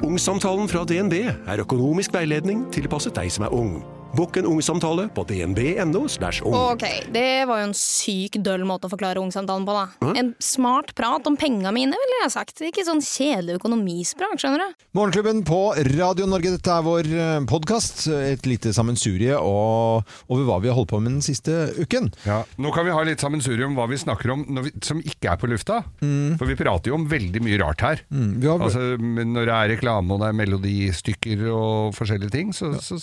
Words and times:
Ungsamtalen 0.00 0.68
fra 0.68 0.84
DNB 0.88 1.12
er 1.46 1.60
økonomisk 1.60 2.14
veiledning 2.16 2.62
tilpasset 2.72 3.12
deg 3.18 3.28
som 3.32 3.44
er 3.44 3.52
ung. 3.52 3.82
Bokk 4.10 4.40
en 4.40 4.46
ungsamtale 4.50 5.04
på 5.14 5.22
dnb.no. 5.28 6.00
ung. 6.02 6.54
Ok, 6.72 6.82
det 7.14 7.46
var 7.46 7.60
jo 7.62 7.68
en 7.68 7.76
syk 7.78 8.40
døll 8.42 8.64
måte 8.66 8.88
å 8.88 8.92
forklare 8.92 9.22
ungsamtalen 9.22 9.62
på, 9.68 9.76
da. 9.76 10.10
En 10.18 10.32
smart 10.42 10.90
prat 10.98 11.26
om 11.30 11.36
penga 11.38 11.70
mine, 11.74 11.94
ville 11.94 12.18
jeg 12.24 12.32
sagt. 12.34 12.62
Ikke 12.66 12.82
sånn 12.86 13.02
kjedelig 13.04 13.60
økonomisprat, 13.60 14.34
skjønner 14.42 14.64
du. 14.64 14.82
Morgenklubben 14.98 15.44
på 15.46 15.60
Radio 15.94 16.26
Norge, 16.30 16.56
dette 16.56 16.74
er 16.74 16.86
vår 16.88 17.10
podkast. 17.50 18.08
Et 18.10 18.50
lite 18.50 18.74
sammensurie 18.74 19.38
over 19.38 20.44
hva 20.48 20.58
vi 20.64 20.72
har 20.72 20.78
holdt 20.78 20.90
på 20.90 21.00
med 21.02 21.14
den 21.18 21.24
siste 21.24 21.70
uken. 21.78 22.10
Ja. 22.26 22.42
Nå 22.58 22.74
kan 22.74 22.88
vi 22.88 22.96
ha 22.96 23.06
litt 23.06 23.22
sammensurium 23.22 23.76
om 23.76 23.78
hva 23.78 23.86
vi 23.92 24.00
snakker 24.02 24.34
om 24.34 24.44
når 24.50 24.66
vi, 24.68 24.74
som 24.90 24.98
ikke 25.04 25.36
er 25.36 25.40
på 25.40 25.50
lufta. 25.54 25.84
For 26.02 26.50
vi 26.50 26.58
prater 26.58 26.90
jo 26.90 26.98
om 26.98 27.06
veldig 27.10 27.44
mye 27.46 27.62
rart 27.62 27.86
her. 27.86 28.04
Vi 28.10 28.50
har, 28.50 28.58
Altså, 28.60 28.98
når 29.00 29.46
det 29.46 29.54
er 29.56 29.72
reklame 29.76 30.14
og 30.14 30.22
det 30.24 30.28
er 30.32 30.38
melodistykker 30.42 31.46
og 31.54 31.94
forskjellige 31.96 32.34
ting, 32.34 32.50
så, 32.56 32.74
så 32.82 32.98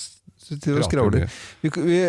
sitter 0.48 0.78
å 0.80 0.84
vi, 1.84 2.00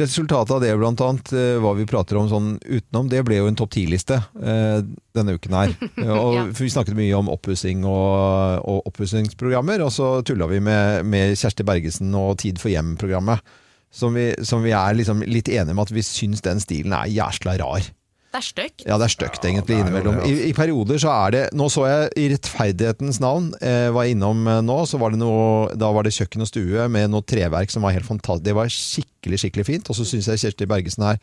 resultatet 0.00 0.54
av 0.54 0.62
det, 0.62 0.72
blant 0.78 1.02
annet, 1.04 1.32
eh, 1.34 1.58
hva 1.62 1.72
vi 1.78 1.86
prater 1.90 2.18
om 2.20 2.28
sånn 2.30 2.50
utenom, 2.62 3.10
det 3.10 3.22
ble 3.26 3.40
jo 3.40 3.48
en 3.50 3.58
topp 3.58 3.74
ti-liste 3.76 4.20
eh, 4.40 4.80
denne 5.16 5.36
uken 5.36 5.56
her. 5.58 5.74
Og, 6.20 6.38
Ja. 6.40 6.46
Vi 6.60 6.70
snakket 6.72 6.96
mye 6.96 7.16
om 7.18 7.30
oppussing 7.32 7.82
og, 7.88 8.66
og 8.68 8.90
oppussingsprogrammer, 8.90 9.82
og 9.84 9.92
så 9.94 10.10
tulla 10.26 10.46
vi 10.50 10.60
med, 10.64 11.06
med 11.08 11.34
Kjersti 11.38 11.66
Bergesen 11.66 12.14
og 12.16 12.36
Tid 12.42 12.60
for 12.62 12.72
hjem-programmet. 12.72 13.42
Som 13.90 14.14
vi, 14.14 14.28
som 14.46 14.62
vi 14.62 14.70
er 14.76 14.94
liksom 14.94 15.24
litt 15.26 15.48
enige 15.50 15.74
om 15.74 15.82
at 15.82 15.90
vi 15.90 16.04
syns 16.06 16.44
den 16.46 16.62
stilen 16.62 16.94
er 16.94 17.10
jæsla 17.10 17.56
rar. 17.58 17.88
Det 18.30 18.38
er 18.38 18.46
stygt. 18.46 18.82
Ja, 18.86 18.94
det 19.00 19.08
er 19.08 19.10
stygt 19.10 19.42
egentlig 19.42 19.74
er 19.74 19.80
innimellom. 19.82 20.20
det, 20.20 20.26
altså. 20.28 20.46
I, 20.46 20.50
I 20.52 20.54
perioder 20.54 21.00
så 21.02 21.10
er 21.10 21.32
det 21.34 21.40
Nå 21.58 21.66
så 21.72 21.86
jeg 21.88 22.10
i 22.14 22.28
rettferdighetens 22.30 23.18
navn, 23.22 23.48
eh, 23.58 23.88
var 23.90 24.06
jeg 24.06 24.14
innom 24.14 24.44
eh, 24.46 24.60
nå, 24.62 24.76
så 24.86 25.00
var 25.02 25.10
det 25.10 25.18
noe 25.18 25.72
Da 25.74 25.90
var 25.90 26.06
det 26.06 26.14
kjøkken 26.14 26.46
og 26.46 26.50
stue 26.50 26.86
med 26.94 27.10
noe 27.10 27.26
treverk 27.26 27.74
som 27.74 27.82
var 27.82 27.96
helt 27.96 28.06
fantastisk. 28.06 28.46
Det 28.46 28.54
var 28.54 28.70
skikkelig, 28.70 29.40
skikkelig 29.42 29.66
fint. 29.66 29.90
Og 29.90 29.98
så 29.98 30.06
syns 30.06 30.30
jeg 30.30 30.44
Kjersti 30.44 30.68
Bergesen 30.70 31.08
er 31.10 31.18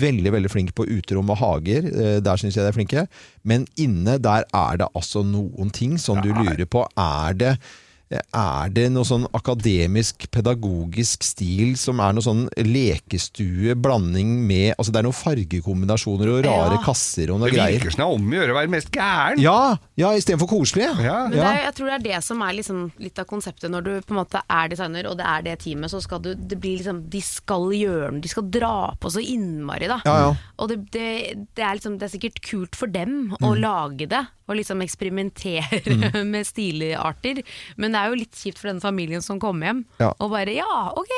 veldig, 0.00 0.32
veldig 0.32 0.52
flink 0.52 0.72
på 0.78 0.88
uterom 0.88 1.34
og 1.34 1.42
hager. 1.42 1.90
Eh, 1.92 2.18
der 2.24 2.40
syns 2.40 2.56
jeg 2.56 2.64
de 2.64 2.72
er 2.72 2.78
flinke. 2.78 3.04
Men 3.44 3.68
inne, 3.76 4.16
der 4.16 4.48
er 4.48 4.80
det 4.80 4.88
altså 4.96 5.26
noen 5.28 5.68
ting 5.76 6.00
som 6.00 6.24
du 6.24 6.32
lurer 6.32 6.64
på. 6.64 6.86
Er 6.96 7.36
det 7.36 7.56
er 8.10 8.68
det 8.70 8.84
noe 8.94 9.02
sånn 9.04 9.24
akademisk, 9.34 10.28
pedagogisk 10.30 11.24
stil 11.26 11.74
som 11.76 11.98
er 12.00 12.12
noe 12.14 12.22
sånn 12.22 12.44
lekestue, 12.56 13.74
blanding 13.82 14.46
med 14.46 14.74
Altså 14.78 14.92
det 14.94 15.00
er 15.00 15.06
noen 15.08 15.16
fargekombinasjoner 15.16 16.30
og 16.36 16.44
rare 16.46 16.76
Ja. 16.76 16.82
kasser 16.84 17.30
og 17.34 17.40
noe 17.40 17.50
Det 17.50 17.56
greier. 17.58 17.80
virker 17.80 17.90
som 17.90 18.02
det 18.02 18.06
er 18.06 18.14
om 18.14 18.30
å 18.30 18.36
gjøre 18.36 18.52
å 18.54 18.58
være 18.60 18.70
mest 18.70 18.90
gæren. 18.92 19.38
Ja, 19.42 19.76
ja 19.96 20.12
istedenfor 20.14 20.48
koselig. 20.48 20.86
Ja. 21.02 21.28
Men 21.28 21.32
det 21.32 21.42
er, 21.42 21.62
jeg 21.66 21.74
tror 21.74 21.86
det 21.86 21.94
er 21.94 22.04
det 22.14 22.24
som 22.24 22.42
er 22.42 22.52
liksom 22.54 22.92
litt 22.98 23.18
av 23.18 23.26
konseptet 23.26 23.70
når 23.70 23.82
du 23.84 23.90
på 24.02 24.14
en 24.14 24.20
måte 24.24 24.42
er 24.48 24.68
designer, 24.68 25.06
og 25.10 25.16
det 25.18 25.26
er 25.26 25.42
det 25.42 25.58
teamet, 25.64 25.90
så 25.90 26.00
skal 26.02 26.20
du 26.20 26.34
Det 26.36 26.60
blir 26.60 26.78
liksom 26.78 27.08
De 27.10 27.20
skal 27.20 27.70
gjøre 27.72 28.12
noe, 28.12 28.20
de 28.20 28.28
skal 28.28 28.48
dra 28.50 28.94
på 29.00 29.10
så 29.10 29.18
innmari, 29.22 29.88
da. 29.88 30.00
Ja, 30.04 30.16
ja. 30.28 30.34
Og 30.58 30.68
det, 30.68 30.90
det, 30.92 31.48
det, 31.56 31.62
er 31.64 31.74
liksom, 31.74 31.98
det 31.98 32.06
er 32.06 32.18
sikkert 32.18 32.40
kult 32.42 32.76
for 32.76 32.86
dem 32.86 33.34
å 33.42 33.54
Mm. 33.56 33.60
lage 33.62 34.06
det, 34.08 34.26
og 34.46 34.56
liksom 34.58 34.82
eksperimentere 34.84 36.22
med 36.32 36.46
stilarter, 36.46 37.42
men 37.76 37.92
det 37.92 38.00
er 38.00 38.12
jo 38.12 38.20
litt 38.22 38.32
kjipt 38.38 38.58
for 38.62 38.70
denne 38.70 38.84
familien 38.84 39.22
som 39.24 39.40
kommer 39.42 39.66
hjem, 39.72 39.84
Ja. 40.00 40.12
og 40.20 40.30
bare 40.30 40.54
ja, 40.54 40.68
ok, 40.96 41.14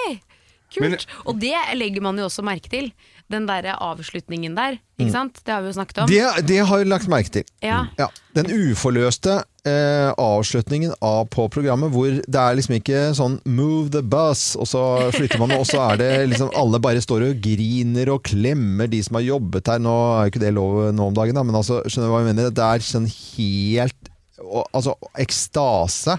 kult. 0.75 1.07
Men- 1.07 1.27
og 1.27 1.39
det 1.41 1.55
legger 1.77 2.05
man 2.05 2.17
jo 2.21 2.27
også 2.29 2.45
merke 2.45 2.69
til. 2.73 2.91
Den 3.31 3.47
derre 3.47 3.75
avslutningen 3.77 4.55
der, 4.57 4.79
Mm. 4.99 5.07
ikke 5.07 5.13
sant? 5.13 5.41
Det 5.45 5.53
har 5.53 5.61
vi 5.63 5.69
jo 5.69 5.73
snakket 5.77 5.99
om. 6.03 6.09
Det, 6.09 6.47
det 6.49 6.57
har 6.67 6.79
jeg 6.81 6.89
lagt 6.89 7.07
merke 7.09 7.31
til. 7.31 7.45
Ja. 7.63 7.85
Ja, 7.99 8.09
Den 8.35 8.47
uforløste 8.51 9.45
eh, 9.69 10.11
avslutningen 10.19 10.95
av 11.05 11.29
på 11.31 11.45
programmet, 11.53 11.93
hvor 11.93 12.09
det 12.09 12.35
er 12.41 12.57
liksom 12.59 12.75
ikke 12.81 13.03
sånn 13.15 13.39
'move 13.45 13.91
the 13.93 14.03
bus', 14.03 14.57
og 14.59 14.67
så 14.67 14.83
flytter 15.13 15.39
man, 15.39 15.53
og 15.53 15.67
så 15.67 15.93
er 15.93 15.97
det 15.99 16.29
liksom 16.31 16.51
alle 16.57 16.81
bare 16.81 17.01
står 17.05 17.29
og 17.31 17.41
griner 17.43 18.09
og 18.11 18.23
klemmer 18.25 18.89
de 18.91 19.03
som 19.03 19.15
har 19.17 19.23
jobbet 19.29 19.67
her. 19.69 19.79
Nå 19.79 19.95
er 19.95 20.25
jo 20.25 20.31
ikke 20.33 20.41
det 20.47 20.55
lov 20.55 20.93
nå 20.95 21.07
om 21.07 21.15
dagen, 21.15 21.35
da, 21.35 21.43
men 21.43 21.55
altså, 21.55 21.83
skjønner 21.87 22.09
du 22.09 22.13
hva 22.15 22.25
jeg 22.27 22.35
mener? 22.35 22.51
Det 22.51 22.65
er 22.65 22.79
sånn 22.81 23.07
helt 23.37 23.95
og, 24.43 24.65
altså 24.73 24.95
ekstase. 25.19 26.17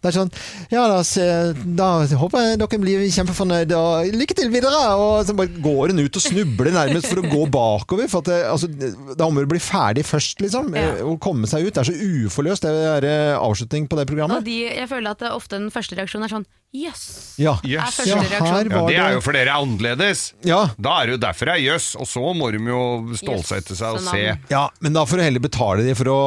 Det 0.00 0.10
er 0.10 0.16
sånn 0.16 0.30
Ja, 0.72 0.84
da, 0.90 0.98
se, 1.06 1.24
da 1.78 1.88
håper 2.20 2.44
jeg 2.44 2.60
dere 2.62 2.80
blir 2.82 3.04
kjempefornøyde, 3.14 3.78
og 3.78 4.12
lykke 4.18 4.36
til 4.38 4.52
videre! 4.52 4.82
Og 4.98 5.26
så 5.28 5.36
bare 5.38 5.52
går 5.64 5.92
hun 5.94 6.02
ut 6.04 6.20
og 6.20 6.24
snubler 6.24 6.72
nærmest 6.74 7.10
for 7.10 7.22
å 7.22 7.26
gå 7.28 7.42
bakover. 7.54 8.08
For 8.10 8.24
at 8.24 8.30
det, 8.32 8.38
altså, 8.50 8.70
da 9.18 9.30
må 9.30 9.44
du 9.44 9.50
bli 9.54 9.62
ferdig 9.62 10.06
først, 10.08 10.40
liksom. 10.44 10.72
Ja. 10.78 10.94
Og 11.06 11.18
komme 11.24 11.48
seg 11.50 11.66
ut. 11.66 11.74
Det 11.74 11.84
er 11.84 11.90
så 11.92 12.26
uforløst, 12.28 12.64
det 12.66 12.86
er 12.94 13.08
eh, 13.08 13.34
avslutning 13.38 13.88
på 13.90 13.98
det 13.98 14.06
Og 14.08 14.12
programmet. 14.14 14.46
de, 14.48 14.60
jeg 14.68 14.88
føler 14.90 15.12
at 15.14 15.24
det, 15.26 15.34
ofte 15.36 15.58
den 15.58 15.70
første 15.74 15.98
reaksjonen 15.98 16.28
er 16.28 16.36
sånn 16.38 16.48
Jøss. 16.68 17.04
Ja. 17.40 17.54
yes. 17.64 17.80
Er 17.80 17.94
første 17.96 18.10
Ja, 18.10 18.16
reaksjon. 18.20 18.48
her 18.52 18.68
Ja, 18.68 18.80
var 18.82 18.90
det 18.90 18.96
er 19.00 19.14
jo 19.14 19.20
for 19.24 19.32
dere 19.32 19.48
er 19.54 19.62
annerledes. 19.62 20.24
Ja. 20.44 20.58
Da 20.76 20.98
er 21.00 21.08
det 21.08 21.14
jo 21.14 21.20
derfor 21.22 21.48
det 21.48 21.54
er 21.54 21.62
jøss, 21.64 21.86
og 21.96 22.04
så 22.10 22.34
må 22.36 22.50
de 22.52 22.60
jo 22.60 22.82
stålsette 23.16 23.72
seg 23.78 23.96
og 23.96 24.02
se. 24.04 24.20
Ja, 24.52 24.66
men 24.84 24.92
da 24.92 25.06
får 25.08 25.16
du 25.16 25.24
heller 25.24 25.40
betale 25.40 25.86
de 25.86 25.94
for 25.96 26.10
å 26.12 26.18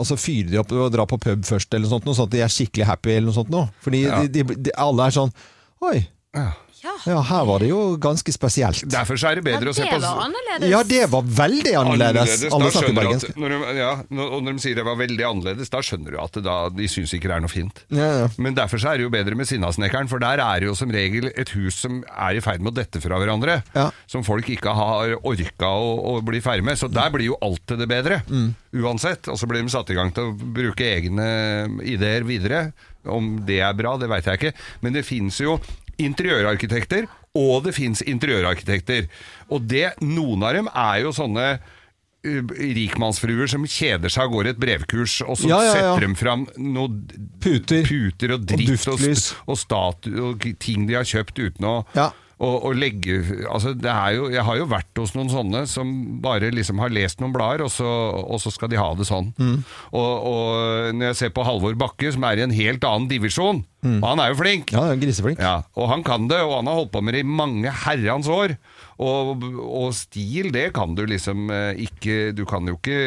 øh, 0.00 0.04
altså 0.04 0.16
fyrer 0.16 0.50
de 0.50 0.58
opp 0.62 0.72
og 0.72 0.90
dra 0.92 1.04
på 1.06 1.18
pub 1.20 1.44
først, 1.44 1.72
eller 1.74 1.86
noe 1.86 1.92
sånt, 1.98 2.04
noe 2.08 2.14
sånn 2.16 2.26
at 2.30 2.32
de 2.32 2.40
er 2.42 2.48
skikkelig 2.48 2.86
happy. 2.88 3.10
eller 3.10 3.28
noe 3.30 3.34
sånt 3.36 3.50
noe. 3.52 3.68
Fordi 3.84 4.02
Ja. 4.06 4.22
de, 4.24 4.28
de, 4.42 4.54
de, 4.54 4.70
alle 4.76 5.06
er 5.06 5.10
sånn 5.10 5.32
Oi, 5.82 6.06
Ja. 6.34 6.52
Ja, 6.80 6.94
ja, 7.06 7.20
her 7.28 7.44
var 7.44 7.60
det 7.60 7.68
jo 7.68 7.80
ganske 8.00 8.32
spesielt. 8.32 8.82
Derfor 8.88 9.18
så 9.20 9.28
er 9.30 9.40
det 9.40 9.44
ja 9.44 9.58
bedre 9.58 9.72
å 9.72 9.74
se 9.76 9.84
det 9.84 9.90
på 9.92 10.00
var 10.00 10.22
annerledes. 10.24 10.70
Ja, 10.72 10.80
det 10.88 11.02
var 11.12 11.22
veldig 11.40 11.74
annerledes. 11.76 12.20
annerledes. 12.22 12.54
Alle 12.56 12.70
snakker 12.72 12.96
bergensk. 12.96 13.30
at, 13.34 13.36
når 13.42 13.48
de, 13.54 13.74
ja, 13.78 13.90
når- 14.08 14.30
og 14.36 14.42
når 14.46 14.52
de 14.56 14.64
sier 14.64 14.74
det 14.80 14.84
var 14.88 14.96
veldig 14.96 15.26
annerledes, 15.28 15.68
da 15.74 15.82
skjønner 15.84 16.10
du 16.16 16.18
at 16.22 16.32
det 16.38 16.42
da, 16.46 16.56
de 16.70 16.88
syns 16.88 17.12
ikke 17.16 17.28
det 17.28 17.36
er 17.36 17.44
noe 17.44 17.52
fint. 17.52 17.82
Ja, 17.90 18.08
ja. 18.22 18.28
Men 18.38 18.54
derfor 18.56 18.80
så 18.80 18.92
er 18.94 18.96
det 18.96 19.04
jo 19.08 19.10
bedre 19.12 19.36
med 19.36 19.46
Sinnasnekkeren, 19.50 20.08
for 20.08 20.18
der 20.24 20.40
er 20.40 20.60
det 20.60 20.70
jo 20.70 20.74
som 20.74 20.90
regel 20.90 21.28
et 21.36 21.52
hus 21.56 21.74
som 21.84 22.00
er 22.08 22.36
i 22.36 22.40
ferd 22.40 22.60
med 22.64 22.72
å 22.72 22.76
dette 22.80 23.00
fra 23.04 23.18
hverandre. 23.20 23.60
Ja. 23.76 23.90
Som 24.08 24.24
folk 24.24 24.48
ikke 24.48 24.72
har 24.74 25.16
orka 25.22 25.68
å, 25.76 25.90
å 26.16 26.22
bli 26.24 26.40
ferdig 26.40 26.64
med. 26.64 26.78
Så 26.80 26.88
der 26.90 27.10
blir 27.12 27.26
jo 27.32 27.36
alt 27.44 27.60
til 27.68 27.76
det 27.76 27.88
bedre. 27.92 28.22
Mm. 28.30 28.54
Uansett. 28.80 29.28
Og 29.28 29.36
så 29.36 29.46
blir 29.50 29.60
de 29.62 29.68
satt 29.68 29.90
i 29.90 29.98
gang 29.98 30.12
til 30.14 30.30
å 30.30 30.36
bruke 30.56 30.80
egne 30.96 31.28
ideer 31.84 32.24
videre. 32.24 32.72
Om 33.08 33.46
det 33.48 33.60
er 33.64 33.72
bra, 33.72 33.94
det 33.96 34.10
veit 34.12 34.26
jeg 34.28 34.36
ikke. 34.38 34.50
Men 34.84 34.92
det 34.92 35.06
fins 35.08 35.38
jo 35.40 35.54
interiørarkitekter, 36.02 37.08
og 37.38 37.66
det 37.66 37.76
fins 37.76 38.02
interiørarkitekter. 38.02 39.06
Og 39.54 39.68
det, 39.70 39.92
noen 40.02 40.42
av 40.46 40.56
dem 40.56 40.70
er 40.72 41.02
jo 41.04 41.12
sånne 41.14 41.44
uh, 41.60 42.54
rikmannsfruer 42.80 43.50
som 43.52 43.66
kjeder 43.68 44.12
seg 44.12 44.28
og 44.28 44.40
går 44.40 44.50
et 44.52 44.60
brevkurs, 44.62 45.20
og 45.26 45.38
så 45.40 45.50
Ja, 45.52 45.60
ja, 45.62 45.68
ja. 45.70 45.76
setter 45.76 46.06
de 46.08 46.18
fram 46.18 46.46
noe 46.58 46.90
Puter. 47.40 47.84
puter 47.86 48.34
og 48.36 48.48
dritt 48.50 48.88
og, 48.90 49.06
og, 49.46 49.56
statu, 49.60 50.10
og 50.30 50.48
ting 50.60 50.88
de 50.90 50.98
har 50.98 51.06
kjøpt 51.08 51.38
uten 51.38 51.70
å 51.70 51.76
Ja. 51.96 52.10
Og, 52.40 52.54
og 52.70 52.76
legge 52.80 53.18
altså 53.52 53.74
det 53.76 53.90
er 53.92 54.14
jo, 54.16 54.28
Jeg 54.32 54.44
har 54.48 54.56
jo 54.56 54.66
vært 54.70 54.96
hos 54.96 55.12
noen 55.14 55.28
sånne 55.28 55.66
som 55.68 55.90
bare 56.24 56.48
liksom 56.54 56.80
har 56.80 56.88
lest 56.92 57.20
noen 57.20 57.34
blader, 57.34 57.66
og 57.66 57.70
så, 57.74 57.84
og 58.24 58.40
så 58.40 58.48
skal 58.54 58.70
de 58.72 58.78
ha 58.80 58.86
det 58.96 59.04
sånn. 59.08 59.28
Mm. 59.36 59.58
Og, 59.92 60.12
og 60.30 60.94
når 60.96 61.10
jeg 61.10 61.18
ser 61.20 61.34
på 61.36 61.44
Halvor 61.44 61.76
Bakke, 61.80 62.12
som 62.14 62.24
er 62.24 62.40
i 62.40 62.46
en 62.48 62.56
helt 62.56 62.84
annen 62.88 63.10
divisjon, 63.12 63.64
Mm. 63.80 64.02
han 64.04 64.20
er 64.20 64.28
jo 64.28 64.36
flink 64.36 64.72
Ja, 64.74 64.82
griseflink. 64.92 65.38
ja, 65.40 65.62
og 65.72 65.86
han 65.88 66.02
kan 66.04 66.26
det, 66.28 66.36
og 66.44 66.50
han 66.58 66.66
har 66.68 66.74
holdt 66.82 66.90
på 66.92 67.00
med 67.00 67.14
det 67.16 67.22
i 67.24 67.24
mange 67.24 67.70
herrens 67.86 68.26
år. 68.28 68.52
Og, 69.00 69.40
og 69.56 69.94
stil, 69.96 70.50
det 70.52 70.66
kan 70.76 70.92
du 70.98 71.06
liksom 71.08 71.48
eh, 71.48 71.80
ikke 71.86 72.34
Du 72.36 72.42
kan 72.44 72.68
jo 72.68 72.74
ikke 72.76 72.98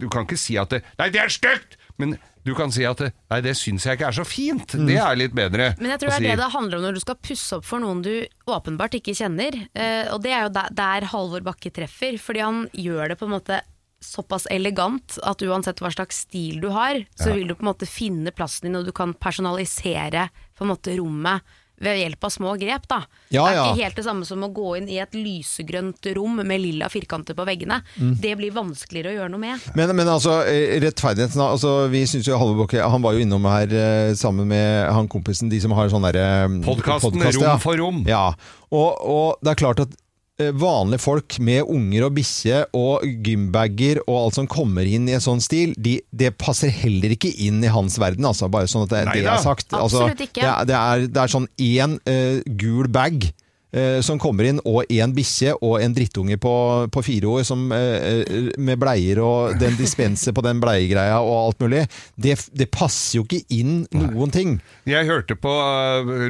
Du 0.00 0.06
kan 0.08 0.24
ikke 0.24 0.38
si 0.40 0.56
at 0.56 0.72
det, 0.72 0.80
Nei, 0.96 1.10
det 1.12 1.20
er 1.20 1.28
stygt! 1.34 1.76
Men 2.00 2.16
du 2.48 2.54
kan 2.56 2.72
si 2.74 2.84
at 2.88 3.00
det, 3.02 3.12
Nei, 3.28 3.40
det 3.44 3.54
syns 3.60 3.86
jeg 3.86 3.98
ikke 3.98 4.08
er 4.08 4.18
så 4.18 4.26
fint. 4.26 4.76
Det 4.88 4.98
er 4.98 5.18
litt 5.18 5.34
bedre. 5.36 5.72
Men 5.78 5.92
jeg 5.94 6.02
tror 6.02 6.14
det 6.14 6.18
er 6.18 6.24
si. 6.24 6.28
det 6.30 6.36
det 6.40 6.52
handler 6.54 6.80
om 6.80 6.86
når 6.88 6.98
du 6.98 7.02
skal 7.04 7.18
pusse 7.28 7.58
opp 7.58 7.66
for 7.68 7.84
noen 7.84 8.04
du 8.04 8.12
åpenbart 8.48 8.98
ikke 8.98 9.16
kjenner. 9.18 9.56
Uh, 9.76 10.14
og 10.14 10.22
det 10.24 10.32
er 10.34 10.46
jo 10.46 10.54
der, 10.56 10.70
der 10.78 11.08
Halvor 11.12 11.44
Bakke 11.46 11.72
treffer, 11.74 12.16
fordi 12.22 12.44
han 12.44 12.64
gjør 12.72 13.12
det 13.12 13.18
på 13.20 13.28
en 13.28 13.36
måte 13.36 13.60
såpass 14.04 14.46
elegant 14.54 15.18
at 15.26 15.42
uansett 15.42 15.80
hva 15.82 15.90
slags 15.90 16.22
stil 16.28 16.60
du 16.62 16.68
har, 16.70 17.00
så 17.18 17.32
vil 17.34 17.48
du 17.50 17.56
på 17.56 17.64
en 17.64 17.72
måte 17.72 17.88
finne 17.90 18.30
plassen 18.30 18.68
din, 18.68 18.78
og 18.78 18.86
du 18.86 18.92
kan 18.94 19.14
personalisere 19.18 20.28
på 20.54 20.64
en 20.64 20.70
måte 20.70 20.94
rommet 20.98 21.42
ved 21.82 22.00
hjelp 22.00 22.24
av 22.24 22.32
små 22.34 22.54
grep. 22.60 22.86
Da. 22.90 23.02
Ja, 23.28 23.44
det 23.44 23.52
er 23.52 23.56
ja. 23.58 23.66
ikke 23.68 23.84
helt 23.84 23.98
det 24.00 24.04
samme 24.06 24.28
som 24.28 24.44
å 24.44 24.50
gå 24.54 24.74
inn 24.78 24.88
i 24.90 24.98
et 25.02 25.14
lysegrønt 25.16 26.10
rom 26.16 26.40
med 26.42 26.62
lilla 26.62 26.88
firkanter 26.92 27.36
på 27.38 27.46
veggene. 27.48 27.80
Mm. 27.96 28.14
Det 28.22 28.34
blir 28.40 28.54
vanskeligere 28.56 29.12
å 29.12 29.16
gjøre 29.18 29.32
noe 29.34 29.42
med. 29.42 29.68
Men, 29.78 29.94
men 29.98 30.10
altså, 30.10 30.40
rettferdigheten 30.82 31.42
altså, 31.44 31.74
Vi 31.92 32.04
synes 32.08 32.28
jo 32.28 32.38
Halvor 32.40 32.70
Han 32.90 33.04
var 33.04 33.16
jo 33.16 33.22
innom 33.22 33.46
her 33.48 33.72
eh, 33.72 34.12
sammen 34.18 34.48
med 34.50 34.88
han 34.94 35.08
kompisen, 35.10 35.50
de 35.52 35.60
som 35.62 35.74
har 35.76 35.90
sånn 35.92 36.06
derre 36.08 36.26
eh, 36.44 36.58
Podkasten 36.66 37.14
podcast, 37.14 37.38
Rom 37.38 37.48
ja. 37.48 37.56
for 37.62 37.80
rom. 37.80 38.04
Ja, 38.08 38.26
og, 38.68 38.90
og 38.98 39.42
det 39.44 39.54
er 39.54 39.60
klart 39.62 39.82
at 39.86 39.96
vanlige 40.38 41.02
folk 41.02 41.38
med 41.42 41.66
unger 41.66 42.06
og 42.06 42.14
bikkje 42.18 42.60
og 42.78 43.02
gymbager 43.26 43.98
og 44.04 44.14
alt 44.20 44.38
som 44.38 44.46
kommer 44.50 44.86
inn 44.86 45.08
i 45.10 45.16
en 45.16 45.24
sånn 45.24 45.42
stil, 45.42 45.74
de, 45.74 45.98
det 46.14 46.30
passer 46.38 46.70
heller 46.70 47.16
ikke 47.16 47.32
inn 47.46 47.58
i 47.64 47.72
hans 47.72 47.98
verden, 47.98 48.28
altså. 48.28 48.50
Bare 48.52 48.70
sånn 48.70 48.86
at 48.86 48.94
det, 48.94 49.02
det 49.18 49.26
er 49.26 49.42
sagt. 49.42 49.68
Altså, 49.72 50.06
Absolutt 50.06 50.24
ikke. 50.28 50.44
Det, 50.44 50.48
er, 50.48 50.70
det, 50.70 50.78
er, 50.78 51.10
det 51.10 51.24
er 51.24 51.34
sånn 51.34 51.50
én 51.58 51.98
uh, 52.06 52.56
gul 52.60 52.90
bag. 52.92 53.30
eh, 53.72 54.00
som 54.00 54.18
kommer 54.20 54.48
inn, 54.48 54.60
og 54.64 54.88
en 54.88 55.14
bikkje 55.16 55.54
og 55.60 55.78
en 55.82 55.94
drittunge 55.96 56.38
på, 56.40 56.54
på 56.92 57.02
fire 57.04 57.32
år 57.38 57.46
som, 57.48 57.66
eh, 57.74 58.22
eh, 58.22 58.50
med 58.56 58.80
bleier 58.80 59.20
og 59.24 59.58
den 59.60 59.76
dispenser 59.76 60.34
på 60.36 60.44
den 60.46 60.62
bleiegreia 60.62 61.20
og 61.20 61.34
alt 61.38 61.64
mulig. 61.64 61.84
Det, 62.16 62.38
det 62.56 62.70
passer 62.74 63.18
jo 63.18 63.26
ikke 63.26 63.44
inn 63.54 63.82
noen 63.92 64.32
ting. 64.34 64.58
Jeg 64.88 65.08
hørte 65.08 65.36
på 65.38 65.52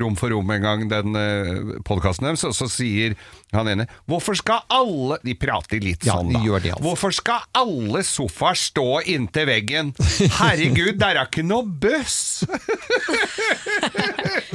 Rom 0.02 0.16
for 0.18 0.32
rom 0.34 0.50
en 0.50 0.64
gang, 0.64 0.86
den 0.90 1.14
uh, 1.14 1.78
podkasten 1.86 2.26
deres, 2.28 2.44
og 2.46 2.54
så 2.56 2.68
sier 2.70 3.14
han 3.56 3.68
ene 3.72 3.86
Hvorfor 4.08 4.36
skal 4.36 4.60
alle 4.68 5.16
De 5.24 5.32
prater 5.40 5.80
litt 5.80 6.04
Ja, 6.04 6.18
sånn, 6.18 6.32
da. 6.34 6.40
gjør 6.44 6.60
det, 6.64 6.72
altså. 6.74 6.84
Hvorfor 6.84 7.14
skal 7.16 7.46
alle 7.56 8.02
sofaer 8.04 8.58
stå 8.60 8.84
inntil 9.08 9.46
veggen? 9.48 9.94
Herregud, 10.40 10.98
der 11.00 11.16
er 11.22 11.30
ikke 11.30 11.44
noe 11.46 11.64
bøss! 11.64 12.44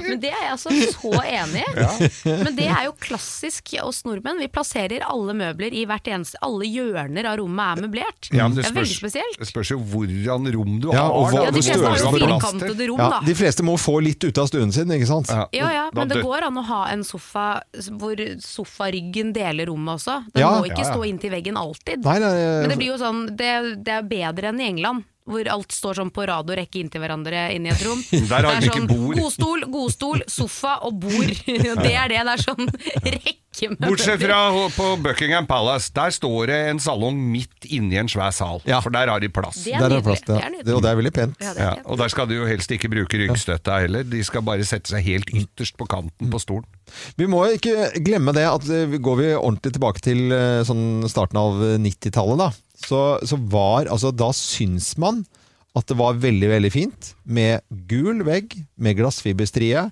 Men 0.03 0.19
det 0.21 0.29
er 0.33 0.41
jeg 0.43 0.51
altså 0.51 0.71
så 0.93 1.11
enig 1.23 1.63
i. 1.63 1.65
Men 2.27 2.55
det 2.57 2.65
er 2.67 2.85
jo 2.87 2.93
klassisk 3.01 3.71
oss 3.83 4.01
nordmenn. 4.07 4.39
Vi 4.43 4.49
plasserer 4.51 5.05
alle 5.07 5.33
møbler 5.37 5.73
i 5.75 5.85
hvert 5.89 6.07
eneste 6.11 6.39
Alle 6.43 6.67
hjørner 6.67 7.27
av 7.31 7.37
rommet 7.39 7.79
er 7.79 7.85
møblert. 7.87 8.29
Ja, 8.35 8.47
men 8.49 8.57
det 8.57 8.65
er 8.67 8.75
veldig 8.75 8.97
spesielt. 8.97 9.39
Det 9.39 9.47
spørs 9.49 9.71
jo 9.73 9.79
hvordan 9.79 10.49
rom 10.53 10.75
du 10.83 10.89
Ja, 10.91 11.05
har. 11.05 11.15
og 11.15 11.29
hva- 11.31 11.39
da. 11.39 11.45
Ja, 11.47 11.51
de 11.55 11.63
fleste 11.63 11.87
har 11.87 11.97
jo 12.03 12.11
firkantede 12.17 12.87
rom, 12.91 12.99
Ja, 13.03 13.09
da. 13.15 13.21
de 13.25 13.35
fleste 13.39 13.63
må 13.65 13.77
få 13.79 13.95
litt 14.03 14.23
ut 14.27 14.37
av 14.43 14.47
stuen 14.51 14.71
sin, 14.75 14.91
ikke 14.91 15.07
sant? 15.09 15.31
Ja, 15.33 15.47
Ja, 15.53 15.69
ja, 15.71 15.85
men 15.93 16.07
det 16.11 16.21
går 16.23 16.43
an 16.49 16.57
å 16.59 16.65
ha 16.67 16.81
en 16.91 17.03
sofa 17.03 17.63
hvor 17.97 18.19
sofaryggen 18.83 19.33
deler 19.33 19.65
rommet 19.67 19.95
også. 19.99 20.25
Den 20.33 20.41
Ja. 20.41 20.49
må 20.59 20.65
ikke 20.65 20.83
Ja, 20.83 20.91
stå 20.93 21.03
inntil 21.05 21.31
veggen 21.31 21.55
alltid. 21.57 22.03
Nei, 22.03 22.19
nei, 22.19 22.33
Men 22.61 22.69
det 22.69 22.77
blir 22.77 22.87
jo 22.91 22.97
sånn, 22.97 23.35
det, 23.35 23.83
det 23.83 23.93
er 23.93 24.01
bedre 24.03 24.49
enn 24.49 24.59
i 24.59 24.67
England. 24.69 25.03
Hvor 25.25 25.47
alt 25.47 25.71
står 25.71 25.95
sånn 25.95 26.11
på 26.11 26.25
rad 26.27 26.49
og 26.49 26.57
rekke 26.57 26.81
inntil 26.83 26.99
hverandre 26.99 27.53
inne 27.55 27.67
i 27.67 27.71
et 27.71 27.83
rom. 27.85 28.01
Der 28.11 28.43
har 28.43 28.59
det 28.59 28.71
de 28.73 28.81
er 28.81 28.87
bord. 28.87 29.15
Godstol, 29.15 29.61
godstol, 29.71 30.23
sofa 30.27 30.79
og 30.83 30.99
bord. 30.99 31.31
Det 31.45 31.93
er 31.95 32.09
det. 32.11 32.19
Det 32.19 32.33
er 32.33 32.43
sånn 32.43 32.67
rekke 33.05 33.39
med 33.61 33.77
Bortsett 33.85 34.21
fra 34.21 34.37
på 34.75 34.87
Buckingham 35.03 35.45
Palace, 35.47 35.91
der 35.93 36.09
står 36.15 36.47
det 36.49 36.57
en 36.71 36.79
salong 36.83 37.17
midt 37.31 37.67
inni 37.69 37.97
en 38.01 38.09
svær 38.11 38.31
sal. 38.33 38.61
Ja. 38.65 38.79
For 38.81 38.89
der 38.93 39.07
har 39.11 39.19
de 39.23 39.29
plass. 39.29 39.59
Det 39.63 39.73
er 39.77 39.83
Der 39.87 39.97
er 39.99 40.01
plass 40.05 40.23
ja. 40.27 40.35
Det 40.35 40.43
er. 40.43 40.63
Det- 40.63 40.73
Og 40.75 40.81
det 40.81 40.89
er 40.91 40.95
veldig 41.01 41.13
pent. 41.13 41.35
Ja, 41.41 41.51
er 41.53 41.59
Ja, 41.63 41.73
og 41.85 41.97
der 41.97 42.07
skal 42.09 42.27
de 42.27 42.35
jo 42.35 42.45
helst 42.49 42.71
ikke 42.71 42.89
bruke 42.89 43.17
ryggstøtta 43.21 43.79
heller. 43.83 44.03
De 44.03 44.23
skal 44.23 44.41
bare 44.41 44.63
sette 44.65 44.89
seg 44.89 45.03
helt 45.05 45.29
ytterst 45.33 45.77
på 45.77 45.87
kanten 45.87 46.29
på 46.33 46.39
stolen. 46.41 46.65
Vi 47.17 47.25
må 47.27 47.43
ikke 47.53 47.91
glemme 48.03 48.33
det 48.33 48.43
at 48.49 48.67
eh, 48.69 48.97
går 48.97 49.15
vi 49.21 49.29
ordentlig 49.35 49.73
tilbake 49.73 50.01
til 50.03 50.31
eh, 50.31 50.63
sånn 50.67 51.07
starten 51.09 51.37
av 51.39 51.61
90-tallet, 51.79 52.37
da, 52.37 52.51
så, 52.83 52.99
så 53.25 53.37
var 53.49 53.85
altså 53.87 54.11
Da 54.15 54.31
syns 54.35 54.97
man 54.97 55.23
at 55.75 55.87
det 55.89 55.95
var 55.97 56.13
veldig, 56.21 56.49
veldig 56.51 56.69
fint 56.71 57.13
med 57.25 57.61
gul 57.89 58.21
vegg 58.27 58.51
med 58.77 58.97
glassfiberstrie. 58.99 59.87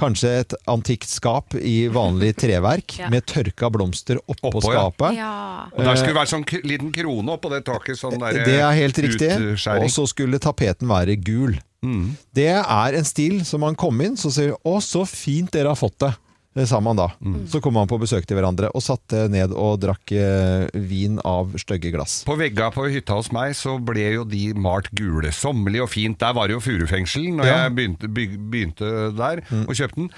Kanskje 0.00 0.30
et 0.40 0.54
antikt 0.70 1.08
skap 1.10 1.54
i 1.54 1.88
vanlig 1.92 2.34
treverk 2.40 2.98
Ja. 2.98 3.08
med 3.12 3.26
tørka 3.26 3.70
blomster 3.70 4.16
oppå 4.26 4.50
Oppå, 4.52 4.62
skapet. 4.64 5.16
Ja. 5.16 5.66
Og 5.72 5.84
der 5.84 5.94
skulle 5.96 6.14
det 6.14 6.20
være 6.22 6.32
sånn 6.32 6.46
k 6.46 6.60
liten 6.64 6.92
krone 6.92 7.28
oppå 7.36 7.50
det 7.52 7.64
taket. 7.64 7.98
Sånn 8.00 8.18
der, 8.18 8.32
Det 8.44 8.58
er 8.60 8.72
helt 8.72 8.96
riktig. 8.96 9.30
utskjæring. 9.36 9.84
Og 9.84 9.90
så 9.90 10.06
skulle 10.08 10.38
tapeten 10.38 10.88
være 10.88 11.16
gul. 11.22 11.58
Mm. 11.84 12.16
Det 12.32 12.48
er 12.48 12.94
en 12.96 13.04
stil 13.04 13.44
som 13.44 13.60
man 13.60 13.74
kom 13.74 14.00
inn, 14.00 14.16
så 14.16 14.30
sier 14.30 14.54
'Å, 14.64 14.80
så 14.80 15.06
fint 15.06 15.50
dere 15.50 15.68
har 15.68 15.76
fått 15.76 15.98
det'. 15.98 16.16
Det 16.54 16.66
sa 16.68 16.80
man 16.84 16.98
da. 16.98 17.06
Mm. 17.24 17.46
Så 17.48 17.62
kom 17.64 17.72
man 17.78 17.88
på 17.88 17.96
besøk 18.02 18.26
til 18.28 18.36
hverandre 18.36 18.68
og 18.76 18.82
satte 18.84 19.22
ned 19.32 19.54
og 19.56 19.78
drakk 19.80 20.12
eh, 20.12 20.66
vin 20.76 21.16
av 21.24 21.54
stygge 21.56 21.88
glass. 21.94 22.18
På 22.28 22.36
vegga 22.36 22.66
på 22.74 22.84
hytta 22.92 23.16
hos 23.16 23.30
meg 23.32 23.54
så 23.56 23.78
ble 23.80 24.04
jo 24.18 24.26
de 24.28 24.50
malt 24.52 24.90
gule. 24.92 25.32
Sommerlig 25.32 25.80
og 25.86 25.88
fint. 25.94 26.18
Der 26.20 26.34
var 26.36 26.50
det 26.50 26.58
jo 26.58 26.60
furufengsel 26.60 27.30
når 27.38 27.48
Ja. 27.48 27.56
jeg 27.64 27.74
begynte, 27.78 28.12
begynte 28.12 28.90
der 29.16 29.40
og 29.64 29.72
kjøpte 29.72 29.96
den. 30.02 30.10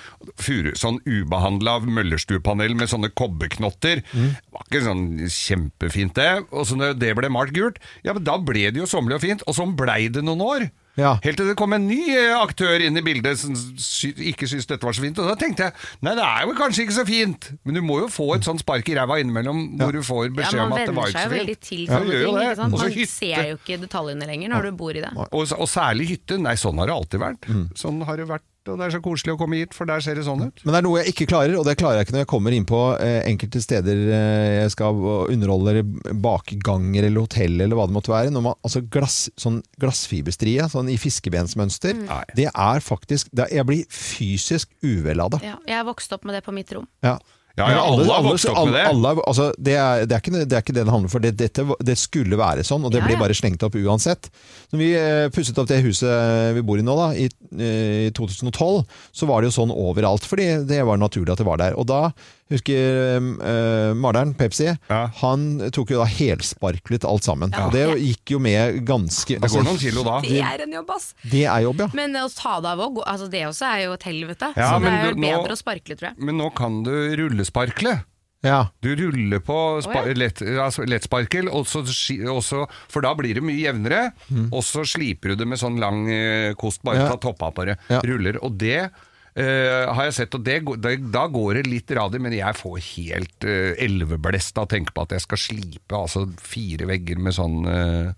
Furu, 0.42 0.72
sånn 0.74 0.98
ubehandla 1.06 1.78
møllerstuepanel 1.86 2.74
med 2.74 2.90
sånne 2.90 3.12
kobberknotter. 3.14 4.02
Var 4.14 4.66
ikke 4.68 4.82
sånn 4.88 5.04
kjempefint 5.30 6.14
det. 6.18 6.30
Og 6.50 6.66
så 6.66 6.76
når 6.78 6.98
det 6.98 7.14
ble 7.18 7.30
malt 7.30 7.54
gult, 7.54 7.78
ja 8.02 8.12
men 8.16 8.24
da 8.26 8.38
ble 8.42 8.66
det 8.74 8.82
jo 8.82 8.90
sommerlig 8.90 9.20
og 9.20 9.24
fint. 9.28 9.46
Og 9.46 9.54
sånn 9.54 9.76
blei 9.78 10.08
det 10.10 10.24
noen 10.26 10.42
år. 10.42 10.66
Ja. 10.94 11.16
Helt 11.24 11.38
til 11.40 11.48
det 11.50 11.56
kom 11.58 11.72
en 11.74 11.88
ny 11.88 11.98
eh, 12.14 12.32
aktør 12.38 12.78
inn 12.84 12.94
i 12.96 13.02
bildet 13.02 13.40
som 13.40 13.56
sy 13.56 14.12
ikke 14.30 14.46
syntes 14.46 14.68
dette 14.70 14.86
var 14.86 14.94
så 14.94 15.02
fint. 15.02 15.18
Og 15.18 15.26
da 15.26 15.34
tenkte 15.40 15.66
jeg 15.66 15.74
nei, 16.06 16.12
det 16.14 16.22
er 16.26 16.44
jo 16.46 16.54
kanskje 16.58 16.84
ikke 16.86 16.96
så 17.00 17.04
fint, 17.08 17.48
men 17.66 17.78
du 17.78 17.82
må 17.82 17.98
jo 18.04 18.10
få 18.12 18.28
et 18.36 18.46
sånt 18.46 18.62
spark 18.62 18.86
i 18.92 18.94
ræva 18.98 19.18
innimellom 19.22 19.64
hvor 19.80 19.90
du 19.96 20.02
får 20.06 20.30
beskjed 20.36 20.60
man 20.62 20.70
om 20.70 20.76
at 20.76 20.84
det 20.84 20.86
venner 20.86 21.00
var 21.00 21.10
seg 21.10 21.18
ikke 21.18 21.26
så 21.26 21.34
veldig 21.34 21.56
fint. 21.58 21.66
til 21.68 21.82
Ja, 21.84 21.98
sånne 21.98 22.14
gjør 22.14 22.22
jo 22.22 22.30
ting. 22.30 22.44
Ikke 22.44 22.60
sant? 22.62 22.78
Man 22.78 22.94
hytte. 22.94 23.10
ser 23.16 23.50
jo 23.50 23.58
ikke 23.58 23.80
detaljene 23.88 24.30
lenger 24.30 24.54
når 24.54 24.70
du 24.70 24.78
bor 24.84 24.94
i 24.94 25.02
det. 25.02 25.12
Og, 25.26 25.54
og 25.58 25.68
særlig 25.70 26.08
hytte. 26.14 26.38
Nei, 26.44 26.54
sånn 26.60 26.78
har 26.82 26.90
det 26.92 26.98
alltid 27.00 27.24
vært. 27.26 27.48
Mm. 27.50 27.64
Sånn 27.82 28.02
har 28.06 28.20
det 28.22 28.28
vært, 28.30 28.46
og 28.70 28.80
det 28.80 28.86
er 28.86 28.94
så 28.96 29.00
koselig 29.04 29.34
å 29.34 29.38
komme 29.40 29.60
hit, 29.60 29.74
for 29.76 29.88
der 29.88 30.02
ser 30.04 30.18
det 30.18 30.24
sånn 30.26 30.46
ut. 30.46 30.64
Men 30.64 30.74
det 30.74 30.80
er 30.80 30.86
noe 30.86 31.02
jeg 31.02 31.14
ikke 31.14 31.28
klarer, 31.32 31.56
og 31.58 31.66
det 31.68 31.76
klarer 31.80 32.00
jeg 32.00 32.08
ikke 32.08 32.16
når 32.16 32.24
jeg 32.24 32.30
kommer 32.32 32.56
inn 32.56 32.66
på 32.68 32.80
eh, 32.96 33.20
enkelte 33.28 33.62
steder 33.64 34.02
eh, 34.04 34.54
jeg 34.62 34.74
skal 34.74 35.04
underholde, 35.34 35.74
eller 35.74 36.16
bakganger 36.24 37.08
eller 37.08 37.26
hotell 37.26 37.58
eller 37.58 37.78
hva 37.78 37.88
det 37.90 37.96
måtte 37.96 38.14
være. 38.14 38.32
Når 38.34 38.46
man, 38.48 38.58
altså 38.66 38.84
glass, 38.96 39.18
sånn 39.40 39.60
glassfiberstrie 39.82 40.68
sånn 40.72 40.90
i 40.92 40.98
fiskebensmønster, 41.00 41.96
mm. 42.04 42.12
det 42.38 42.50
er 42.50 42.84
faktisk 42.84 43.32
det, 43.34 43.50
Jeg 43.54 43.68
blir 43.68 43.84
fysisk 43.92 44.72
uvel 44.84 45.22
av 45.24 45.36
det. 45.36 45.44
Ja, 45.46 45.56
jeg 45.68 45.88
vokste 45.88 46.18
opp 46.18 46.28
med 46.28 46.38
det 46.38 46.44
på 46.46 46.54
mitt 46.56 46.72
rom. 46.74 46.88
Ja. 47.04 47.18
Ja, 47.56 47.68
ja, 47.70 47.82
alle 47.86 48.02
har 48.10 48.22
vokst 48.26 48.48
opp 48.50 48.64
med 48.66 48.74
det. 48.74 48.80
alle- 48.90 49.08
alle- 49.12 49.22
altså, 49.30 49.44
det, 49.62 49.74
er, 49.78 50.06
det, 50.10 50.16
er 50.16 50.22
ikke, 50.24 50.32
det 50.42 50.56
er 50.58 50.62
ikke 50.64 50.74
det 50.74 50.82
det 50.84 50.90
handler 50.90 51.06
om, 51.06 51.12
for 51.12 51.22
det, 51.22 51.30
dette, 51.38 51.62
det 51.86 51.94
skulle 52.00 52.34
være 52.40 52.64
sånn, 52.66 52.82
og 52.82 52.90
det 52.90 52.98
Ja, 52.98 53.06
blir 53.06 53.20
bare 53.20 53.36
slengt 53.38 53.62
opp 53.62 53.76
uansett. 53.78 54.26
Når 54.72 54.78
vi 54.82 54.88
eh, 54.98 55.28
pusset 55.30 55.58
opp 55.62 55.68
det 55.70 55.78
huset 55.86 56.54
vi 56.56 56.64
bor 56.66 56.82
i 56.82 56.82
nå, 56.82 56.96
da, 56.98 57.12
i, 57.14 57.28
eh, 57.54 58.08
i 58.08 58.10
2012, 58.10 58.82
så 59.14 59.28
var 59.30 59.40
det 59.44 59.52
jo 59.52 59.58
sånn 59.60 59.70
overalt, 59.70 60.26
fordi 60.26 60.48
det 60.66 60.82
var 60.84 60.98
naturlig 60.98 61.30
at 61.36 61.38
det 61.44 61.46
var 61.46 61.62
der. 61.62 61.78
Og 61.78 61.86
da 61.86 62.08
husker 62.54 63.18
uh, 63.40 63.94
maleren, 63.98 64.34
Pepsi, 64.38 64.70
Ja. 64.90 65.00
han 65.20 65.70
tok 65.74 65.90
jo 65.94 65.98
da 66.02 66.06
helsparklet 66.10 67.04
alt 67.08 67.24
sammen. 67.26 67.50
Ja. 67.54 67.66
Og 67.66 67.72
det 67.76 67.84
gikk 68.00 68.34
jo 68.36 68.38
med 68.42 68.80
ganske 68.88 69.38
Det 69.40 69.50
går 69.50 69.64
noen 69.66 69.78
kilo 69.80 70.02
da. 70.06 70.20
Det 70.24 70.40
er 70.40 70.64
en 70.66 70.72
jobb, 70.78 70.90
ass! 70.96 71.12
Det 71.22 71.44
er 71.44 71.66
jobb, 71.66 71.84
ja. 71.84 71.88
Men 71.94 72.16
å 72.20 72.28
ta 72.34 72.56
det 72.64 72.72
av 72.74 72.82
òg, 72.88 73.02
altså 73.04 73.28
det 73.30 73.44
også 73.48 73.68
er 73.74 73.84
jo 73.86 73.92
et 73.98 74.08
helvete. 74.08 74.52
Ja, 74.56 74.72
så 74.72 74.80
det 74.84 74.92
er 74.92 75.06
jo 75.10 75.14
du- 75.14 75.20
nå- 75.20 75.30
bedre 75.30 75.52
å 75.54 75.60
sparkle, 75.60 75.96
tror 75.96 76.10
jeg. 76.12 76.18
Men 76.18 76.38
nå 76.38 76.50
kan 76.54 76.82
du 76.86 76.92
rullesparkle. 77.20 78.04
ja. 78.44 78.58
Du 78.84 78.90
ruller 78.96 79.40
på 79.40 79.56
spa 79.82 80.02
Å, 80.02 80.06
ja. 80.10 80.14
lett, 80.20 80.42
altså 80.60 80.84
lettsparkel, 80.84 81.48
og 81.48 81.64
så 81.66 81.80
og 82.28 82.42
så- 82.44 82.66
for 82.88 83.00
da 83.00 83.14
blir 83.14 83.34
det 83.34 83.42
mye 83.42 83.56
jevnere. 83.62 84.12
Og 84.52 84.60
så 84.62 84.84
sliper 84.84 85.30
du 85.32 85.36
det 85.36 85.46
med 85.48 85.58
sånn 85.58 85.78
lang 85.80 86.06
eh, 86.10 86.52
kost, 86.54 86.82
bare 86.84 86.96
Mm. 86.98 87.04
Ja. 87.04 87.08
ta 87.08 87.16
toppa 87.16 87.50
på 87.54 87.64
det. 87.66 87.78
Ja. 87.88 88.00
Ruller. 88.04 88.36
Og 88.44 88.58
det 88.58 88.90
eh, 89.36 89.84
har 89.94 90.04
jeg 90.08 90.14
sett, 90.20 90.34
og 90.38 90.44
det, 90.46 90.60
det, 90.84 90.94
da 91.14 91.26
går 91.32 91.60
det 91.60 91.66
litt 91.70 91.90
radig, 91.98 92.20
men 92.22 92.36
jeg 92.36 92.54
får 92.58 92.78
helt 92.94 93.46
uh, 93.48 93.72
elveblest 93.82 94.58
av 94.60 94.68
å 94.68 94.72
tenke 94.74 94.94
på 94.94 95.04
at 95.06 95.16
jeg 95.16 95.24
skal 95.26 95.42
slipe 95.42 95.98
altså 95.98 96.26
fire 96.40 96.86
vegger 96.90 97.18
med 97.22 97.34
sånn 97.36 97.60
uh, 97.66 98.12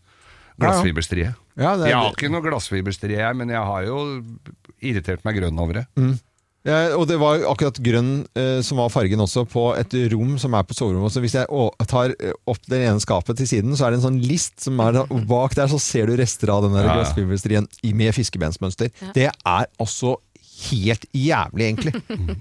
glassfiberstrie. 0.60 1.34
Ja, 1.56 1.74
det 1.76 1.86
er- 1.88 1.92
jeg 1.94 1.98
har 2.02 2.12
ikke 2.14 2.32
noe 2.32 2.44
glassfiberstrie, 2.44 3.18
jeg, 3.20 3.36
men 3.36 3.52
jeg 3.52 3.64
har 3.72 3.84
jo 3.88 4.00
irritert 4.84 5.24
meg 5.24 5.38
grønn 5.40 5.58
over 5.60 5.80
det. 5.82 5.86
Ja, 6.66 6.96
og 6.98 7.04
det 7.06 7.14
var 7.22 7.44
akkurat 7.46 7.76
grønn 7.78 8.24
eh, 8.34 8.58
som 8.66 8.80
var 8.80 8.88
fargen 8.90 9.20
også 9.22 9.44
på 9.46 9.68
et 9.78 9.92
rom 10.10 10.32
som 10.42 10.56
er 10.58 10.64
på 10.66 10.74
soverommet. 10.74 11.12
Så 11.14 11.20
hvis 11.22 11.36
jeg 11.38 11.46
å, 11.46 11.68
tar 11.86 12.10
opp 12.50 12.58
det 12.66 12.80
ene 12.88 12.98
skapet 12.98 13.38
til 13.38 13.46
siden, 13.46 13.76
så 13.78 13.86
er 13.86 13.94
det 13.94 14.00
en 14.00 14.06
sånn 14.08 14.18
list 14.26 14.64
som 14.64 14.80
er 14.82 14.98
bak 15.30 15.54
der, 15.54 15.70
så 15.70 15.78
ser 15.78 16.10
du 16.10 16.16
rester 16.18 16.50
av 16.50 16.64
den 16.66 16.74
der 16.74 16.88
Ja, 16.88 16.88
ja. 16.90 16.96
glassfiberstrien 17.04 17.68
med 17.94 18.16
fiskebensmønster. 18.18 18.90
Det 19.14 19.28
er 19.30 19.70
altså 19.78 20.16
helt 20.56 21.04
jævlig, 21.12 21.66
egentlig. 21.70 21.92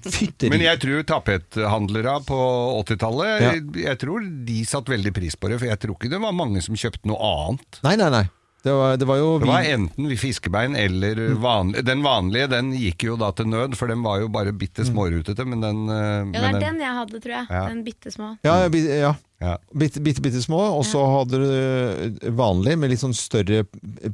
Fytteri. 0.05 0.50
Men 0.53 0.63
jeg 0.63 0.79
tror 0.84 1.03
tapethandlere 1.12 2.15
på 2.27 2.39
80-tallet 2.86 3.27
Ja. 3.43 3.51
jeg, 3.53 3.65
jeg 3.84 4.00
tror 4.01 4.24
de 4.48 4.62
satte 4.67 4.93
veldig 4.93 5.13
pris 5.15 5.36
på 5.36 5.51
det, 5.51 5.60
for 5.62 5.67
jeg 5.72 5.81
tror 5.84 5.98
ikke 6.00 6.12
det 6.15 6.22
var 6.24 6.36
mange 6.36 6.63
som 6.63 6.77
kjøpte 6.79 7.10
noe 7.12 7.19
annet. 7.34 7.81
Nei, 7.86 7.95
nei, 8.00 8.10
nei. 8.19 8.25
Det 8.65 8.74
var, 8.74 8.95
det 8.98 9.05
var 9.05 9.19
jo 9.22 9.27
Det 9.43 9.45
var 9.45 9.67
enten 9.69 10.07
fiskebein 10.17 10.74
eller 10.74 11.19
vanlig, 11.38 11.84
Den 11.86 12.00
vanlige 12.01 12.48
den 12.50 12.72
gikk 12.74 13.03
jo 13.05 13.13
da 13.22 13.27
til 13.38 13.45
nød, 13.51 13.75
for 13.77 13.91
den 13.91 14.01
var 14.01 14.24
jo 14.24 14.29
bare 14.34 14.55
bitte 14.57 14.81
smårutete, 14.88 15.45
men 15.45 15.62
den, 15.62 15.84
eh, 15.86 16.00
Ja, 16.00 16.24
det 16.24 16.31
men 16.34 16.48
er 16.48 16.51
den 16.55 16.63
den 16.72 16.81
jeg 16.81 16.95
hadde, 16.98 17.19
tror 17.22 17.36
jeg. 17.36 17.45
Ja. 17.51 17.62
Den 17.69 17.84
bitte 17.86 18.10
små. 18.15 18.31
ja, 18.48 18.55
ja. 18.65 19.13
Ja. 19.44 19.58
Bitte, 19.72 20.00
bitte, 20.00 20.22
bitte 20.24 20.42
små, 20.42 20.62
og 20.77 20.86
så 20.88 21.01
hadde 21.12 21.39
du 21.42 21.50
eh, 21.51 22.32
vanlig 22.36 22.77
med 22.80 22.94
litt 22.94 23.01
sånn 23.04 23.15
større 23.15 23.65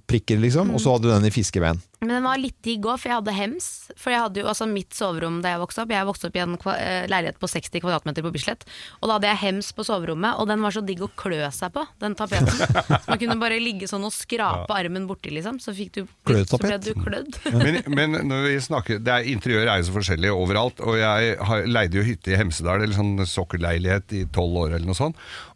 prikker, 0.10 0.42
liksom. 0.42 0.74
Og 0.74 0.82
så 0.82 0.96
hadde 0.96 1.10
du 1.10 1.14
den 1.14 1.30
i 1.30 1.34
fiskeveen. 1.34 1.82
Men 2.02 2.16
den 2.16 2.26
var 2.26 2.40
litt 2.42 2.58
digg 2.66 2.82
òg, 2.90 2.98
for 2.98 3.12
jeg 3.12 3.20
hadde 3.20 3.34
hems. 3.38 3.66
For 3.94 4.10
jeg 4.10 4.24
hadde 4.24 4.42
jo 4.42 4.48
altså 4.50 4.66
mitt 4.66 4.96
soverom 4.98 5.38
da 5.44 5.52
jeg 5.54 5.62
vokste 5.62 5.84
opp. 5.84 5.92
Jeg 5.94 6.08
vokste 6.10 6.32
opp 6.32 6.38
i 6.40 6.42
en 6.42 6.56
eh, 6.74 7.04
leilighet 7.12 7.38
på 7.38 7.50
60 7.52 7.84
kvadratmeter 7.84 8.26
på 8.26 8.32
Bislett. 8.34 8.66
Og 9.04 9.06
da 9.06 9.20
hadde 9.20 9.30
jeg 9.30 9.40
hems 9.44 9.70
på 9.78 9.86
soverommet, 9.86 10.40
og 10.42 10.50
den 10.50 10.66
var 10.66 10.74
så 10.74 10.82
digg 10.82 11.04
å 11.06 11.12
klø 11.22 11.44
seg 11.54 11.76
på, 11.76 11.84
den 12.02 12.18
tapeten. 12.18 12.50
Så 12.50 13.06
man 13.06 13.22
kunne 13.22 13.38
bare 13.44 13.60
ligge 13.62 13.90
sånn 13.92 14.08
og 14.08 14.16
skrape 14.16 14.74
armen 14.80 15.06
borti, 15.10 15.30
liksom. 15.36 15.62
Så 15.62 15.76
fikk 15.78 16.00
du 16.00 16.02
Så 16.50 16.58
ble 16.58 16.80
du 16.82 16.96
klødd. 16.98 17.38
Men, 17.62 17.78
men 17.94 18.16
når 18.26 18.46
vi 18.48 18.54
snakker 18.64 19.00
det 19.04 19.12
er, 19.14 19.28
Interiør 19.30 19.70
er 19.70 19.82
jo 19.82 19.88
så 19.92 19.94
forskjellig 20.00 20.32
overalt. 20.34 20.82
Og 20.82 20.98
jeg 20.98 21.36
har, 21.38 21.66
leide 21.70 22.00
jo 22.00 22.06
hytte 22.08 22.34
i 22.34 22.40
Hemsedal, 22.40 22.82
eller 22.82 22.98
sånn 22.98 23.28
sokkelleilighet 23.30 24.16
i 24.18 24.24
tolv 24.34 24.58
år 24.64 24.76
eller 24.78 24.90
noe 24.90 24.98
sånt. 24.98 25.11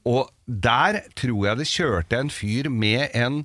Og 0.07 0.31
der 0.45 1.01
tror 1.17 1.49
jeg 1.49 1.61
det 1.61 1.69
kjørte 1.71 2.19
en 2.19 2.33
fyr 2.33 2.69
med 2.69 3.07
en 3.17 3.43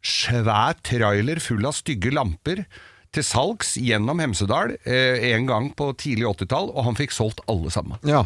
svær 0.00 0.78
trailer 0.86 1.40
full 1.42 1.66
av 1.68 1.76
stygge 1.76 2.12
lamper 2.14 2.64
til 3.10 3.24
salgs 3.26 3.72
gjennom 3.82 4.20
Hemsedal 4.22 4.76
eh, 4.86 5.32
en 5.32 5.46
gang 5.48 5.64
på 5.74 5.88
tidlig 5.98 6.28
80-tall, 6.28 6.68
og 6.70 6.84
han 6.86 6.94
fikk 6.98 7.10
solgt 7.10 7.40
alle 7.50 7.72
sammen. 7.74 7.98
Ja. 8.06 8.20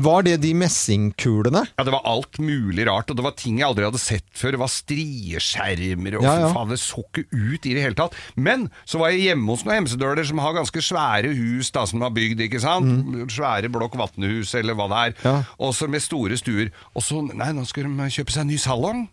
Var 0.00 0.24
det 0.24 0.38
de 0.40 0.54
messingkulene? 0.56 1.66
Ja, 1.76 1.84
Det 1.84 1.92
var 1.92 2.06
alt 2.08 2.38
mulig 2.40 2.86
rart, 2.88 3.10
og 3.12 3.18
det 3.18 3.24
var 3.26 3.34
ting 3.36 3.58
jeg 3.60 3.68
aldri 3.68 3.84
hadde 3.84 4.00
sett 4.00 4.24
før. 4.32 4.54
Det 4.56 4.62
var 4.62 4.72
strieskjermer, 4.72 6.16
og 6.18 6.24
Ja, 6.24 6.38
ja. 6.46 6.48
faen, 6.54 6.72
det 6.72 6.80
så 6.80 7.02
ikke 7.04 7.26
ut 7.36 7.68
i 7.68 7.74
det 7.76 7.84
hele 7.84 7.98
tatt. 7.98 8.16
Men 8.36 8.70
så 8.88 9.00
var 9.02 9.12
jeg 9.12 9.26
hjemme 9.28 9.52
hos 9.52 9.66
noen 9.66 9.82
hemsedøler 9.82 10.24
som 10.28 10.40
har 10.40 10.56
ganske 10.56 10.82
svære 10.88 11.34
hus 11.36 11.70
da, 11.74 11.84
som 11.86 12.00
har 12.06 12.14
bygd, 12.16 12.40
ikke 12.48 12.62
sant? 12.64 13.12
Svære 13.32 13.68
blokk 13.72 13.98
vatnehus, 14.00 14.54
eller 14.58 14.72
hva 14.78 14.88
det 14.88 15.02
er. 15.04 15.14
Mm. 15.18 15.28
Ja. 15.28 15.36
Og 15.68 15.76
så 15.76 15.88
med 15.90 16.00
store 16.04 16.40
stuer. 16.40 16.72
Og 16.96 17.04
så, 17.04 17.20
nei, 17.28 17.52
nå 17.52 17.66
skal 17.68 17.84
de 17.92 18.08
kjøpe 18.16 18.32
seg 18.34 18.46
en 18.46 18.52
ny 18.54 18.58
salong. 18.64 19.04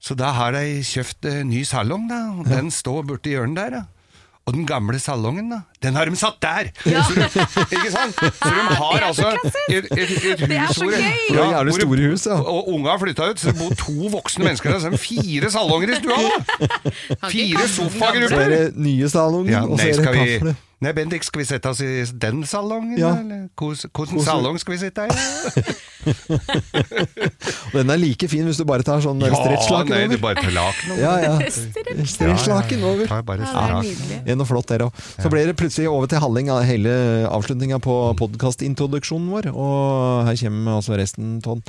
Så 0.00 0.16
da 0.16 0.30
har 0.32 0.54
de 0.56 0.80
kjøpt 0.82 1.26
en 1.28 1.50
ny 1.52 1.62
salong, 1.68 2.06
da. 2.10 2.20
Den 2.48 2.70
står 2.72 3.04
borti 3.06 3.34
hjørnet 3.36 3.58
der, 3.60 3.70
da. 3.78 3.86
Og 4.48 4.54
den 4.56 4.64
gamle 4.66 4.98
salongen, 4.98 5.50
da, 5.52 5.58
den 5.84 5.94
har 5.94 6.08
de 6.08 6.16
satt 6.18 6.38
der! 6.42 6.70
Så, 6.82 7.12
ikke 7.76 7.90
sant? 7.92 8.16
Så 8.18 8.48
de 8.50 8.62
har 8.80 9.04
altså 9.10 9.28
et, 9.68 9.74
et, 9.76 9.90
et 9.92 10.40
Det 10.40 10.56
er 10.56 10.66
hus 10.66 10.78
så 10.78 10.86
hvor 10.88 10.96
var 11.36 11.52
jævlig 11.52 11.74
hvor 11.74 11.80
store 11.84 12.08
hus, 12.10 12.24
ja. 12.26 12.38
Og 12.40 12.68
unga 12.72 12.90
har 12.90 12.98
flytta 13.04 13.28
ut, 13.30 13.40
så 13.42 13.52
det 13.52 13.58
bor 13.60 13.76
to 13.78 14.08
voksne 14.16 14.44
mennesker 14.48 14.72
der. 14.72 14.80
Så 14.82 14.86
er 14.90 14.96
det 14.96 15.00
fire 15.04 15.50
salonger 15.54 15.92
i 15.92 16.00
stua! 16.00 16.18
Fire 17.28 17.68
Så 17.68 17.68
er 17.68 17.70
sofagrupper! 17.76 18.48
det 18.56 18.64
nye 18.76 19.08
salongen, 19.12 19.52
Ja, 19.52 19.62
og 19.68 19.78
så 19.78 19.86
er 19.92 20.00
det 20.00 20.40
kaffe. 20.42 20.56
Nei, 20.80 20.94
Bendik, 20.96 21.20
skal 21.26 21.42
vi 21.42 21.44
sette 21.44 21.68
oss 21.68 21.80
i 21.84 21.88
den 22.22 22.38
salongen, 22.48 22.96
Ja. 22.96 23.10
eller? 23.20 23.48
Hvordan 23.60 24.22
salong 24.24 24.56
skal 24.62 24.72
vi 24.72 24.78
sitte 24.80 25.04
i? 25.04 25.08
Og 27.68 27.74
den 27.82 27.92
er 27.92 28.00
like 28.00 28.28
fin 28.32 28.46
hvis 28.48 28.56
du 28.56 28.64
bare 28.64 28.80
tar 28.86 29.02
sånn 29.04 29.20
Ja, 29.20 29.28
stretchlaken 29.36 29.92
nei, 29.92 30.06
du 30.08 30.16
bare 30.22 30.40
tar 30.40 30.54
laken 30.56 30.94
over. 30.94 31.02
Ja, 31.02 31.12
ja. 31.20 31.34
Stretchlaken 32.14 32.86
over. 32.88 33.04
Ja, 33.10 33.20
bare 33.28 33.44
Ja, 33.44 33.82
det 33.84 34.32
er 34.32 34.40
noe 34.40 34.48
flott 34.48 34.72
der 34.72 34.86
òg. 34.88 35.04
Så 35.20 35.28
ble 35.32 35.44
det 35.50 35.58
plutselig 35.60 35.90
over 35.92 36.08
til 36.08 36.22
halving 36.24 36.48
av 36.54 36.64
hele 36.64 36.96
avslutninga 37.28 37.76
på 37.84 37.98
podkastintroduksjonen 38.22 39.28
vår. 39.36 39.50
Og 39.52 40.24
her 40.30 40.40
kommer 40.46 40.80
altså 40.80 40.96
resten, 40.96 41.36
Ton. 41.44 41.60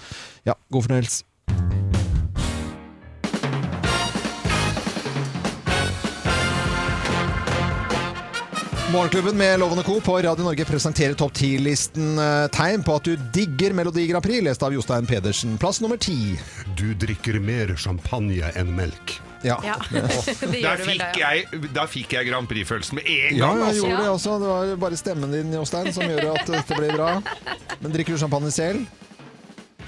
Ja, 0.48 0.56
god 0.72 0.88
fornøyelse. 0.88 1.27
Morgenklubben 8.91 9.38
med 9.38 9.60
Lovende 9.60 9.83
Co. 9.83 10.01
på 10.01 10.17
Radio 10.21 10.43
Norge 10.43 10.65
presenterer 10.65 11.13
topp 11.13 11.33
10-listen 11.38 12.17
eh, 12.19 12.48
tegn 12.51 12.81
på 12.83 12.95
at 12.98 13.05
du 13.07 13.13
digger 13.33 13.74
Melodi 13.77 14.03
Grand 14.10 14.24
Prix, 14.25 14.43
lest 14.43 14.63
av 14.65 14.74
Jostein 14.75 15.05
Pedersen. 15.07 15.53
Plass 15.62 15.79
nummer 15.81 15.98
ti. 16.01 16.36
Du 16.77 16.89
drikker 17.00 17.38
mer 17.39 17.71
champagne 17.79 18.50
enn 18.60 18.74
melk. 18.75 19.13
Ja. 19.48 19.55
Ja, 19.65 19.77
fikk, 19.88 20.51
da, 20.62 20.75
ja. 21.17 21.31
jeg, 21.39 21.62
da 21.74 21.86
fikk 21.89 22.17
jeg 22.17 22.27
Grand 22.29 22.50
Prix-følelsen 22.51 23.00
med 23.00 23.07
en 23.07 23.39
Ja, 23.39 23.48
gang. 23.48 23.62
jeg 23.63 23.69
altså. 23.71 23.88
gjorde 23.88 24.03
det 24.03 24.12
også. 24.17 24.36
Det 24.43 24.51
var 24.51 24.75
bare 24.83 25.00
stemmen 25.00 25.38
din, 25.38 25.55
Jostein, 25.55 25.91
som 25.95 26.03
gjør 26.12 26.27
at 26.36 26.51
dette 26.51 26.77
ble 26.81 26.91
bra. 26.98 27.13
Men 27.81 27.95
drikker 27.95 28.17
du 28.17 28.21
champagne 28.25 28.51
selv? 28.53 28.83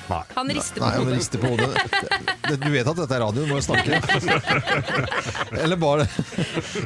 Han 0.03 0.49
rister 0.51 0.81
Nei, 0.83 0.89
på 0.97 1.03
han 1.05 1.13
rister 1.15 1.39
på 1.39 1.51
hodet. 1.53 1.69
Det- 1.91 2.19
det- 2.49 2.59
Du 2.59 2.71
vet 2.73 2.87
at 2.91 2.97
dette 2.97 3.15
er 3.15 3.21
radio, 3.23 3.43
du 3.45 3.51
må 3.51 3.59
jo 3.59 3.63
snakke. 3.63 3.99
Eller 5.63 5.77
bare 5.79 6.07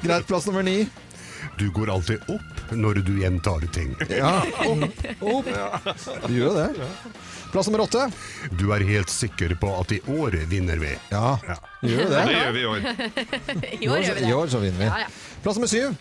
Greit, 0.03 0.27
plass 0.29 0.45
nummer 0.45 0.62
ni. 0.63 0.83
Du 1.57 1.69
går 1.73 1.89
alltid 1.89 2.19
opp 2.29 2.71
når 2.71 2.99
du 3.07 3.13
gjentar 3.21 3.63
ting. 3.73 3.95
Ja, 4.09 4.41
opp, 4.67 5.05
opp. 5.21 5.47
Du 6.27 6.33
gjør 6.35 6.51
jo 6.51 6.53
det. 6.57 6.87
Plass 7.51 7.69
nummer 7.69 7.85
åtte. 7.85 8.03
Du 8.59 8.67
er 8.75 8.83
helt 8.85 9.09
sikker 9.09 9.55
på 9.61 9.71
at 9.79 9.93
i 9.95 10.01
år 10.19 10.35
vinner 10.51 10.77
vi. 10.81 10.91
Ja, 11.13 11.37
du 11.76 11.76
gjør 11.81 12.03
jo 12.03 12.10
Det 12.10 12.25
det. 12.25 12.36
gjør 12.36 12.51
vi 12.51 12.62
i 12.62 12.65
år. 12.65 12.77
I 13.86 13.88
år 13.93 14.05
gjør 14.07 14.15
vi 14.22 14.27
I 14.29 14.34
år 14.34 14.48
så 14.53 14.62
vinner 14.63 14.79
vi. 14.81 14.86
Ja, 14.89 15.00
ja. 15.05 15.10
Plass 15.43 15.57
nummer 15.60 15.69
syv. 15.69 15.93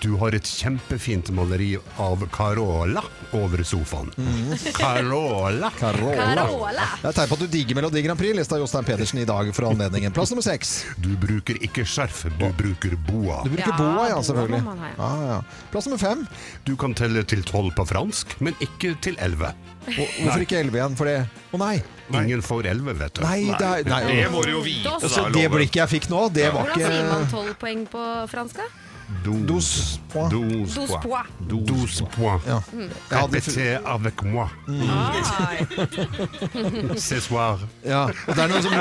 Du 0.00 0.14
har 0.18 0.34
et 0.34 0.48
kjempefint 0.48 1.28
maleri 1.36 1.74
av 2.00 2.22
Carola 2.32 3.02
over 3.36 3.62
sofaen. 3.64 4.08
Carola. 4.80 5.70
Carola. 5.78 6.16
Carola. 6.16 6.86
Det 7.02 7.08
er 7.12 7.16
tegn 7.20 7.30
på 7.30 7.36
at 7.38 7.44
du 7.44 7.46
digger 7.52 7.78
Melodi 7.78 8.02
Grand 8.04 8.18
Prix, 8.20 8.34
lest 8.36 8.52
av 8.56 8.62
Jostein 8.62 8.84
Pedersen 8.88 9.20
i 9.22 9.26
dag 9.28 9.52
for 9.56 9.68
anledningen. 9.70 10.12
Plass 10.16 10.32
nummer 10.34 10.44
seks. 10.44 10.72
Du 11.04 11.10
bruker 11.20 11.60
ikke 11.62 11.84
skjerf, 11.88 12.24
du 12.40 12.46
bruker 12.58 12.96
boa. 13.08 13.42
Du 13.46 13.52
bruker 13.54 13.70
Ja, 13.70 13.76
boa, 13.78 14.08
ja, 14.10 14.18
selvfølgelig. 14.26 14.62
Boa 14.66 14.76
ha, 14.80 14.90
Ja, 14.98 15.30
ja. 15.34 15.38
Plass 15.72 15.86
nummer 15.88 16.02
fem. 16.02 16.26
Du 16.66 16.74
kan 16.80 16.96
telle 16.98 17.22
til 17.28 17.44
tolv 17.46 17.72
på 17.78 17.86
fransk, 17.92 18.36
men 18.40 18.56
ikke 18.64 18.96
til 19.04 19.16
elleve. 19.20 19.52
Hvor- 19.86 20.12
Hvorfor 20.24 20.44
ikke 20.44 20.58
elleve 20.64 20.80
igjen? 20.82 20.96
For 20.98 21.08
det 21.08 21.18
Å 21.54 21.58
nei. 21.60 21.76
Ingen 22.18 22.42
får 22.42 22.66
elleve, 22.72 22.94
vet 22.98 23.14
du. 23.14 23.22
Nei, 23.22 23.40
det 23.58 23.66
er 23.66 23.88
nei, 23.88 24.00
Det 24.10 24.30
må 24.32 24.42
du 24.44 24.50
jo 24.50 24.60
vite. 24.64 24.88
Altså, 24.98 25.24
det 25.30 25.44
Loven. 25.44 25.56
blikket 25.58 25.76
jeg 25.84 25.88
fikk 25.94 26.08
nå, 26.10 26.28
det 26.34 26.48
var 26.52 26.66
Hvordan 26.68 26.86
sier 26.90 27.06
man 27.10 27.22
ikke 27.26 27.30
tolv 27.36 27.54
poeng 27.60 27.84
på 27.92 28.04
fransk, 28.32 28.56
da? 28.62 28.68
Dos 29.24 29.98
point. 30.12 30.30
Douze 30.32 30.74
Douze 30.74 30.86
points. 30.88 31.06
points. 31.06 31.28
Douze 31.68 32.02
points. 32.16 32.42
Ja. 32.46 32.60
Répétez 33.10 33.78
avec 33.84 34.22
moi. 34.22 34.48
Ce 36.96 37.20
soir. 37.20 37.58
Ja, 37.84 38.06
og 38.26 38.34
det 38.36 38.42
er 38.44 38.48
noe 38.50 38.62
som 38.62 38.72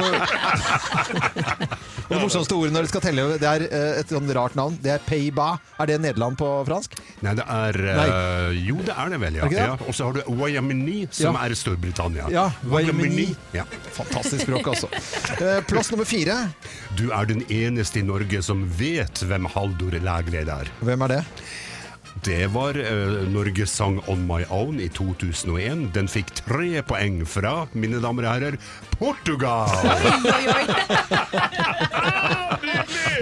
Og 2.09 2.15
Det 2.15 2.19
morsomste 2.23 2.55
ordet 2.57 2.73
når 2.73 2.87
du 2.87 2.89
skal 2.89 3.03
telle, 3.03 3.25
det 3.41 3.45
er 3.49 3.65
eh, 3.67 3.99
et 4.01 4.09
sånn 4.09 4.29
rart 4.33 4.55
navn. 4.57 4.77
Det 4.81 4.91
er 4.95 5.03
Payba. 5.05 5.49
Er 5.79 5.89
det 5.91 5.99
Nederland 6.01 6.37
på 6.39 6.47
fransk? 6.67 6.95
Nei, 7.21 7.35
det 7.37 7.45
er 7.45 7.77
uh, 7.85 8.49
Jo, 8.57 8.79
det 8.85 8.95
er 8.95 9.11
det 9.13 9.19
vel, 9.21 9.37
ja. 9.37 9.49
Det 9.49 9.57
det? 9.59 9.67
ja. 9.67 9.75
Og 9.85 9.93
så 9.97 10.07
har 10.09 10.17
du 10.17 10.21
Wayamini, 10.39 11.03
som 11.13 11.37
Ja. 11.37 11.45
er 11.45 11.53
Storbritannia. 11.57 12.29
Ja, 12.33 12.47
Wayamini. 12.71 13.27
Ja. 13.53 13.65
Fantastisk 13.97 14.45
språk, 14.47 14.71
altså. 14.73 14.89
Eh, 15.37 15.59
Plass 15.69 15.91
nummer 15.93 16.07
fire. 16.09 16.39
Du 16.97 17.09
er 17.13 17.29
den 17.29 17.43
eneste 17.53 18.01
i 18.01 18.05
Norge 18.07 18.41
som 18.45 18.65
vet 18.79 19.21
hvem 19.29 19.45
Haldor 19.53 19.93
Lægreid 20.19 20.49
er. 20.51 20.67
Hvem 20.83 21.01
er 21.01 21.07
det? 21.07 21.23
Det 22.25 22.49
var 22.51 22.75
uh, 22.75 23.27
Norges 23.31 23.69
sang 23.69 24.01
On 24.11 24.19
My 24.27 24.43
Own 24.51 24.79
i 24.83 24.89
2001. 24.91 25.93
Den 25.95 26.11
fikk 26.11 26.33
tre 26.41 26.81
poeng 26.83 27.21
fra, 27.27 27.67
mine 27.71 28.01
damer 28.03 28.27
og 28.27 28.33
herrer, 28.33 28.59
Portugal! 28.99 29.69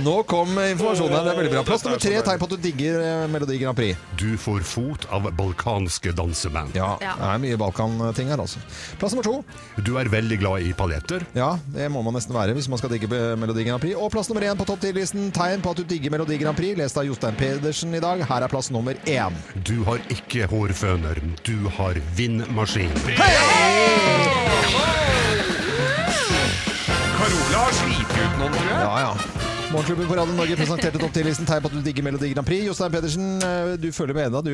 Nå 0.04 0.14
kom 0.30 0.50
informasjonen 0.62 1.14
her, 1.16 1.24
det 1.26 1.32
er 1.32 1.38
veldig 1.40 1.52
bra. 1.56 1.62
Plass 1.68 1.84
nummer 1.86 2.00
tre, 2.02 2.18
tegn 2.26 2.40
på 2.42 2.48
at 2.48 2.54
du 2.54 2.58
digger 2.62 2.98
eh, 3.02 3.24
Melodi 3.32 3.58
Grand 3.62 3.78
Prix. 3.78 3.98
Du 4.20 4.36
får 4.40 4.62
fot 4.68 5.08
av 5.14 5.26
balkanske 5.38 6.12
danseband. 6.18 6.76
Ja, 6.78 6.92
Ja. 7.02 7.16
det 7.18 7.30
er 7.34 7.42
mye 7.44 7.58
Balkan-ting 7.62 8.30
her, 8.32 8.42
altså. 8.44 8.60
Plass 9.02 9.16
nummer 9.16 9.24
to. 9.26 9.82
Du 9.84 9.96
er 9.98 10.10
veldig 10.12 10.38
glad 10.42 10.62
i 10.68 10.74
paljetter. 10.78 11.26
Ja, 11.38 11.54
det 11.74 11.90
må 11.94 12.04
man 12.06 12.14
nesten 12.18 12.36
være 12.36 12.54
hvis 12.58 12.70
man 12.70 12.78
skal 12.82 12.94
digge 12.94 13.10
Melodi 13.40 13.66
Grand 13.68 13.82
Prix. 13.84 13.96
Og 13.98 14.12
plass 14.14 14.30
nummer 14.30 14.46
én 14.46 14.58
på 14.60 14.68
topp 14.70 14.84
10-listen. 14.86 15.32
Tegn 15.36 15.62
på 15.66 15.74
at 15.74 15.82
du 15.82 15.86
digger 15.90 16.14
Melodi 16.14 16.38
Grand 16.42 16.58
Prix, 16.58 16.78
lest 16.78 16.98
av 17.02 17.08
Jostein 17.10 17.36
Pedersen 17.40 17.96
i 17.98 18.04
dag. 18.04 18.22
Her 18.30 18.46
er 18.46 18.52
plass 18.54 18.70
nummer 18.74 18.94
én. 19.06 19.34
Du 19.68 19.82
har 19.88 19.98
ikke 20.14 20.48
hårføner, 20.52 21.22
du 21.48 21.68
har 21.80 21.98
vindmaskin. 22.18 22.94
Carola 27.18 27.58
har 27.66 27.74
slitt 27.74 28.14
ut 28.14 28.38
noen, 28.40 28.54
tror 28.54 28.70
jeg. 28.70 28.80
Ja, 28.84 28.94
ja. 29.02 29.37
Morgenklubben 29.68 30.08
på 30.08 30.16
Radio 30.16 30.34
Norge 30.34 30.56
presenterte 30.56 31.00
topp 31.02 31.12
10-listen 31.12 31.44
tegn 31.48 31.60
på 31.60 31.68
at 31.68 31.74
du 31.76 31.82
digger 31.84 32.06
Melodi 32.06 32.30
Grand 32.32 32.48
Prix. 32.48 32.64
Jostein 32.70 32.92
Pedersen, 32.94 33.26
eh, 33.44 33.74
du 33.76 33.92
følger 33.92 34.16
med 34.16 34.30
ennå, 34.30 34.40
du, 34.46 34.52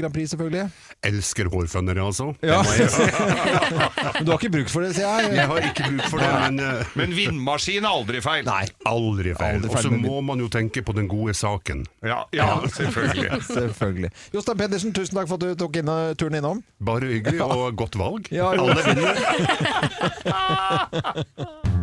Grand 0.00 0.14
Prix 0.14 0.32
selvfølgelig. 0.32 0.64
Elsker 1.06 1.46
hårfønere, 1.52 2.02
altså. 2.02 2.32
Ja. 2.42 2.58
Men 4.16 4.26
du 4.26 4.32
har 4.32 4.40
ikke 4.40 4.50
bruk 4.56 4.72
for 4.72 4.82
det, 4.82 4.96
sier 4.98 5.06
jeg. 5.06 5.36
Jeg 5.38 5.46
har 5.52 5.68
ikke 5.68 5.86
bruk 5.86 6.08
for 6.10 6.18
det, 6.18 6.30
men 6.42 6.58
uh... 6.58 6.82
Men 6.98 7.14
vindmaskin 7.14 7.86
er 7.86 7.92
aldri 7.94 8.20
feil. 8.24 8.42
Nei. 8.48 8.66
aldri 8.90 9.36
feil. 9.38 9.62
feil 9.62 9.70
Og 9.70 9.78
så 9.86 9.90
må 9.94 10.20
man 10.26 10.42
jo 10.42 10.50
tenke 10.50 10.82
på 10.82 10.92
den 10.98 11.06
gode 11.08 11.34
saken. 11.38 11.86
Ja, 12.02 12.24
ja 12.34 12.50
selvfølgelig. 12.74 13.30
Selvfølgelig. 13.54 14.10
Jostein 14.34 14.58
Pedersen, 14.64 14.94
tusen 14.96 15.14
takk 15.20 15.30
for 15.30 15.38
at 15.38 15.46
du 15.46 15.54
tok 15.62 15.78
inn, 15.78 15.90
turen 16.18 16.40
innom. 16.42 16.64
Bare 16.82 17.06
hyggelig 17.14 17.38
og 17.46 17.76
godt 17.78 17.98
valg. 18.02 18.32
Ja, 18.34 18.50
Alle 18.50 18.82
vinner. 18.90 19.14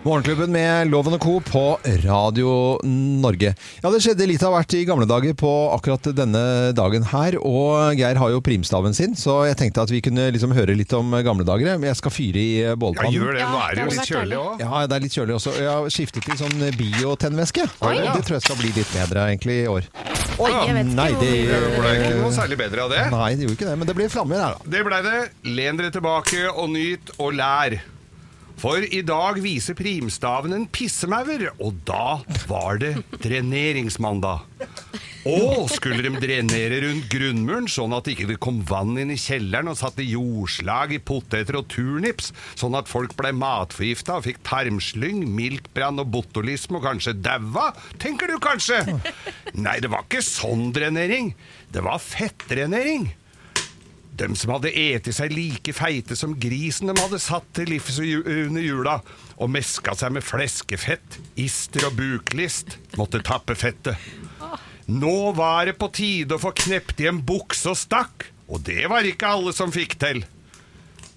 Morgenklubben 0.00 0.48
med 0.48 0.88
Loven 0.88 1.12
og 1.12 1.20
Co. 1.20 1.32
på 1.44 1.62
Radio 2.06 2.52
Norge. 2.88 3.50
Ja, 3.82 3.90
det 3.92 3.98
skjedde 4.00 4.24
litt 4.30 4.40
av 4.48 4.54
hvert 4.54 4.72
i 4.78 4.86
gamle 4.88 5.04
dager 5.04 5.34
på 5.36 5.50
akkurat 5.74 6.08
denne 6.16 6.72
dagen 6.72 7.04
her. 7.10 7.36
Og 7.44 7.98
Geir 7.98 8.16
har 8.16 8.32
jo 8.32 8.40
primstaven 8.40 8.96
sin, 8.96 9.12
så 9.12 9.42
jeg 9.50 9.58
tenkte 9.60 9.84
at 9.84 9.92
vi 9.92 10.00
kunne 10.00 10.30
liksom 10.32 10.54
høre 10.56 10.72
litt 10.78 10.94
om 10.96 11.12
gamle 11.26 11.44
dager. 11.44 11.76
Men 11.76 11.90
jeg 11.90 12.00
skal 12.00 12.14
fyre 12.16 12.40
i 12.40 12.54
bålpannen. 12.80 13.12
Ja, 13.12 13.26
gjør 13.26 13.36
det. 13.36 13.44
Nå 13.44 13.60
er 13.60 13.76
det 13.76 13.84
jo 13.84 13.92
litt 13.92 14.14
kjølig 14.14 14.40
òg. 14.40 14.64
Ja, 14.64 14.80
det 14.88 14.96
er 14.96 15.04
litt 15.04 15.18
kjølig 15.20 15.36
også. 15.36 15.54
Jeg 15.60 15.68
har 15.68 15.92
skiftet 15.98 16.30
til 16.30 16.40
sånn 16.40 16.66
biotennvæske. 16.80 17.68
Oi. 17.84 17.94
Det 18.00 18.24
tror 18.24 18.40
jeg 18.40 18.46
skal 18.48 18.60
bli 18.64 18.72
litt 18.80 18.96
bedre 18.96 19.28
egentlig 19.28 19.60
i 19.66 19.70
år. 19.76 19.92
Oi, 20.40 20.48
jeg 20.48 20.80
vet 20.80 20.86
ikke 20.88 20.96
Nei, 20.96 21.10
det 21.20 21.30
Det 21.52 21.62
ble 21.76 21.94
ikke 22.00 22.10
noe 22.24 22.34
særlig 22.40 22.62
bedre 22.64 22.88
av 22.88 22.96
det. 22.96 23.06
Nei, 23.12 23.30
det 23.36 23.44
gjorde 23.50 23.60
ikke 23.60 23.68
det, 23.74 23.78
men 23.84 23.92
det 23.92 24.00
blir 24.00 24.12
flammer 24.16 24.46
her, 24.46 24.56
da. 24.56 24.76
Det 24.78 24.84
blei 24.88 25.04
det. 25.04 25.16
Len 25.60 25.84
dere 25.84 25.92
tilbake 25.92 26.46
og 26.56 26.70
nyt 26.72 27.18
og 27.20 27.34
lær. 27.36 27.82
For 28.60 28.84
i 28.84 29.00
dag 29.00 29.38
viser 29.40 29.72
primstaven 29.72 30.52
en 30.52 30.66
pissemaur, 30.68 31.46
og 31.64 31.78
da 31.88 32.20
var 32.50 32.80
det 32.82 32.90
dreneringsmandag. 33.22 34.42
Og 35.28 35.66
skulle 35.72 36.02
de 36.04 36.10
drenere 36.20 36.82
rundt 36.84 37.06
grunnmuren, 37.12 37.68
sånn 37.72 37.94
at 37.96 38.04
det 38.04 38.18
ikke 38.18 38.36
kom 38.40 38.58
vann 38.68 38.98
inn 39.00 39.12
i 39.12 39.18
kjelleren 39.20 39.68
og 39.72 39.78
satte 39.80 40.04
jordslag 40.04 40.92
i 40.96 41.00
poteter 41.00 41.56
og 41.56 41.70
turnips, 41.72 42.34
sånn 42.56 42.76
at 42.76 42.88
folk 42.88 43.16
ble 43.16 43.32
matforgifta 43.36 44.18
og 44.18 44.26
fikk 44.28 44.42
tarmslyng, 44.48 45.22
miltbrann 45.24 46.00
og 46.00 46.12
botulisme 46.12 46.80
og 46.80 46.88
kanskje 46.88 47.16
daua, 47.16 47.70
tenker 48.00 48.28
du 48.28 48.36
kanskje? 48.44 48.82
Nei, 49.56 49.78
det 49.80 49.92
var 49.92 50.04
ikke 50.04 50.24
sånn 50.24 50.68
drenering. 50.76 51.32
Det 51.72 51.84
var 51.84 52.00
fettdrenering. 52.04 53.08
De 54.20 54.28
som 54.36 54.50
hadde 54.52 54.72
eti 54.76 55.12
seg 55.16 55.32
like 55.32 55.72
feite 55.72 56.16
som 56.18 56.34
grisen 56.36 56.90
de 56.90 56.96
hadde 56.98 57.20
satt 57.22 57.46
til 57.56 57.70
livs 57.72 57.96
under 58.02 58.60
jula, 58.60 58.98
og 59.40 59.48
meska 59.48 59.94
seg 59.96 60.12
med 60.12 60.26
fleskefett, 60.26 61.16
ister 61.40 61.86
og 61.88 61.96
buklist, 61.96 62.76
måtte 63.00 63.22
tappe 63.24 63.56
fettet. 63.56 63.96
Nå 64.90 65.32
var 65.38 65.70
det 65.70 65.78
på 65.80 65.88
tide 65.94 66.36
å 66.36 66.42
få 66.42 66.52
knept 66.66 67.00
i 67.00 67.08
en 67.08 67.22
bukse 67.24 67.72
og 67.72 67.78
stakk, 67.80 68.28
og 68.50 68.60
det 68.66 68.84
var 68.92 69.08
ikke 69.08 69.32
alle 69.38 69.54
som 69.56 69.72
fikk 69.72 69.96
til. 70.02 70.24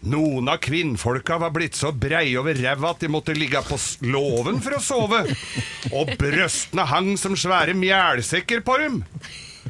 Noen 0.08 0.48
av 0.52 0.60
kvinnfolka 0.64 1.38
var 1.40 1.52
blitt 1.56 1.76
så 1.80 1.94
breie 1.96 2.36
over 2.40 2.56
ræva 2.60 2.92
at 2.92 3.04
de 3.04 3.12
måtte 3.12 3.36
ligge 3.36 3.60
på 3.68 3.80
låven 4.08 4.64
for 4.64 4.78
å 4.78 4.84
sove, 4.84 5.26
og 5.92 6.16
brøstene 6.20 6.88
hang 6.88 7.16
som 7.20 7.36
svære 7.40 7.76
mjælsekker 7.76 8.64
på 8.64 8.80
dem. 8.80 9.02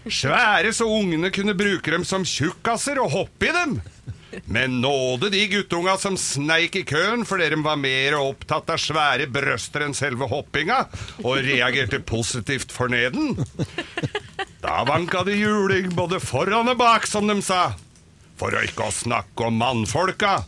Svære 0.03 0.73
så 0.75 0.87
ungene 0.89 1.31
kunne 1.31 1.55
bruke 1.55 1.91
dem 1.93 2.03
som 2.07 2.25
tjukkaser 2.27 2.99
og 2.99 3.13
hoppe 3.13 3.47
i 3.49 3.53
dem. 3.55 3.77
Men 4.49 4.79
nåde 4.81 5.29
de 5.29 5.43
guttunga 5.47 5.93
som 6.01 6.17
sneik 6.17 6.75
i 6.79 6.83
køen 6.87 7.21
fordi 7.27 7.51
de 7.53 7.59
var 7.63 7.77
mer 7.79 8.17
opptatt 8.17 8.71
av 8.73 8.81
svære 8.81 9.27
brøster 9.31 9.85
enn 9.85 9.95
selve 9.97 10.27
hoppinga, 10.31 10.87
og 11.21 11.43
reagerte 11.45 12.01
positivt 12.01 12.73
for 12.73 12.91
neden. 12.91 13.37
Da 14.63 14.81
vanka 14.87 15.23
det 15.27 15.37
juling 15.37 15.91
både 15.95 16.21
foran 16.23 16.71
og 16.71 16.79
bak, 16.81 17.07
som 17.07 17.29
de 17.29 17.37
sa. 17.45 17.73
For 18.39 18.55
å 18.55 18.63
ikke 18.65 18.89
å 18.89 18.95
snakke 18.95 19.47
om 19.47 19.59
mannfolka. 19.61 20.39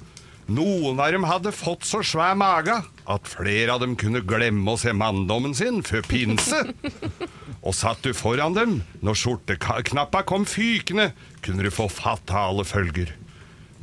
Noen 0.45 0.99
av 1.01 1.09
dem 1.09 1.23
hadde 1.25 1.53
fått 1.55 1.87
så 1.89 2.03
svær 2.05 2.35
mage 2.37 2.75
at 3.09 3.29
flere 3.29 3.73
av 3.73 3.81
dem 3.81 3.95
kunne 3.97 4.21
glemme 4.25 4.75
å 4.75 4.77
se 4.77 4.93
manndommen 4.93 5.55
sin 5.57 5.81
før 5.85 6.05
pinse. 6.05 6.59
Og 7.65 7.73
satt 7.73 8.05
du 8.05 8.13
foran 8.13 8.53
dem 8.53 8.75
når 9.05 9.17
skjorteknappa 9.21 10.21
kom 10.29 10.45
fykende, 10.45 11.11
kunne 11.41 11.65
du 11.65 11.71
få 11.73 11.87
fatale 11.89 12.65
følger. 12.67 13.15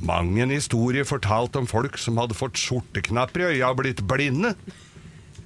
Mang 0.03 0.39
en 0.43 0.55
historie 0.55 1.07
fortalt 1.07 1.59
om 1.59 1.67
folk 1.71 1.99
som 1.99 2.19
hadde 2.23 2.39
fått 2.39 2.59
skjorteknapper 2.59 3.43
i 3.43 3.51
øya 3.57 3.71
og 3.75 3.83
blitt 3.83 4.03
blinde. 4.07 4.55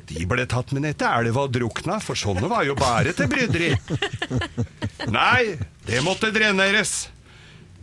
De 0.07 0.23
ble 0.29 0.45
tatt 0.49 0.71
med 0.73 0.85
nettet 0.85 1.03
til 1.03 1.27
elva 1.27 1.49
og 1.49 1.53
drukna, 1.57 1.99
for 2.05 2.17
sånne 2.17 2.49
var 2.53 2.65
jo 2.69 2.77
bare 2.79 3.13
til 3.17 3.29
bryderi. 3.33 3.73
Nei, 5.11 5.57
det 5.89 6.05
måtte 6.07 6.31
dreneres. 6.35 7.09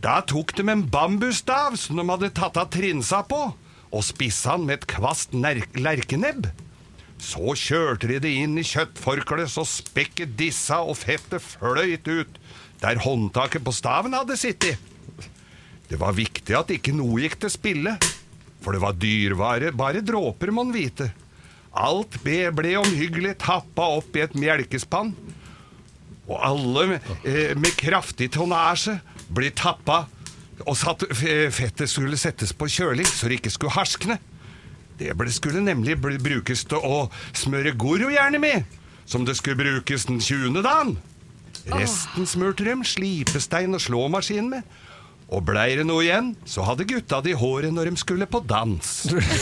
Da 0.04 0.18
tok 0.20 0.52
de 0.58 0.66
en 0.68 0.82
bambusstav 0.84 1.78
som 1.80 1.96
de 1.96 2.04
hadde 2.10 2.28
tatt 2.36 2.58
av 2.60 2.68
trinsa 2.74 3.22
på, 3.24 3.40
og 3.88 4.02
spissa 4.04 4.58
den 4.58 4.66
med 4.68 4.82
et 4.82 4.88
kvast 4.90 5.32
lerkenebb. 5.32 6.50
Så 7.16 7.54
kjørte 7.56 8.10
de 8.10 8.18
det 8.20 8.32
inn 8.42 8.58
i 8.60 8.66
kjøttforkleet 8.68 9.48
så 9.48 9.64
spekket 9.64 10.34
dissa 10.36 10.82
og 10.84 10.98
fettet 11.00 11.40
fløyt 11.40 12.10
ut 12.10 12.40
der 12.82 13.00
håndtaket 13.00 13.64
på 13.64 13.72
staven 13.72 14.12
hadde 14.12 14.36
sittet. 14.36 14.76
Det 15.88 15.96
var 16.00 16.16
viktig 16.16 16.56
at 16.58 16.74
ikke 16.74 16.92
noe 16.96 17.22
gikk 17.22 17.38
til 17.40 17.54
spille, 17.54 17.96
for 18.60 18.76
det 18.76 18.82
var 18.84 18.98
dyrvare, 19.00 19.72
bare 19.72 20.04
dråper 20.04 20.52
mon 20.52 20.74
vite. 20.74 21.08
Alt 21.72 22.20
ble, 22.26 22.50
ble 22.52 22.76
omhyggelig 22.82 23.38
tappa 23.40 23.88
opp 23.96 24.12
i 24.18 24.24
et 24.26 24.36
melkespann, 24.36 25.14
og 26.28 26.36
alle 26.44 27.00
eh, 27.24 27.56
med 27.56 27.72
kraftig 27.80 28.30
tonnasje 28.36 28.98
blir 29.32 29.54
tappa, 29.56 30.04
og 30.64 30.76
så 30.78 30.94
at 30.94 31.04
fettet 31.54 31.90
skulle 31.90 32.18
settes 32.20 32.52
på 32.56 32.68
kjøling 32.70 33.08
så 33.08 33.28
det 33.28 33.40
ikke 33.40 33.52
skulle 33.54 33.74
harskne. 33.74 34.18
Det 34.98 35.10
skulle 35.34 35.64
nemlig 35.64 35.96
brukes 35.98 36.64
til 36.70 36.78
å 36.78 37.08
smøre 37.34 37.74
gorohjerne 37.74 38.38
med, 38.38 38.62
som 39.06 39.26
det 39.26 39.36
skulle 39.36 39.58
brukes 39.58 40.06
den 40.06 40.20
20. 40.20 40.62
dagen. 40.62 40.96
Resten 41.72 42.28
smurte 42.28 42.66
dem 42.66 42.84
slipestein 42.84 43.74
og 43.74 43.82
slåmaskin 43.82 44.50
med. 44.52 44.62
Og 45.32 45.40
blei 45.48 45.72
det 45.78 45.86
noe 45.88 46.04
igjen, 46.04 46.34
så 46.46 46.62
hadde 46.68 46.84
gutta 46.86 47.22
det 47.24 47.32
i 47.32 47.38
håret 47.40 47.72
når 47.72 47.90
de 47.90 47.98
skulle 47.98 48.28
på 48.30 48.42
dans. 48.44 48.90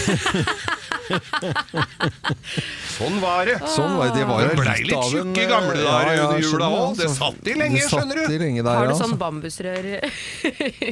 sånn 2.96 3.16
var 3.22 3.46
det. 3.48 3.54
Sånn 3.72 3.94
var 3.98 4.06
det. 4.10 4.14
De 4.20 4.24
var 4.28 4.38
jo 4.44 4.48
Det 4.52 4.56
ble 4.60 4.74
litt 4.82 4.92
av 4.96 5.04
en, 5.04 5.08
tjukke 5.12 5.40
i 5.42 5.44
gamle 5.50 5.74
ja, 5.78 5.82
dager 5.86 6.12
ja, 6.16 6.20
under 6.26 6.38
jula 6.42 6.50
skjønner 6.50 6.82
òg. 6.82 6.90
Det 6.98 7.06
altså. 7.08 7.18
satt 7.18 7.42
i 7.48 7.50
lenge, 7.58 7.76
Det 7.78 7.82
satt 7.86 7.94
skjønner 7.96 8.16
du. 8.20 8.24
lenge 8.42 8.60
der, 8.66 8.72
Har 8.72 8.76
du 8.86 8.92
ja, 8.92 8.96
sånn 8.98 9.06
altså. 9.06 9.20
bambusrør 9.22 9.84
i 9.92 9.94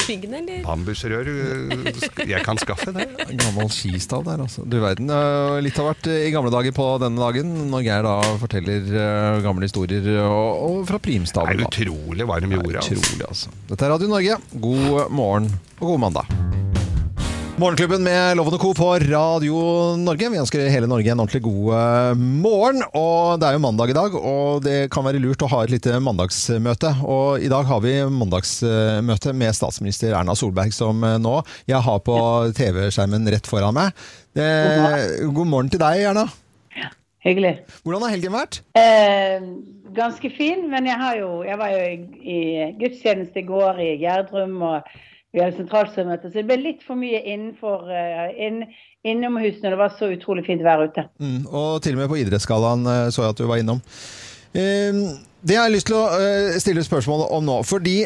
ryggen, 0.06 0.32
eller? 0.40 0.58
Bambusrør 0.66 1.26
øh, 1.34 1.38
sk- 2.00 2.26
Jeg 2.30 2.40
kan 2.46 2.56
skaffe 2.62 2.90
det. 2.96 3.06
Gammel 3.42 3.68
skistav 3.74 4.20
der, 4.28 4.38
altså. 4.46 4.60
Du 4.66 4.76
verden. 4.82 5.06
øh, 5.14 5.58
Litt 5.64 5.78
har 5.80 5.86
vært 5.92 6.06
i 6.12 6.30
gamle 6.34 6.52
dager 6.54 6.72
på 6.76 6.86
denne 7.02 7.18
dagen, 7.20 7.48
når 7.72 7.80
Geir 7.86 8.02
da 8.08 8.16
forteller 8.40 8.80
gamle 9.44 9.68
historier, 9.68 10.02
og, 10.26 10.50
og 10.70 10.76
fra 10.90 10.98
Det 11.00 11.04
primstaven. 11.08 11.54
er 11.54 11.58
da. 11.64 11.68
utrolig 11.70 12.24
varm 12.30 12.50
jorda. 12.58 12.78
Altså. 12.82 12.98
Utrolig, 12.98 13.26
altså. 13.28 13.48
Dette 13.70 13.82
er 13.88 13.94
Radio 13.96 14.08
Norge. 14.10 14.34
God 14.60 15.10
morgen 15.14 15.46
og 15.80 15.86
god 15.94 16.00
mandag. 16.08 16.79
Morgenklubben 17.60 18.00
med 18.00 18.38
Loven 18.38 18.54
og 18.56 18.62
Co. 18.62 18.68
på 18.72 18.86
Radio 19.02 19.58
Norge. 20.00 20.30
Vi 20.32 20.38
ønsker 20.40 20.62
hele 20.72 20.88
Norge 20.88 21.10
en 21.12 21.20
ordentlig 21.20 21.42
god 21.44 21.66
eh, 21.76 22.20
morgen. 22.40 22.80
Og 22.96 23.34
det 23.36 23.50
er 23.50 23.58
jo 23.58 23.60
mandag 23.60 23.90
i 23.92 23.96
dag, 23.98 24.16
og 24.16 24.62
det 24.64 24.76
kan 24.94 25.04
være 25.04 25.20
lurt 25.20 25.44
å 25.44 25.48
ha 25.52 25.58
et 25.66 25.74
lite 25.74 25.98
mandagsmøte. 26.00 26.94
Og 27.04 27.44
i 27.44 27.50
dag 27.52 27.68
har 27.68 27.82
vi 27.84 27.92
mandagsmøte 28.16 29.34
med 29.36 29.58
statsminister 29.58 30.16
Erna 30.16 30.38
Solberg, 30.38 30.72
som 30.72 31.04
eh, 31.04 31.18
nå 31.20 31.34
jeg 31.68 31.84
har 31.84 32.00
på 32.06 32.16
TV-skjermen 32.56 33.28
rett 33.36 33.52
foran 33.52 33.76
meg. 33.76 33.92
Det, 34.32 34.48
god 35.28 35.52
morgen 35.52 35.68
til 35.74 35.84
deg, 35.84 36.06
Erna. 36.14 36.24
Hyggelig. 37.26 37.58
Hvordan 37.84 38.06
har 38.06 38.16
helgen 38.16 38.38
vært? 38.38 38.62
Eh, 38.72 39.36
ganske 40.00 40.32
fin, 40.32 40.64
men 40.72 40.88
jeg, 40.88 40.96
har 41.04 41.20
jo, 41.20 41.30
jeg 41.44 41.60
var 41.60 41.76
jo 41.76 41.84
i, 41.84 41.94
i 42.24 42.40
gudstjeneste 42.80 43.44
i 43.44 43.48
går 43.52 43.84
i 43.84 43.92
Gjerdrum, 44.06 44.62
og 44.64 44.94
vi 45.32 45.40
hadde 45.42 45.56
sentralstyremøte, 45.60 46.30
så 46.30 46.40
det 46.40 46.46
ble 46.48 46.56
litt 46.58 46.80
for 46.86 46.98
mye 46.98 47.20
innenfor 47.22 47.90
eh, 47.94 48.32
inn, 48.46 48.64
innomhus 49.06 49.60
når 49.62 49.76
det 49.76 49.78
var 49.78 49.92
så 49.98 50.08
utrolig 50.10 50.42
fint 50.48 50.64
vær 50.66 50.82
ute. 50.88 51.04
Mm, 51.22 51.44
og 51.46 51.82
til 51.84 51.94
og 51.94 52.02
med 52.02 52.10
på 52.10 52.18
Idrettsgallaen 52.22 52.86
eh, 52.90 53.04
så 53.14 53.24
jeg 53.26 53.36
at 53.36 53.42
du 53.42 53.46
var 53.50 53.62
innom. 53.62 53.82
Eh, 54.52 55.04
Det 55.40 55.54
jeg 55.54 55.62
har 55.62 55.70
lyst 55.72 55.86
til 55.88 55.96
å 55.96 56.06
stille 56.60 56.82
spørsmål 56.84 57.28
om 57.32 57.46
nå, 57.46 57.60
fordi 57.64 58.02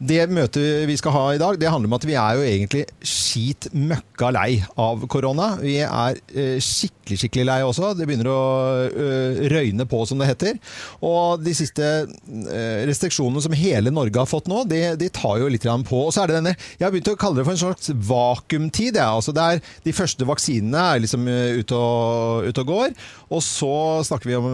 det 0.00 0.22
møtet 0.32 0.86
vi 0.88 0.96
skal 0.96 1.12
ha 1.12 1.24
i 1.34 1.40
dag, 1.40 1.58
det 1.60 1.68
handler 1.68 1.90
om 1.90 1.96
at 1.98 2.04
vi 2.08 2.14
er 2.16 2.38
jo 2.38 2.44
egentlig 2.46 2.86
skit 3.04 3.66
møkka 3.76 4.30
lei 4.32 4.62
av 4.80 5.02
korona. 5.12 5.50
Vi 5.60 5.74
er 5.84 6.16
eh, 6.32 6.56
skikkelig, 6.64 7.18
skikkelig 7.20 7.44
lei 7.44 7.58
også. 7.66 7.90
Det 7.98 8.06
begynner 8.08 8.30
å 8.32 8.40
eh, 8.88 9.42
røyne 9.52 9.84
på, 9.90 10.00
som 10.08 10.20
det 10.20 10.30
heter. 10.30 10.56
Og 11.04 11.44
de 11.44 11.52
siste 11.56 11.84
eh, 11.84 12.80
restriksjonene 12.88 13.44
som 13.44 13.56
hele 13.56 13.92
Norge 13.92 14.22
har 14.22 14.30
fått 14.30 14.48
nå, 14.48 14.62
de, 14.70 14.80
de 15.00 15.10
tar 15.12 15.42
jo 15.42 15.50
litt 15.52 15.68
på. 15.68 16.00
Og 16.06 16.14
så 16.16 16.24
er 16.24 16.32
det 16.32 16.38
denne, 16.38 16.54
jeg 16.78 16.86
har 16.86 16.94
begynt 16.94 17.12
å 17.12 17.16
kalle 17.20 17.42
det 17.42 17.46
for 17.50 17.58
en 17.58 17.62
slags 17.66 17.92
vakuumtid. 17.92 18.96
Ja. 18.96 19.10
Altså 19.18 19.36
det 19.36 19.44
er, 19.44 19.62
de 19.84 19.96
første 19.96 20.28
vaksinene 20.28 20.86
er 20.94 21.04
liksom 21.04 21.28
ute 21.28 21.76
og, 21.76 22.48
ute 22.48 22.64
og 22.64 22.72
går, 22.72 22.96
og 23.28 23.44
så 23.44 23.74
snakker 24.08 24.32
vi 24.32 24.38
om 24.38 24.48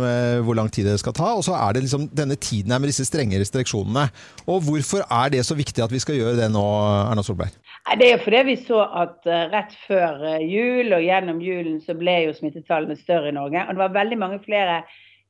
hvor 0.44 0.58
lang 0.58 0.68
tid 0.72 0.88
det 0.90 0.98
skal 1.00 1.14
ta, 1.16 1.30
og 1.38 1.44
så 1.46 1.54
er 1.56 1.76
det 1.76 1.86
liksom 1.86 2.10
denne 2.16 2.36
tiden 2.36 2.74
her 2.74 2.82
med 2.82 2.90
disse 2.90 3.06
strenge 3.06 3.38
restriksjonene. 3.40 4.08
Og 4.50 4.66
hvorfor 4.66 5.06
er 5.06 5.30
det 5.32 5.35
så 5.44 5.56
viktig 5.58 5.82
at 5.84 5.92
vi 5.92 6.00
skal 6.00 6.16
gjøre 6.16 6.36
det 6.38 6.46
nå, 6.54 6.62
Erna 7.10 7.24
Solberg? 7.26 7.52
Nei, 7.88 7.96
Det 8.00 8.06
er 8.06 8.14
jo 8.14 8.22
fordi 8.24 8.42
vi 8.48 8.56
så 8.62 8.80
at 8.86 9.26
eh, 9.28 9.48
rett 9.52 9.74
før 9.86 10.24
eh, 10.32 10.46
jul 10.46 10.94
og 10.96 11.04
gjennom 11.04 11.42
julen 11.44 11.80
så 11.84 11.94
ble 11.98 12.14
jo 12.28 12.32
smittetallene 12.38 12.96
større 12.96 13.28
i 13.28 13.36
Norge. 13.36 13.66
Og 13.66 13.74
det 13.74 13.82
var 13.82 13.98
veldig 13.98 14.18
mange 14.22 14.40
flere 14.44 14.80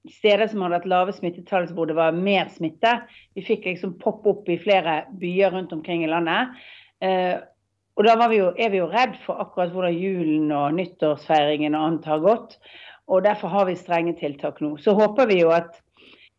steder 0.06 0.46
som 0.52 0.62
hadde 0.62 0.78
hatt 0.78 0.88
lave 0.90 1.16
smittetall 1.16 1.66
hvor 1.74 1.90
det 1.90 1.96
var 1.98 2.14
mer 2.14 2.46
smitte. 2.54 2.92
Vi 3.34 3.42
fikk 3.42 3.66
liksom 3.66 3.96
poppe 3.98 4.30
opp 4.36 4.48
i 4.52 4.60
flere 4.62 5.00
byer 5.18 5.50
rundt 5.56 5.74
omkring 5.74 6.04
i 6.06 6.10
landet. 6.12 6.54
Eh, 7.02 7.36
Og 7.96 8.04
da 8.04 8.28
vi 8.28 8.36
jo, 8.36 8.50
er 8.60 8.68
vi 8.68 8.76
jo 8.76 8.90
redd 8.92 9.14
for 9.24 9.40
akkurat 9.40 9.70
hvordan 9.72 9.94
julen 9.96 10.50
og 10.52 10.74
nyttårsfeiringen 10.76 11.74
og 11.74 11.86
annet 11.86 12.04
har 12.10 12.20
gått. 12.20 12.58
Og 13.08 13.22
derfor 13.24 13.48
har 13.48 13.64
vi 13.64 13.76
strenge 13.78 14.12
tiltak 14.18 14.60
nå. 14.60 14.74
Så 14.76 14.92
håper 14.92 15.30
vi 15.30 15.40
jo 15.40 15.48
at 15.54 15.78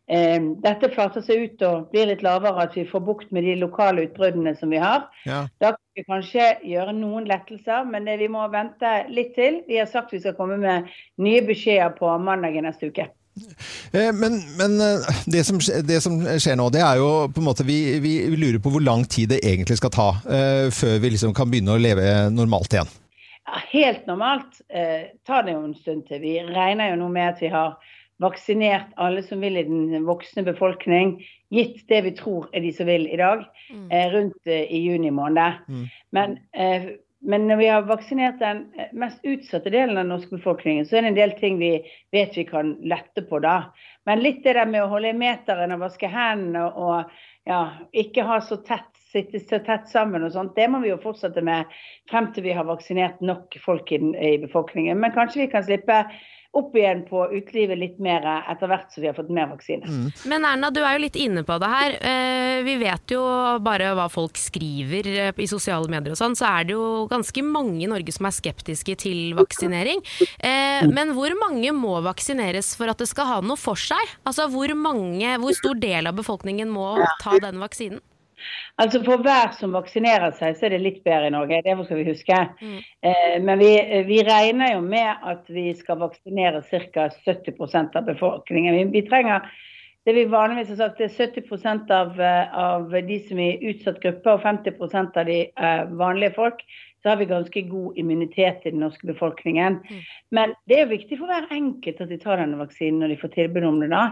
dette 0.08 0.88
flater 0.94 1.20
seg 1.20 1.42
ut 1.44 1.62
og 1.68 1.90
blir 1.92 2.06
litt 2.08 2.22
lavere, 2.24 2.64
at 2.64 2.76
vi 2.78 2.86
får 2.88 3.02
bukt 3.04 3.32
med 3.34 3.44
de 3.44 3.58
lokale 3.60 4.06
utbruddene 4.06 4.54
som 4.56 4.72
vi 4.72 4.80
har. 4.80 5.04
Ja. 5.28 5.42
Da 5.60 5.74
kan 5.74 5.98
vi 5.98 6.06
kanskje 6.06 6.46
gjøre 6.64 6.94
noen 6.96 7.28
lettelser, 7.28 7.84
men 7.84 8.08
vi 8.08 8.30
må 8.32 8.46
vente 8.52 8.94
litt 9.12 9.34
til. 9.36 9.60
Vi 9.68 9.76
har 9.76 9.90
sagt 9.90 10.16
vi 10.16 10.22
skal 10.24 10.36
komme 10.38 10.56
med 10.62 10.88
nye 11.20 11.44
beskjeder 11.44 11.92
på 11.98 12.16
mandag 12.24 12.56
i 12.56 12.64
neste 12.64 12.88
uke. 12.88 13.10
Eh, 13.92 14.12
Men, 14.12 14.40
men 14.58 14.80
eh, 14.80 15.18
det, 15.26 15.44
som, 15.44 15.58
det 15.88 16.00
som 16.02 16.18
skjer 16.38 16.56
nå, 16.58 16.68
det 16.74 16.82
er 16.84 17.00
jo 17.00 17.10
på 17.32 17.42
en 17.42 17.48
måte 17.48 17.66
vi, 17.66 17.98
vi, 18.04 18.14
lurer 18.36 18.60
på 18.62 18.72
hvor 18.74 18.84
lang 18.84 19.04
tid 19.08 19.32
det 19.34 19.42
egentlig 19.46 19.78
skal 19.80 19.94
ta 19.94 20.08
eh, 20.26 20.66
før 20.74 20.98
vi 21.02 21.12
liksom 21.14 21.34
kan 21.36 21.50
begynne 21.50 21.76
å 21.76 21.82
leve 21.82 22.08
normalt 22.34 22.74
igjen. 22.74 22.90
Ja, 23.48 23.62
helt 23.70 24.08
normalt 24.08 24.60
eh, 24.68 25.14
tar 25.26 25.46
det 25.46 25.54
jo 25.56 25.62
en 25.64 25.76
stund 25.78 26.08
til. 26.08 26.20
Vi 26.24 26.36
regner 26.44 26.92
jo 26.92 27.00
nå 27.04 27.12
med 27.14 27.32
at 27.32 27.42
vi 27.42 27.52
har 27.52 27.78
vaksinert 28.22 28.94
alle 28.96 29.22
som 29.22 29.40
vil 29.40 29.56
i 29.56 29.66
den 29.66 30.06
voksne 30.06 30.42
befolkning, 30.46 31.18
gitt 31.54 31.84
det 31.88 32.02
vi 32.06 32.14
tror 32.18 32.48
er 32.52 32.64
de 32.64 32.72
som 32.74 32.88
vil 32.90 33.06
i 33.08 33.18
dag, 33.20 33.44
eh, 33.90 34.08
rundt 34.14 34.46
eh, 34.46 34.66
i 34.66 34.82
juni 34.88 35.10
måned. 35.14 35.62
Men, 36.10 36.38
eh, 36.52 36.90
men 37.20 37.48
når 37.48 37.56
vi 37.56 37.66
har 37.66 37.86
vaksinert 37.86 38.38
den 38.38 38.66
mest 38.92 39.24
utsatte 39.26 39.70
delen 39.70 39.96
av 39.96 40.04
den 40.04 40.12
norske 40.12 40.36
befolkningen, 40.36 40.86
så 40.86 40.96
er 40.96 41.02
det 41.02 41.08
en 41.08 41.18
del 41.18 41.32
ting 41.38 41.58
vi 41.58 41.72
vet 42.14 42.36
vi 42.36 42.44
kan 42.46 42.76
lette 42.82 43.24
på 43.26 43.40
da. 43.42 43.72
Men 44.06 44.22
litt 44.22 44.44
det 44.44 44.54
der 44.54 44.70
med 44.70 44.84
å 44.84 44.92
holde 44.92 45.16
meteren 45.18 45.74
og 45.74 45.82
vaske 45.82 46.06
hendene 46.06 46.68
og 46.68 47.10
ja, 47.48 47.62
ikke 47.96 48.22
ha 48.28 48.38
så 48.44 48.60
tett, 48.62 48.90
sitte 49.10 49.40
så 49.40 49.58
tett 49.64 49.88
sammen 49.88 50.22
og 50.22 50.32
sånt, 50.34 50.54
det 50.54 50.68
må 50.70 50.82
vi 50.84 50.92
jo 50.92 51.00
fortsette 51.02 51.42
med 51.42 51.66
frem 52.10 52.30
til 52.32 52.44
vi 52.44 52.54
har 52.54 52.68
vaksinert 52.68 53.22
nok 53.24 53.56
folk 53.64 53.90
i, 53.92 53.98
i 53.98 54.38
befolkningen. 54.42 55.00
Men 55.00 55.14
kanskje 55.16 55.42
vi 55.42 55.50
kan 55.50 55.66
slippe 55.66 56.04
opp 56.56 56.74
igjen 56.74 57.02
på 57.06 57.26
utelivet 57.36 57.78
litt 57.78 57.98
mer 58.02 58.24
etter 58.48 58.70
hvert 58.70 58.88
som 58.90 59.02
vi 59.04 59.08
har 59.10 59.14
fått 59.14 59.28
mer 59.30 59.50
vaksine. 59.50 59.84
Men 60.30 60.46
Erna, 60.48 60.70
du 60.74 60.80
er 60.80 60.96
jo 60.96 61.02
litt 61.04 61.18
inne 61.20 61.44
på 61.46 61.58
det 61.60 61.68
her. 61.68 61.96
Eh, 62.00 62.62
Vi 62.64 62.74
vet 62.80 63.12
jo 63.14 63.20
bare 63.62 63.92
hva 63.94 64.08
folk 64.10 64.34
skriver 64.40 65.06
eh, 65.12 65.32
i 65.38 65.46
sosiale 65.46 65.86
medier 65.92 66.16
og 66.16 66.18
sånn, 66.18 66.34
så 66.34 66.48
er 66.48 66.64
det 66.66 66.74
jo 66.74 67.06
ganske 67.10 67.44
mange 67.46 67.84
i 67.84 67.90
Norge 67.90 68.10
som 68.16 68.26
er 68.26 68.34
skeptiske 68.34 68.96
til 69.04 69.36
vaksinering. 69.38 70.02
Eh, 70.40 70.88
Men 70.88 71.12
hvor 71.14 71.30
mange 71.38 71.70
må 71.76 72.00
vaksineres 72.02 72.74
for 72.76 72.90
at 72.90 72.98
det 72.98 73.08
skal 73.12 73.26
ha 73.26 73.40
noe 73.44 73.56
for 73.60 73.76
seg? 73.78 74.16
Altså 74.26 74.48
hvor 74.50 74.72
mange, 74.74 75.36
hvor 75.38 75.54
stor 75.54 75.78
del 75.78 76.08
av 76.10 76.16
befolkningen 76.18 76.68
må 76.72 76.96
ta 77.22 77.38
den 77.38 77.60
vaksinen? 77.62 78.00
Altså 78.78 79.02
For 79.06 79.22
hver 79.24 79.54
som 79.58 79.76
vaksinerer 79.76 80.34
seg, 80.38 80.56
så 80.56 80.68
er 80.68 80.76
det 80.76 80.82
litt 80.84 81.00
bedre 81.06 81.30
i 81.30 81.34
Norge. 81.34 81.62
Det 81.64 81.76
skal 81.84 82.00
vi 82.00 82.10
huske. 82.10 82.42
Eh, 83.02 83.38
men 83.44 83.62
vi, 83.62 83.72
vi 84.08 84.20
regner 84.26 84.74
jo 84.76 84.84
med 84.84 85.24
at 85.32 85.48
vi 85.52 85.70
skal 85.78 86.00
vaksinere 86.02 86.62
ca. 86.68 87.08
70% 87.26 87.98
av 87.98 88.06
befolkningen. 88.08 88.78
Vi, 88.78 88.84
vi 89.00 89.08
trenger 89.08 89.48
det 90.08 90.14
vi 90.16 90.24
vanligvis 90.24 90.70
har 90.72 90.76
sagt, 90.76 90.98
det 90.98 91.10
er 91.10 91.42
70% 91.42 91.90
av, 91.92 92.20
eh, 92.20 92.54
av 92.56 92.94
de 93.08 93.18
som 93.28 93.40
er 93.44 93.58
i 93.58 93.72
utsatt 93.74 93.98
gruppe 94.00 94.32
og 94.32 94.40
50% 94.40 95.18
av 95.20 95.26
de 95.28 95.40
eh, 95.50 95.82
vanlige 96.00 96.32
folk. 96.38 96.62
Så 97.02 97.12
har 97.12 97.16
vi 97.20 97.28
ganske 97.30 97.62
god 97.70 97.98
immunitet 97.98 98.64
i 98.66 98.70
den 98.72 98.80
norske 98.82 99.06
befolkningen. 99.06 99.76
Men 100.34 100.54
det 100.66 100.80
er 100.80 100.90
viktig 100.90 101.18
for 101.20 101.30
hver 101.30 101.46
enkelt 101.54 102.00
at 102.02 102.10
de 102.10 102.18
tar 102.18 102.42
denne 102.42 102.58
vaksinen 102.58 102.98
når 103.02 103.12
de 103.12 103.18
får 103.20 103.32
tilbud 103.36 103.66
om 103.68 103.78
det. 103.82 103.90
da. 103.92 104.02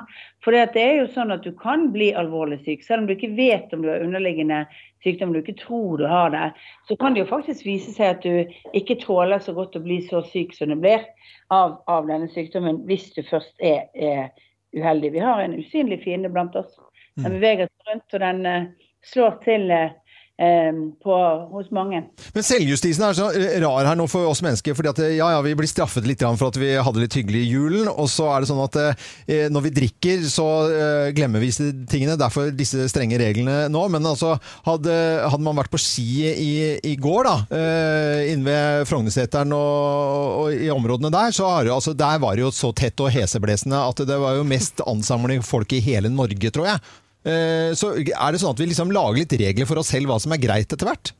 For 0.44 0.54
det 0.54 0.82
er 0.82 1.00
jo 1.00 1.08
sånn 1.10 1.34
at 1.34 1.42
du 1.42 1.50
kan 1.58 1.88
bli 1.94 2.12
alvorlig 2.14 2.60
syk, 2.62 2.86
selv 2.86 3.02
om 3.02 3.08
du 3.08 3.16
ikke 3.16 3.34
vet 3.34 3.74
om 3.74 3.82
du 3.82 3.90
har 3.90 4.04
underliggende 4.06 4.62
sykdom, 5.02 5.34
du 5.34 5.42
ikke 5.42 5.58
tror 5.58 5.98
du 5.98 6.06
har 6.10 6.30
det. 6.30 6.46
Så 6.88 6.96
kan 7.00 7.14
det 7.14 7.24
jo 7.24 7.30
faktisk 7.30 7.66
vise 7.66 7.92
seg 7.94 8.16
at 8.16 8.26
du 8.26 8.78
ikke 8.78 9.00
tåler 9.02 9.42
så 9.42 9.54
godt 9.56 9.78
å 9.78 9.82
bli 9.84 10.00
så 10.06 10.22
syk 10.30 10.54
som 10.54 10.70
du 10.70 10.78
blir 10.78 11.02
av, 11.50 11.80
av 11.90 12.06
denne 12.06 12.30
sykdommen, 12.30 12.84
hvis 12.86 13.10
du 13.18 13.22
først 13.26 13.54
er, 13.58 13.86
er 13.94 14.30
uheldig. 14.76 15.12
Vi 15.14 15.26
har 15.26 15.42
en 15.42 15.58
usynlig 15.58 16.02
fiende 16.04 16.30
blant 16.32 16.56
oss. 16.58 16.74
Den 17.16 17.38
beveger 17.38 17.70
seg 17.70 17.90
rundt, 17.90 18.14
og 18.14 18.20
den 18.20 18.46
eh, 18.46 18.66
slår 19.06 19.38
til 19.44 19.70
eh, 19.72 19.94
på, 20.36 21.14
hos 21.52 21.70
mange. 21.72 22.02
Men 22.34 22.44
selvjustisen 22.44 23.06
er 23.06 23.16
så 23.16 23.30
rar 23.62 23.88
her 23.88 23.96
nå 23.96 24.04
for 24.10 24.28
oss 24.28 24.42
mennesker, 24.44 24.76
fordi 24.76 24.90
at 24.90 25.00
ja, 25.16 25.30
ja, 25.32 25.40
vi 25.44 25.54
blir 25.56 25.70
straffet 25.70 26.04
litt 26.04 26.20
for 26.26 26.50
at 26.50 26.58
vi 26.60 26.74
hadde 26.76 27.00
litt 27.00 27.16
hyggelig 27.16 27.40
i 27.44 27.50
julen, 27.54 27.88
og 27.88 28.08
så 28.12 28.28
er 28.34 28.44
det 28.44 28.50
sånn 28.50 28.60
at 28.64 28.76
eh, 28.82 29.46
når 29.52 29.66
vi 29.68 29.74
drikker, 29.78 30.26
så 30.28 30.46
eh, 30.68 31.08
glemmer 31.16 31.40
vi 31.42 31.50
disse 31.50 31.70
tingene. 31.88 32.18
Derfor 32.20 32.52
disse 32.56 32.88
strenge 32.92 33.18
reglene 33.20 33.66
nå. 33.72 33.86
Men 33.92 34.08
altså, 34.08 34.34
hadde, 34.66 34.94
hadde 35.24 35.44
man 35.46 35.58
vært 35.58 35.72
på 35.72 35.80
ski 35.80 36.28
i, 36.32 36.52
i 36.84 36.94
går, 37.00 37.30
da, 37.30 37.36
eh, 37.56 38.32
inne 38.34 38.46
ved 38.46 38.90
Frognerseteren 38.90 39.54
og, 39.56 40.36
og 40.42 40.66
i 40.66 40.70
områdene 40.72 41.12
der, 41.14 41.34
så 41.36 41.48
har 41.54 41.72
altså, 41.72 41.96
der 41.96 42.20
var 42.22 42.36
det 42.36 42.46
jo 42.46 42.52
så 42.54 42.72
tett 42.76 43.00
og 43.02 43.12
heseblesende 43.14 43.80
at 43.86 44.04
det 44.08 44.20
var 44.20 44.38
jo 44.38 44.46
mest 44.48 44.82
ansamling 44.86 45.44
folk 45.46 45.72
i 45.76 45.82
hele 45.84 46.12
Norge, 46.12 46.52
tror 46.52 46.72
jeg. 46.74 46.84
Eh, 47.26 47.74
Så 47.74 47.92
er 47.98 48.32
det 48.32 48.40
sånn 48.42 48.54
at 48.54 48.60
vi 48.62 48.70
liksom 48.70 48.92
lager 48.94 49.18
litt 49.24 49.32
regler 49.40 49.66
for 49.68 49.82
oss 49.82 49.90
selv 49.94 50.06
hva 50.12 50.20
som 50.22 50.32
er 50.36 50.42
greit 50.42 50.70
etter 50.72 50.86
hvert? 50.86 51.12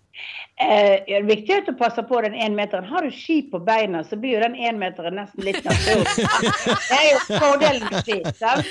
Eh, 0.57 1.03
det 1.05 1.12
er 1.19 1.27
viktig 1.29 1.53
at 1.53 1.66
du 1.69 1.75
passer 1.77 2.07
på 2.09 2.16
den 2.25 2.33
énmeteren. 2.33 2.87
Har 2.88 3.05
du 3.05 3.11
ski 3.12 3.42
på 3.51 3.59
beina, 3.61 4.01
så 4.09 4.16
blir 4.16 4.38
jo 4.38 4.45
den 4.47 4.55
énmeteren 4.57 5.19
nesten 5.19 5.45
litt 5.45 5.59
naturlig. 5.66 6.14
Det 6.88 6.97
er 6.97 7.11
jo 7.11 7.19
fordelen 7.42 7.85
med 7.90 8.07
ski. 8.07 8.16
sant? 8.38 8.71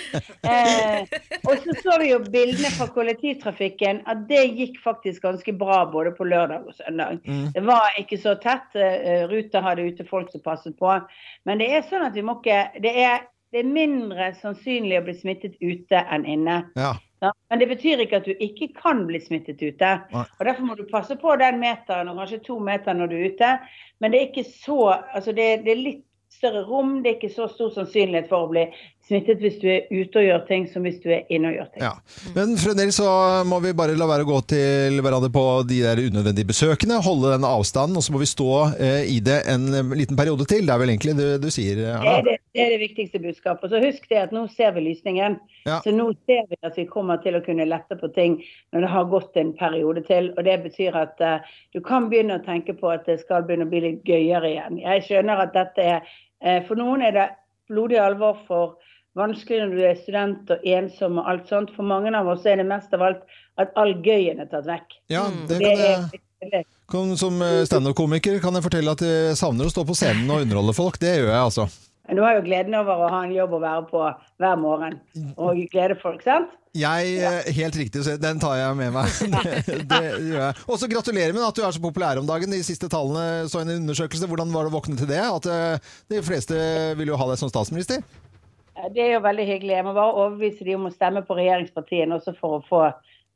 Eh, 0.50 1.06
og 1.46 1.62
så 1.62 1.76
så 1.84 2.00
vi 2.02 2.10
jo 2.10 2.18
bildene 2.24 2.72
fra 2.74 2.88
kollektivtrafikken, 2.96 4.02
at 4.10 4.26
det 4.32 4.42
gikk 4.58 4.82
faktisk 4.82 5.22
ganske 5.28 5.54
bra 5.60 5.84
både 5.94 6.16
på 6.18 6.26
lørdag 6.26 6.66
og 6.66 6.74
søndag. 6.80 7.22
Det 7.54 7.64
var 7.70 7.94
ikke 8.02 8.18
så 8.24 8.34
tett. 8.42 8.74
eh, 8.74 9.28
Ruter 9.30 9.62
hadde 9.62 9.86
ute 9.86 10.08
folk 10.10 10.32
som 10.34 10.42
passet 10.42 10.74
på. 10.82 10.98
Men 11.46 11.62
det 11.62 11.70
er 11.70 11.86
sånn 11.86 12.08
at 12.10 12.18
vi 12.18 12.26
må 12.26 12.40
ikke 12.42 12.82
Det 12.82 12.96
er, 13.06 13.28
det 13.54 13.62
er 13.62 13.70
mindre 13.70 14.34
sannsynlig 14.42 14.98
å 15.04 15.06
bli 15.06 15.14
smittet 15.22 15.62
ute 15.62 16.02
enn 16.10 16.26
inne. 16.26 16.64
Ja. 16.76 16.96
Ja, 17.26 17.32
men 17.50 17.62
det 17.62 17.68
betyr 17.72 18.04
ikke 18.04 18.20
at 18.22 18.28
du 18.30 18.44
ikke 18.44 18.68
kan 18.78 19.06
bli 19.10 19.18
smittet 19.24 19.62
ute. 19.64 19.92
Og 20.14 20.44
Derfor 20.46 20.68
må 20.68 20.76
du 20.78 20.84
passe 20.92 21.16
på 21.18 21.34
den 21.42 21.58
meteren 21.62 22.12
og 22.12 22.20
kanskje 22.22 22.44
to 22.46 22.60
meter 22.62 22.94
når 22.94 23.10
du 23.10 23.16
er 23.18 23.32
ute. 23.34 23.54
Men 24.00 24.14
det 24.14 24.20
er 24.20 24.28
ikke 24.30 24.46
så 24.52 24.82
altså 24.94 25.34
det, 25.34 25.48
det 25.66 25.74
er 25.74 25.82
litt 25.82 26.04
større 26.36 26.66
rom, 26.68 27.00
det 27.02 27.10
er 27.10 27.18
ikke 27.18 27.34
så 27.34 27.48
stor 27.50 27.72
sannsynlighet 27.74 28.30
for 28.30 28.46
å 28.46 28.52
bli 28.52 28.66
smittet 29.06 29.42
hvis 29.44 29.58
du 29.62 29.68
er 29.70 29.86
ute 29.92 30.22
og 30.22 30.26
gjør 30.26 30.46
ting 30.48 30.66
som 30.72 30.86
hvis 30.86 30.98
du 31.04 31.12
er 31.14 31.28
inne 31.34 31.52
og 31.52 31.58
gjør 31.60 31.68
ting. 31.74 31.84
Ja. 31.86 31.92
Men 32.38 32.56
fremdeles 32.58 32.98
så 32.98 33.10
må 33.48 33.60
vi 33.64 33.76
bare 33.78 33.98
la 33.98 34.08
være 34.10 34.26
å 34.26 34.30
gå 34.30 34.40
til 34.56 34.98
hverandre 35.06 35.30
på 35.34 35.46
de 35.70 35.82
der 35.84 36.02
unødvendige 36.02 36.50
besøkene, 36.50 37.02
holde 37.06 37.36
den 37.36 37.46
avstanden, 37.48 38.00
og 38.00 38.06
så 38.06 38.16
må 38.16 38.24
vi 38.24 38.30
stå 38.30 38.50
eh, 38.80 39.04
i 39.14 39.20
det 39.26 39.44
en 39.52 39.68
eh, 39.70 39.94
liten 40.02 40.18
periode 40.18 40.48
til. 40.50 40.66
Det 40.66 40.74
er 40.74 40.82
vel 40.82 40.94
egentlig 40.96 41.18
det 41.20 41.30
du 41.44 41.50
sier, 41.54 41.84
Det 41.84 42.16
er 42.16 42.26
det, 42.26 42.38
det 42.56 42.64
er 42.64 42.74
det 42.74 42.82
viktigste 42.82 43.22
budskapet. 43.22 43.70
Så 43.72 43.84
husk 43.84 44.10
det 44.10 44.22
at 44.24 44.36
nå 44.36 44.46
ser 44.56 44.74
vi 44.76 44.88
lysningen. 44.88 45.38
Ja. 45.68 45.80
Så 45.86 45.94
nå 45.94 46.10
ser 46.26 46.46
vi 46.50 46.60
at 46.66 46.78
vi 46.80 46.88
kommer 46.90 47.22
til 47.22 47.38
å 47.38 47.44
kunne 47.46 47.68
lette 47.70 47.98
på 48.00 48.10
ting 48.16 48.40
når 48.74 48.86
det 48.86 48.92
har 48.96 49.10
gått 49.12 49.40
en 49.42 49.54
periode 49.60 50.06
til. 50.10 50.32
Og 50.36 50.46
det 50.48 50.58
betyr 50.66 50.98
at 50.98 51.22
eh, 51.22 51.56
du 51.76 51.82
kan 51.86 52.10
begynne 52.10 52.40
å 52.40 52.46
tenke 52.46 52.78
på 52.78 52.94
at 52.94 53.06
det 53.10 53.20
skal 53.22 53.46
begynne 53.46 53.68
å 53.68 53.74
bli 53.74 53.84
litt 53.86 54.08
gøyere 54.08 54.54
igjen. 54.54 54.82
Jeg 54.82 55.06
skjønner 55.10 55.46
at 55.46 55.54
dette 55.58 55.90
er 55.96 56.00
eh, 56.42 56.62
For 56.66 56.80
noen 56.80 57.06
er 57.06 57.16
det 57.16 57.30
blodig 57.70 58.00
alvor 58.02 58.40
for 58.48 58.78
vanskelig 59.18 59.64
når 59.64 59.74
du 59.76 59.82
er 59.88 59.98
student 60.02 60.54
og 60.56 60.68
ensom 60.76 61.20
og 61.22 61.32
alt 61.32 61.50
sånt. 61.52 61.74
For 61.76 61.88
mange 61.88 62.14
av 62.16 62.30
oss 62.32 62.46
er 62.50 62.60
det 62.62 62.68
mest 62.70 62.94
av 62.96 63.06
alt 63.06 63.26
at 63.62 63.74
all 63.80 63.96
gøyen 64.06 64.44
er 64.44 64.52
tatt 64.52 64.68
vekk. 64.68 65.00
Ja, 65.14 65.26
det 65.48 65.60
Det 65.62 65.72
kan 65.72 65.86
er 65.88 66.22
jeg, 66.46 66.66
kan, 66.92 67.16
som 67.18 67.40
eh, 67.42 67.64
standup-komiker 67.66 68.38
kan 68.44 68.54
jeg 68.58 68.66
fortelle 68.68 68.94
at 68.94 69.02
jeg 69.02 69.38
savner 69.40 69.66
å 69.66 69.74
stå 69.74 69.86
på 69.88 69.96
scenen 69.98 70.30
og 70.30 70.44
underholde 70.46 70.76
folk. 70.78 71.00
Det 71.02 71.16
gjør 71.16 71.32
jeg 71.32 71.42
altså. 71.48 71.70
Men 72.06 72.20
du 72.20 72.22
har 72.22 72.36
jo 72.38 72.44
gleden 72.46 72.76
over 72.78 73.02
å 73.02 73.10
ha 73.10 73.24
en 73.26 73.34
jobb 73.34 73.56
å 73.58 73.64
være 73.64 73.88
på 73.90 74.04
hver 74.44 74.60
morgen 74.62 75.00
og 75.42 75.64
glede 75.72 75.98
folk, 75.98 76.22
sant? 76.22 76.52
Jeg, 76.76 77.14
ja. 77.22 77.32
Helt 77.56 77.78
riktig, 77.80 78.04
den 78.20 78.40
tar 78.44 78.58
jeg 78.60 78.76
med 78.78 78.92
meg. 78.94 79.08
Det, 79.66 79.78
det 79.88 80.02
gjør 80.04 80.42
jeg. 80.42 80.58
Og 80.68 80.80
så 80.82 80.90
gratulerer 80.92 81.34
med 81.34 81.46
at 81.48 81.56
du 81.56 81.64
er 81.64 81.72
så 81.72 81.82
populær 81.82 82.20
om 82.20 82.28
dagen. 82.28 82.52
De 82.52 82.60
siste 82.68 82.90
tallene 82.92 83.48
så 83.50 83.64
en 83.64 83.72
undersøkelse. 83.78 84.28
Hvordan 84.28 84.52
var 84.54 84.68
det 84.68 84.74
å 84.74 84.76
våkne 84.76 85.00
til 85.00 85.10
det? 85.10 85.22
At 85.24 85.48
eh, 85.48 85.94
de 86.12 86.22
fleste 86.26 86.60
vil 87.00 87.14
jo 87.14 87.20
ha 87.22 87.30
deg 87.32 87.40
som 87.40 87.50
statsminister? 87.50 88.04
Ja, 88.76 88.90
Det 88.92 89.04
er 89.04 89.14
jo 89.16 89.26
veldig 89.26 89.48
hyggelig. 89.48 89.76
Jeg 89.78 89.88
må 89.88 89.94
bare 89.96 90.14
overbevise 90.14 90.68
de 90.68 90.76
om 90.76 90.90
å 90.90 90.94
stemme 90.94 91.24
på 91.26 91.38
regjeringspartiene 91.38 92.20
også 92.20 92.36
for 92.40 92.60
å 92.60 92.64
få 92.70 92.82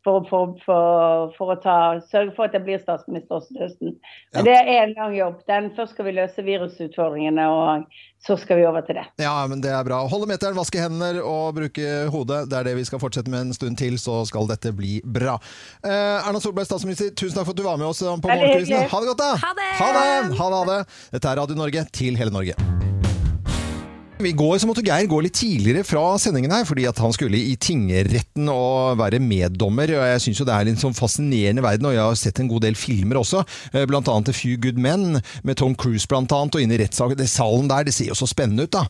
for, 0.03 0.23
for, 0.29 0.53
for, 0.63 1.31
for 1.35 1.53
å 1.53 1.55
ta, 1.59 1.75
sørge 2.11 2.31
for 2.37 2.47
at 2.47 2.55
jeg 2.55 2.63
blir 2.63 2.79
statsminister 2.81 3.35
også 3.35 3.51
til 3.51 3.63
høsten. 3.65 3.95
Men 4.35 4.47
det 4.47 4.55
er 4.55 4.69
en 4.85 4.93
lang 4.95 5.15
jobb. 5.17 5.41
Den, 5.49 5.71
først 5.75 5.95
skal 5.95 6.07
vi 6.07 6.13
løse 6.15 6.45
virusutfordringene, 6.45 7.47
og 7.51 7.89
så 8.23 8.37
skal 8.39 8.61
vi 8.61 8.67
over 8.69 8.85
til 8.87 8.99
det. 8.99 9.05
Ja, 9.21 9.35
men 9.51 9.63
det 9.63 9.73
er 9.75 9.83
bra. 9.87 10.01
Holde 10.11 10.29
meteren, 10.31 10.57
vaske 10.57 10.81
hender 10.81 11.19
og 11.19 11.59
bruke 11.59 11.89
hodet. 12.13 12.45
Det 12.51 12.59
er 12.61 12.69
det 12.71 12.77
vi 12.79 12.87
skal 12.87 13.03
fortsette 13.03 13.31
med 13.33 13.49
en 13.49 13.57
stund 13.57 13.79
til, 13.81 13.99
så 14.01 14.21
skal 14.29 14.47
dette 14.49 14.71
bli 14.75 14.99
bra. 15.03 15.35
Eh, 15.83 16.29
Erna 16.29 16.39
Solberg, 16.43 16.69
statsminister, 16.69 17.11
tusen 17.11 17.35
takk 17.35 17.49
for 17.49 17.57
at 17.57 17.59
du 17.59 17.67
var 17.67 17.81
med 17.81 17.91
oss 17.91 17.99
på 17.99 18.15
Veldig 18.15 18.29
Morgenkrisen. 18.29 18.87
Ha 18.87 19.03
det 19.03 19.11
godt, 19.11 19.25
da! 19.25 19.33
Ha 19.43 19.55
det! 19.59 19.71
Ha 19.83 19.91
det! 19.99 20.07
Ha 20.39 20.47
det, 20.47 20.63
ha 20.63 20.63
det! 20.71 20.79
Dette 21.17 21.33
er 21.33 21.43
Radio 21.43 21.59
Norge 21.59 21.89
til 21.95 22.19
hele 22.19 22.35
Norge. 22.35 22.98
I 24.19 24.33
går 24.35 24.57
så 24.59 24.67
måtte 24.67 24.81
Geir 24.83 25.07
gå 25.07 25.21
litt 25.23 25.37
tidligere 25.39 25.85
fra 25.87 26.01
sendingen 26.19 26.51
her, 26.51 26.65
fordi 26.67 26.83
at 26.89 26.97
han 26.99 27.13
skulle 27.15 27.39
i 27.39 27.53
tingretten 27.55 28.49
og 28.51 28.97
være 28.99 29.21
meddommer. 29.23 29.93
Og 29.95 30.03
jeg 30.11 30.23
syns 30.25 30.41
jo 30.41 30.47
det 30.49 30.57
er 30.57 30.67
en 30.67 30.81
sånn 30.81 30.97
fascinerende 30.97 31.63
verden, 31.63 31.87
og 31.87 31.93
jeg 31.95 32.03
har 32.03 32.17
sett 32.19 32.41
en 32.43 32.49
god 32.51 32.65
del 32.67 32.75
filmer 32.75 33.21
også. 33.21 33.45
eh, 33.71 33.85
Blant 33.87 34.11
annet 34.11 34.27
The 34.27 34.35
Few 34.35 34.57
Good 34.59 34.75
Men, 34.75 35.21
med 35.47 35.55
Tom 35.55 35.71
Cruise 35.73 36.03
blant 36.05 36.35
annet, 36.35 36.51
og 36.51 36.61
inne 36.65 36.75
i 36.75 36.81
rettssaken. 36.83 37.15
Det 37.15 37.29
salen 37.31 37.71
der, 37.71 37.87
det 37.87 37.93
ser 37.95 38.11
jo 38.11 38.17
så 38.19 38.27
spennende 38.27 38.67
ut, 38.67 38.75
da. 38.75 38.83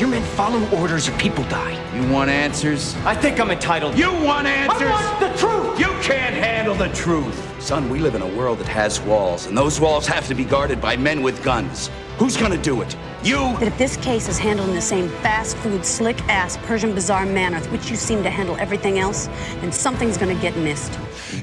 Your 0.00 0.10
men 0.10 0.26
follow 0.34 0.58
orders 0.82 1.06
or 1.08 1.14
people 1.22 1.44
die. 1.54 1.78
You 1.94 2.02
want 2.12 2.28
answers? 2.28 2.96
I 3.06 3.14
think 3.14 3.38
I'm 3.38 3.52
entitled. 3.54 3.94
You 3.96 4.10
want 4.26 4.48
answers? 4.48 4.90
I 4.90 4.90
want 4.90 5.20
the 5.22 5.30
truth! 5.38 5.78
You 5.78 5.94
can't 6.02 6.34
handle 6.34 6.74
the 6.74 6.90
truth. 6.98 7.38
Son, 7.62 7.88
we 7.90 8.00
live 8.00 8.16
in 8.16 8.22
a 8.22 8.32
world 8.36 8.58
that 8.58 8.68
has 8.68 8.98
walls, 9.06 9.46
and 9.46 9.56
those 9.56 9.78
walls 9.80 10.08
have 10.08 10.26
to 10.26 10.34
be 10.34 10.42
guarded 10.44 10.80
by 10.80 10.96
men 10.96 11.22
with 11.22 11.44
guns. 11.44 11.90
Who's 12.18 12.36
gonna 12.36 12.58
do 12.60 12.82
it? 12.82 12.96
You? 13.24 13.58
That 13.58 13.68
if 13.68 13.78
this 13.78 13.96
case 13.96 14.28
is 14.28 14.38
handled 14.38 14.68
in 14.68 14.74
the 14.74 14.80
same 14.80 15.08
fast 15.22 15.56
food, 15.58 15.84
slick 15.84 16.20
ass 16.28 16.56
Persian 16.68 16.94
bazaar 16.94 17.26
manner 17.26 17.58
with 17.58 17.72
which 17.72 17.90
you 17.90 17.96
seem 17.96 18.22
to 18.22 18.30
handle 18.30 18.56
everything 18.60 18.98
else, 18.98 19.28
then 19.60 19.72
something's 19.72 20.16
gonna 20.16 20.40
get 20.40 20.56
missed. 20.56 20.92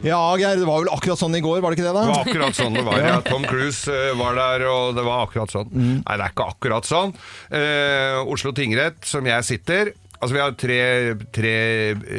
Ja, 0.01 0.37
Geir, 0.37 0.55
det 0.55 0.65
var 0.65 0.85
vel 0.85 0.89
akkurat 0.93 1.19
sånn 1.19 1.35
i 1.35 1.41
går, 1.43 1.59
var 1.61 1.73
det 1.73 1.81
ikke 1.81 1.89
det, 1.89 1.93
da? 1.97 2.05
Det 2.05 2.15
var 2.15 2.29
akkurat 2.29 2.57
sånn 2.57 2.79
det 2.79 2.85
var. 2.87 3.01
Ja. 3.03 3.19
Tom 3.27 3.43
Cruise 3.43 3.91
eh, 3.91 4.15
var 4.17 4.39
der, 4.39 4.65
og 4.71 4.95
det 4.95 5.03
var 5.05 5.27
akkurat 5.27 5.51
sånn. 5.51 5.69
Nei, 5.75 6.15
det 6.15 6.23
er 6.23 6.31
ikke 6.31 6.47
akkurat 6.55 6.87
sånn. 6.87 7.13
Uh, 7.51 8.23
Oslo 8.31 8.55
tingrett, 8.55 9.03
som 9.05 9.27
jeg 9.27 9.45
sitter 9.45 9.93
Altså 10.15 10.31
Vi 10.31 10.39
har 10.41 10.53
tre, 10.57 10.81
tre 11.35 11.55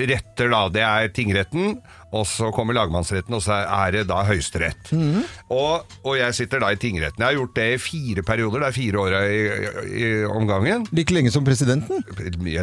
retter, 0.07 0.51
da. 0.53 0.67
Det 0.71 0.83
er 0.85 1.09
tingretten, 1.17 1.79
og 2.17 2.25
så 2.29 2.49
kommer 2.57 2.77
lagmannsretten, 2.77 3.35
og 3.37 3.43
så 3.45 3.59
er 3.63 3.93
det 3.95 4.05
da 4.11 4.23
Høyesterett. 4.27 4.91
Og, 5.53 5.87
og 6.03 6.15
jeg 6.19 6.35
sitter 6.39 6.63
da 6.63 6.71
i 6.75 6.79
tingretten. 6.81 7.21
Jeg 7.23 7.29
har 7.29 7.39
gjort 7.39 7.55
det 7.59 7.67
i 7.75 7.79
fire 7.83 8.25
perioder. 8.27 8.65
Det 8.65 8.69
er 8.71 8.77
fire 8.77 9.03
år 9.05 9.17
i, 9.27 9.41
i 10.01 10.11
omgangen. 10.31 10.87
Like 10.97 11.15
lenge 11.15 11.31
som 11.35 11.45
presidenten? 11.47 12.03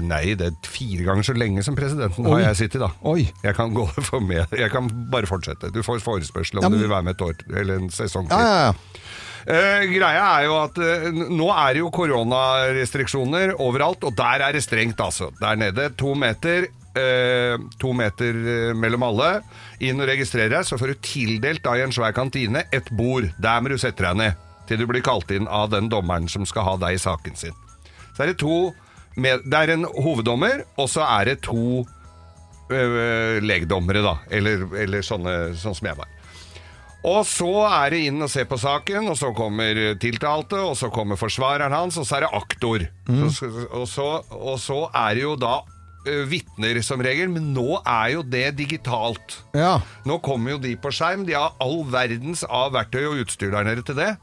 Nei, 0.09 0.23
det 0.39 0.49
er 0.51 0.57
fire 0.67 1.05
ganger 1.07 1.27
så 1.29 1.35
lenge 1.37 1.63
som 1.65 1.77
presidenten 1.77 2.25
Oi. 2.27 2.39
har 2.41 2.49
jeg 2.51 2.63
sittet, 2.65 2.83
da. 2.83 2.91
Oi. 3.13 3.27
Jeg 3.45 3.55
kan 3.57 3.73
gå 3.75 3.87
for 4.09 4.23
med. 4.23 4.51
Jeg 4.57 4.71
kan 4.73 4.89
bare 5.13 5.29
fortsette. 5.29 5.71
Du 5.75 5.81
får 5.85 6.01
forespørsel 6.03 6.59
om 6.59 6.65
Ja, 6.65 6.69
men- 6.73 6.79
du 6.79 6.85
vil 6.87 6.93
være 6.95 7.07
med 7.09 7.15
et 7.17 7.25
år 7.29 7.59
eller 7.61 7.83
en 7.83 7.89
sesong 7.93 8.29
til. 8.31 8.37
Ja, 8.37 8.49
ja, 8.49 8.71
ja. 8.71 9.09
Uh, 9.43 9.81
greia 9.91 10.21
er 10.39 10.45
jo 10.47 10.53
at 10.61 10.77
uh, 10.79 11.07
nå 11.35 11.49
er 11.51 11.73
det 11.75 11.81
jo 11.81 11.89
koronarestriksjoner 11.91 13.51
overalt, 13.59 14.05
og 14.07 14.15
der 14.15 14.43
er 14.47 14.55
det 14.55 14.63
strengt, 14.63 15.01
altså. 15.03 15.29
Der 15.41 15.55
nede. 15.59 15.89
To 15.99 16.13
meter. 16.15 16.69
Eh, 16.99 17.56
to 17.82 17.93
meter 17.97 18.38
eh, 18.38 18.71
mellom 18.77 19.06
alle. 19.10 19.29
Inn 19.84 20.01
og 20.01 20.10
registrere 20.10 20.51
deg, 20.53 20.67
så 20.67 20.79
får 20.79 20.93
du 20.93 21.03
tildelt 21.06 21.63
da 21.65 21.75
i 21.77 21.84
en 21.86 21.93
svær 21.95 22.15
kantine 22.15 22.65
et 22.73 22.89
bord. 22.93 23.29
Der 23.41 23.62
må 23.62 23.73
du 23.73 23.79
sette 23.82 24.06
deg 24.06 24.19
ned 24.19 24.49
til 24.69 24.79
du 24.79 24.88
blir 24.88 25.03
kalt 25.03 25.32
inn 25.36 25.49
av 25.51 25.73
den 25.73 25.89
dommeren 25.91 26.29
som 26.32 26.45
skal 26.47 26.67
ha 26.69 26.77
deg 26.86 26.95
i 26.95 27.01
saken 27.01 27.36
sin. 27.36 27.56
Så 28.15 28.23
er 28.23 28.32
det 28.32 28.39
to 28.41 28.71
med, 29.19 29.43
Det 29.45 29.60
er 29.60 29.75
en 29.75 29.84
hoveddommer, 29.86 30.63
og 30.82 30.88
så 30.89 31.03
er 31.06 31.27
det 31.27 31.43
to 31.45 31.84
øh, 32.73 33.38
legdommere, 33.45 34.01
da. 34.01 34.15
Eller, 34.34 34.63
eller 34.73 35.06
sånne, 35.06 35.53
sånn 35.60 35.75
som 35.77 35.89
jeg 35.91 35.99
var. 35.99 36.10
Og 37.03 37.19
så 37.27 37.51
er 37.67 37.91
det 37.93 37.99
inn 38.08 38.23
og 38.23 38.32
se 38.32 38.45
på 38.47 38.58
saken, 38.58 39.12
og 39.12 39.19
så 39.19 39.34
kommer 39.36 39.77
tiltalte, 40.01 40.58
og 40.63 40.73
så 40.79 40.89
kommer 40.89 41.19
forsvareren 41.19 41.75
hans, 41.75 41.99
og 41.99 42.08
så 42.08 42.17
er 42.17 42.25
det 42.25 42.32
aktor. 42.39 42.88
Så, 43.36 43.51
og, 43.67 43.86
så, 43.91 44.08
og 44.34 44.58
så 44.63 44.79
er 44.88 45.19
det 45.19 45.25
jo 45.27 45.36
da 45.38 45.58
vitner 46.03 46.79
som 46.85 47.01
regel, 47.03 47.31
men 47.31 47.51
nå 47.55 47.79
er 47.79 48.13
jo 48.15 48.23
det 48.27 48.45
digitalt. 48.59 49.39
Ja. 49.55 49.77
Nå 50.07 50.19
kommer 50.25 50.55
jo 50.55 50.61
de 50.63 50.75
på 50.79 50.91
skjerm, 50.93 51.25
de 51.27 51.37
har 51.37 51.55
all 51.63 51.83
verdens 51.93 52.43
av 52.49 52.73
verktøy 52.75 53.03
og 53.07 53.23
utstyr 53.23 53.53
der 53.53 53.67
nede 53.69 53.85
til 53.87 53.99
det, 53.99 54.13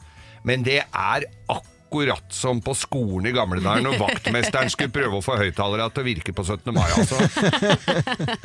men 0.44 0.64
det 0.66 0.82
er 0.84 1.28
akkurat 1.48 1.69
som 2.30 2.60
på 2.62 2.74
skolen 2.78 3.26
i 3.26 3.32
gamle 3.34 3.60
dager 3.62 3.82
når 3.84 3.98
vaktmesteren 4.00 4.70
skulle 4.70 4.92
prøve 4.94 5.18
å 5.18 5.24
få 5.24 5.36
høyttalerne 5.40 5.90
til 5.90 6.02
å 6.02 6.06
virke 6.06 6.34
på 6.36 6.44
17. 6.44 6.70
mai, 6.74 6.86
altså. 6.94 7.18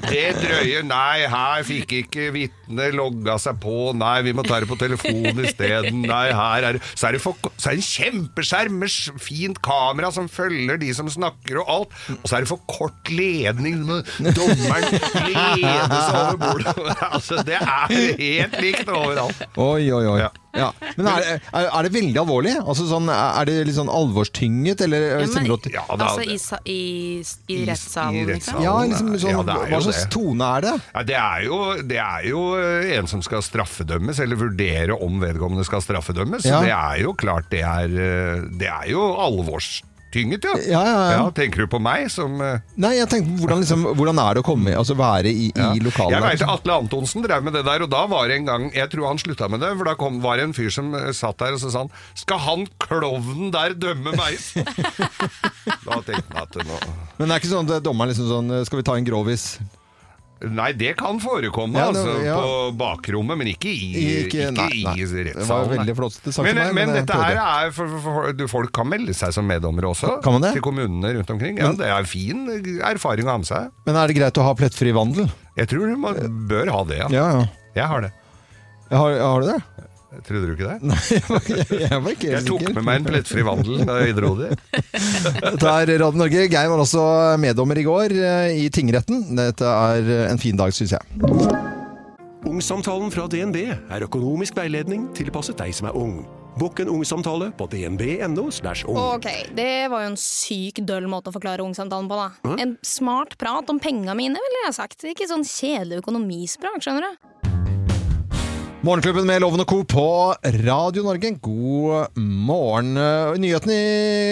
Det 0.10 0.24
drøyer. 0.40 0.84
Nei, 0.86 1.26
her 1.30 1.66
fikk 1.68 1.94
ikke 2.02 2.30
vitnet 2.36 2.96
logga 2.98 3.38
seg 3.42 3.60
på. 3.64 3.92
Nei, 3.98 4.18
vi 4.26 4.34
må 4.36 4.46
ta 4.46 4.60
det 4.64 4.70
på 4.70 4.78
telefon 4.80 5.42
isteden. 5.46 6.02
Nei, 6.06 6.28
her 6.36 6.70
er 6.70 6.78
det 6.80 6.84
Så 6.94 7.10
er 7.10 7.18
det, 7.18 7.22
for, 7.24 7.38
så 7.56 7.72
er 7.72 7.78
det 7.78 7.84
en 7.84 7.90
kjempeskjerm 7.90 8.80
med 8.82 8.96
fint 9.22 9.62
kamera 9.66 10.12
som 10.16 10.30
følger 10.32 10.80
de 10.82 10.92
som 10.98 11.10
snakker 11.12 11.62
og 11.62 11.72
alt. 11.76 12.00
Og 12.18 12.26
så 12.30 12.40
er 12.40 12.46
det 12.46 12.52
for 12.52 12.64
kort 12.72 13.12
ledning. 13.14 13.84
Dommeren 13.86 14.90
ledes 15.30 16.10
over 16.14 16.42
bordet. 16.42 16.76
Altså, 17.16 17.38
det 17.46 17.58
er 17.60 17.92
helt 18.20 18.56
likt 18.64 18.90
overalt. 18.92 19.46
Oi, 19.62 19.86
oi, 19.94 20.04
oi. 20.10 20.18
Ja. 20.24 20.32
Ja. 20.56 20.70
Men 20.96 21.08
er, 21.12 21.26
er, 21.52 21.66
er 21.68 21.84
det 21.88 21.92
veldig 21.96 22.20
alvorlig? 22.22 22.54
Altså 22.64 22.86
sånn, 22.88 23.10
er 23.12 23.46
det 23.50 23.56
litt 23.68 23.76
sånn 23.76 23.90
alvorstynget, 23.92 24.82
eller 24.86 25.06
Ja, 25.06 25.18
men, 25.28 25.52
at- 25.58 25.70
Ja, 25.74 25.84
da- 26.00 26.08
altså 26.08 26.24
i, 26.24 26.38
i, 26.72 27.24
i 27.52 27.58
rettssalen, 27.68 28.22
i 28.22 28.26
liksom? 28.34 28.62
Ja, 28.64 28.76
liksom 28.88 29.10
sånn, 29.20 29.32
Ja, 29.36 29.44
det 29.44 29.56
er 29.56 29.66
jo 29.70 29.76
hva 29.76 29.82
slags 29.88 30.04
det. 30.06 30.12
tone 30.16 30.52
er 30.58 30.62
det? 30.68 30.74
Ja, 30.96 31.04
det, 31.12 31.18
er 31.22 31.44
jo, 31.50 31.60
det 31.92 32.00
er 32.06 32.30
jo 32.30 32.44
eh, 32.60 32.94
en 33.00 33.08
som 33.12 33.22
skal 33.26 33.44
straffedømmes, 33.46 34.20
eller 34.24 34.40
vurdere 34.40 34.96
om 34.96 35.20
vedkommende 35.22 35.66
skal 35.68 35.84
straffedømmes. 35.84 36.46
Ja. 36.48 36.60
Så 36.62 36.64
det 36.70 36.76
er 36.78 37.04
jo 37.04 37.14
klart 37.20 37.50
det 37.52 37.64
er, 37.68 37.86
eh, 37.92 38.48
det 38.60 38.72
er 38.72 38.88
jo 38.94 39.10
alvorstynget, 39.26 39.92
ja. 40.16 40.54
Ja, 40.66 40.82
ja, 40.86 41.02
ja. 41.14 41.24
Tenker 41.36 41.66
du 41.66 41.70
på 41.72 41.80
meg 41.84 42.08
som 42.14 42.40
eh, 42.44 42.64
Nei, 42.82 42.96
jeg 43.00 43.10
tenkte, 43.12 43.36
hvordan, 43.42 43.64
liksom, 43.64 43.86
hvordan 43.98 44.22
er 44.24 44.38
det 44.38 44.44
å 44.44 44.48
komme, 44.48 44.74
altså 44.80 44.98
være 45.00 45.32
i, 45.32 45.50
ja. 45.52 45.72
i 45.76 45.84
lokalet? 45.84 46.16
Jeg 46.16 46.24
der, 46.24 46.36
liksom? 46.38 46.54
Atle 46.56 46.78
Antonsen 46.84 47.26
drev 47.26 47.46
med 47.46 47.58
det 47.58 47.64
der, 47.68 47.86
og 47.86 47.92
da 47.92 48.04
var 48.12 48.30
det 48.32 48.40
en 48.40 48.50
gang 48.50 48.68
Jeg 48.76 48.92
tror 48.94 49.10
han 49.12 49.22
slutta 49.22 49.50
med 49.52 49.64
det, 49.64 49.72
for 49.76 49.92
da 49.92 49.96
kom, 50.00 50.20
var 50.24 50.40
det 50.40 50.50
en 50.50 50.58
fyr 50.58 50.72
som 50.74 50.92
eh, 50.98 51.12
satt 51.16 51.40
der 51.42 51.58
og 51.58 51.64
så 51.64 51.74
sa 51.74 51.86
han 51.86 51.94
Skal 52.18 52.44
han 52.46 52.68
klovnen 52.82 53.54
der 53.56 53.78
dømme 53.78 54.16
meg? 54.18 54.40
da 55.88 56.02
tenkte 56.06 56.30
han 56.32 56.44
at 56.46 56.60
nå 56.62 56.82
Men 57.20 57.28
det 57.28 57.32
er 57.32 57.42
ikke 57.42 57.54
sånn 57.54 57.72
at 57.72 57.86
dommeren 57.86 58.14
liksom 58.14 58.32
sånn 58.32 58.60
Skal 58.68 58.82
vi 58.82 58.88
ta 58.88 58.98
en 59.00 59.08
grovis? 59.08 59.56
Nei, 60.46 60.72
det 60.78 60.92
kan 61.00 61.18
forekomme 61.20 61.74
Ja, 61.80 61.92
det- 61.92 62.02
altså, 62.04 62.14
ja. 62.26 62.36
på 62.38 62.78
bakrommet, 62.78 63.38
men 63.40 63.48
ikke 63.48 63.72
i, 63.72 63.88
Ikke- 64.26 64.26
ikke, 64.28 64.52
nei, 64.54 64.68
i 64.70 64.84
nei. 64.84 64.94
rettssalen. 65.00 65.40
Det 65.40 65.48
var 65.50 65.72
veldig 65.72 65.96
flott 65.98 66.14
sagt 66.22 66.44
Men, 66.46 66.56
meg, 66.56 66.74
men 66.74 66.76
men 66.76 66.96
jeg 66.96 67.06
dette 67.06 67.20
her 67.22 67.40
er 67.66 67.72
for, 67.72 67.88
for, 67.88 68.02
for, 68.20 68.34
du, 68.34 68.46
Folk 68.48 68.72
kan 68.74 68.88
melde 68.88 69.14
seg 69.18 69.34
som 69.34 69.48
meddommere 69.48 69.90
også. 69.90 70.22
Kan 70.22 70.34
man 70.38 70.42
det? 70.46 70.54
Til 70.54 70.62
kommunene 70.62 71.14
rundt 71.18 71.30
omkring. 71.34 71.58
Ja, 71.58 71.72
Det 71.72 71.88
er 71.90 72.04
fin 72.06 72.46
erfaring 72.84 73.26
å 73.26 73.32
ha 73.34 73.38
med 73.42 73.48
seg. 73.50 73.72
Men 73.86 73.96
er 73.96 74.08
det 74.08 74.16
greit 74.18 74.38
å 74.38 74.44
ha 74.44 74.54
plettfri 74.54 74.94
vandel? 74.94 75.32
Jeg 75.58 75.68
tror 75.72 75.98
man 75.98 76.16
bør 76.48 76.70
ha 76.72 76.84
det, 76.84 76.98
ja. 76.98 77.08
Ja, 77.10 77.26
ja. 77.40 77.46
Jeg 77.76 77.86
har 77.92 78.02
det. 78.02 78.12
Har, 78.92 79.18
har 79.20 79.42
du 79.42 79.48
det? 79.48 79.62
Trodde 80.26 80.48
du 80.48 80.54
ikke 80.56 80.70
det? 80.70 80.78
Nei, 80.92 81.00
jeg 81.12 81.24
var, 81.28 81.50
jeg 81.82 82.00
var 82.06 82.16
ikke 82.16 82.32
Jeg 82.32 82.46
tok 82.48 82.64
sikker. 82.64 82.78
med 82.78 82.88
meg 82.88 83.02
en 83.02 83.08
plettfri 83.10 83.46
vandel 83.46 83.84
da 83.88 83.98
jeg 84.04 84.16
dro 84.18 84.32
det. 84.40 84.52
Dette 85.46 85.76
er 85.76 85.94
Radio 85.96 86.22
Norge. 86.22 86.48
Geir 86.52 86.72
var 86.72 86.86
også 86.86 87.06
meddommer 87.42 87.82
i 87.82 87.86
går 87.88 88.16
eh, 88.16 88.56
i 88.66 88.70
tingretten. 88.74 89.26
Dette 89.38 89.76
er 89.92 90.14
en 90.30 90.42
fin 90.42 90.58
dag, 90.60 90.74
syns 90.76 90.96
jeg. 90.96 91.76
Ungsamtalen 92.46 93.10
fra 93.10 93.26
DNB 93.28 93.58
er 93.74 94.06
økonomisk 94.06 94.58
veiledning 94.60 95.08
tilpasset 95.18 95.58
deg 95.58 95.74
som 95.74 95.90
er 95.90 95.98
ung. 95.98 96.20
Bokk 96.56 96.80
en 96.86 96.92
ungsamtale 96.94 97.50
på 97.58 97.66
dnb.no. 97.68 98.46
ung. 98.48 99.00
Ok, 99.18 99.26
det 99.58 99.90
var 99.92 100.06
jo 100.06 100.12
en 100.14 100.20
syk 100.20 100.80
døll 100.88 101.10
måte 101.12 101.28
å 101.32 101.36
forklare 101.36 101.66
ungsamtalen 101.66 102.08
på, 102.08 102.16
da. 102.16 102.54
En 102.64 102.78
smart 102.86 103.36
prat 103.42 103.68
om 103.74 103.82
penga 103.82 104.16
mine, 104.16 104.40
ville 104.40 104.62
jeg 104.70 104.78
sagt. 104.78 105.04
Ikke 105.10 105.28
sånn 105.28 105.44
kjedelig 105.44 106.00
økonomisprat, 106.00 106.80
skjønner 106.86 107.10
du. 107.10 107.26
Morgenklubben 108.86 109.26
med 109.26 109.40
Loven 109.42 109.64
og 109.64 109.66
Co. 109.72 109.78
på 109.90 110.02
Radio 110.62 111.02
Norge. 111.08 111.32
God 111.42 112.12
morgen. 112.22 112.92
I 113.34 113.40
nyhetene 113.42 113.76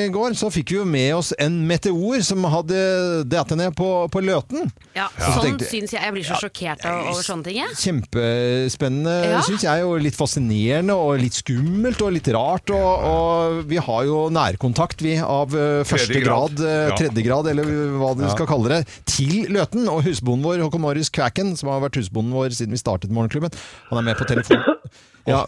i 0.05 0.09
går 0.13 0.35
så 0.37 0.51
fikk 0.53 0.69
vi 0.69 0.77
jo 0.77 0.83
med 0.85 1.15
oss 1.17 1.31
en 1.41 1.55
meteor 1.65 2.21
som 2.21 2.43
hadde 2.51 3.23
datt 3.31 3.49
ned 3.57 3.73
på, 3.73 3.87
på 4.13 4.21
Løten. 4.21 4.67
Ja, 4.93 5.07
Så 5.17 5.31
sånn 5.39 5.47
tenkte- 5.47 5.69
syns 5.71 5.95
jeg 5.95 6.03
Jeg 6.03 6.13
blir 6.13 6.27
så 6.27 6.37
sjokkert 6.37 6.85
over 6.85 7.23
sånne 7.25 7.47
ting, 7.47 7.57
jeg. 7.63 7.73
Kjempespennende, 7.81 9.15
Ja. 9.31 9.39
syns 9.41 9.63
jeg. 9.65 9.87
Og 9.87 9.97
litt 10.05 10.13
fascinerende 10.19 10.93
og 10.93 11.17
litt 11.23 11.33
skummelt 11.33 12.03
og 12.05 12.13
litt 12.13 12.27
rart. 12.29 12.69
Og, 12.69 13.07
og 13.09 13.63
vi 13.65 13.77
har 13.81 14.03
jo 14.05 14.29
nærkontakt, 14.29 15.01
vi, 15.01 15.15
av 15.17 15.49
eh, 15.57 15.81
første 15.81 16.21
grad. 16.21 16.53
grad, 16.53 16.61
eh, 16.61 16.89
Ja. 16.91 16.95
tredje 17.01 17.25
grad, 17.25 17.47
eller 17.47 17.63
hva 17.97 18.13
du 18.15 18.21
Ja. 18.27 18.29
skal 18.35 18.45
kalle 18.45 18.69
det, 18.69 18.87
til 19.07 19.47
Løten. 19.49 19.89
Og 19.89 20.03
husbonden 20.03 20.43
vår, 20.45 20.61
Håkon 20.61 20.81
Marius 20.85 21.09
Kvæken, 21.09 21.57
som 21.57 21.69
har 21.73 21.81
vært 21.81 21.97
husbonden 21.97 22.31
vår 22.37 22.53
siden 22.53 22.69
vi 22.69 22.77
startet 22.77 23.09
Morgenklubben, 23.09 23.49
han 23.89 23.97
er 23.97 24.01
med 24.03 24.15
på 24.17 24.27
telefon. 24.27 24.42
Ja, 25.23 25.45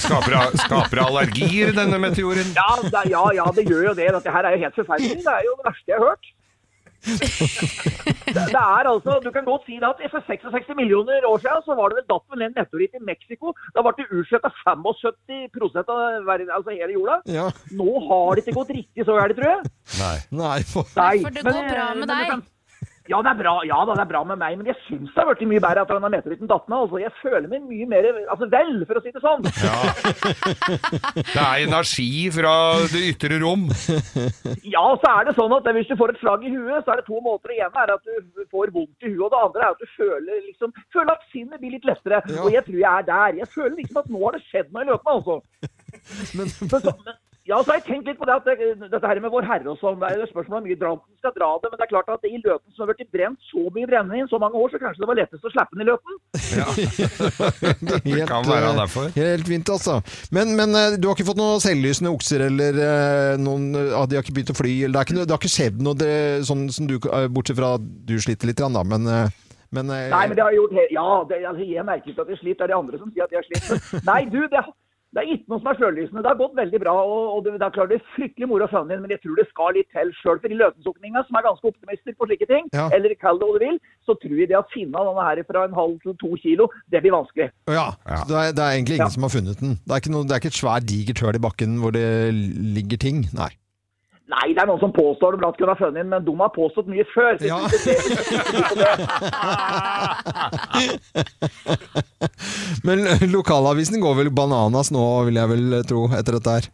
Skaper, 0.00 0.36
skaper 0.56 1.02
allergier, 1.04 1.74
denne 1.76 1.98
meteoren? 2.00 2.54
Ja, 2.56 2.70
det, 2.80 3.02
ja, 3.12 3.24
ja, 3.36 3.44
det 3.52 3.66
gjør 3.68 3.90
jo 3.90 3.96
det. 3.98 4.06
Dette 4.16 4.32
her 4.32 4.48
er 4.48 4.56
jo 4.56 4.62
helt 4.62 4.78
forferdelig. 4.80 5.18
Det 5.20 5.34
er 5.34 5.44
jo 5.44 5.58
det 5.58 5.66
verste 5.66 5.92
jeg 5.92 6.00
har 6.00 6.06
hørt. 6.08 6.30
Det, 7.02 8.44
det 8.54 8.60
er 8.62 8.86
altså, 8.86 9.16
Du 9.24 9.30
kan 9.34 9.44
godt 9.44 9.64
si 9.66 9.74
det 9.82 9.88
at 9.88 9.98
for 10.12 10.22
66 10.26 10.70
millioner 10.78 11.26
år 11.26 11.38
siden 11.42 11.64
så 11.66 11.74
var 11.74 11.90
det 11.90 11.98
vel 11.98 12.06
datt 12.12 12.24
vel 12.30 12.44
en 12.46 12.54
meteoritt 12.56 12.94
i 12.96 13.02
Mexico. 13.10 13.52
Da 13.74 13.82
ble 13.84 13.92
det 13.98 14.06
utsletta 14.20 14.52
75% 14.62 15.92
av 15.96 16.24
verden, 16.30 16.52
altså 16.56 16.70
hele 16.72 16.94
jorda. 16.96 17.18
Ja. 17.26 17.48
Nå 17.76 17.90
har 18.08 18.38
det 18.38 18.46
ikke 18.46 18.56
gått 18.60 18.72
riktig 18.78 19.04
så 19.08 19.18
gærent, 19.18 19.36
tror 19.36 19.50
jeg. 19.50 19.74
Nei. 19.98 20.16
Nei, 20.42 20.58
for... 20.72 20.88
Nei, 20.96 21.14
For 21.26 21.36
det 21.36 21.44
går 21.50 21.62
bra 21.74 21.86
med 21.98 22.14
deg. 22.14 22.48
Ja, 23.10 23.18
det 23.18 23.32
er 23.32 23.38
bra 23.40 23.52
ja 23.66 23.80
da, 23.82 23.96
det 23.98 24.02
er 24.04 24.10
bra 24.12 24.20
med 24.26 24.38
meg, 24.38 24.54
men 24.58 24.68
jeg 24.70 24.78
syns 24.84 25.10
det 25.10 25.18
har 25.18 25.26
blitt 25.32 25.48
mye 25.50 25.62
bedre 25.62 25.82
etter 25.82 25.96
at 25.96 25.98
han 25.98 26.06
har 26.06 26.12
meteoritten 26.14 26.50
datt 26.50 26.68
ned. 26.70 26.84
Altså, 26.84 27.00
jeg 27.02 27.12
føler 27.18 27.48
meg 27.50 27.64
mye 27.66 27.88
mer 27.90 28.08
altså, 28.30 28.46
vel, 28.52 28.76
for 28.86 29.00
å 29.00 29.02
si 29.02 29.10
det 29.14 29.22
sånn. 29.24 29.42
Det 31.32 31.42
er 31.42 31.64
energi 31.64 32.12
fra 32.34 32.54
det 32.92 33.02
ytre 33.10 33.40
rom. 33.42 33.66
Ja, 34.62 34.84
så 35.02 35.10
er 35.10 35.26
det 35.26 35.34
sånn 35.36 35.54
at 35.56 35.66
hvis 35.74 35.90
du 35.90 35.96
får 35.98 36.14
et 36.14 36.22
slag 36.22 36.46
i 36.46 36.52
huet, 36.54 36.84
så 36.84 36.94
er 36.94 37.02
det 37.02 37.06
to 37.08 37.18
måter. 37.24 37.52
Det 37.52 37.58
ene 37.66 37.82
er 37.82 37.94
at 37.96 38.06
du 38.06 38.46
får 38.52 38.72
vondt 38.74 39.08
i 39.08 39.10
huet, 39.10 39.26
og 39.26 39.34
det 39.34 39.42
andre 39.42 39.66
er 39.66 39.74
at 39.74 39.82
du 39.82 39.88
føler, 39.96 40.38
liksom, 40.46 40.72
føler 40.94 41.12
at 41.16 41.26
sinnet 41.34 41.62
blir 41.62 41.74
litt 41.74 41.88
lettere. 41.88 42.22
Og 42.38 42.54
jeg 42.54 42.64
tror 42.68 42.78
jeg 42.78 42.92
er 42.92 43.08
der. 43.10 43.40
Jeg 43.42 43.50
føler 43.56 43.76
liksom 43.80 44.02
at 44.04 44.10
nå 44.14 44.22
har 44.22 44.38
det 44.38 44.44
skjedd 44.46 44.72
noe 44.72 44.86
i 44.86 44.90
løpet, 44.92 45.12
altså. 45.16 45.40
Men, 46.38 46.48
så, 46.48 46.94
men, 47.04 47.18
ja, 47.42 47.56
så 47.58 47.72
har 47.72 47.80
jeg 47.80 47.86
tenkt 47.88 48.06
litt 48.06 48.18
på 48.20 48.26
det 48.28 48.34
at 48.38 48.44
det, 48.46 48.54
dette 48.86 49.08
her 49.10 49.18
med 49.18 49.32
Vår 49.34 49.46
Herre 49.48 49.72
og 49.72 49.78
sånn, 49.80 49.96
det 49.98 50.12
er 50.12 50.20
jo 50.20 50.28
spørsmål 50.30 50.60
om 50.60 50.66
mye 50.68 50.78
Dranten 50.78 51.16
skal 51.18 51.32
dra 51.34 51.48
det, 51.58 51.72
men 51.72 51.80
det 51.80 51.86
er 51.86 51.90
klart 51.90 52.12
at 52.14 52.26
i 52.28 52.38
Løten 52.38 52.76
som 52.76 52.84
har 52.84 52.94
blitt 52.94 53.10
brent 53.14 53.48
så 53.48 53.64
mye 53.74 53.88
brennevin 53.90 54.28
så 54.30 54.38
mange 54.38 54.60
år, 54.60 54.70
så 54.70 54.78
kanskje 54.78 55.02
det 55.02 55.08
var 55.10 55.18
lettest 55.18 55.48
å 55.48 55.50
slippe 55.50 55.74
den 55.74 55.82
i 55.82 55.88
Løten? 55.90 56.20
Helt, 58.06 58.28
kan 58.30 58.46
være 58.46 58.68
eh, 58.68 58.78
derfor. 58.78 59.10
Helt 59.16 59.50
fint, 59.50 59.72
altså. 59.74 59.98
Men, 60.30 60.54
men 60.58 60.78
eh, 60.78 60.94
du 60.94 61.08
har 61.10 61.18
ikke 61.18 61.26
fått 61.32 61.40
noen 61.42 61.64
selvlysende 61.64 62.14
okser, 62.14 62.46
eller 62.46 62.78
eh, 62.86 63.32
noen 63.42 63.72
ah, 63.90 64.06
De 64.06 64.20
har 64.20 64.22
ikke 64.22 64.36
begynt 64.38 64.54
å 64.54 64.58
fly? 64.60 64.76
Eller 64.86 64.94
det, 64.94 65.02
er 65.02 65.10
ikke, 65.10 65.26
det 65.26 65.34
har 65.34 65.42
ikke 65.42 65.56
skjedd 65.56 65.82
noe 65.82 65.98
det, 65.98 66.14
sånn 66.46 66.68
som 66.70 66.86
du 66.86 67.00
eh, 67.00 67.26
Bortsett 67.26 67.58
fra 67.58 67.74
at 67.80 67.88
du 68.06 68.14
sliter 68.22 68.52
litt, 68.52 68.60
grann, 68.62 68.78
da, 68.78 68.86
men, 68.86 69.10
eh, 69.10 69.58
men 69.74 69.90
eh, 69.90 70.06
Nei, 70.14 70.22
men 70.30 70.38
det 70.38 70.46
har 70.46 70.54
jeg 70.54 70.62
gjort 70.62 70.94
Ja, 70.94 71.08
det, 71.26 71.42
altså, 71.42 71.66
jeg 71.66 71.88
merker 71.90 72.14
ikke 72.14 72.22
at 72.28 72.32
jeg 72.36 72.40
sliter. 72.44 72.62
Det 72.62 72.68
er 72.70 72.74
de 72.76 72.78
andre 72.78 73.02
som 73.02 73.10
sier 73.10 73.26
at 73.26 73.34
jeg 73.34 73.50
sliter. 73.50 74.06
Nei, 74.06 74.20
du, 74.30 74.38
det, 74.52 74.62
det 75.12 75.20
er 75.22 75.28
ikke 75.34 75.52
noe 75.52 75.60
som 75.60 75.68
er 75.72 75.76
sjølysende. 75.76 76.22
Det 76.24 76.30
har 76.32 76.38
gått 76.40 76.54
veldig 76.56 76.78
bra. 76.80 76.92
og, 77.04 77.24
og 77.36 77.44
det, 77.44 77.52
det 77.60 77.66
er 77.66 77.74
klart 77.76 77.90
det 77.92 77.98
er 78.00 78.06
fryktelig 78.16 78.48
moro 78.48 78.64
å 78.64 78.70
følge 78.72 78.96
inn, 78.96 79.02
men 79.04 79.12
jeg 79.12 79.20
tror 79.24 79.36
det 79.36 79.46
skal 79.50 79.74
litt 79.76 79.90
til. 79.92 80.12
Sjøl 80.22 80.40
for 80.40 80.48
de 80.52 80.58
løtensukninga, 80.60 81.24
som 81.28 81.36
er 81.40 81.46
ganske 81.48 81.68
optimister 81.72 82.16
på 82.16 82.28
slike 82.30 82.48
ting, 82.48 82.70
Ja. 82.72 82.86
eller 82.96 83.12
kall 83.20 83.40
det 83.42 83.48
hva 83.50 83.58
du 83.58 83.64
vil, 83.66 83.78
så 84.08 84.16
tror 84.22 84.36
jeg 84.40 84.48
det 84.52 84.56
å 84.58 84.64
finne 84.72 85.04
denne 85.08 85.26
her 85.28 85.42
fra 85.52 85.66
en 85.68 85.76
halv 85.76 85.98
til 86.02 86.16
to 86.22 86.32
kilo, 86.40 86.68
det 86.90 87.04
blir 87.04 87.12
vanskelig. 87.18 87.50
Ja, 87.68 87.88
så 88.08 88.24
det 88.32 88.40
er, 88.40 88.52
det 88.56 88.64
er 88.64 88.76
egentlig 88.78 88.96
ingen 89.00 89.14
som 89.14 89.28
har 89.28 89.34
funnet 89.36 89.60
den. 89.60 89.76
Det 89.84 89.92
er 89.96 90.02
ikke, 90.04 90.14
noe, 90.16 90.24
det 90.26 90.32
er 90.36 90.42
ikke 90.42 90.52
et 90.56 90.60
svært 90.62 90.88
digert 90.88 91.22
høl 91.26 91.36
i 91.38 91.44
bakken 91.44 91.76
hvor 91.82 91.92
det 91.94 92.06
ligger 92.32 92.96
ting. 93.04 93.26
Nei. 93.36 93.52
Nei, 94.32 94.54
det 94.56 94.62
er 94.62 94.68
noen 94.70 94.80
som 94.80 94.92
påstår 94.96 95.34
det 95.34 95.40
blant 95.42 95.56
kunne 95.58 95.74
ha 95.74 95.78
funnet 95.78 96.06
men 96.08 96.24
de 96.24 96.32
har 96.38 96.50
påstått 96.54 96.86
mye 96.88 97.04
før. 97.12 97.36
Ja. 97.44 97.58
Men 102.86 103.06
eh, 103.06 103.22
lokalavisen 103.30 104.00
går 104.02 104.14
vel 104.22 104.30
bananas 104.34 104.90
nå, 104.94 105.02
vil 105.28 105.40
jeg 105.40 105.48
vel 105.52 105.78
eh, 105.78 105.84
tro, 105.88 106.06
etter 106.16 106.32
dette 106.38 106.56
her. 106.56 106.64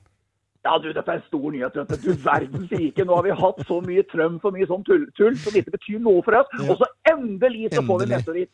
Ja, 0.66 0.72
du, 0.82 0.88
dette 0.92 1.10
er 1.10 1.20
en 1.20 1.26
stor 1.26 1.52
nyhet. 1.54 1.76
vet 1.76 2.02
Du 2.02 2.12
Du 2.12 2.24
verdens 2.24 2.72
rike. 2.72 3.04
Nå 3.06 3.12
har 3.16 3.24
vi 3.26 3.40
hatt 3.42 3.60
så 3.68 3.76
mye 3.84 4.04
trøm 4.12 4.34
for 4.42 4.50
mye 4.54 4.66
sånn 4.68 4.84
tull, 4.86 5.04
tull 5.18 5.36
som 5.40 5.52
ikke 5.56 5.76
betyr 5.78 5.98
noe 6.04 6.20
for 6.26 6.32
oss. 6.38 6.50
Og 6.66 6.76
så 6.80 6.86
endelig 7.10 7.64
så 7.74 7.80
får 7.86 8.04
vi 8.04 8.10
meteoritt. 8.12 8.52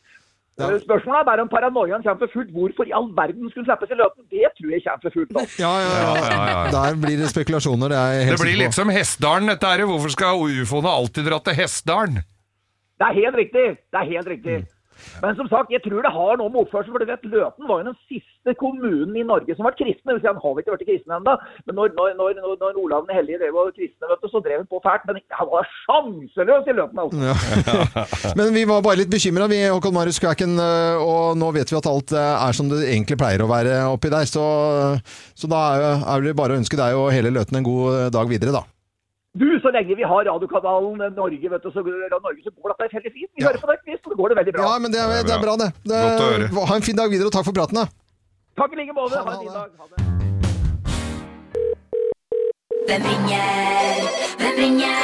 Ja. 0.55 0.67
Spørsmålet 0.79 1.19
er 1.19 1.25
bare 1.27 1.43
om 1.43 1.49
paranoiaen 1.51 2.03
kommer 2.05 2.21
for 2.23 2.31
fullt. 2.35 2.51
Hvorfor 2.55 2.87
i 2.87 2.93
all 2.95 3.09
verden 3.17 3.49
skulle 3.51 3.65
slippes 3.67 3.89
i 3.91 3.97
løpet 3.99 4.21
Det 4.31 4.51
tror 4.55 4.69
jeg 4.71 4.83
kommer 4.85 5.03
for 5.03 5.13
fullt. 5.17 5.31
nå. 5.35 5.41
Ja, 5.59 5.71
ja, 5.83 5.89
ja. 5.91 6.05
Ja, 6.05 6.29
ja, 6.31 6.45
ja. 6.51 6.71
Der 6.75 6.95
blir 7.01 7.17
det 7.19 7.27
spekulasjoner. 7.33 7.91
Det, 7.91 7.97
er 7.97 8.31
Det 8.31 8.39
blir 8.39 8.61
litt 8.63 8.77
som 8.77 8.91
Hessdalen, 8.97 9.51
dette 9.51 9.67
her. 9.67 9.83
Hvorfor 9.89 10.13
skal 10.15 10.39
ufoene 10.63 10.93
alltid 10.99 11.27
dra 11.27 11.41
til 11.43 11.57
Hessdalen? 11.59 12.21
Det 12.95 13.05
er 13.09 13.13
helt 13.19 13.35
riktig. 13.41 13.65
Det 13.91 13.99
er 13.99 14.07
helt 14.13 14.31
riktig. 14.31 14.55
Men 15.23 15.37
som 15.39 15.49
sagt, 15.51 15.73
jeg 15.73 15.83
tror 15.85 16.05
det 16.05 16.11
har 16.13 16.39
noe 16.39 16.51
med 16.51 16.63
oppførsel. 16.63 16.93
For 16.93 17.03
du 17.03 17.09
vet, 17.09 17.27
Løten 17.31 17.69
var 17.69 17.81
jo 17.81 17.87
den 17.89 17.97
siste 18.09 18.55
kommunen 18.59 19.15
i 19.17 19.25
Norge 19.27 19.55
som 19.57 19.67
var 19.67 19.77
kristne. 19.77 20.17
Si, 20.17 20.27
Han 20.27 20.41
har 20.41 20.61
ikke 20.61 20.75
vært 20.75 20.85
kristen 20.89 21.15
ennå. 21.17 21.35
Men 21.65 21.79
når, 21.79 21.93
når, 21.97 22.13
når, 22.19 22.41
når, 22.61 22.79
Olav 22.83 23.07
den 23.07 23.17
hellige 23.17 23.41
drev 23.41 23.59
og 23.61 23.71
kristne, 23.75 24.09
vet 24.11 24.23
du, 24.23 24.29
så 24.31 24.41
drev 24.45 24.61
han 24.61 24.69
på 24.71 24.81
fælt. 24.85 25.07
Men 25.09 25.21
han 25.39 25.51
var 25.53 25.71
sjanseløs 25.85 26.69
i 26.71 26.77
Løten, 26.77 27.03
altså. 27.05 27.17
Ja. 27.29 28.35
Men 28.39 28.53
vi 28.55 28.65
var 28.69 28.85
bare 28.85 29.01
litt 29.01 29.13
bekymra, 29.13 29.49
vi, 29.51 29.63
Håkon 29.69 29.95
Marius 29.95 30.21
Kvæken. 30.23 30.59
øh, 30.59 31.01
Og 31.05 31.39
nå 31.39 31.51
vet 31.55 31.71
vi 31.71 31.79
at 31.79 31.91
alt 31.91 32.15
øh, 32.15 32.31
er 32.35 32.57
som 32.57 32.71
det 32.71 32.83
egentlig 32.87 33.19
pleier 33.21 33.43
å 33.45 33.51
være 33.51 33.81
oppi 33.91 34.13
der. 34.13 34.29
Så, 34.29 34.45
så 35.35 35.51
da 35.51 35.65
er 36.15 36.25
det 36.25 36.37
bare 36.37 36.55
å 36.55 36.61
ønske 36.61 36.79
deg 36.79 36.97
og 36.99 37.11
hele 37.15 37.33
Løten 37.35 37.59
en 37.59 37.67
god 37.67 37.91
øh, 37.95 38.07
dag 38.13 38.31
videre, 38.31 38.55
da. 38.55 38.65
Du, 39.35 39.47
så 39.59 39.67
lenge 39.75 39.95
vi 39.99 40.05
har 40.07 40.21
radiokanalen 40.29 41.01
Norge, 41.15 41.49
vet 41.51 41.63
du, 41.65 41.69
så, 41.75 41.81
Norge, 41.83 42.39
så 42.45 42.51
går 42.55 42.71
dette 42.71 42.95
veldig 42.95 43.11
fint. 43.11 43.31
Vi 43.35 43.43
hører 43.43 43.59
på 43.59 43.67
deg, 43.67 43.81
Chris, 43.83 43.99
og 44.05 44.13
det 44.13 44.17
går 44.21 44.31
det 44.31 44.37
veldig 44.39 44.53
bra. 44.55 44.63
Ja, 44.69 44.75
men 44.79 44.93
det 44.95 44.99
er, 45.03 45.11
det 45.27 45.33
er 45.35 45.41
bra, 45.43 45.55
det. 45.59 45.69
det 45.83 45.99
Godt 46.05 46.23
å 46.23 46.29
høre. 46.31 46.67
ha 46.71 46.77
en 46.79 46.85
fin 46.87 46.95
dag 47.01 47.11
videre, 47.11 47.27
og 47.27 47.35
takk 47.35 47.47
for 47.49 47.57
praten. 47.57 47.81
da. 47.81 47.85
Takk 48.55 48.71
i 48.71 48.79
like 48.79 48.95
måte. 48.95 49.19
Ha 49.19 49.33
en 49.35 49.41
fin 49.43 49.51
dag. 49.51 49.69
Ha 49.75 49.85
det. 49.91 49.97
Hvem 52.85 53.09
ringer? 53.11 54.07
Hvem 54.39 54.55
ringer? 54.61 55.03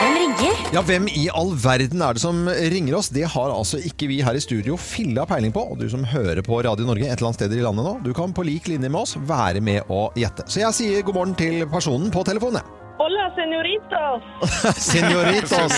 Hvem 0.00 0.18
ringer? 0.22 0.64
Ja, 0.72 0.80
hvem 0.88 1.12
i 1.12 1.28
all 1.42 1.52
verden 1.60 2.00
er 2.06 2.16
det 2.16 2.24
som 2.24 2.40
ringer 2.48 2.96
oss? 2.96 3.12
Det 3.12 3.28
har 3.36 3.52
altså 3.52 3.76
ikke 3.92 4.08
vi 4.08 4.22
her 4.24 4.38
i 4.38 4.40
studio 4.40 4.80
filla 4.80 5.28
peiling 5.28 5.52
på. 5.52 5.66
Og 5.74 5.82
du 5.82 5.88
som 5.92 6.08
hører 6.08 6.40
på 6.46 6.62
Radio 6.64 6.88
Norge 6.88 7.04
et 7.04 7.12
eller 7.18 7.28
annet 7.34 7.42
sted 7.42 7.52
i 7.52 7.60
landet 7.60 7.84
nå, 7.84 7.98
du 8.08 8.14
kan 8.16 8.32
på 8.32 8.46
lik 8.48 8.72
linje 8.72 8.88
med 8.88 9.02
oss 9.04 9.18
være 9.20 9.60
med 9.60 9.84
å 9.92 10.06
gjette. 10.16 10.48
Så 10.48 10.64
jeg 10.64 10.78
sier 10.80 11.04
god 11.04 11.20
morgen 11.20 11.36
til 11.36 11.66
personen 11.68 12.08
på 12.14 12.24
telefonen, 12.24 12.62
jeg. 12.64 12.76
Hola! 13.00 13.30
Senoritas. 13.34 14.22
Senoritas. 14.90 15.72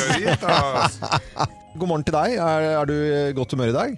God 1.78 1.88
morgen 1.88 2.02
til 2.06 2.16
deg. 2.16 2.32
Er, 2.42 2.64
er 2.80 2.88
du 2.90 2.94
i 2.98 3.20
godt 3.36 3.54
humør 3.54 3.70
i 3.70 3.76
dag? 3.76 3.92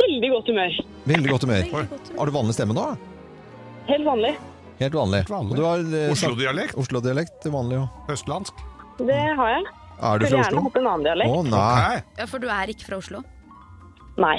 Veldig 0.00 0.30
godt 0.32 0.48
humør. 0.48 0.78
Veldig 1.10 1.34
godt 1.34 1.44
humør. 1.44 1.66
Har 2.16 2.30
du 2.30 2.34
vanlig 2.38 2.56
stemme 2.56 2.76
nå? 2.76 2.86
Helt 3.90 4.06
vanlig. 4.08 4.32
Helt 4.80 4.96
vanlig. 4.96 5.20
vanlig. 5.28 5.52
Og 5.52 5.60
du 5.60 5.66
har, 5.66 5.84
eh, 5.98 6.14
Oslo-dialekt. 6.14 6.72
Oslo-dialekt 6.80 7.36
til 7.44 7.52
vanlig, 7.52 7.82
jo. 7.82 7.84
Østlandsk. 8.16 8.64
Det 9.04 9.20
har 9.42 9.52
jeg. 9.58 9.68
Er 10.00 10.16
du 10.22 10.24
Skulle 10.24 10.30
fra 10.30 10.40
gjerne 10.40 10.48
Oslo? 10.48 10.64
hatt 10.70 10.80
en 10.80 10.88
annen 10.94 11.04
dialekt. 11.10 11.36
Å 11.36 11.44
nei. 11.52 12.02
Ja, 12.16 12.26
For 12.32 12.40
du 12.40 12.48
er 12.48 12.72
ikke 12.72 12.88
fra 12.88 13.00
Oslo? 13.02 13.20
Nei. 14.24 14.38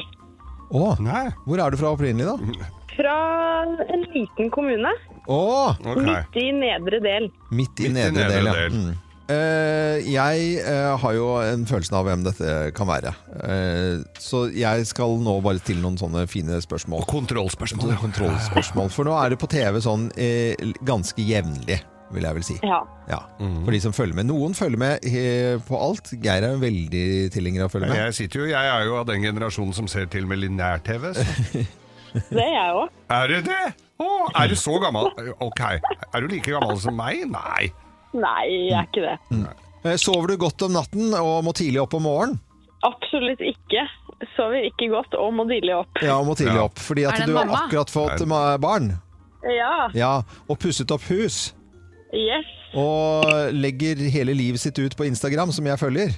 Å, 0.71 0.83
Nei. 1.03 1.23
hvor 1.45 1.61
er 1.61 1.69
du 1.69 1.77
fra 1.77 1.93
opprinnelig, 1.93 2.25
da? 2.25 2.69
Fra 2.95 3.15
en 3.85 4.05
liten 4.15 4.49
kommune. 4.53 4.89
Å, 5.31 5.71
okay. 5.79 6.09
Midt 6.09 6.41
i 6.41 6.49
nedre 6.57 6.99
del. 7.03 7.31
midt 7.51 7.79
i 7.79 7.87
Midt 7.87 7.87
i 7.87 7.93
nedre 7.95 8.19
nedre 8.19 8.35
del, 8.35 8.51
ja. 8.51 8.59
del. 8.59 8.77
Mm. 8.81 8.99
Uh, 9.31 10.01
jeg 10.03 10.57
uh, 10.65 10.97
har 10.99 11.13
jo 11.15 11.27
en 11.39 11.63
følelse 11.69 11.95
av 11.95 12.07
hvem 12.07 12.25
dette 12.25 12.55
kan 12.75 12.89
være. 12.89 13.13
Uh, 13.31 14.01
så 14.19 14.47
jeg 14.51 14.87
skal 14.89 15.15
nå 15.23 15.37
bare 15.45 15.61
til 15.63 15.79
noen 15.83 15.99
sånne 15.99 16.25
fine 16.31 16.59
spørsmål. 16.63 17.05
Og 17.05 17.11
kontrollspørsmål. 17.11 17.93
ja. 17.93 18.01
Kontrollspørsmål. 18.05 18.91
For 18.91 19.07
nå 19.07 19.15
er 19.21 19.33
det 19.33 19.39
på 19.41 19.49
TV 19.51 19.79
sånn 19.83 20.09
ganske 20.87 21.23
jevnlig, 21.23 21.79
vil 22.11 22.27
jeg 22.27 22.39
vel 22.39 22.47
si. 22.47 22.57
Ja. 22.65 22.81
Ja, 23.11 23.21
For 23.39 23.71
de 23.75 23.81
som 23.83 23.95
følger 23.95 24.17
med. 24.17 24.27
Noen 24.31 24.55
følger 24.57 24.79
med 24.81 25.05
på 25.67 25.79
alt. 25.79 26.11
Geir 26.23 26.47
er 26.47 26.59
veldig 26.59 27.05
tilhenger 27.35 27.65
av 27.65 27.71
å 27.71 27.75
følge 27.75 27.91
med. 27.91 28.01
Jeg, 28.07 28.17
sitter 28.23 28.43
jo, 28.43 28.49
jeg 28.51 28.73
er 28.73 28.87
jo 28.89 28.97
av 28.99 29.07
den 29.07 29.23
generasjonen 29.23 29.75
som 29.75 29.87
ser 29.91 30.11
til 30.11 30.27
med 30.27 30.43
lineær-TV. 30.43 31.13
Det 32.13 32.41
er 32.43 32.53
jeg 32.53 32.75
òg. 32.81 32.89
Er 33.17 33.27
du 33.31 33.41
det? 33.47 33.59
Å, 34.01 34.07
er 34.41 34.47
du 34.51 34.55
så 34.57 34.77
gammel? 34.81 35.09
Ok. 35.43 35.61
Er 35.61 36.21
du 36.23 36.27
like 36.31 36.51
gammel 36.51 36.79
som 36.81 36.95
meg? 36.97 37.25
Nei. 37.31 37.69
Nei, 38.17 38.45
jeg 38.49 38.73
er 38.75 38.87
ikke 38.89 39.03
det. 39.05 39.17
Nei. 39.37 39.95
Sover 40.01 40.27
du 40.33 40.37
godt 40.41 40.61
om 40.67 40.73
natten 40.75 41.13
og 41.17 41.43
må 41.45 41.53
tidlig 41.57 41.81
opp 41.83 41.93
om 41.97 42.03
morgenen? 42.05 42.39
Absolutt 42.85 43.41
ikke. 43.45 43.85
Sover 44.35 44.65
ikke 44.67 44.89
godt 44.91 45.15
og 45.17 45.31
må 45.37 45.45
tidlig 45.49 45.73
opp. 45.77 46.01
Ja, 46.01 46.17
må 46.25 46.35
tidlig 46.37 46.57
Ja. 46.59 46.65
opp. 46.69 46.77
Fordi 46.81 47.05
at 47.09 47.21
du 47.25 47.35
har 47.37 47.45
mamma? 47.45 47.63
akkurat 47.65 47.89
fått 47.93 48.25
barn. 48.61 48.91
Ja. 49.45 49.89
Ja, 49.97 50.11
og 50.49 50.59
pusset 50.61 50.91
opp 50.93 51.05
hus. 51.09 51.53
Yes. 52.13 52.49
Og 52.77 53.51
legger 53.51 53.99
hele 54.13 54.33
livet 54.37 54.61
sitt 54.63 54.77
ut 54.79 54.95
på 54.95 55.03
Instagram, 55.09 55.51
som 55.51 55.65
jeg 55.67 55.79
følger. 55.79 56.13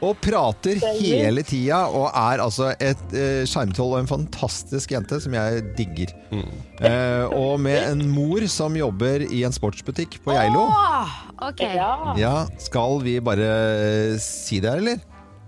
og 0.06 0.16
prater 0.24 0.80
hele 0.98 1.44
tida, 1.46 1.84
og 1.86 2.08
er 2.10 2.42
altså 2.42 2.72
et 2.82 3.04
uh, 3.14 3.46
skjermtroll 3.46 3.94
og 3.94 4.00
en 4.02 4.10
fantastisk 4.10 4.90
jente 4.96 5.20
som 5.22 5.34
jeg 5.38 5.62
digger. 5.78 6.10
Eh, 6.34 7.24
og 7.36 7.60
med 7.62 7.78
en 7.84 8.02
mor 8.10 8.42
som 8.50 8.76
jobber 8.78 9.22
i 9.28 9.44
en 9.46 9.54
sportsbutikk 9.54 10.18
på 10.24 10.34
Geilo. 10.34 10.66
Oh, 10.66 11.08
okay. 11.50 11.76
Ja. 11.78 12.14
Ja, 12.18 12.34
skal 12.58 12.98
vi 13.04 13.18
bare 13.22 14.18
si 14.22 14.60
det 14.62 14.70
her, 14.74 14.82
eller? 14.82 14.98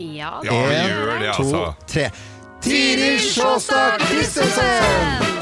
Ja, 0.02 0.38
En, 0.42 0.48
gjør 0.48 1.18
det, 1.20 1.34
to, 1.36 1.42
altså. 1.42 1.64
tre. 1.86 2.10
Tiril 2.62 3.18
Sjåstad 3.18 4.02
Christensen! 4.06 5.41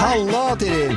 Halla, 0.00 0.56
Tiril! 0.56 0.94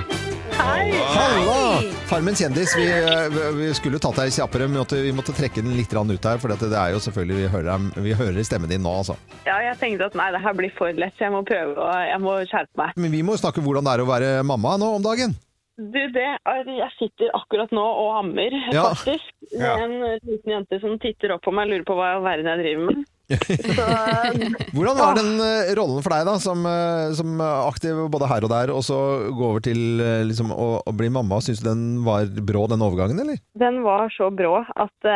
Halla! 0.54 1.82
Farmen 2.10 2.36
kjendis. 2.36 2.76
Vi, 2.78 2.86
eh, 2.86 3.54
vi 3.58 3.70
skulle 3.74 4.00
tatt 4.02 4.16
deg 4.20 4.30
i 4.30 4.34
kjappere, 4.36 4.68
men 4.70 4.84
vi 4.90 5.14
måtte, 5.16 5.34
trekke 5.36 5.64
den 5.64 5.74
litt 5.78 5.94
ut 5.94 6.28
her. 6.30 6.38
For 6.42 6.54
det 6.54 6.70
er 6.70 6.94
jo 6.94 7.00
selvfølgelig 7.02 7.38
Vi 7.42 7.48
hører, 7.56 7.88
vi 8.06 8.14
hører 8.14 8.44
stemmen 8.46 8.70
din 8.70 8.84
nå, 8.86 8.92
altså. 9.02 9.16
ja, 9.48 9.58
jeg 9.70 9.78
tenkte 9.82 10.06
at 10.12 10.16
nei, 10.20 10.30
det 10.36 10.42
her 10.44 10.54
blir 10.54 10.74
for 10.78 10.92
lett, 10.94 11.16
så 11.18 11.26
jeg 11.28 11.34
må 11.34 11.42
prøve 11.48 11.74
og 11.78 11.96
Jeg 12.08 12.20
må 12.22 12.36
skjerpe 12.46 12.78
meg. 12.78 12.94
Men 12.98 13.12
vi 13.12 13.24
må 13.24 13.34
jo 13.34 13.42
snakke 13.44 13.60
om 13.64 13.68
hvordan 13.68 13.88
det 13.90 13.96
er 13.98 14.04
å 14.06 14.12
være 14.12 14.32
mamma 14.46 14.78
nå 14.78 14.94
om 15.00 15.04
dagen. 15.04 15.34
Du, 15.78 15.98
det 16.14 16.28
er 16.38 16.70
Jeg 16.70 16.92
sitter 17.00 17.34
akkurat 17.34 17.72
nå 17.74 17.82
og 17.82 18.20
ammer, 18.22 18.54
Ja. 18.72 18.92
faktisk. 18.94 19.26
Med 19.54 19.66
Ja. 19.68 19.76
en 19.84 19.98
liten 20.22 20.52
jente 20.54 20.80
som 20.82 21.00
titter 21.00 21.34
opp 21.34 21.42
på 21.44 21.52
meg 21.54 21.66
og 21.68 21.74
lurer 21.74 21.86
på 21.90 21.98
hva 21.98 22.12
i 22.12 22.16
all 22.18 22.24
verden 22.24 22.46
jeg 22.52 22.62
driver 22.62 22.86
med. 22.92 23.06
Hvordan 24.76 24.98
var 24.98 25.16
den 25.16 25.38
eh, 25.40 25.72
rollen 25.78 26.04
for 26.04 26.12
deg, 26.12 26.26
da, 26.28 26.34
som, 26.44 26.66
eh, 26.68 27.14
som 27.16 27.40
aktiv 27.44 28.02
både 28.12 28.28
her 28.28 28.44
og 28.44 28.52
der, 28.52 28.74
og 28.74 28.84
så 28.84 28.98
gå 29.32 29.46
over 29.54 29.64
til 29.64 30.02
eh, 30.04 30.26
liksom, 30.28 30.52
å, 30.52 30.68
å 30.84 30.94
bli 30.98 31.08
mamma? 31.14 31.40
Syns 31.44 31.64
du 31.64 31.70
den 31.70 31.86
var 32.04 32.28
brå, 32.28 32.66
den 32.72 32.84
overgangen, 32.84 33.22
eller? 33.24 33.40
den 33.60 33.80
var 33.86 34.12
så 34.12 34.28
brå 34.34 34.58
at 34.60 35.10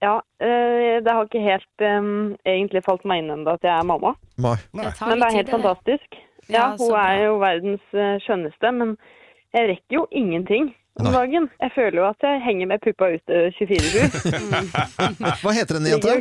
ja, 0.00 0.14
eh, 0.40 0.96
det 1.04 1.14
har 1.14 1.28
ikke 1.28 1.44
helt 1.44 1.84
um, 1.84 2.32
egentlig 2.48 2.82
falt 2.86 3.04
meg 3.08 3.22
inn 3.22 3.34
ennå 3.36 3.58
at 3.58 3.66
jeg 3.66 3.74
er 3.74 3.86
mamma. 3.86 4.14
Nei. 4.40 4.56
Nei. 4.72 4.90
Men 5.04 5.20
det 5.20 5.28
er 5.28 5.38
helt 5.42 5.54
fantastisk. 5.58 6.20
Ja, 6.48 6.70
hun 6.80 6.94
er 6.96 7.26
jo 7.26 7.38
verdens 7.42 7.96
skjønneste, 8.24 8.72
men 8.72 8.96
jeg 9.52 9.72
rekker 9.74 10.00
jo 10.00 10.06
ingenting 10.16 10.70
om 11.06 11.12
dagen. 11.14 11.48
Jeg 11.62 11.72
føler 11.76 11.98
jo 12.02 12.06
at 12.10 12.26
jeg 12.26 12.42
henger 12.46 12.66
med 12.74 12.80
puppa 12.84 13.08
ute 13.14 13.40
24-7. 13.58 14.28
Hva 15.42 15.54
heter 15.56 15.78
den 15.78 15.88
jenta? 15.92 16.14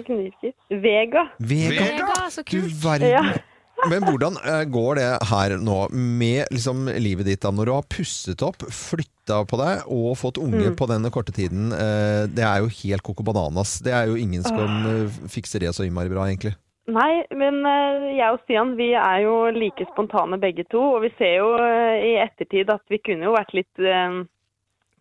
Vega. 0.69 1.27
Vega. 1.39 1.85
Vega, 1.91 2.17
så 2.33 2.43
Du 2.45 2.51
kult. 2.61 2.73
verden. 2.83 3.09
Ja. 3.11 3.23
Men 3.91 4.01
hvordan 4.07 4.39
eh, 4.41 4.63
går 4.73 4.95
det 4.97 5.07
her 5.29 5.53
nå 5.61 5.75
med 5.93 6.47
liksom, 6.49 6.87
livet 6.97 7.27
ditt 7.29 7.43
da, 7.45 7.51
når 7.53 7.69
du 7.69 7.73
har 7.75 7.83
pusset 7.93 8.41
opp, 8.41 8.63
flytta 8.73 9.43
på 9.45 9.59
deg 9.61 9.83
og 9.93 10.15
fått 10.17 10.39
unge 10.41 10.71
Mm. 10.71 10.77
på 10.79 10.87
denne 10.89 11.11
korte 11.13 11.29
tiden? 11.35 11.69
Eh, 11.77 12.23
det 12.25 12.41
er 12.43 12.63
jo 12.63 12.71
helt 12.73 13.05
coco 13.05 13.21
bananas. 13.27 13.75
Det 13.85 13.93
er 13.93 14.09
jo 14.09 14.17
ingen 14.17 14.41
som 14.41 14.57
eh, 14.65 15.19
fikser 15.29 15.61
det 15.61 15.75
så 15.77 15.85
innmari 15.85 16.09
bra, 16.09 16.25
egentlig. 16.25 16.55
Nei, 16.89 17.21
men 17.37 17.61
eh, 17.69 18.07
jeg 18.17 18.31
og 18.33 18.41
Stian 18.47 18.73
vi 18.79 18.93
er 18.97 19.21
jo 19.27 19.35
like 19.53 19.85
spontane 19.93 20.39
begge 20.41 20.65
to. 20.73 20.81
Og 20.97 21.05
vi 21.05 21.13
ser 21.19 21.35
jo 21.37 21.53
eh, 21.61 22.01
i 22.01 22.11
ettertid 22.25 22.73
at 22.73 22.81
vi 22.89 22.97
kunne 23.05 23.29
jo 23.29 23.35
vært 23.37 23.53
litt 23.59 23.77
eh, 23.83 24.23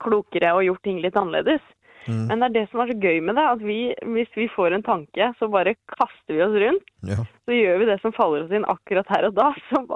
klokere 0.02 0.52
og 0.56 0.64
gjort 0.66 0.84
ting 0.86 1.00
litt 1.04 1.18
annerledes. 1.18 1.64
Mm. 2.06 2.26
Men 2.30 2.38
det 2.38 2.46
er 2.46 2.54
det 2.54 2.64
som 2.70 2.82
er 2.82 2.90
så 2.92 2.98
gøy 3.02 3.20
med 3.24 3.38
det, 3.38 3.44
at 3.50 3.62
vi, 3.66 3.78
hvis 4.14 4.30
vi 4.38 4.46
får 4.52 4.76
en 4.76 4.84
tanke, 4.86 5.30
så 5.38 5.48
bare 5.50 5.74
kaster 5.96 6.36
vi 6.36 6.42
oss 6.44 6.58
rundt. 6.62 6.90
Ja. 7.08 7.18
Så 7.46 7.56
gjør 7.56 7.80
vi 7.82 7.88
det 7.90 7.98
som 8.02 8.14
faller 8.14 8.44
oss 8.44 8.54
inn 8.54 8.68
akkurat 8.70 9.10
her 9.10 9.28
og 9.30 9.38
da, 9.38 9.50
som, 9.72 9.88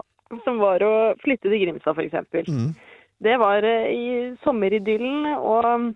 som 0.47 0.63
var 0.63 0.83
å 0.87 0.95
flytte 1.23 1.51
til 1.51 1.63
Grimstad 1.63 1.99
f.eks. 1.99 2.51
Mm. 2.51 2.73
Det 3.21 3.37
var 3.41 3.67
eh, 3.67 3.91
i 3.93 4.07
sommeridyllen, 4.45 5.29
og 5.37 5.93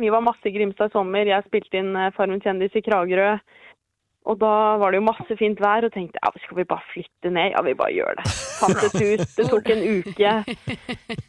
vi 0.00 0.12
var 0.14 0.24
masse 0.24 0.48
i 0.48 0.54
Grimstad 0.54 0.92
i 0.92 0.96
sommer. 0.96 1.28
Jeg 1.28 1.48
spilte 1.48 1.80
inn 1.80 1.92
eh, 1.98 2.12
Farmen 2.16 2.42
kjendis 2.42 2.78
i 2.78 2.84
Kragerø. 2.86 3.34
Og 4.28 4.38
da 4.38 4.52
var 4.78 4.92
det 4.92 5.00
jo 5.00 5.06
masse 5.08 5.34
fint 5.38 5.58
vær, 5.62 5.82
og 5.86 5.92
tenkte 5.94 6.20
ja, 6.22 6.30
skal 6.44 6.60
vi 6.60 6.66
bare 6.70 6.84
flytte 6.92 7.32
ned? 7.34 7.52
Ja, 7.56 7.62
vi 7.66 7.74
bare 7.78 7.94
gjør 7.94 8.18
det. 8.20 8.26
Fant 8.60 8.84
et 8.86 8.94
hus, 9.02 9.32
det 9.34 9.48
tok 9.50 9.70
en 9.74 9.82
uke. 9.98 10.34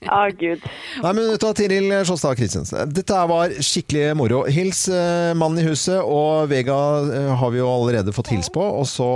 Ja, 0.03 0.19
gud. 0.37 0.67
Nei, 1.01 1.13
men 1.17 1.31
ta 1.41 1.53
Tiril 1.57 1.89
Sjåstad 2.05 2.37
Kristiansen. 2.37 2.93
Dette 2.93 3.23
var 3.29 3.55
skikkelig 3.65 4.13
moro. 4.19 4.43
Hils 4.51 4.85
eh, 4.93 5.33
mannen 5.39 5.63
i 5.63 5.65
huset, 5.65 5.97
og 6.03 6.51
Vega 6.51 6.77
eh, 7.07 7.31
har 7.39 7.53
vi 7.55 7.61
jo 7.63 7.71
allerede 7.71 8.13
fått 8.15 8.29
hils 8.33 8.51
på. 8.53 8.61
Og 8.61 8.85
så 8.89 9.09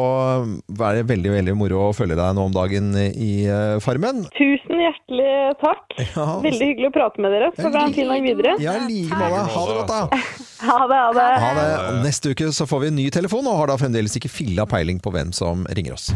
er 0.73 0.99
det 0.99 1.05
veldig 1.11 1.35
veldig 1.37 1.57
moro 1.59 1.87
å 1.89 1.93
følge 1.95 2.17
deg 2.17 2.33
nå 2.37 2.47
om 2.49 2.55
dagen 2.55 2.89
i 2.97 3.31
eh, 3.45 3.77
Farmen. 3.83 4.25
Tusen 4.37 4.85
hjertelig 4.87 5.33
takk. 5.63 5.85
Ja. 6.17 6.39
Veldig 6.41 6.65
hyggelig 6.71 6.87
å 6.89 6.93
prate 6.95 7.21
med 7.21 7.33
dere. 7.33 7.49
Så 7.57 7.69
ha 7.73 7.81
en 7.83 7.93
fin 7.93 8.07
dag 8.09 8.23
videre. 8.25 8.53
Ja, 8.63 8.73
i 8.79 8.87
like 8.89 9.17
måte. 9.17 9.41
Ha 9.53 9.63
det 9.67 9.75
godt, 9.77 9.91
da. 9.91 10.21
Ha 10.67 10.77
det, 10.89 10.97
ha 10.97 11.09
det. 11.13 11.25
Ha 11.43 11.49
det. 11.53 11.65
Neste 12.01 12.31
uke 12.33 12.47
så 12.55 12.65
får 12.69 12.79
vi 12.81 12.87
en 12.89 12.95
ny 12.97 13.05
telefon, 13.13 13.45
og 13.45 13.59
har 13.59 13.66
da 13.67 13.77
fremdeles 13.79 14.15
ikke 14.19 14.31
filla 14.31 14.65
peiling 14.69 14.99
på 15.03 15.11
hvem 15.15 15.33
som 15.35 15.65
ringer 15.77 15.93
oss. 15.97 16.09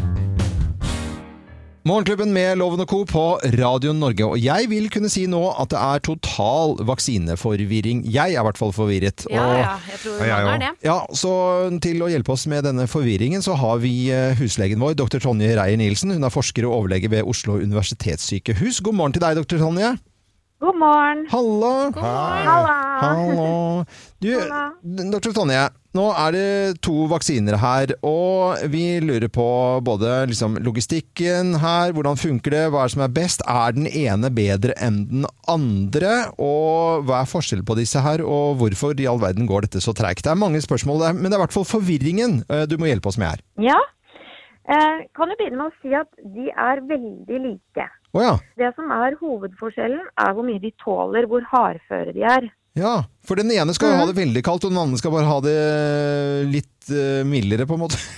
Morgenklubben 1.82 2.30
med 2.30 2.60
Loven 2.60 2.78
og 2.84 2.86
Co. 2.86 3.00
på 3.10 3.22
Radio 3.58 3.90
Norge. 3.92 4.22
Og 4.22 4.38
jeg 4.38 4.68
vil 4.70 4.84
kunne 4.94 5.08
si 5.10 5.24
nå 5.26 5.40
at 5.58 5.72
det 5.72 5.80
er 5.82 5.98
total 6.06 6.76
vaksineforvirring. 6.86 8.04
Jeg 8.06 8.36
er 8.36 8.38
i 8.38 8.44
hvert 8.46 8.60
fall 8.60 8.70
forvirret. 8.70 9.24
Ja, 9.28 9.42
Og- 9.42 9.58
ja, 9.58 9.72
jeg 9.90 9.98
tror 10.04 10.20
mange 10.22 10.52
er 10.54 10.58
det. 10.62 10.70
Ja, 10.86 11.00
så 11.10 11.32
til 11.82 11.98
å 12.06 12.06
hjelpe 12.12 12.30
oss 12.36 12.46
med 12.46 12.62
denne 12.62 12.86
forvirringen, 12.86 13.42
så 13.42 13.56
har 13.58 13.78
vi 13.82 14.10
eh, 14.14 14.30
huslegen 14.38 14.78
vår, 14.78 14.94
dr. 14.94 15.18
Tonje 15.18 15.56
Reier-Nielsen. 15.58 16.12
Hun 16.14 16.22
er 16.22 16.30
forsker 16.30 16.64
og 16.70 16.84
overlege 16.86 17.10
ved 17.10 17.24
Oslo 17.26 17.58
universitetssykehus. 17.58 18.78
God 18.80 18.94
morgen 18.94 19.12
til 19.18 19.20
deg, 19.26 19.42
dr. 19.42 19.58
Tonje. 19.58 19.98
God 20.62 20.76
morgen. 20.78 21.26
Hallo. 21.30 21.90
Halla. 21.96 22.74
Hallo. 23.00 23.84
Du, 24.22 24.28
dr. 25.10 25.32
Tonje, 25.34 25.62
nå 25.98 26.04
er 26.14 26.34
det 26.36 26.82
to 26.86 27.08
vaksiner 27.10 27.56
her, 27.58 27.90
og 28.06 28.60
vi 28.70 28.84
lurer 29.02 29.26
på 29.26 29.46
både 29.82 30.20
liksom, 30.30 30.60
logistikken 30.62 31.56
her, 31.58 31.90
hvordan 31.96 32.20
funker 32.20 32.54
det, 32.54 32.60
hva 32.70 32.84
er 32.84 32.92
det 32.92 32.94
som 32.94 33.02
er 33.02 33.16
best? 33.16 33.42
Er 33.50 33.74
den 33.74 33.88
ene 33.90 34.30
bedre 34.30 34.76
enn 34.78 35.00
den 35.10 35.26
andre? 35.50 36.12
Og 36.38 37.08
hva 37.08 37.24
er 37.24 37.32
forskjellen 37.32 37.66
på 37.66 37.76
disse 37.80 38.04
her, 38.04 38.22
og 38.22 38.60
hvorfor 38.62 38.94
i 38.94 39.08
all 39.10 39.18
verden 39.24 39.50
går 39.50 39.66
dette 39.66 39.82
så 39.82 39.96
treigt? 39.98 40.22
Det 40.22 40.30
er 40.30 40.38
mange 40.44 40.62
spørsmål, 40.62 41.08
men 41.18 41.26
det 41.26 41.34
er 41.34 41.40
i 41.40 41.42
hvert 41.42 41.56
fall 41.56 41.66
forvirringen 41.66 42.44
eh, 42.46 42.68
du 42.70 42.76
må 42.78 42.86
hjelpe 42.86 43.10
oss 43.10 43.18
med 43.18 43.32
her. 43.32 43.42
Ja. 43.66 43.80
Eh, 44.70 45.02
kan 45.18 45.26
jo 45.26 45.40
begynne 45.42 45.58
med 45.58 45.74
å 45.74 45.82
si 45.82 45.98
at 45.98 46.22
de 46.38 46.54
er 46.54 46.86
veldig 46.86 47.42
like. 47.48 47.88
Å 48.12 48.24
ja. 48.24 48.32
Det 48.60 48.72
som 48.76 48.90
er 48.92 49.16
hovedforskjellen, 49.20 50.02
er 50.20 50.34
hvor 50.36 50.44
mye 50.44 50.60
de 50.60 50.72
tåler, 50.82 51.28
hvor 51.30 51.44
hardføre 51.48 52.12
de 52.12 52.26
er. 52.28 52.50
Ja, 52.76 53.02
for 53.24 53.36
den 53.36 53.52
ene 53.52 53.74
skal 53.76 53.92
jo 53.92 54.00
ha 54.00 54.08
det 54.08 54.16
veldig 54.16 54.42
kaldt, 54.44 54.64
og 54.64 54.72
den 54.72 54.80
andre 54.80 55.00
skal 55.00 55.12
bare 55.12 55.28
ha 55.28 55.38
det 55.44 55.56
litt 56.48 56.92
eh, 56.92 57.20
mildere, 57.28 57.68
på 57.68 57.76
en 57.76 57.84
måte. 57.86 58.00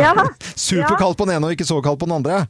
Ja. 0.00 0.14
Superkaldt 0.54 1.18
på 1.18 1.26
den 1.26 1.36
ene 1.36 1.48
og 1.48 1.54
ikke 1.56 1.66
så 1.66 1.80
kaldt 1.82 2.00
på 2.02 2.06
den 2.06 2.20
andre. 2.20 2.44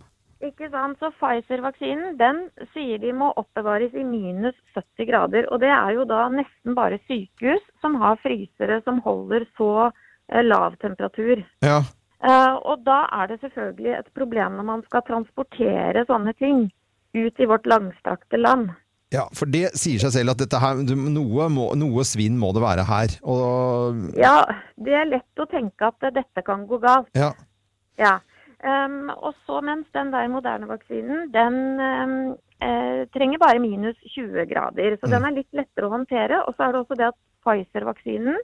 Ikke 0.45 0.71
sant? 0.73 0.97
Så 1.01 1.11
Pfizer-vaksinen 1.21 2.17
den 2.21 2.43
sier 2.73 3.01
de 3.01 3.13
må 3.17 3.31
oppbevares 3.41 3.93
i 3.97 4.05
minus 4.05 4.57
70 4.77 5.09
grader. 5.11 5.49
Og 5.53 5.61
det 5.61 5.73
er 5.73 5.97
jo 5.97 6.07
da 6.09 6.27
nesten 6.33 6.77
bare 6.77 7.01
sykehus 7.09 7.65
som 7.85 7.99
har 8.01 8.21
frysere 8.23 8.81
som 8.87 9.03
holder 9.05 9.45
så 9.61 9.73
eh, 9.89 10.45
lav 10.45 10.77
temperatur. 10.81 11.45
Ja. 11.65 11.83
Eh, 12.21 12.55
og 12.69 12.85
da 12.85 13.03
er 13.17 13.31
det 13.31 13.41
selvfølgelig 13.41 13.97
et 13.97 14.13
problem 14.17 14.59
når 14.59 14.69
man 14.69 14.85
skal 14.89 15.05
transportere 15.07 16.05
sånne 16.09 16.35
ting 16.37 16.67
ut 17.17 17.41
i 17.41 17.49
vårt 17.49 17.69
langstrakte 17.71 18.41
land. 18.41 18.71
Ja, 19.11 19.25
for 19.35 19.51
det 19.51 19.73
sier 19.81 19.99
seg 19.99 20.13
selv 20.15 20.37
at 20.37 20.43
dette 20.43 20.59
her, 20.63 20.83
noe, 20.87 21.49
må, 21.51 21.71
noe 21.75 22.05
svinn 22.07 22.37
må 22.39 22.53
det 22.55 22.63
være 22.63 22.85
her. 22.87 23.17
Og, 23.27 24.03
Ja, 24.21 24.45
det 24.79 24.95
er 24.95 25.09
lett 25.09 25.43
å 25.43 25.49
tenke 25.51 25.89
at 25.91 26.13
dette 26.15 26.45
kan 26.47 26.67
gå 26.71 26.79
galt. 26.83 27.11
ja. 27.19 27.33
Ja. 28.01 28.19
Um, 28.61 29.09
og 29.15 29.33
så 29.49 29.63
mens 29.65 29.89
den 29.97 30.11
der 30.13 30.27
moderne 30.29 30.67
vaksinen, 30.69 31.31
den 31.33 31.55
um, 31.81 32.17
eh, 32.61 33.07
trenger 33.15 33.41
bare 33.41 33.61
minus 33.63 33.97
20 34.13 34.45
grader. 34.51 34.99
Så 35.01 35.09
den 35.09 35.25
er 35.25 35.33
litt 35.33 35.49
lettere 35.57 35.89
å 35.89 35.95
håndtere. 35.95 36.43
Og 36.45 36.57
så 36.57 36.67
er 36.67 36.75
det 36.75 36.83
også 36.83 36.99
det 37.01 37.07
at 37.09 37.19
Pfizer-vaksinen, 37.41 38.37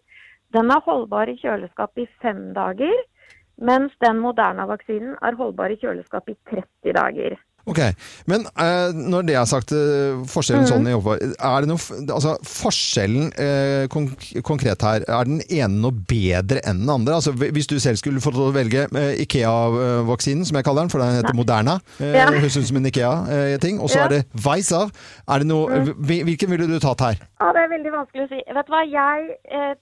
den 0.56 0.72
er 0.72 0.84
holdbar 0.86 1.28
i 1.28 1.36
kjøleskap 1.36 2.00
i 2.00 2.08
fem 2.24 2.54
dager. 2.56 2.96
Mens 3.62 3.92
den 4.04 4.18
moderne 4.20 4.66
vaksinen 4.68 5.16
er 5.24 5.36
holdbar 5.38 5.72
i 5.72 5.78
kjøleskap 5.80 6.28
i 6.28 6.36
30 6.50 6.96
dager. 6.96 7.38
Ok, 7.66 7.80
men 8.30 8.44
eh, 8.62 8.92
når 8.94 9.24
det 9.26 9.34
er 9.34 9.46
sagt, 9.50 9.72
eh, 9.74 10.20
forskjellen 10.30 10.62
mm. 10.62 10.68
sånn 10.70 10.84
i 10.86 10.92
er 10.94 11.64
det 11.64 11.70
noe, 11.72 11.96
altså 12.14 12.36
forskjellen 12.46 13.32
eh, 13.42 13.86
konk 13.90 14.22
konkret 14.46 14.84
her, 14.86 15.02
er 15.02 15.26
den 15.26 15.40
ene 15.48 15.80
noe 15.82 15.90
bedre 15.90 16.62
enn 16.62 16.84
den 16.84 16.92
andre? 16.94 17.16
Altså 17.18 17.34
hvis 17.34 17.66
du 17.66 17.74
selv 17.82 17.98
skulle 17.98 18.22
fått 18.22 18.38
velge 18.54 18.84
eh, 18.86 19.18
IKEA-vaksinen, 19.24 20.46
som 20.46 20.60
jeg 20.60 20.68
kaller 20.68 20.86
den, 20.86 20.92
for 20.94 21.02
den 21.02 21.18
heter 21.18 21.34
Moderna, 21.34 21.80
eh, 21.98 22.14
Ja. 22.20 22.28
høres 22.30 22.54
ut 22.60 22.68
som 22.70 22.78
en 22.78 22.86
IKEA-ting, 22.86 23.80
og 23.82 23.90
så 23.90 23.98
Ja. 23.98 24.04
er 24.04 24.14
det 24.14 24.22
Pfizer. 24.36 24.86
Er 25.26 25.42
det 25.42 25.50
noe, 25.50 25.66
Mm. 25.66 26.06
hvilken 26.06 26.50
ville 26.54 26.70
du 26.70 26.78
tatt 26.78 27.00
her? 27.02 27.18
Ja, 27.40 27.50
det 27.50 27.66
er 27.66 27.74
veldig 27.74 27.92
vanskelig 27.98 28.28
å 28.28 28.30
si. 28.30 28.40
Vet 28.46 28.66
du 28.70 28.72
hva, 28.72 28.84
jeg 28.86 29.36
eh, 29.50 29.74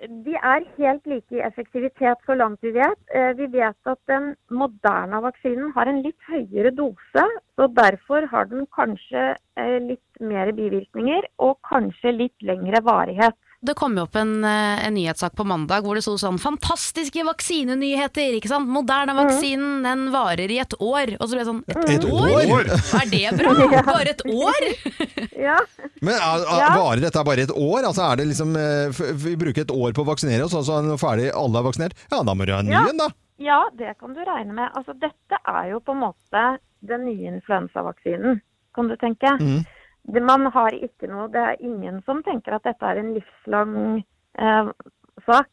De 0.00 0.32
er 0.32 0.64
helt 0.78 1.06
like 1.10 1.34
i 1.36 1.42
effektivitet 1.44 2.22
så 2.24 2.34
langt 2.34 2.62
vi 2.64 2.72
vet. 2.72 3.00
Eh, 3.12 3.34
vi 3.36 3.50
vet 3.52 3.90
at 3.92 3.98
den 4.08 4.30
moderne 4.48 5.20
vaksinen 5.20 5.74
har 5.74 5.90
en 5.90 6.00
litt 6.00 6.30
høyere 6.30 6.72
dose, 6.72 7.24
så 7.56 7.68
derfor 7.76 8.24
har 8.32 8.48
den 8.48 8.64
kanskje 8.76 9.34
eh, 9.60 9.76
litt 9.84 10.22
mer 10.24 10.54
bivirkninger 10.56 11.28
og 11.44 11.58
kanskje 11.68 12.14
litt 12.16 12.48
lengre 12.48 12.80
varighet. 12.86 13.36
Det 13.60 13.74
kom 13.76 13.92
jo 13.98 14.06
opp 14.06 14.14
en, 14.16 14.44
eh, 14.44 14.86
en 14.86 14.94
nyhetssak 14.96 15.34
på 15.36 15.44
mandag 15.44 15.84
hvor 15.84 15.98
det 15.98 16.00
sto 16.00 16.14
sånn 16.16 16.38
'Fantastiske 16.40 17.20
vaksinenyheter!' 17.28 18.38
ikke 18.38 18.48
sant? 18.48 18.68
Moderne 18.72 19.12
vaksinen, 19.12 19.82
den 19.84 20.06
varer 20.14 20.48
i 20.48 20.56
et 20.62 20.72
år. 20.80 21.12
Og 21.20 21.28
så 21.28 21.36
ble 21.36 21.44
det 21.44 21.50
sånn 21.50 21.64
Et, 21.68 21.90
Et 21.90 22.04
år? 22.08 22.40
Er 22.40 23.04
det 23.10 23.36
bra? 23.36 23.52
Ja. 23.76 23.82
Bare 23.84 24.08
et 24.08 24.22
år? 24.24 24.62
Ja. 25.40 25.58
Men 26.00 26.14
er, 26.14 26.44
er, 26.44 26.72
varer 26.76 27.00
dette 27.00 27.24
bare 27.24 27.44
et 27.44 27.52
år? 27.52 27.84
Altså 27.84 28.02
er 28.12 28.16
det 28.16 28.26
liksom, 28.28 28.56
eh, 28.56 28.88
Vi 29.12 29.36
bruker 29.36 29.60
et 29.62 29.70
år 29.72 29.92
på 29.92 30.04
å 30.04 30.08
vaksinere 30.08 30.44
oss, 30.44 30.54
og 30.54 30.64
så 30.64 30.78
er 30.78 30.88
det 30.88 31.00
ferdig, 31.00 31.28
alle 31.32 31.60
er 31.60 31.66
vaksinert? 31.68 31.92
Ja, 32.10 32.22
da 32.22 32.34
må 32.34 32.46
du 32.46 32.52
ha 32.52 32.60
en 32.60 32.66
ny 32.66 32.76
en, 32.80 32.96
da. 32.96 33.08
Ja, 33.40 33.68
det 33.76 33.98
kan 34.00 34.12
du 34.14 34.20
regne 34.20 34.52
med. 34.52 34.72
Altså, 34.76 34.92
dette 34.96 35.36
er 35.48 35.70
jo 35.72 35.80
på 35.80 35.92
en 35.92 36.00
måte 36.00 36.58
den 36.84 37.04
nye 37.04 37.28
influensavaksinen, 37.32 38.40
kan 38.74 38.88
du 38.88 38.96
tenke. 38.96 39.36
Mhm. 39.40 39.66
Det, 40.04 40.22
man 40.22 40.46
har 40.54 40.72
ikke 40.74 41.06
noe, 41.10 41.28
det 41.30 41.40
er 41.40 41.56
ingen 41.60 42.00
som 42.06 42.22
tenker 42.26 42.56
at 42.56 42.64
dette 42.64 42.86
er 42.86 42.96
en 43.02 43.12
livslang 43.14 43.74
eh, 44.38 44.70
sak. 45.26 45.48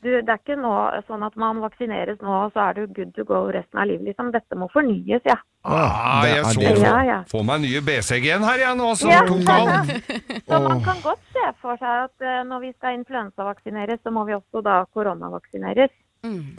Du, 0.00 0.08
det 0.08 0.32
er 0.32 0.38
ikke 0.40 0.56
nå, 0.56 0.70
sånn 1.04 1.20
at 1.26 1.34
man 1.36 1.58
vaksineres 1.60 2.22
nå, 2.24 2.32
og 2.46 2.54
så 2.54 2.70
er 2.70 2.78
du 2.78 2.86
good 2.96 3.10
to 3.18 3.24
go 3.28 3.42
resten 3.52 3.82
av 3.82 3.90
livet. 3.90 4.06
Liksom. 4.08 4.30
Dette 4.32 4.56
må 4.56 4.70
fornyes, 4.72 5.20
ja. 5.28 5.36
Ah, 5.68 6.22
jeg 6.24 6.44
så 6.46 6.60
det. 6.62 6.70
få, 6.78 6.84
Ja, 6.86 7.02
ja. 7.04 7.18
få 7.28 7.42
meg 7.44 7.60
nye 7.66 7.82
BCG 7.84 8.30
en 8.38 8.46
her, 8.48 8.62
jeg 8.62 8.78
nå, 8.78 8.94
som 8.96 9.10
Ja. 9.12 9.18
tok 9.28 9.50
av. 9.52 9.90
Så 10.50 10.60
man 10.64 10.80
kan 10.86 11.02
godt 11.04 11.20
se 11.34 11.44
for 11.60 11.76
seg 11.76 12.06
at 12.06 12.24
eh, 12.24 12.40
når 12.48 12.60
vi 12.64 12.72
skal 12.78 12.96
influensavaksineres, 12.96 14.00
så 14.02 14.10
må 14.10 14.24
vi 14.24 14.32
også 14.38 14.62
da 14.64 14.78
koronavaksineres. 14.96 15.92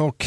Ok, 0.02 0.26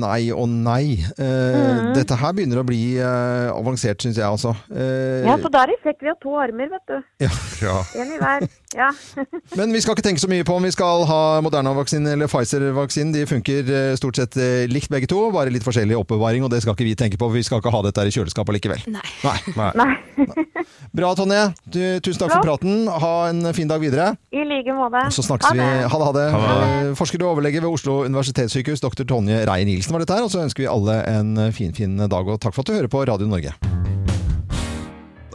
nei 0.00 0.32
og 0.34 0.48
nei. 0.50 0.98
Eh, 1.18 1.60
Mm. 1.62 1.92
Dette 1.94 2.16
her 2.18 2.32
begynner 2.34 2.58
å 2.60 2.64
bli 2.66 2.96
eh, 2.98 3.48
avansert, 3.52 4.00
syns 4.02 4.16
jeg 4.18 4.24
altså. 4.26 4.52
Eh, 4.74 5.22
Ja, 5.26 5.36
så 5.38 5.48
der 5.52 5.62
er 5.68 5.70
det 5.72 5.76
flekk. 5.84 6.00
Vi 6.02 6.08
har 6.10 6.16
to 6.22 6.32
armer, 6.40 6.68
vet 6.72 6.90
du. 6.90 6.98
ja. 7.62 7.76
En 8.02 8.10
i 8.12 8.18
hver. 8.18 8.46
Ja. 8.74 8.88
Men 9.58 9.72
vi 9.74 9.80
skal 9.84 9.94
ikke 9.94 10.02
tenke 10.06 10.20
så 10.22 10.28
mye 10.32 10.44
på 10.48 10.54
om 10.56 10.64
vi 10.66 10.70
skal 10.74 11.04
ha 11.06 11.20
Moderna-vaksinen 11.44 12.08
eller 12.14 12.26
Pfizer-vaksinen. 12.30 13.12
De 13.14 13.26
funker 13.28 13.68
eh, 13.68 13.94
stort 14.00 14.16
sett 14.18 14.36
eh, 14.40 14.64
likt 14.70 14.88
begge 14.90 15.06
to, 15.10 15.20
bare 15.34 15.52
litt 15.52 15.62
forskjellig 15.66 15.94
oppbevaring, 16.00 16.42
og 16.46 16.50
det 16.54 16.62
skal 16.64 16.74
ikke 16.74 16.88
vi 16.88 16.94
tenke 16.98 17.20
på. 17.20 17.28
for 17.28 17.36
Vi 17.36 17.44
skal 17.46 17.60
ikke 17.62 17.70
ha 17.74 17.82
dette 17.86 18.00
her 18.02 18.10
i 18.10 18.14
kjøleskapet 18.16 18.56
likevel. 18.58 18.82
Nei. 18.96 19.38
Nei. 19.78 19.92
Bra, 20.92 21.12
Tonje. 21.18 21.42
Du, 21.68 21.80
tusen 22.04 22.20
takk 22.24 22.34
for 22.38 22.46
praten. 22.48 22.86
Ha 22.88 23.12
en 23.30 23.44
fin 23.54 23.68
dag 23.70 23.80
videre. 23.82 24.14
I 24.32 24.42
like 24.48 24.72
måte. 24.74 25.04
Så 25.14 25.22
snakkes 25.26 25.52
vi. 25.54 25.60
Ha 25.60 26.00
det, 26.00 26.08
ha 26.08 26.12
det. 26.16 26.26
Eh, 26.32 26.92
Forsker 26.98 27.22
og 27.26 27.36
overlege 27.36 27.60
ved 27.62 27.68
Oslo 27.70 28.00
universitetssykehus, 28.08 28.71
dr. 28.80 29.04
Tonje 29.04 29.42
Reier 29.44 29.68
Nilsen 29.68 29.92
var 29.92 30.06
dette 30.06 30.16
her. 30.16 30.24
Og 30.24 30.32
så 30.32 30.46
ønsker 30.46 30.64
vi 30.64 30.70
alle 30.72 31.02
en 31.10 31.36
finfin 31.52 31.76
fin 31.76 32.08
dag, 32.08 32.24
og 32.24 32.40
takk 32.40 32.56
for 32.56 32.64
at 32.64 32.70
du 32.72 32.78
hører 32.78 32.92
på 32.92 33.04
Radio 33.04 33.28
Norge. 33.28 33.52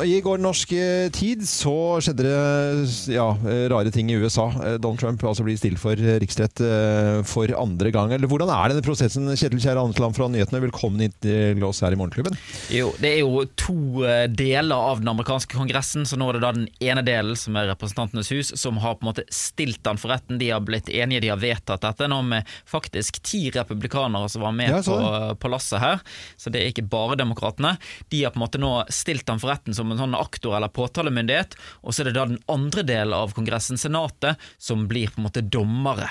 I 0.03 0.19
går 0.21 0.37
norsk 0.41 0.71
eh, 0.77 1.07
tid 1.13 1.41
så 1.47 1.97
skjedde 2.03 2.25
det 2.27 3.13
ja, 3.15 3.31
eh, 3.49 3.63
rare 3.71 3.89
ting 3.93 4.11
i 4.11 4.17
USA. 4.19 4.45
Eh, 4.53 4.75
Donald 4.77 4.99
Trump 5.01 5.23
altså 5.25 5.45
blir 5.45 5.57
stilt 5.57 5.79
for 5.81 5.97
eh, 5.97 6.19
riksrett 6.21 6.61
eh, 6.61 7.21
for 7.25 7.49
andre 7.57 7.89
gang. 7.95 8.13
Eller 8.13 8.29
Hvordan 8.29 8.51
er 8.53 8.69
denne 8.73 8.83
prosessen? 8.85 9.25
Kjetil 9.31 9.61
Kjære 9.63 9.81
Andersland 9.81 10.17
fra 10.17 10.27
Nyhetene, 10.29 10.61
velkommen 10.67 11.01
hit 11.01 11.15
til 11.23 11.63
oss 11.65 11.81
her 11.81 11.95
i 11.95 11.97
Morgenklubben. 11.97 12.37
Jo, 12.73 12.91
det 13.01 13.15
er 13.15 13.23
jo 13.23 13.45
to 13.57 14.03
eh, 14.05 14.27
deler 14.29 14.91
av 14.91 15.01
den 15.01 15.09
amerikanske 15.09 15.57
kongressen, 15.57 16.05
så 16.05 16.19
nå 16.19 16.29
er 16.29 16.37
det 16.37 16.43
da 16.45 16.53
den 16.59 16.69
ene 16.91 17.05
delen, 17.07 17.39
som 17.39 17.57
er 17.57 17.71
Representantenes 17.71 18.29
hus, 18.35 18.53
som 18.59 18.77
har 18.83 18.99
på 18.99 19.07
en 19.07 19.11
måte 19.11 19.25
stilt 19.33 19.81
den 19.87 20.01
for 20.01 20.13
retten. 20.13 20.37
De 20.41 20.51
har 20.53 20.61
blitt 20.67 20.91
enige, 20.93 21.23
de 21.25 21.33
har 21.33 21.41
vedtatt 21.41 21.87
dette. 21.87 22.11
Nå 22.11 22.21
med 22.27 22.53
faktisk 22.69 23.21
ti 23.25 23.47
republikanere 23.55 24.29
som 24.29 24.45
var 24.45 24.53
med 24.53 24.75
Ja, 24.77 24.83
på, 24.85 25.01
på 25.41 25.53
lasset 25.55 25.81
her, 25.81 26.05
så 26.37 26.53
det 26.53 26.61
er 26.61 26.75
ikke 26.75 26.85
bare 26.85 27.17
demokratene. 27.17 27.77
De 28.13 28.21
har 28.25 28.35
på 28.35 28.41
en 28.41 28.45
måte 28.45 28.61
nå 28.61 28.75
stilt 28.93 29.25
den 29.25 29.41
for 29.41 29.55
retten 29.55 29.73
som 29.73 29.86
en 29.93 30.01
sånn 30.01 30.17
aktor 30.17 30.57
eller 30.57 30.73
påtalemyndighet, 30.73 31.57
og 31.83 31.93
så 31.93 32.03
er 32.03 32.09
det 32.09 32.17
da 32.17 32.27
den 32.29 32.41
andre 32.51 32.85
delen 32.87 33.15
av 33.17 33.35
kongressen, 33.37 33.79
senatet, 33.79 34.41
som 34.57 34.87
blir 34.89 35.11
på 35.13 35.21
en 35.21 35.27
måte 35.29 35.45
dommere. 35.45 36.09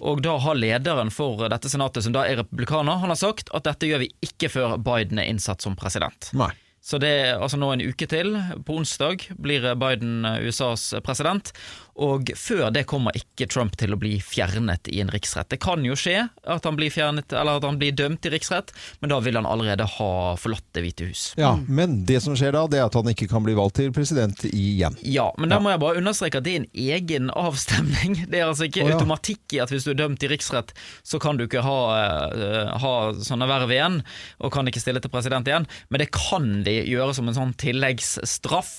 Og 0.00 0.22
da 0.24 0.38
har 0.40 0.56
lederen 0.56 1.10
for 1.12 1.44
dette 1.50 1.68
senatet, 1.68 2.04
som 2.04 2.14
da 2.14 2.24
er 2.24 2.40
republikaner, 2.40 3.02
han 3.02 3.12
har 3.12 3.20
sagt 3.20 3.52
at 3.56 3.66
dette 3.68 3.88
gjør 3.90 4.06
vi 4.06 4.12
ikke 4.24 4.50
før 4.52 4.78
Biden 4.80 5.20
er 5.20 5.28
innsatt 5.28 5.64
som 5.64 5.76
president. 5.78 6.30
Nei. 6.38 6.52
Så 6.88 6.96
det 7.02 7.08
er 7.10 7.42
altså 7.42 7.58
nå 7.60 7.68
en 7.74 7.82
uke 7.84 8.06
til. 8.08 8.36
På 8.64 8.78
onsdag 8.78 9.26
blir 9.36 9.66
Biden 9.76 10.24
eh, 10.24 10.46
USAs 10.46 10.94
president. 11.04 11.50
Og 11.98 12.30
før 12.38 12.68
det 12.74 12.84
kommer 12.90 13.16
ikke 13.18 13.48
Trump 13.50 13.76
til 13.78 13.94
å 13.94 13.98
bli 14.00 14.18
fjernet 14.22 14.90
i 14.92 15.00
en 15.02 15.10
riksrett. 15.10 15.48
Det 15.50 15.58
kan 15.62 15.82
jo 15.86 15.96
skje 15.98 16.28
at 16.28 16.66
han 16.68 16.78
blir 16.78 16.92
fjernet, 16.94 17.32
eller 17.32 17.58
at 17.58 17.66
han 17.66 17.78
blir 17.80 17.94
dømt 17.96 18.26
i 18.28 18.32
riksrett, 18.32 18.70
men 19.00 19.10
da 19.10 19.18
vil 19.24 19.38
han 19.38 19.48
allerede 19.48 19.86
ha 19.98 20.12
forlatt 20.38 20.64
Det 20.74 20.82
hvite 20.84 21.08
hus. 21.08 21.22
Ja, 21.40 21.56
Men 21.66 22.02
det 22.06 22.20
som 22.22 22.36
skjer 22.38 22.52
da, 22.54 22.66
det 22.70 22.78
er 22.78 22.86
at 22.86 22.96
han 22.98 23.08
ikke 23.10 23.28
kan 23.30 23.42
bli 23.44 23.54
valgt 23.56 23.78
til 23.80 23.92
president 23.94 24.44
igjen. 24.50 24.94
Ja, 25.02 25.30
men 25.38 25.50
da 25.50 25.58
må 25.62 25.72
jeg 25.72 25.80
bare 25.82 25.98
understreke 26.00 26.40
at 26.40 26.46
det 26.46 26.54
er 26.54 26.60
en 26.62 26.70
egen 26.98 27.30
avstemning. 27.34 28.18
Det 28.28 28.42
er 28.42 28.50
altså 28.50 28.66
ikke 28.68 28.84
ja. 28.84 28.92
automatikk 28.94 29.54
i 29.56 29.60
at 29.62 29.70
hvis 29.72 29.86
du 29.86 29.92
er 29.94 29.98
dømt 30.02 30.22
i 30.22 30.28
riksrett, 30.30 30.74
så 31.06 31.18
kan 31.22 31.38
du 31.38 31.46
ikke 31.46 31.62
ha, 31.64 31.78
eh, 31.96 32.72
ha 32.82 32.92
sånne 33.24 33.48
verv 33.48 33.72
igjen, 33.72 34.00
og 34.44 34.52
kan 34.54 34.68
ikke 34.68 34.82
stille 34.82 35.00
til 35.02 35.12
president 35.12 35.48
igjen. 35.48 35.66
Men 35.88 36.02
det 36.02 36.10
kan 36.14 36.48
de 36.66 36.74
gjøre 36.84 37.16
som 37.16 37.30
en 37.30 37.36
sånn 37.38 37.54
tilleggsstraff. 37.58 38.72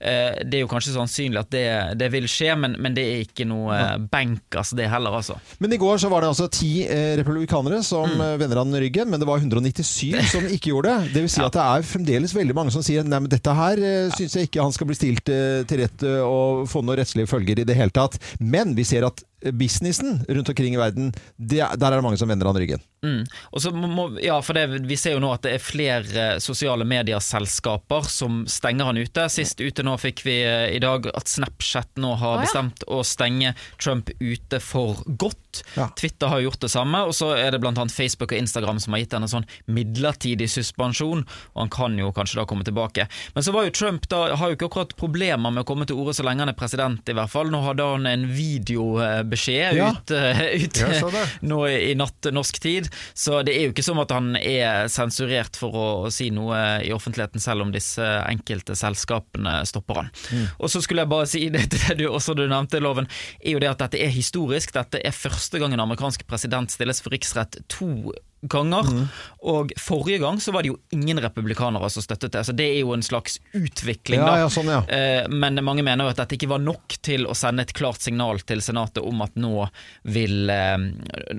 Eh, 0.00 0.42
Det 0.46 0.58
er 0.58 0.64
jo 0.64 0.70
kanskje 0.70 0.96
sannsynlig 0.96 1.40
at 1.44 1.52
det, 1.54 1.66
det 2.00 2.10
vil 2.12 2.26
skje, 2.30 2.56
men, 2.58 2.65
men 2.74 2.94
det 2.96 3.04
er 3.06 3.20
ikke 3.22 3.46
noe 3.46 3.76
eh, 3.76 3.94
bankers 4.10 4.72
det 4.76 4.88
heller, 4.90 5.14
altså. 5.20 5.36
Men 5.62 5.72
i 5.72 5.78
går 5.80 6.00
så 6.02 6.10
var 6.12 6.24
det 6.24 6.30
altså 6.32 6.48
ti 6.52 6.72
eh, 6.86 7.14
republikanere 7.20 7.82
som 7.86 8.06
Mm. 8.16 8.20
eh, 8.24 8.34
vender 8.42 8.60
han 8.62 8.74
ryggen, 8.82 9.10
men 9.10 9.22
det 9.22 9.28
var 9.28 9.38
197 9.42 10.26
som 10.32 10.44
ikke 10.56 10.72
gjorde 10.72 10.92
det. 10.94 11.12
Det 11.16 11.22
vil 11.26 11.32
si 11.36 11.42
at 11.44 11.56
det 11.56 11.64
er 11.66 11.86
fremdeles 11.92 12.34
veldig 12.36 12.54
mange 12.56 12.74
som 12.74 12.82
sier 12.86 13.06
nei, 13.06 13.18
men 13.24 13.30
dette 13.32 13.54
her 13.58 13.82
eh, 13.82 14.10
syns 14.16 14.36
jeg 14.38 14.50
ikke 14.50 14.62
han 14.66 14.74
skal 14.76 14.90
bli 14.90 14.98
stilt 14.98 15.24
til 15.26 15.80
rett 15.82 16.06
og 16.22 16.66
få 16.70 16.82
noen 16.82 17.00
rettslige 17.02 17.30
følger 17.30 17.62
i 17.62 17.66
det 17.68 17.76
hele 17.78 17.94
tatt. 17.94 18.18
Men 18.40 18.74
vi 18.78 18.84
ser 18.86 19.06
at 19.08 19.22
businessen 19.52 20.22
rundt 20.28 20.48
omkring 20.48 20.74
i 20.74 20.80
verden, 20.80 21.10
det, 21.36 21.58
der 21.60 21.86
er 21.92 21.98
det 21.98 22.04
mange 22.06 22.18
som 22.18 22.28
vender 22.30 22.48
han 22.48 22.56
ryggen. 22.58 22.80
Mm. 23.04 23.22
Og 23.52 23.60
så 23.62 23.70
må, 23.74 23.86
må- 23.92 24.20
ja, 24.22 24.38
for 24.42 24.56
det, 24.56 24.82
Vi 24.88 24.96
ser 24.98 25.14
jo 25.14 25.20
nå 25.22 25.30
at 25.34 25.44
det 25.46 25.52
er 25.56 25.62
flere 25.62 26.22
eh, 26.34 26.38
sosiale 26.42 26.86
medieselskaper 26.88 28.08
som 28.10 28.44
stenger 28.50 28.88
han 28.90 28.96
ute. 28.98 29.26
Sist 29.32 29.60
ute 29.60 29.84
nå 29.86 29.96
fikk 30.00 30.24
vi 30.26 30.38
eh, 30.42 30.72
i 30.76 30.80
dag 30.82 31.06
at 31.14 31.28
Snapchat 31.30 32.00
nå 32.02 32.14
har 32.20 32.42
bestemt 32.46 32.82
å 32.88 33.02
stenge 33.06 33.54
Trump 33.82 34.10
ute 34.20 34.60
for 34.64 35.02
godt. 35.06 35.42
Ja. 35.76 35.88
Twitter 35.98 36.30
har 36.32 36.42
gjort 36.44 36.60
det 36.64 36.70
samme, 36.72 37.02
og 37.06 37.14
så 37.16 37.32
er 37.36 37.54
det 37.54 37.62
annet 37.66 37.92
Facebook 37.94 38.32
og 38.32 38.38
Instagram 38.38 38.80
som 38.82 38.94
har 38.96 39.02
gitt 39.02 39.16
henne 39.16 39.26
en 39.28 39.34
sånn 39.38 39.48
midlertidig 39.66 40.48
suspensjon, 40.50 41.24
og 41.54 41.60
han 41.60 41.72
kan 41.72 41.96
jo 41.98 42.12
kanskje 42.16 42.40
da 42.40 42.46
komme 42.48 42.64
tilbake. 42.66 43.06
Men 43.34 43.44
så 43.46 43.52
var 43.54 43.66
jo 43.66 43.74
Trump 43.76 44.08
da, 44.12 44.22
har 44.36 44.52
jo 44.52 44.56
ikke 44.58 44.68
akkurat 44.70 44.94
problemer 44.98 45.52
med 45.52 45.64
å 45.64 45.68
komme 45.68 45.86
til 45.88 45.98
orde 46.00 46.14
så 46.16 46.26
lenge 46.26 46.44
han 46.44 46.52
er 46.52 46.58
president, 46.58 47.06
i 47.08 47.16
hvert 47.16 47.32
fall. 47.32 47.50
Nå 47.52 47.62
hadde 47.64 47.86
han 47.86 48.06
en 48.10 48.26
videobeskjed 48.32 49.76
Ja. 49.76 49.90
ut, 49.92 50.10
eh, 50.10 50.40
ut 50.64 50.82
nå 51.50 51.60
i 51.68 51.94
natt 51.98 52.30
norsk 52.32 52.60
tid. 52.62 52.88
Så 53.14 53.42
det 53.46 53.56
er 53.56 53.66
jo 53.68 53.74
ikke 53.74 53.84
som 53.86 54.00
at 54.02 54.10
han 54.14 54.36
er 54.40 54.88
sensurert 54.92 55.56
for 55.58 55.74
å, 55.76 55.86
å 56.06 56.12
si 56.14 56.30
noe 56.34 56.80
i 56.84 56.92
offentligheten, 56.94 57.40
selv 57.42 57.62
om 57.66 57.72
disse 57.74 58.02
enkelte 58.26 58.76
selskapene 58.78 59.60
stopper 59.68 59.94
han. 60.02 60.10
Mm. 60.32 60.46
Og 60.58 60.70
så 60.72 60.82
skulle 60.84 61.04
jeg 61.04 61.08
bare 61.12 61.26
si 61.30 61.44
det 61.52 61.66
til 61.72 61.82
det 61.88 61.98
du 62.00 62.06
også 62.10 62.34
du 62.36 62.46
nevnte, 62.48 62.80
Loven, 62.82 63.06
er 63.40 63.56
jo 63.56 63.58
det 63.62 63.70
at 63.70 63.78
dette 63.84 64.00
er 64.02 64.12
historisk. 64.12 64.72
Dette 64.76 65.00
er 65.04 65.12
første 65.14 65.45
gang 65.62 65.72
en 65.72 65.80
amerikansk 65.80 66.26
president 66.26 66.70
stilles 66.70 67.00
for 67.02 67.14
riksrett 67.14 67.56
to 67.68 68.12
ganger. 68.42 68.84
Mm. 68.92 69.06
Og 69.50 69.72
forrige 69.80 70.18
gang 70.22 70.36
så 70.42 70.52
var 70.54 70.62
det 70.62 70.68
jo 70.72 70.78
ingen 70.94 71.18
republikanere 71.22 71.88
som 71.90 72.02
støttet 72.04 72.32
det. 72.34 72.42
Så 72.46 72.52
det 72.56 72.66
er 72.74 72.80
jo 72.82 72.92
en 72.94 73.02
slags 73.02 73.38
utvikling, 73.56 74.20
Ja, 74.20 74.26
da. 74.26 74.36
ja, 74.44 74.48
sånn, 74.52 74.68
ja. 74.70 74.80
Eh, 74.88 75.28
Men 75.32 75.58
mange 75.64 75.82
mener 75.86 76.04
jo 76.04 76.10
at 76.12 76.20
dette 76.20 76.36
ikke 76.36 76.48
var 76.52 76.60
nok 76.62 76.98
til 77.02 77.26
å 77.26 77.34
sende 77.34 77.62
et 77.66 77.72
klart 77.74 78.00
signal 78.04 78.38
til 78.46 78.60
Senatet 78.62 79.02
om 79.02 79.22
at 79.24 79.34
nå 79.40 79.68
vil 80.04 80.50
eh, 80.50 80.76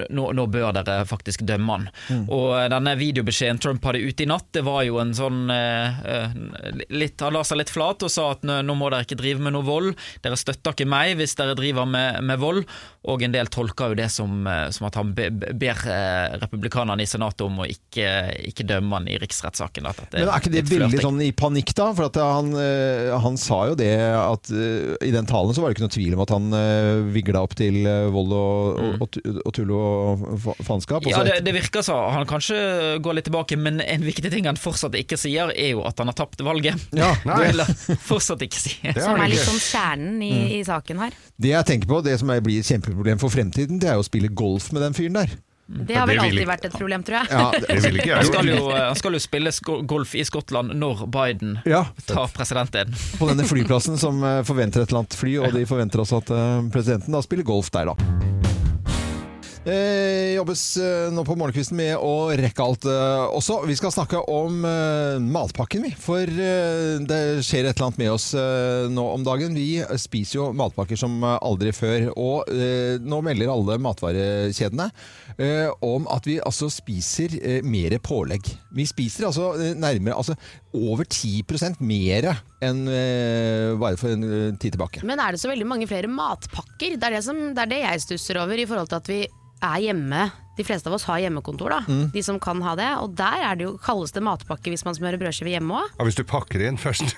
Nå, 0.10 0.32
nå 0.36 0.48
bør 0.52 0.74
dere 0.80 1.06
faktisk 1.08 1.46
dømme 1.48 1.78
han. 1.78 1.88
Mm. 2.10 2.26
Og 2.34 2.52
denne 2.74 2.96
videobeskjeden 3.00 3.60
Trump 3.64 3.84
hadde 3.88 4.02
ute 4.04 4.24
i 4.26 4.30
natt, 4.30 4.50
det 4.56 4.64
var 4.68 4.84
jo 4.88 5.00
en 5.02 5.14
sånn 5.18 5.50
eh, 5.54 6.34
litt, 6.90 7.22
Han 7.22 7.34
la 7.38 7.44
seg 7.48 7.62
litt 7.62 7.72
flat 7.74 8.04
og 8.06 8.12
sa 8.12 8.32
at 8.36 8.44
nå 8.48 8.76
må 8.78 8.90
dere 8.92 9.06
ikke 9.08 9.20
drive 9.20 9.44
med 9.44 9.56
noe 9.56 9.66
vold. 9.68 9.94
Dere 10.24 10.38
støtter 10.40 10.76
ikke 10.76 10.88
meg 10.90 11.16
hvis 11.20 11.36
dere 11.40 11.56
driver 11.58 11.88
med, 11.90 12.22
med 12.26 12.40
vold. 12.42 12.64
Og 13.08 13.24
en 13.24 13.32
del 13.36 13.48
tolker 13.54 13.94
jo 13.94 14.00
det 14.02 14.10
som, 14.12 14.44
som 14.74 14.88
at 14.90 14.98
han 15.00 15.14
be, 15.16 15.30
be- 15.32 15.54
ber 15.58 15.80
eh, 15.88 16.48
republikanerne 16.88 17.04
i 17.04 17.08
Senatet 17.08 17.42
om 17.46 17.60
å 17.60 17.68
ikke, 17.68 18.08
ikke 18.48 18.66
dømme 18.68 18.98
han 18.98 19.08
i 19.08 19.18
riksrettssaken. 19.20 19.88
Men 20.14 20.30
er 20.30 20.40
ikke 20.40 20.52
det 20.54 20.64
veldig 20.70 21.02
sånn 21.02 21.22
i 21.22 21.32
panikk, 21.36 21.74
da? 21.76 21.92
For 21.96 22.08
at 22.08 22.18
han, 22.20 22.54
eh, 22.56 23.12
han 23.20 23.38
sa 23.38 23.68
jo 23.70 23.76
det 23.76 23.94
at 24.18 24.52
eh, 24.52 24.96
i 25.08 25.12
den 25.12 25.28
talen 25.28 25.54
så 25.54 25.62
var 25.62 25.70
det 25.72 25.78
ikke 25.78 25.88
noe 25.88 25.96
tvil 25.96 26.16
om 26.16 26.24
at 26.24 26.34
han 26.34 26.48
uh, 26.54 27.08
vigla 27.14 27.44
opp 27.44 27.56
til 27.58 27.86
eh, 27.86 28.08
vold 28.14 28.34
og, 28.36 28.80
mm. 28.80 29.02
og, 29.02 29.20
og 29.44 29.56
tull 29.56 29.74
og 29.76 30.26
fa- 30.44 30.58
faenskap. 30.64 31.08
Ja, 31.10 31.24
det, 31.28 31.40
det 31.46 31.56
virker 31.56 31.86
så. 31.86 31.98
Han 32.14 32.28
kanskje 32.30 32.98
går 33.04 33.20
litt 33.20 33.28
tilbake, 33.30 33.58
men 33.60 33.82
en 33.84 34.06
viktig 34.06 34.32
ting 34.34 34.48
han 34.50 34.60
fortsatt 34.60 34.96
ikke 35.00 35.20
sier, 35.20 35.52
er 35.54 35.74
jo 35.76 35.84
at 35.88 35.98
han 36.00 36.12
har 36.12 36.18
tapt 36.18 36.44
valget. 36.46 36.88
Ja, 36.96 37.14
han 37.28 37.64
fortsatt 38.08 38.44
ikke 38.46 38.62
si. 38.62 38.78
Som 38.98 39.20
er 39.20 39.34
litt 39.34 39.44
sånn 39.44 39.62
kjernen 39.62 40.22
i, 40.26 40.34
i 40.60 40.64
saken 40.68 41.04
her. 41.06 41.18
Det 41.38 41.54
jeg 41.54 41.70
tenker 41.74 41.92
på, 41.92 42.02
det 42.06 42.18
som 42.22 42.32
er- 42.34 42.44
blir 42.48 42.62
et 42.62 42.70
kjempeproblem 42.70 43.20
for 43.22 43.34
fremtiden, 43.34 43.82
det 43.82 43.92
er 43.92 44.00
jo 44.00 44.06
å 44.06 44.08
spille 44.08 44.32
golf 44.32 44.72
med 44.72 44.86
den 44.86 44.96
fyren 44.98 45.18
der. 45.20 45.38
Det 45.68 45.96
har 46.00 46.08
vel 46.08 46.20
alltid 46.24 46.48
vært 46.48 46.66
et 46.70 46.76
problem, 46.78 47.04
tror 47.04 47.18
jeg. 47.20 47.28
Ja, 47.32 47.52
det- 47.52 47.82
det 47.84 47.94
ikke 48.00 48.06
jeg 48.08 48.16
Han 48.16 48.26
skal, 48.26 48.46
jo, 48.48 48.70
han 48.72 48.96
skal 48.96 49.12
jo 49.14 49.20
spille 49.20 49.52
golf 49.86 50.16
i 50.16 50.24
Skottland 50.24 50.72
når 50.80 51.06
Biden 51.12 51.60
Ja. 51.66 51.86
tar 52.08 52.28
presidenten. 52.32 52.94
På 53.20 53.28
denne 53.28 53.44
flyplassen 53.44 53.98
som 54.00 54.24
eh, 54.24 54.44
forventer 54.48 54.82
et 54.82 54.90
eller 54.90 55.04
annet 55.04 55.14
fly, 55.20 55.38
og 55.44 55.52
de 55.54 55.66
forventer 55.66 56.00
også 56.00 56.22
at 56.24 56.32
eh, 56.32 56.70
presidenten 56.72 57.12
da 57.12 57.22
spiller 57.22 57.44
golf 57.44 57.70
der, 57.72 57.92
da. 57.92 57.96
Eh, 59.68 60.36
jobbes 60.38 60.62
eh, 60.80 61.10
nå 61.12 61.26
på 61.28 61.36
morgenkvisten 61.36 61.76
med 61.76 61.98
å 62.00 62.30
rekke 62.40 62.64
alt 62.64 62.86
eh, 62.88 63.24
også. 63.36 63.58
Vi 63.68 63.76
skal 63.76 63.92
snakke 63.92 64.22
om 64.32 64.62
eh, 64.64 65.18
matpakken, 65.20 65.84
vi. 65.84 65.92
For 66.00 66.24
eh, 66.24 67.02
det 67.04 67.18
skjer 67.44 67.68
et 67.68 67.74
eller 67.74 67.90
annet 67.90 68.00
med 68.00 68.14
oss 68.14 68.30
eh, 68.32 68.88
nå 68.88 69.04
om 69.12 69.26
dagen. 69.28 69.58
Vi 69.58 69.82
spiser 70.00 70.40
jo 70.40 70.46
matpakker 70.56 70.96
som 71.00 71.20
aldri 71.36 71.74
før. 71.76 72.08
Og 72.16 72.48
nå 73.04 73.20
melder 73.26 73.52
alle 73.52 73.76
matvarekjedene 73.84 74.88
om 75.86 76.08
at 76.16 76.26
vi 76.30 76.38
altså 76.40 76.70
spiser 76.72 77.36
mer 77.68 77.98
pålegg. 78.04 78.48
Vi 78.74 78.88
spiser 78.88 79.28
altså 79.28 79.52
nærmere 79.78 80.16
altså 80.18 80.38
over 80.76 81.08
10% 81.08 81.80
mer 81.80 82.28
enn 82.64 82.82
eh, 82.92 83.76
bare 83.80 84.00
for 84.00 84.14
en 84.14 84.26
eh, 84.28 84.58
tid 84.60 84.76
tilbake. 84.76 85.04
Men 85.08 85.22
er 85.24 85.34
det 85.34 85.42
så 85.42 85.52
veldig 85.52 85.68
mange 85.70 85.88
flere 85.90 86.12
matpakker? 86.12 86.98
Det 86.98 87.08
er 87.08 87.18
det, 87.18 87.24
som, 87.26 87.40
det 87.56 87.64
er 87.64 87.72
det 87.72 87.84
jeg 87.84 88.04
stusser 88.04 88.42
over, 88.42 88.60
i 88.60 88.68
forhold 88.68 88.92
til 88.92 89.00
at 89.00 89.12
vi 89.12 89.22
er 89.68 89.80
hjemme 89.88 90.28
de 90.58 90.64
fleste 90.66 90.90
av 90.90 90.96
oss 90.98 91.06
har 91.06 91.20
hjemmekontor, 91.22 91.70
da. 91.70 91.84
Mm. 91.88 92.10
De 92.14 92.24
som 92.24 92.40
kan 92.42 92.62
ha 92.66 92.76
det. 92.78 92.90
Og 93.04 93.14
der 93.18 93.44
er 93.46 93.58
det 93.60 93.68
jo, 93.68 93.76
kalles 93.82 94.12
det 94.16 94.24
matpakke 94.26 94.72
hvis 94.74 94.86
man 94.88 94.96
smører 94.98 95.20
brødskive 95.22 95.52
hjemme 95.54 95.78
òg. 95.78 95.92
Ja, 96.00 96.08
hvis 96.08 96.18
du 96.18 96.24
pakker 96.28 96.64
inn 96.66 96.80
først. 96.82 97.14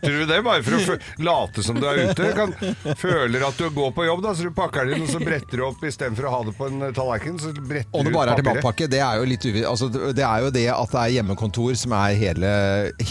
Tror 0.00 0.16
du 0.16 0.24
det 0.24 0.38
er 0.38 0.44
bare 0.46 0.64
for 0.64 0.72
å 0.78 0.96
late 1.20 1.64
som 1.66 1.76
du 1.80 1.86
er 1.90 1.96
ute? 2.08 2.30
Kan, 2.36 2.54
føler 2.96 3.44
at 3.44 3.60
du 3.60 3.68
går 3.76 3.92
på 3.96 4.06
jobb, 4.08 4.22
da, 4.24 4.34
så 4.36 4.48
du 4.48 4.52
pakker 4.56 4.88
det 4.88 4.96
inn, 4.96 5.04
og 5.04 5.12
så 5.12 5.20
bretter 5.20 5.60
du 5.60 5.66
opp 5.68 5.84
istedenfor 5.84 6.30
å 6.30 6.32
ha 6.34 6.40
det 6.48 6.56
på 6.56 6.70
en 6.70 6.86
tallerken. 6.96 7.36
Så 7.42 7.52
bretter 7.58 7.92
Om 7.92 8.08
det 8.08 8.14
bare 8.16 8.34
er 8.34 8.40
til 8.40 8.48
matpakke, 8.48 8.88
det 8.90 9.02
er 9.04 9.20
jo 9.20 9.28
litt 9.28 9.44
uvi... 9.44 9.66
Altså, 9.68 9.90
det 9.90 10.24
er 10.24 10.46
jo 10.46 10.54
det 10.54 10.66
at 10.72 10.96
det 10.96 11.02
er 11.04 11.14
hjemmekontor 11.18 11.76
som 11.78 11.92
er 11.98 12.16
hele 12.20 12.50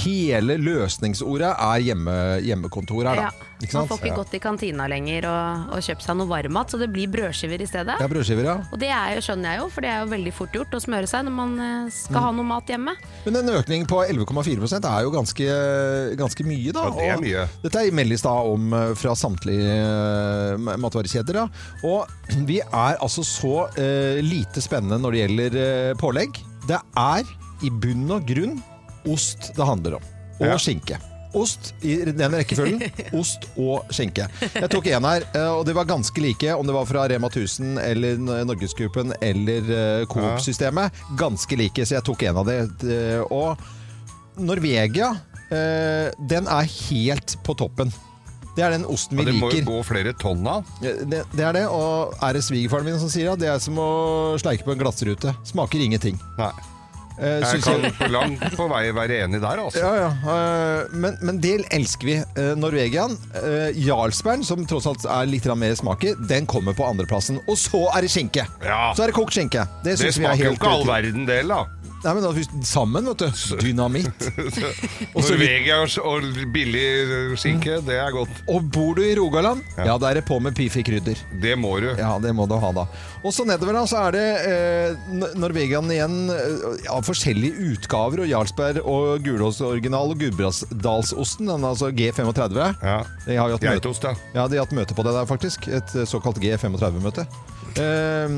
Hele 0.02 0.58
løsningsordet 0.60 1.54
er 1.54 1.86
hjemme, 1.86 2.18
hjemmekontor 2.46 3.06
her, 3.12 3.24
da. 3.24 3.30
Ja. 3.30 3.49
Ikke 3.60 3.76
Man 3.76 3.88
får 3.90 3.98
ikke 4.06 4.16
gått 4.16 4.34
i 4.38 4.40
kantina 4.40 4.86
lenger 4.88 5.26
og, 5.28 5.74
og 5.76 5.82
kjøpt 5.84 6.06
seg 6.06 6.16
noe 6.16 6.30
varmmat, 6.30 6.72
så 6.72 6.78
det 6.80 6.88
blir 6.94 7.10
brødskiver 7.12 7.60
i 7.60 7.68
stedet. 7.68 7.98
Ja, 8.00 8.08
brødskiver, 8.08 8.46
ja. 8.48 8.54
Og 8.72 8.80
det 8.80 8.88
er 8.96 9.18
jo, 9.18 9.24
skjønner 9.26 9.52
jeg 9.52 9.60
jo, 9.60 9.66
for 9.76 9.84
det 9.84 9.90
er 9.92 10.00
jo 10.06 10.12
veldig 10.14 10.34
fort 10.38 10.56
gjort 10.56 10.78
å 10.78 10.80
smøre 10.80 11.10
seg 11.12 11.26
når 11.28 11.36
man 11.36 11.58
eh, 11.60 11.90
skal 11.92 12.20
Mm. 12.20 12.24
ha 12.24 12.32
noe 12.38 12.48
mat 12.48 12.72
hjemme. 12.72 12.94
Men 13.26 13.36
en 13.42 13.52
økning 13.60 13.84
på 13.88 14.00
11,4 14.06 14.80
er 14.80 15.04
jo 15.04 15.12
ganske, 15.12 15.50
ganske 16.20 16.46
mye, 16.48 16.72
da. 16.76 16.86
Ja, 16.88 16.96
det 16.96 17.10
er 17.10 17.18
Og 17.20 17.24
mye. 17.26 17.44
Dette 17.64 17.84
er 17.84 17.92
meldes 18.00 18.24
da 18.24 18.34
om 18.48 18.74
eh, 18.74 18.94
fra 18.96 19.16
samtlige 19.20 19.76
eh, 19.76 20.78
matvarekjeder. 20.80 21.42
Da. 21.42 21.48
Og 21.84 22.08
vi 22.48 22.60
er 22.64 22.98
altså 23.02 23.24
så 23.26 23.68
uh, 23.76 24.20
lite 24.24 24.62
spennende 24.64 25.00
når 25.02 25.12
det 25.16 25.22
gjelder 25.26 25.60
uh, 25.60 25.98
pålegg. 26.00 26.40
Det 26.70 26.80
er 26.96 27.28
i 27.66 27.70
bunn 27.70 28.08
og 28.16 28.26
grunn 28.30 28.58
ost 29.10 29.52
det 29.58 29.66
handler 29.68 30.00
om. 30.00 30.10
Og 30.40 30.48
Ja. 30.48 30.58
skinke. 30.62 31.00
Ost 31.38 31.74
i 31.86 31.96
den 32.06 32.34
rekkefølgen. 32.34 32.82
Ost 33.20 33.46
og 33.60 33.90
skinke. 33.94 34.26
Jeg 34.42 34.70
tok 34.74 34.88
en 34.90 35.06
her, 35.06 35.26
eh, 35.38 35.50
og 35.54 35.66
det 35.68 35.76
var 35.78 35.86
ganske 35.90 36.24
like 36.24 36.56
om 36.58 36.66
det 36.66 36.74
var 36.74 36.88
fra 36.90 37.06
Rema 37.12 37.30
1000 37.30 37.78
eller 37.84 38.18
Norgesgruppen 38.50 39.14
eller 39.22 39.70
eh, 39.76 40.06
Coop-systemet. 40.10 41.04
Ganske 41.20 41.60
like, 41.60 41.86
så 41.86 42.00
jeg 42.00 42.08
tok 42.10 42.26
en 42.32 42.42
av 42.42 42.50
det. 42.50 42.60
Eh, 42.90 43.22
Og 43.30 43.58
Norvegia, 44.40 45.12
den 45.50 46.46
er 46.48 46.68
helt 46.90 47.34
på 47.44 47.56
toppen. 47.58 47.90
Det 48.56 48.64
er 48.66 48.74
den 48.76 48.86
osten 48.90 49.18
vi 49.18 49.24
Ja, 49.24 49.30
det 49.32 49.38
må 49.40 49.50
jo 49.52 49.62
gå 49.68 49.78
flere 49.88 50.14
tonn 50.20 50.46
av. 50.50 50.66
Det, 50.82 51.24
det 51.34 51.46
er 51.46 51.56
det, 51.56 51.66
og 51.72 52.14
er 52.24 52.36
det 52.38 52.44
svigerfaren 52.46 52.88
min 52.88 53.00
som 53.02 53.12
sier 53.12 53.32
det? 53.34 53.46
Det 53.46 53.50
er 53.54 53.62
som 53.64 53.78
å 53.82 53.90
sleike 54.42 54.66
på 54.68 54.74
en 54.76 54.82
glassrute. 54.82 55.34
Smaker 55.48 55.82
ingenting. 55.84 56.20
Nei. 56.40 56.52
Eh, 57.20 57.40
Jeg 57.44 57.62
kan 57.64 57.82
jeg- 57.84 58.12
langt 58.12 58.44
på 58.56 58.68
vei 58.72 58.92
være 58.96 59.18
enig 59.26 59.42
der, 59.42 59.60
altså. 59.60 59.80
Ja, 59.80 59.94
ja. 59.96 60.10
eh, 60.24 60.86
Men, 60.94 61.18
men 61.22 61.40
det 61.44 61.66
elsker 61.72 62.06
vi. 62.08 62.16
Eh, 62.38 62.54
Norvegian. 62.56 63.18
Jarlsberg, 63.76 64.44
som 64.46 64.66
tross 64.66 64.88
alt 64.88 65.04
er 65.06 65.26
litt 65.28 65.46
mer 65.58 65.76
smak 65.76 66.04
i, 66.04 66.14
den 66.30 66.46
kommer 66.48 66.74
på 66.78 66.86
andreplassen. 66.88 67.40
Og 67.48 67.58
så 67.58 67.86
er 67.96 68.02
det 68.02 68.12
skinke! 68.14 68.46
Ja. 68.64 68.94
Så 68.96 69.04
er 69.04 69.12
det 69.12 69.16
kokt 69.16 69.34
skinke. 69.36 69.68
Det, 69.84 69.98
Det 70.00 70.08
er 70.08 70.16
smaker 70.16 70.46
jo 70.46 70.56
ikke 70.56 70.72
all 70.72 70.86
verden 70.88 71.26
del, 71.28 71.48
da. 71.52 71.66
Nei, 72.00 72.14
men 72.16 72.24
da, 72.24 72.32
Sammen, 72.64 73.10
vet 73.12 73.20
du. 73.20 73.58
Dynamitt. 73.60 74.28
Norvegia 75.16 75.82
og, 76.08 76.28
billig 76.54 76.86
skinke, 77.40 77.80
det 77.84 77.98
er 78.00 78.14
godt. 78.16 78.42
Og 78.52 78.64
bor 78.72 78.96
du 78.96 79.04
i 79.04 79.12
Rogaland, 79.20 79.66
ja, 79.76 79.98
da 80.00 80.12
er 80.12 80.22
det 80.22 80.26
på 80.30 80.38
med 80.44 80.56
Pifi 80.56 80.84
krydder. 80.88 81.20
Det 81.44 81.58
må 81.60 81.76
du. 81.84 81.90
Ja, 82.00 82.14
det 82.24 82.32
må 82.36 82.48
du 82.48 82.56
ha 82.62 82.72
da. 82.76 82.86
Og 83.20 83.36
så 83.36 83.44
nedover 83.48 83.76
da, 83.76 83.84
så 83.90 84.06
er 84.08 84.16
det 84.16 84.26
eh, 84.48 85.20
Norvegian 85.40 85.92
igjen 85.92 86.32
eh, 86.32 86.88
av 86.94 87.04
forskjellige 87.08 87.74
utgaver, 87.74 88.24
og 88.24 88.32
Jarlsberg 88.32 88.80
og 88.86 89.26
Gulås 89.26 89.60
original 89.66 90.16
og 90.16 90.24
Gudbrandsdalsosten, 90.24 91.52
den 91.52 91.68
altså 91.68 91.92
G35. 91.92 92.60
Ja. 92.80 93.00
Geitost, 93.60 94.08
ja. 94.08 94.16
Ja, 94.38 94.48
de 94.48 94.60
har 94.60 94.68
hatt 94.68 94.76
møte 94.78 94.96
på 94.96 95.04
det 95.04 95.16
der 95.20 95.28
faktisk. 95.28 95.68
Et 95.68 95.96
eh, 96.00 96.08
såkalt 96.08 96.40
G35-møte. 96.40 97.28
Eh, 97.78 98.38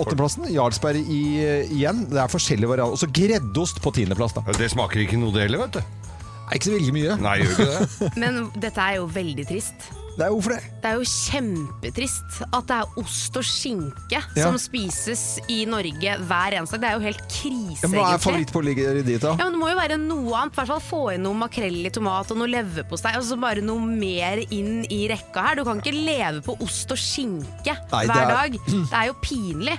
Åttendeplassen, 0.00 0.48
Jarlsberg 0.54 1.02
i, 1.06 1.22
igjen. 1.70 2.04
Det 2.10 2.20
er 2.22 2.32
forskjellige 2.32 2.70
varianter. 2.70 2.96
Og 2.96 3.02
så 3.02 3.10
greddost 3.10 3.82
på 3.84 3.92
tiendeplass, 3.94 4.34
da. 4.36 4.44
Det 4.58 4.70
smaker 4.72 5.04
ikke 5.04 5.20
noe 5.20 5.34
det 5.34 5.46
heller, 5.48 5.66
vet 5.66 5.78
du. 5.78 5.82
Er 6.44 6.58
ikke 6.58 6.68
så 6.68 6.74
veldig 6.76 6.94
mye. 6.94 7.18
Nei, 7.24 7.36
gjør 7.40 7.52
ikke 7.54 7.68
det. 7.70 8.08
Men 8.22 8.40
dette 8.60 8.88
er 8.88 8.98
jo 8.98 9.06
veldig 9.14 9.46
trist. 9.48 9.86
Det 10.14 10.22
er 10.22 10.30
hvorfor 10.30 10.52
det? 10.54 10.60
Det 10.82 10.90
er 10.90 10.94
jo 11.00 11.06
kjempetrist 11.10 12.36
at 12.54 12.66
det 12.68 12.76
er 12.76 12.98
ost 13.02 13.36
og 13.40 13.42
skinke 13.46 14.12
Ja. 14.12 14.20
som 14.36 14.56
spises 14.62 15.40
i 15.50 15.64
Norge 15.66 16.14
hver 16.28 16.54
eneste 16.58 16.78
dag. 16.78 16.84
Det 16.84 16.90
er 16.90 16.94
jo 16.98 17.04
helt 17.08 17.24
krise, 17.28 17.88
Hva 17.88 17.98
er 17.98 18.04
egentlig. 18.04 18.22
favorittpålegget 18.22 19.04
ditt, 19.08 19.20
da? 19.22 19.32
Ja, 19.38 19.44
men 19.48 19.52
Det 19.56 19.60
må 19.60 19.70
jo 19.72 19.76
være 19.80 19.98
noe 19.98 20.36
annet. 20.38 20.52
I 20.54 20.56
hvert 20.60 20.66
fall 20.68 20.80
Få 20.84 21.14
inn 21.14 21.22
noe 21.24 21.34
makrell 21.34 21.80
i 21.86 21.90
tomat 21.90 22.30
og 22.30 22.36
noe 22.38 22.46
leverpostei. 22.52 23.16
Og 23.16 23.24
så 23.24 23.40
bare 23.40 23.60
noe 23.64 23.80
mer 23.80 24.38
inn 24.50 24.84
i 24.90 25.08
rekka 25.08 25.42
her. 25.48 25.54
Du 25.56 25.64
kan 25.64 25.80
ikke 25.80 25.94
leve 25.96 26.42
på 26.42 26.60
ost 26.62 26.90
og 26.92 26.98
skinke 26.98 27.74
Nei, 27.92 28.04
hver 28.06 28.22
er- 28.22 28.34
dag. 28.34 28.52
Det 28.66 28.92
er 28.92 29.06
jo 29.06 29.14
pinlig. 29.22 29.78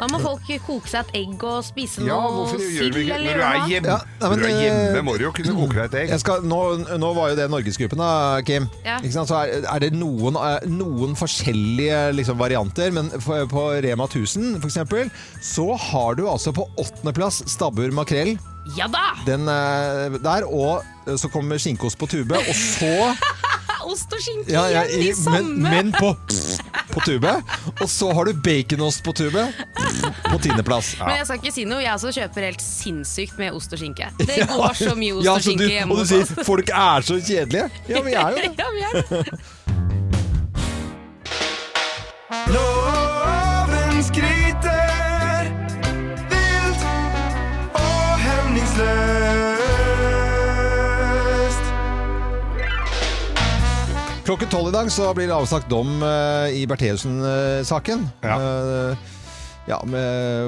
Da 0.00 0.08
må 0.08 0.20
folk 0.22 0.46
koke 0.64 0.88
seg 0.88 1.10
et 1.10 1.18
egg 1.20 1.42
og 1.44 1.58
spise 1.66 2.00
Ja, 2.06 2.16
noe 2.16 2.30
hvorfor 2.38 2.60
gjør 2.62 2.70
sild 2.78 2.96
vi 2.96 3.04
ikke 3.04 3.18
eller 3.18 3.36
Når 3.36 3.40
du 3.40 3.46
er 3.46 3.72
hjemme, 3.72 3.90
Ja, 3.90 3.98
nei, 4.00 4.30
men, 4.30 4.30
når 4.30 4.40
du 4.40 4.48
er 4.48 4.62
hjemme 4.64 5.02
må 5.06 5.16
du 5.16 5.24
jo 5.26 5.32
kunne 5.36 5.56
koke 5.58 5.76
deg 5.76 5.82
et 5.84 5.96
egg. 6.02 6.12
Jeg 6.14 6.22
skal, 6.24 6.46
nå, 6.48 6.60
nå 7.02 7.10
var 7.16 7.32
jo 7.32 7.38
det 7.40 7.48
Norgesgruppen, 7.52 8.00
da, 8.00 8.12
Kim. 8.46 8.68
Ja. 8.86 8.98
Ikke 9.00 9.12
sant? 9.18 9.30
Så 9.30 9.40
er, 9.40 9.66
er 9.68 9.84
det 9.84 9.90
noen, 9.96 10.38
eh, 10.40 10.68
noen 10.72 11.16
forskjellige 11.18 12.00
liksom, 12.16 12.40
varianter, 12.40 12.94
men 12.96 13.10
for, 13.20 13.44
på 13.50 13.66
Rema 13.84 14.08
1000 14.08 14.56
for 14.62 14.70
eksempel, 14.70 15.12
så 15.44 15.66
har 15.90 16.16
du 16.16 16.24
altså 16.30 16.54
på 16.56 16.64
åttendeplass 16.80 17.42
stabbur 17.50 17.92
makrell. 17.96 18.36
Ja 18.76 18.88
da! 18.92 19.10
Den 19.26 19.48
eh, 19.50 20.18
der, 20.22 20.46
og 20.48 20.84
eh, 21.06 21.16
så 21.20 21.28
kommer 21.32 21.60
skinkeost 21.60 22.00
på 22.00 22.08
tube, 22.10 22.40
og 22.40 22.56
så 22.56 23.12
Ost 23.86 24.12
og 24.12 24.20
skinke 24.22 24.52
ja, 24.52 24.64
ja, 24.70 24.82
igjen, 24.88 25.14
de 25.16 25.22
samme! 25.22 25.70
men 25.70 25.92
på, 25.94 26.10
på 26.90 27.02
tube. 27.06 27.32
Og 27.80 27.86
så 27.90 28.10
har 28.16 28.28
du 28.28 28.40
baconost 28.44 29.02
på 29.06 29.14
tube 29.16 29.46
på 30.26 30.40
tiendeplass. 30.44 30.92
Men 31.00 31.16
jeg 31.20 31.28
skal 31.28 31.40
ikke 31.40 31.54
si 31.54 31.64
noe, 31.68 31.80
jeg 31.84 31.94
også 31.94 32.12
kjøper 32.18 32.48
helt 32.50 32.64
sinnssykt 32.64 33.40
med 33.40 33.56
ost 33.56 33.72
og 33.76 33.80
skinke. 33.82 34.10
Det 34.20 34.42
går 34.50 34.76
så 34.78 34.92
mye 34.98 35.16
ost 35.16 35.26
Ja, 35.26 35.36
og 35.36 35.40
så 35.40 35.48
skinke 35.48 35.64
du, 35.64 35.72
hjemme 35.72 35.96
Og 35.96 36.02
du 36.04 36.10
sier 36.12 36.44
folk 36.46 36.74
er 36.74 37.06
så 37.08 37.18
kjedelige. 37.20 37.70
Ja, 37.90 38.04
vi 38.04 38.14
er 38.14 38.36
jo 38.36 38.42
det. 38.44 38.52
ja, 38.60 38.70
vi 38.76 38.86
er 38.90 39.00
det. 39.00 39.40
Klokken 54.30 54.46
tolv 54.52 54.68
i 54.70 54.74
dag 54.76 54.86
så 54.94 55.08
blir 55.16 55.26
det 55.26 55.34
avsagt 55.34 55.66
dom 55.72 55.88
eh, 56.06 56.52
i 56.60 56.66
Bertheussen-saken. 56.70 58.04
Ja. 58.22 58.36
ja, 59.66 59.78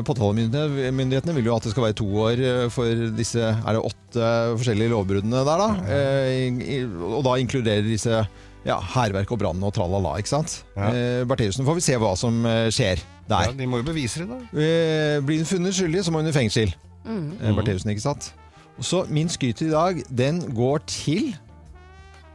Påtalemyndighetene 0.06 1.34
vil 1.34 1.48
jo 1.50 1.56
at 1.56 1.66
det 1.66 1.72
skal 1.74 1.88
være 1.88 1.96
to 1.98 2.06
år 2.22 2.42
eh, 2.46 2.68
for 2.70 3.02
disse 3.18 3.42
er 3.42 3.74
det 3.74 3.82
åtte 3.82 4.28
forskjellige 4.60 4.92
lovbruddene 4.92 5.42
der, 5.48 5.64
da. 5.64 5.98
Eh, 5.98 6.30
i- 6.46 6.78
i- 6.78 6.86
og 6.86 7.24
da 7.26 7.34
inkluderer 7.42 7.82
disse 7.88 8.22
ja, 8.62 8.78
hærverk 8.94 9.34
og 9.34 9.40
brann 9.42 9.66
og 9.66 9.74
tralala, 9.74 10.14
ikke 10.22 10.30
sant. 10.36 10.60
Ja. 10.76 10.92
Eh, 10.94 11.24
Bertheussen 11.26 11.66
får 11.66 11.80
vi 11.80 11.86
se 11.90 11.98
hva 11.98 12.14
som 12.16 12.38
eh, 12.46 12.68
skjer 12.70 13.02
der. 13.26 13.48
Ja, 13.50 13.56
de 13.58 13.66
må 13.66 13.82
jo 13.82 13.88
bevise 13.90 14.22
det, 14.22 14.30
da. 14.30 14.38
Eh, 14.62 15.18
blir 15.26 15.42
hun 15.42 15.50
funnet 15.56 15.74
skyldig, 15.74 16.04
så 16.06 16.14
må 16.14 16.22
hun 16.22 16.30
i 16.30 16.36
fengsel. 16.38 16.70
Mm. 17.02 17.32
Eh, 17.40 17.56
Bertheussen, 17.58 17.90
ikke 17.96 18.06
sant? 18.06 18.30
Og 18.78 18.86
så 18.86 19.02
min 19.10 19.26
skryt 19.28 19.58
i 19.66 19.72
dag, 19.74 20.04
den 20.22 20.38
går 20.54 20.86
til 20.86 21.32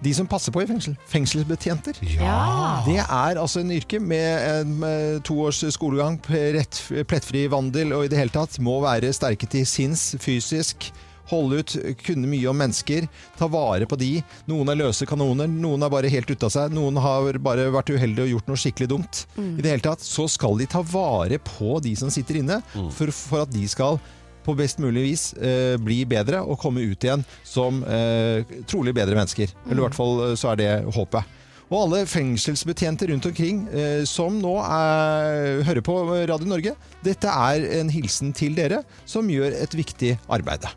de 0.03 0.13
som 0.13 0.27
passer 0.29 0.53
på 0.53 0.61
i 0.61 0.67
fengsel. 0.69 0.95
Fengselsbetjenter. 1.09 1.97
Ja. 2.13 2.83
Det 2.85 2.99
er 3.01 3.39
altså 3.41 3.63
en 3.63 3.73
yrke 3.73 3.99
med, 4.03 4.69
med 4.77 5.23
to 5.27 5.39
års 5.47 5.63
skolegang, 5.73 6.19
rett, 6.29 6.81
plettfri 7.09 7.47
vandel 7.51 7.95
og 7.97 8.05
i 8.05 8.11
det 8.11 8.19
hele 8.21 8.33
tatt 8.33 8.59
må 8.63 8.79
være 8.85 9.13
sterke 9.15 9.49
til 9.49 9.65
sinns, 9.67 10.11
fysisk. 10.21 10.91
Holde 11.27 11.59
ut, 11.59 11.73
kunne 12.05 12.29
mye 12.31 12.47
om 12.47 12.55
mennesker, 12.55 13.07
ta 13.35 13.49
vare 13.51 13.83
på 13.89 13.97
de. 13.99 14.13
Noen 14.47 14.71
er 14.71 14.79
løse 14.79 15.03
kanoner, 15.09 15.49
noen 15.51 15.83
er 15.83 15.91
bare 15.91 16.11
helt 16.11 16.29
ute 16.31 16.47
av 16.47 16.53
seg, 16.53 16.71
noen 16.71 16.95
har 17.03 17.35
bare 17.43 17.65
vært 17.73 17.91
uheldige 17.91 18.29
og 18.29 18.31
gjort 18.37 18.51
noe 18.51 18.61
skikkelig 18.61 18.87
dumt. 18.93 19.25
Mm. 19.35 19.49
I 19.57 19.65
det 19.65 19.73
hele 19.73 19.85
tatt 19.89 20.05
så 20.07 20.29
skal 20.31 20.55
de 20.61 20.69
ta 20.71 20.79
vare 20.87 21.41
på 21.43 21.81
de 21.83 21.91
som 21.99 22.13
sitter 22.13 22.39
inne, 22.39 22.61
for, 22.95 23.11
for 23.11 23.43
at 23.43 23.51
de 23.51 23.65
skal 23.67 23.99
på 24.47 24.55
best 24.57 24.79
mulig 24.83 25.03
vis 25.03 25.25
eh, 25.35 25.75
bli 25.81 26.01
bedre 26.09 26.41
og 26.43 26.59
komme 26.61 26.85
ut 26.87 27.03
igjen 27.03 27.25
som 27.45 27.83
eh, 27.83 28.47
trolig 28.69 28.95
bedre 28.95 29.17
mennesker. 29.19 29.51
Eller 29.67 29.81
i 29.81 29.85
hvert 29.89 29.97
fall 29.97 30.23
eh, 30.29 30.37
så 30.39 30.53
er 30.53 30.61
det 30.61 30.71
håpet. 30.95 31.35
Og 31.67 31.81
alle 31.81 32.05
fengselsbetjenter 32.07 33.11
rundt 33.11 33.27
omkring 33.27 33.65
eh, 33.75 34.01
som 34.07 34.37
nå 34.39 34.53
er, 34.63 35.63
hører 35.67 35.83
på 35.83 35.97
Radio 36.31 36.47
Norge, 36.47 36.75
dette 37.03 37.31
er 37.51 37.65
en 37.81 37.91
hilsen 37.91 38.31
til 38.35 38.55
dere 38.55 38.83
som 39.03 39.27
gjør 39.27 39.51
et 39.51 39.75
viktig 39.75 40.15
arbeid. 40.31 40.67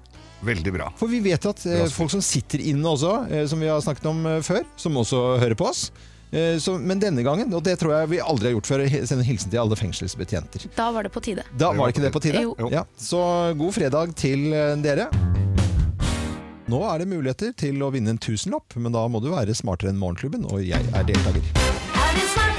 Veldig 0.43 0.73
bra. 0.75 0.89
For 0.99 1.13
vi 1.13 1.21
vet 1.23 1.47
at 1.47 1.63
eh, 1.69 1.87
folk 1.95 2.11
som 2.11 2.25
sitter 2.25 2.63
inne 2.73 2.91
også, 2.91 3.13
eh, 3.31 3.47
som 3.51 3.63
vi 3.63 3.71
har 3.71 3.83
snakket 3.85 4.11
om 4.11 4.25
før, 4.43 4.67
som 4.81 4.99
også 4.99 5.23
hører 5.43 5.59
på 5.59 5.69
oss. 5.71 5.91
Eh, 6.31 6.59
så, 6.59 6.79
men 6.79 7.01
denne 7.03 7.23
gangen, 7.27 7.51
og 7.55 7.65
det 7.67 7.77
tror 7.81 7.97
jeg 7.97 8.11
vi 8.13 8.21
aldri 8.23 8.51
har 8.51 8.57
gjort 8.59 8.71
før, 8.71 8.85
sende 9.11 9.27
hilsen 9.27 9.51
til 9.51 9.63
alle 9.63 9.79
fengselsbetjenter. 9.79 10.69
Da 10.77 10.91
var 10.95 11.07
det 11.07 11.13
på 11.15 11.23
tide. 11.25 11.47
Da 11.59 11.73
var 11.75 11.89
det 11.91 11.97
ikke 11.97 12.07
det 12.07 12.13
på 12.15 12.23
tide? 12.23 12.45
Jo. 12.47 12.71
Ja, 12.71 12.85
så 12.97 13.23
god 13.59 13.75
fredag 13.75 14.15
til 14.21 14.53
eh, 14.55 14.77
dere. 14.83 15.11
Nå 16.71 16.85
er 16.87 17.03
det 17.03 17.09
muligheter 17.11 17.51
til 17.59 17.83
å 17.83 17.91
vinne 17.91 18.15
en 18.15 18.21
tusenlapp, 18.23 18.77
men 18.79 18.95
da 18.95 19.03
må 19.11 19.19
du 19.23 19.33
være 19.33 19.57
smartere 19.59 19.91
enn 19.91 19.99
Morgenklubben, 19.99 20.47
og 20.47 20.63
jeg 20.63 20.87
er 20.95 21.09
deltaker. 21.09 21.51
Er 21.99 22.50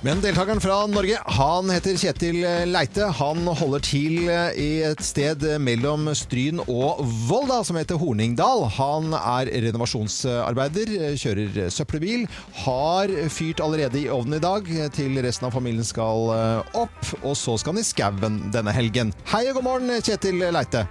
Men 0.00 0.22
deltakeren 0.24 0.62
fra 0.64 0.86
Norge, 0.88 1.18
han 1.36 1.68
heter 1.68 1.98
Kjetil 2.00 2.38
Leite. 2.72 3.04
Han 3.18 3.44
holder 3.44 3.82
til 3.84 4.30
i 4.56 4.68
et 4.88 5.02
sted 5.04 5.44
mellom 5.60 6.08
Stryn 6.16 6.62
og 6.62 7.02
Volda, 7.28 7.58
som 7.68 7.76
heter 7.76 8.00
Horningdal. 8.00 8.64
Han 8.78 9.12
er 9.18 9.50
renovasjonsarbeider, 9.66 10.94
kjører 11.20 11.68
søppelbil, 11.68 12.24
har 12.62 13.12
fyrt 13.28 13.60
allerede 13.60 14.00
i 14.00 14.08
ovnen 14.08 14.38
i 14.38 14.42
dag 14.46 14.72
til 14.96 15.20
resten 15.20 15.50
av 15.50 15.52
familien 15.58 15.84
skal 15.84 16.32
opp, 16.72 17.12
og 17.20 17.36
så 17.36 17.58
skal 17.60 17.76
han 17.76 17.84
i 17.84 17.88
skauen 17.90 18.42
denne 18.56 18.72
helgen. 18.72 19.12
Hei 19.34 19.50
og 19.50 19.60
god 19.60 19.68
morgen, 19.68 19.92
Kjetil 20.00 20.40
Leite. 20.48 20.86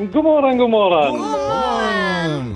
God 0.00 0.24
morgen, 0.26 0.58
god 0.58 0.74
morgen. 0.74 1.22
God 1.22 1.50
morgen. 1.54 2.54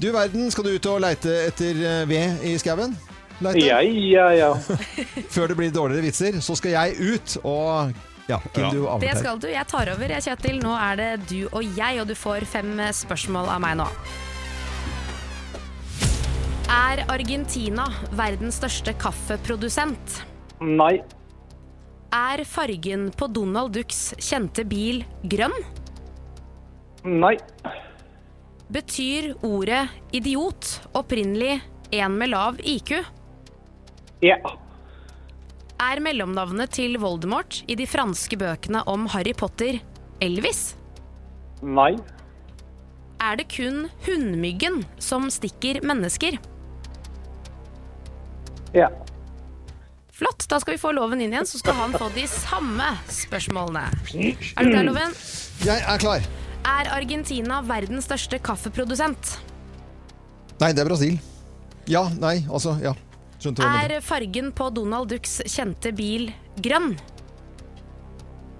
Du 0.00 0.12
verden, 0.12 0.50
skal 0.52 0.64
du 0.64 0.76
ut 0.76 0.86
og 0.88 1.00
leite 1.04 1.32
etter 1.48 1.76
eh, 1.76 2.04
ved 2.08 2.44
i 2.48 2.54
skauen? 2.60 2.92
Leite? 3.40 3.64
Ja, 3.64 3.80
ja, 3.82 4.28
ja. 4.36 4.50
Før 5.34 5.48
det 5.50 5.56
blir 5.56 5.72
dårligere 5.72 6.04
vitser, 6.04 6.40
så 6.44 6.56
skal 6.58 6.76
jeg 6.76 6.96
ut 7.00 7.36
og 7.42 7.92
Ja, 8.28 8.36
ja. 8.54 8.68
du 8.70 8.84
Det 9.02 9.14
skal 9.18 9.40
du. 9.42 9.48
Jeg 9.50 9.66
tar 9.66 9.90
over, 9.94 10.12
jeg, 10.12 10.22
Kjetil. 10.22 10.60
Nå 10.62 10.74
er 10.76 10.98
det 11.00 11.10
du 11.30 11.38
og 11.48 11.64
jeg, 11.64 12.00
og 12.02 12.10
du 12.10 12.14
får 12.14 12.46
fem 12.46 12.76
spørsmål 12.94 13.48
av 13.50 13.62
meg 13.64 13.80
nå. 13.80 13.88
Er 16.70 17.02
Argentina 17.10 17.88
verdens 18.14 18.60
største 18.60 18.94
kaffeprodusent? 19.00 20.20
Nei. 20.62 21.00
Er 22.14 22.44
fargen 22.46 23.08
på 23.16 23.26
Donald 23.30 23.72
Ducks 23.74 24.12
kjente 24.22 24.62
bil 24.68 25.02
grønn? 25.32 25.56
Nei. 27.06 27.36
Betyr 28.70 29.32
ordet 29.46 29.88
idiot 30.14 30.76
opprinnelig 30.94 31.56
en 31.90 32.18
med 32.20 32.30
lav 32.30 32.60
IQ? 32.62 33.00
Ja. 34.24 34.36
Er 35.80 36.00
mellomnavnet 36.04 36.74
til 36.76 36.98
Voldemort 37.00 37.62
i 37.70 37.76
de 37.78 37.86
franske 37.88 38.36
bøkene 38.40 38.82
om 38.90 39.06
Harry 39.14 39.32
Potter 39.32 39.78
Elvis? 40.20 40.74
Nei. 41.64 41.94
Er 43.20 43.36
det 43.40 43.48
kun 43.52 43.86
hundmyggen 44.04 44.82
som 45.00 45.28
stikker 45.32 45.80
mennesker? 45.84 46.36
Ja. 48.76 48.90
Flott, 50.12 50.44
da 50.52 50.60
skal 50.60 50.76
vi 50.76 50.80
få 50.82 50.92
Loven 50.92 51.22
inn 51.24 51.32
igjen, 51.32 51.48
så 51.48 51.58
skal 51.62 51.78
han 51.78 51.96
få 51.96 52.10
de 52.12 52.26
samme 52.28 52.92
spørsmålene. 53.08 53.86
Er 54.12 54.68
du 54.68 54.72
klar, 54.74 54.84
Loven? 54.84 55.16
Jeg 55.64 55.80
er 55.80 56.00
klar. 56.02 56.26
Er 56.68 56.90
Argentina 56.92 57.62
verdens 57.64 58.04
største 58.04 58.36
kaffeprodusent? 58.44 59.38
Nei, 60.60 60.74
det 60.76 60.84
er 60.84 60.90
Brasil. 60.92 61.16
Ja, 61.88 62.04
nei, 62.20 62.42
altså, 62.52 62.76
ja. 62.84 62.92
Er 63.40 64.00
fargen 64.04 64.50
på 64.52 64.66
Donald 64.76 65.08
Ducks 65.08 65.38
kjente 65.48 65.94
bil 65.96 66.28
grønn? 66.60 66.92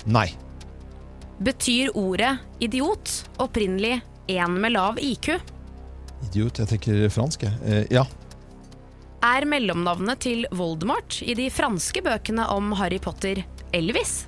Nei. 0.08 0.30
Betyr 1.40 1.92
ordet 1.96 2.38
idiot 2.64 3.12
opprinnelig 3.40 3.98
en 4.32 4.56
med 4.60 4.72
lav 4.72 4.96
IQ? 5.00 5.34
Idiot, 6.30 6.62
jeg 6.62 6.68
tenker 6.72 7.12
fransk, 7.12 7.44
jeg. 7.44 7.60
Eh, 7.64 7.84
ja. 7.92 8.06
Er 9.24 9.44
mellomnavnet 9.48 10.20
til 10.24 10.46
Voldemort 10.56 11.20
i 11.24 11.36
de 11.36 11.50
franske 11.52 12.00
bøkene 12.04 12.46
om 12.48 12.72
Harry 12.80 13.00
Potter 13.02 13.42
Elvis? 13.76 14.22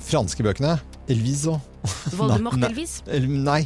Franske 0.00 0.44
bøkene. 0.44 0.78
Elviso. 1.12 1.58
Voldemort 2.18 2.56
Nei, 2.56 2.64
nei. 2.64 2.70
Elvis? 2.72 2.98
Nei. 3.28 3.62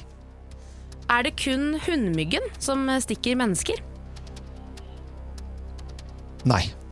Er 1.07 1.23
det 1.23 1.37
kun 1.39 1.77
hundmyggen 1.87 2.43
som 2.59 2.89
stikker 3.03 3.39
mennesker? 3.39 3.79
Nei. 6.47 6.86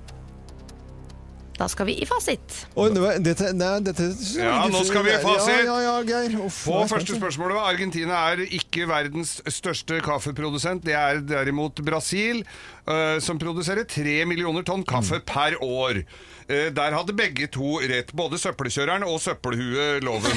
Da 1.59 1.68
skal 1.70 1.86
vi 1.86 1.94
i 2.02 2.07
fasit. 2.07 2.66
Oi, 2.74 2.88
det 2.90 3.00
var- 3.02 3.18
dette, 3.22 3.52
nei, 3.55 3.78
dette 3.86 4.09
Ja, 4.40 4.66
nå 4.68 4.80
skal 4.84 5.05
vi 5.07 5.11
i 5.14 5.20
fasit. 5.22 5.64
Ja, 5.64 5.78
ja, 5.78 5.78
ja, 5.86 6.02
Geir. 6.02 6.34
Uff, 6.44 6.64
På 6.66 6.80
første 6.90 7.14
spørsmål 7.14 7.52
spørsmålet 7.55 7.68
Argentina 7.70 8.14
er 8.32 8.42
ikke 8.46 8.86
verdens 8.90 9.36
største 9.46 10.00
kaffeprodusent. 10.02 10.82
Det 10.84 10.94
er 10.98 11.20
derimot 11.22 11.74
Brasil, 11.86 12.42
eh, 12.88 13.18
som 13.20 13.38
produserer 13.38 13.86
tre 13.86 14.24
millioner 14.24 14.62
tonn 14.64 14.84
kaffe 14.84 15.20
Mm. 15.20 15.26
per 15.26 15.57
år. 15.62 16.02
Eh, 16.46 16.68
der 16.70 16.92
hadde 16.92 17.14
begge 17.16 17.46
to 17.50 17.78
rett, 17.80 18.12
både 18.14 18.36
søppelkjøreren 18.36 19.02
og 19.09 19.18
søppelhue 19.20 20.00
Loven 20.05 20.30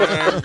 Eh, 0.00 0.40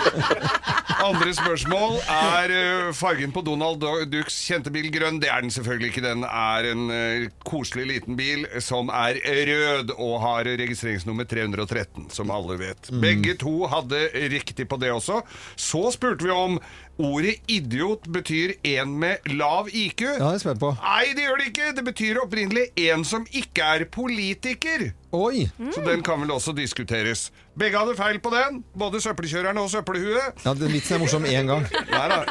andre 1.06 1.34
spørsmål 1.34 1.98
er 2.08 2.52
eh, 2.54 2.92
fargen 2.94 3.32
på 3.34 3.42
Donald 3.46 3.82
Ducks 4.12 4.38
kjente 4.50 4.72
bil 4.74 4.92
grønn. 4.94 5.20
Det 5.22 5.30
er 5.32 5.42
den 5.42 5.50
selvfølgelig 5.54 5.92
ikke. 5.94 6.04
Den 6.06 6.24
er 6.24 6.70
en 6.72 6.86
eh, 6.94 7.28
koselig 7.46 7.88
liten 7.90 8.16
bil 8.20 8.46
som 8.62 8.90
er 8.94 9.18
rød 9.46 9.94
og 9.98 10.16
har 10.24 10.48
registreringsnummer 10.62 11.28
313, 11.30 12.10
som 12.14 12.32
alle 12.34 12.58
vet. 12.62 12.90
Begge 13.02 13.36
to 13.42 13.66
hadde 13.72 14.08
riktig 14.34 14.68
på 14.72 14.80
det 14.82 14.92
også. 14.96 15.22
Så 15.56 15.86
spurte 15.96 16.26
vi 16.28 16.34
om 16.34 16.60
ordet 16.96 17.36
idiot 17.52 18.06
betyr 18.08 18.54
en 18.64 18.94
med 19.02 19.26
lav 19.36 19.68
IQ. 19.68 20.06
Ja, 20.06 20.30
det 20.32 20.38
er 20.40 20.44
spent 20.46 20.62
på. 20.62 20.70
Nei, 20.80 21.10
det 21.18 21.26
gjør 21.26 21.42
det 21.42 21.48
ikke. 21.52 21.72
Det 21.76 21.84
betyr 21.90 22.22
opprinnelig 22.24 22.70
en 22.88 23.04
som 23.08 23.26
ikke 23.36 23.68
er 23.76 23.86
politiker. 23.92 24.90
Oi. 25.16 25.46
Så 25.72 25.84
den 25.86 26.02
kan 26.04 26.20
vel 26.24 26.32
også 26.36 26.54
diskuteres. 26.56 27.28
Begge 27.56 27.80
hadde 27.80 27.96
feil 28.00 28.18
på 28.24 28.32
den. 28.34 28.62
Både 28.76 29.00
søppelkjøreren 29.04 29.60
og 29.62 29.70
søppelhuet. 29.72 30.42
Ja, 30.44 30.54
den 30.56 30.72
vitsen 30.76 30.98
er 30.98 31.04
morsom 31.04 31.28
én 31.28 31.48
gang. 31.52 31.68
Nei 31.92 32.08
da. 32.12 32.22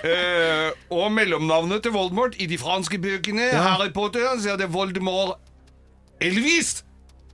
Eh, 0.00 0.70
og 0.94 1.10
mellomnavnet 1.12 1.82
til 1.84 1.92
Voldemort 1.94 2.38
i 2.40 2.46
de 2.50 2.56
franske 2.58 2.98
bøkene 3.02 3.50
Ja. 3.50 3.60
Harry 3.74 3.90
Potter, 3.94 4.26
så 4.40 4.54
er 4.54 4.60
det 4.62 4.70
Voldemort 4.72 5.38
Elvis. 6.20 6.80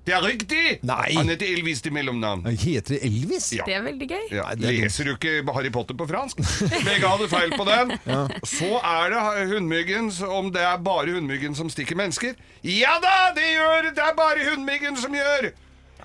Det 0.06 0.14
er 0.14 0.22
riktig! 0.22 0.76
Nei. 0.86 1.16
Han 1.16 1.26
heter 1.32 1.48
Elvis 1.50 1.80
til 1.82 1.90
mellomnavn. 1.94 2.44
Han 2.46 2.54
Heter 2.62 3.00
Elvis? 3.02 3.48
Ja. 3.56 3.64
Det 3.66 3.74
er 3.74 3.82
veldig 3.82 4.06
gøy. 4.12 4.22
Ja, 4.30 4.44
er 4.52 4.60
leser 4.62 5.08
du 5.08 5.16
ikke 5.16 5.42
Harry 5.56 5.72
Potter 5.74 5.98
på 5.98 6.06
fransk? 6.06 6.38
Begge 6.86 7.10
hadde 7.10 7.26
feil 7.32 7.50
på 7.58 7.66
den. 7.66 7.96
Så 8.56 8.70
er 8.78 9.10
det 9.10 9.24
hundmyggen, 9.50 10.12
om 10.30 10.52
det 10.54 10.62
er 10.62 10.78
bare 10.78 11.10
hundmyggen 11.18 11.58
som 11.58 11.70
stikker 11.72 11.98
mennesker. 11.98 12.38
Ja 12.62 13.00
da, 13.02 13.16
det 13.34 13.50
gjør 13.50 13.90
det! 13.90 13.96
er 13.98 14.14
bare 14.14 14.46
hundmyggen 14.52 14.98
som 15.02 15.14
gjør! 15.14 15.50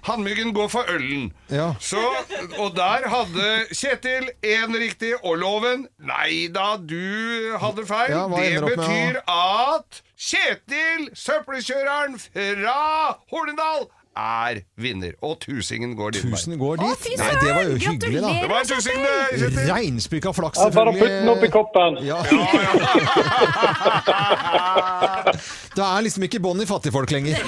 Hannmyggen 0.01 0.49
går 0.53 0.67
for 0.73 0.87
ølen. 0.89 1.27
Ja. 1.53 1.75
Så, 1.79 2.01
og 2.57 2.71
der 2.75 3.05
hadde 3.05 3.49
Kjetil 3.69 4.31
én 4.41 4.73
riktig, 4.73 5.13
og 5.21 5.37
Loven 5.37 5.85
Nei 6.01 6.47
da, 6.49 6.73
du 6.81 7.53
hadde 7.61 7.85
feil. 7.85 8.15
Ja, 8.15 8.25
det 8.33 8.63
betyr 8.65 9.21
at 9.29 10.01
Kjetil, 10.21 11.07
søppelkjøreren 11.17 12.19
fra 12.21 12.75
Hornindal, 13.31 13.87
er 14.21 14.59
vinner. 14.77 15.15
Og 15.25 15.39
tusingen 15.41 15.95
går 15.97 16.11
din 16.17 16.33
vei. 16.33 16.57
Går 16.59 16.81
dit. 16.81 17.07
Å, 17.15 17.17
Nei, 17.21 17.29
det 17.41 17.53
var 17.55 17.63
jo 17.63 17.77
hyggelig, 17.79 18.19
da. 18.21 18.33
Det 18.43 18.49
var 18.51 18.59
en 18.59 18.67
tusing, 18.69 18.99
det, 19.01 19.15
Kjetil. 19.39 19.63
Reinspikka 19.71 20.33
flaks, 20.35 20.59
Ja, 20.61 20.67
bare 20.75 20.93
putt 20.97 21.15
den 21.15 21.31
opp 21.31 21.45
i 21.47 21.49
koppen. 21.55 21.97
Ja. 22.05 22.19
Det 25.71 25.83
er 25.85 26.01
liksom 26.03 26.25
ikke 26.27 26.41
bånd 26.43 26.61
i 26.61 26.67
fattigfolk 26.67 27.11
lenger. 27.15 27.39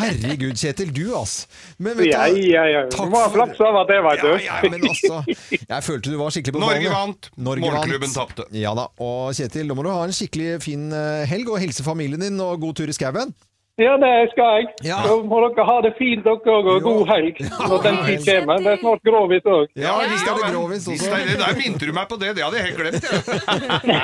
Herregud, 0.00 0.56
Kjetil. 0.60 0.92
Du, 0.96 1.04
ass. 1.18 1.46
Men 1.78 1.96
vet 1.96 2.06
du 2.06 2.10
Ja, 2.12 2.26
ja, 2.28 2.64
ja. 2.72 2.82
Takk 2.92 3.10
for- 3.12 3.32
flaks 3.36 3.60
over 3.64 3.86
det, 3.88 3.98
vet 4.06 4.20
du. 4.24 4.30
Ja, 4.44 4.60
ja, 4.62 4.70
men 4.70 4.80
altså 4.90 5.22
Jeg 5.68 5.82
følte 5.86 6.10
du 6.12 6.16
var 6.20 6.30
skikkelig 6.34 6.54
på 6.56 6.60
ballen. 6.62 6.82
Norge 6.82 6.94
vant. 6.94 7.30
Norge 7.36 7.60
Morgenklubben 7.66 8.14
tapte. 8.14 8.46
Ja 8.56 8.74
da. 8.78 8.88
Og 9.00 9.34
Kjetil, 9.38 9.66
nå 9.70 9.74
må 9.78 9.82
du 9.86 9.90
ha 9.94 10.02
en 10.06 10.14
skikkelig 10.16 10.60
fin 10.64 10.88
eh, 10.92 11.24
helg, 11.30 11.48
og 11.50 11.60
helse 11.62 11.82
familien 11.86 12.20
din, 12.20 12.40
og 12.40 12.60
god 12.60 12.74
tur 12.82 12.88
i 12.88 12.96
skauen. 12.96 13.34
Ja, 13.76 13.92
det 14.00 14.30
skal 14.32 14.54
jeg. 14.56 14.68
Ja. 14.88 15.02
Så 15.04 15.18
må 15.28 15.36
dere 15.44 15.64
ha 15.68 15.74
det 15.84 15.90
fint 15.98 16.24
dere 16.24 16.40
òg, 16.48 16.64
og 16.72 16.78
god 16.86 17.02
helg 17.10 17.42
når 17.44 17.82
den 17.84 17.98
tid 18.06 18.22
kommer. 18.24 18.62
Det 18.64 18.70
er 18.72 18.78
snart 18.80 19.02
grovis 19.04 19.44
òg. 19.52 19.66
Ja, 19.76 19.98
visst 20.08 20.24
er 20.24 20.32
det 20.38 20.46
men 20.46 20.54
grovis 20.56 20.86
hvis 20.88 21.04
også. 21.04 21.12
er 21.12 21.36
Der 21.42 21.58
minte 21.60 21.84
du 21.84 21.92
meg 21.92 22.08
på 22.08 22.16
det. 22.22 22.32
Det 22.38 22.46
hadde 22.46 22.56
jeg 22.56 22.64
helt 22.70 22.80
glemt. 22.80 23.04
Jeg. 23.04 24.00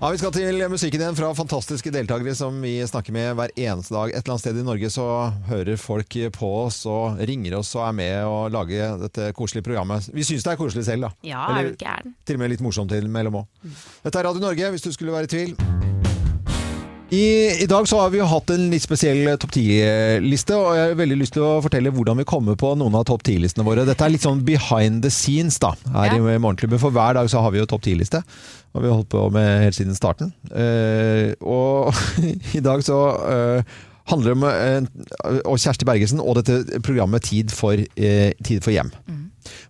Ja, 0.00 0.08
Vi 0.10 0.18
skal 0.18 0.32
til 0.32 0.62
musikken 0.72 1.02
igjen 1.02 1.16
fra 1.18 1.28
fantastiske 1.36 1.90
deltakere 1.92 2.32
som 2.32 2.56
vi 2.64 2.78
snakker 2.88 3.12
med 3.12 3.34
hver 3.36 3.52
eneste 3.52 3.92
dag. 3.92 4.14
Et 4.14 4.22
eller 4.22 4.32
annet 4.32 4.44
sted 4.46 4.56
i 4.56 4.64
Norge 4.64 4.88
så 4.94 5.04
hører 5.50 5.76
folk 5.76 6.16
på 6.38 6.50
oss 6.62 6.78
og 6.88 7.20
ringer 7.28 7.58
oss 7.58 7.74
og 7.76 7.84
er 7.84 7.98
med 7.98 8.16
og 8.24 8.48
lager 8.54 8.96
dette 9.02 9.28
koselige 9.36 9.66
programmet. 9.68 10.08
Vi 10.16 10.24
syns 10.24 10.46
det 10.46 10.54
er 10.54 10.60
koselig 10.62 10.86
selv, 10.88 11.10
da. 11.10 11.12
Ja, 11.34 11.44
er 11.52 11.68
du 11.68 11.76
gæren? 11.84 12.14
til 12.24 12.40
og 12.40 12.46
med 12.46 12.54
litt 12.54 12.64
morsomt 12.64 12.96
innimellom 12.96 13.42
òg. 13.42 13.76
Dette 14.06 14.16
er 14.22 14.30
Radio 14.30 14.40
Norge, 14.48 14.72
hvis 14.72 14.88
du 14.88 14.92
skulle 14.96 15.12
være 15.12 15.28
i 15.28 15.34
tvil. 15.36 15.99
I, 17.10 17.62
I 17.62 17.66
dag 17.66 17.88
så 17.88 17.98
har 17.98 18.10
vi 18.12 18.20
hatt 18.22 18.50
en 18.54 18.68
litt 18.70 18.84
spesiell 18.84 19.24
topp 19.42 19.56
10-liste, 19.58 20.54
og 20.54 20.76
jeg 20.78 20.92
har 20.92 20.98
veldig 21.00 21.16
lyst 21.18 21.34
til 21.34 21.42
å 21.42 21.56
fortelle 21.64 21.90
hvordan 21.90 22.20
vi 22.22 22.26
kommer 22.28 22.54
på 22.58 22.70
noen 22.78 22.94
av 23.00 23.02
topp 23.08 23.24
10-listene 23.26 23.66
våre. 23.66 23.82
Dette 23.88 24.06
er 24.06 24.12
litt 24.14 24.22
sånn 24.22 24.44
behind 24.46 25.02
the 25.02 25.10
scenes 25.10 25.58
da, 25.62 25.72
her 25.96 26.14
i 26.14 26.20
Morgenklubben, 26.22 26.78
for 26.78 26.94
hver 26.94 27.18
dag 27.18 27.30
så 27.32 27.42
har 27.42 27.50
vi 27.50 27.58
jo 27.58 27.66
topp 27.70 27.82
10-liste. 27.82 28.22
Og 28.70 28.84
vi 28.84 28.86
har 28.86 28.94
holdt 29.00 29.10
på 29.10 29.24
med 29.34 29.64
helt 29.64 29.74
siden 29.74 29.98
starten. 29.98 30.30
Uh, 30.54 31.34
og 31.42 31.90
i 32.58 32.62
dag 32.62 32.86
så 32.86 33.00
uh, 33.18 33.80
handler 34.12 34.30
det 34.30 34.36
om 34.38 34.46
uh, 34.46 35.42
og 35.50 35.58
Kjersti 35.58 35.90
Bergesen 35.90 36.22
og 36.22 36.38
dette 36.38 36.78
programmet 36.86 37.26
Tid 37.26 37.50
for, 37.50 37.74
eh, 37.74 38.30
Tid 38.38 38.62
for 38.62 38.70
hjem. 38.70 38.94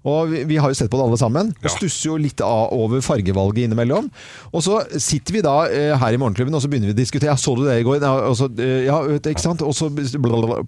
Og 0.08 0.30
vi, 0.30 0.44
vi 0.48 0.56
har 0.60 0.72
jo 0.72 0.78
sett 0.78 0.90
på 0.92 0.96
det 0.96 1.06
alle 1.06 1.18
sammen, 1.20 1.50
og 1.60 1.72
stusser 1.74 2.08
jo 2.08 2.18
litt 2.20 2.40
av 2.44 2.72
over 2.72 3.02
fargevalget 3.04 3.66
innimellom. 3.66 4.08
Og 4.54 4.64
så 4.64 4.80
sitter 4.96 5.36
vi 5.36 5.42
da 5.44 5.56
eh, 5.68 5.92
her 6.00 6.16
i 6.16 6.20
Morgenklubben, 6.20 6.56
og 6.56 6.62
så 6.64 6.70
begynner 6.72 6.90
vi 6.92 6.96
å 6.96 7.00
diskutere. 7.00 7.30
Ja, 7.32 7.36
så 7.40 7.54
du 7.58 7.66
det 7.66 7.80
i 7.82 7.86
går? 7.86 8.00
Ja, 8.00 8.14
og 8.30 8.36
så, 8.38 8.48
eh, 8.62 8.86
ja 8.86 8.96
ikke 9.18 9.42
sant? 9.42 9.64
Og 9.66 9.74
så 9.76 9.90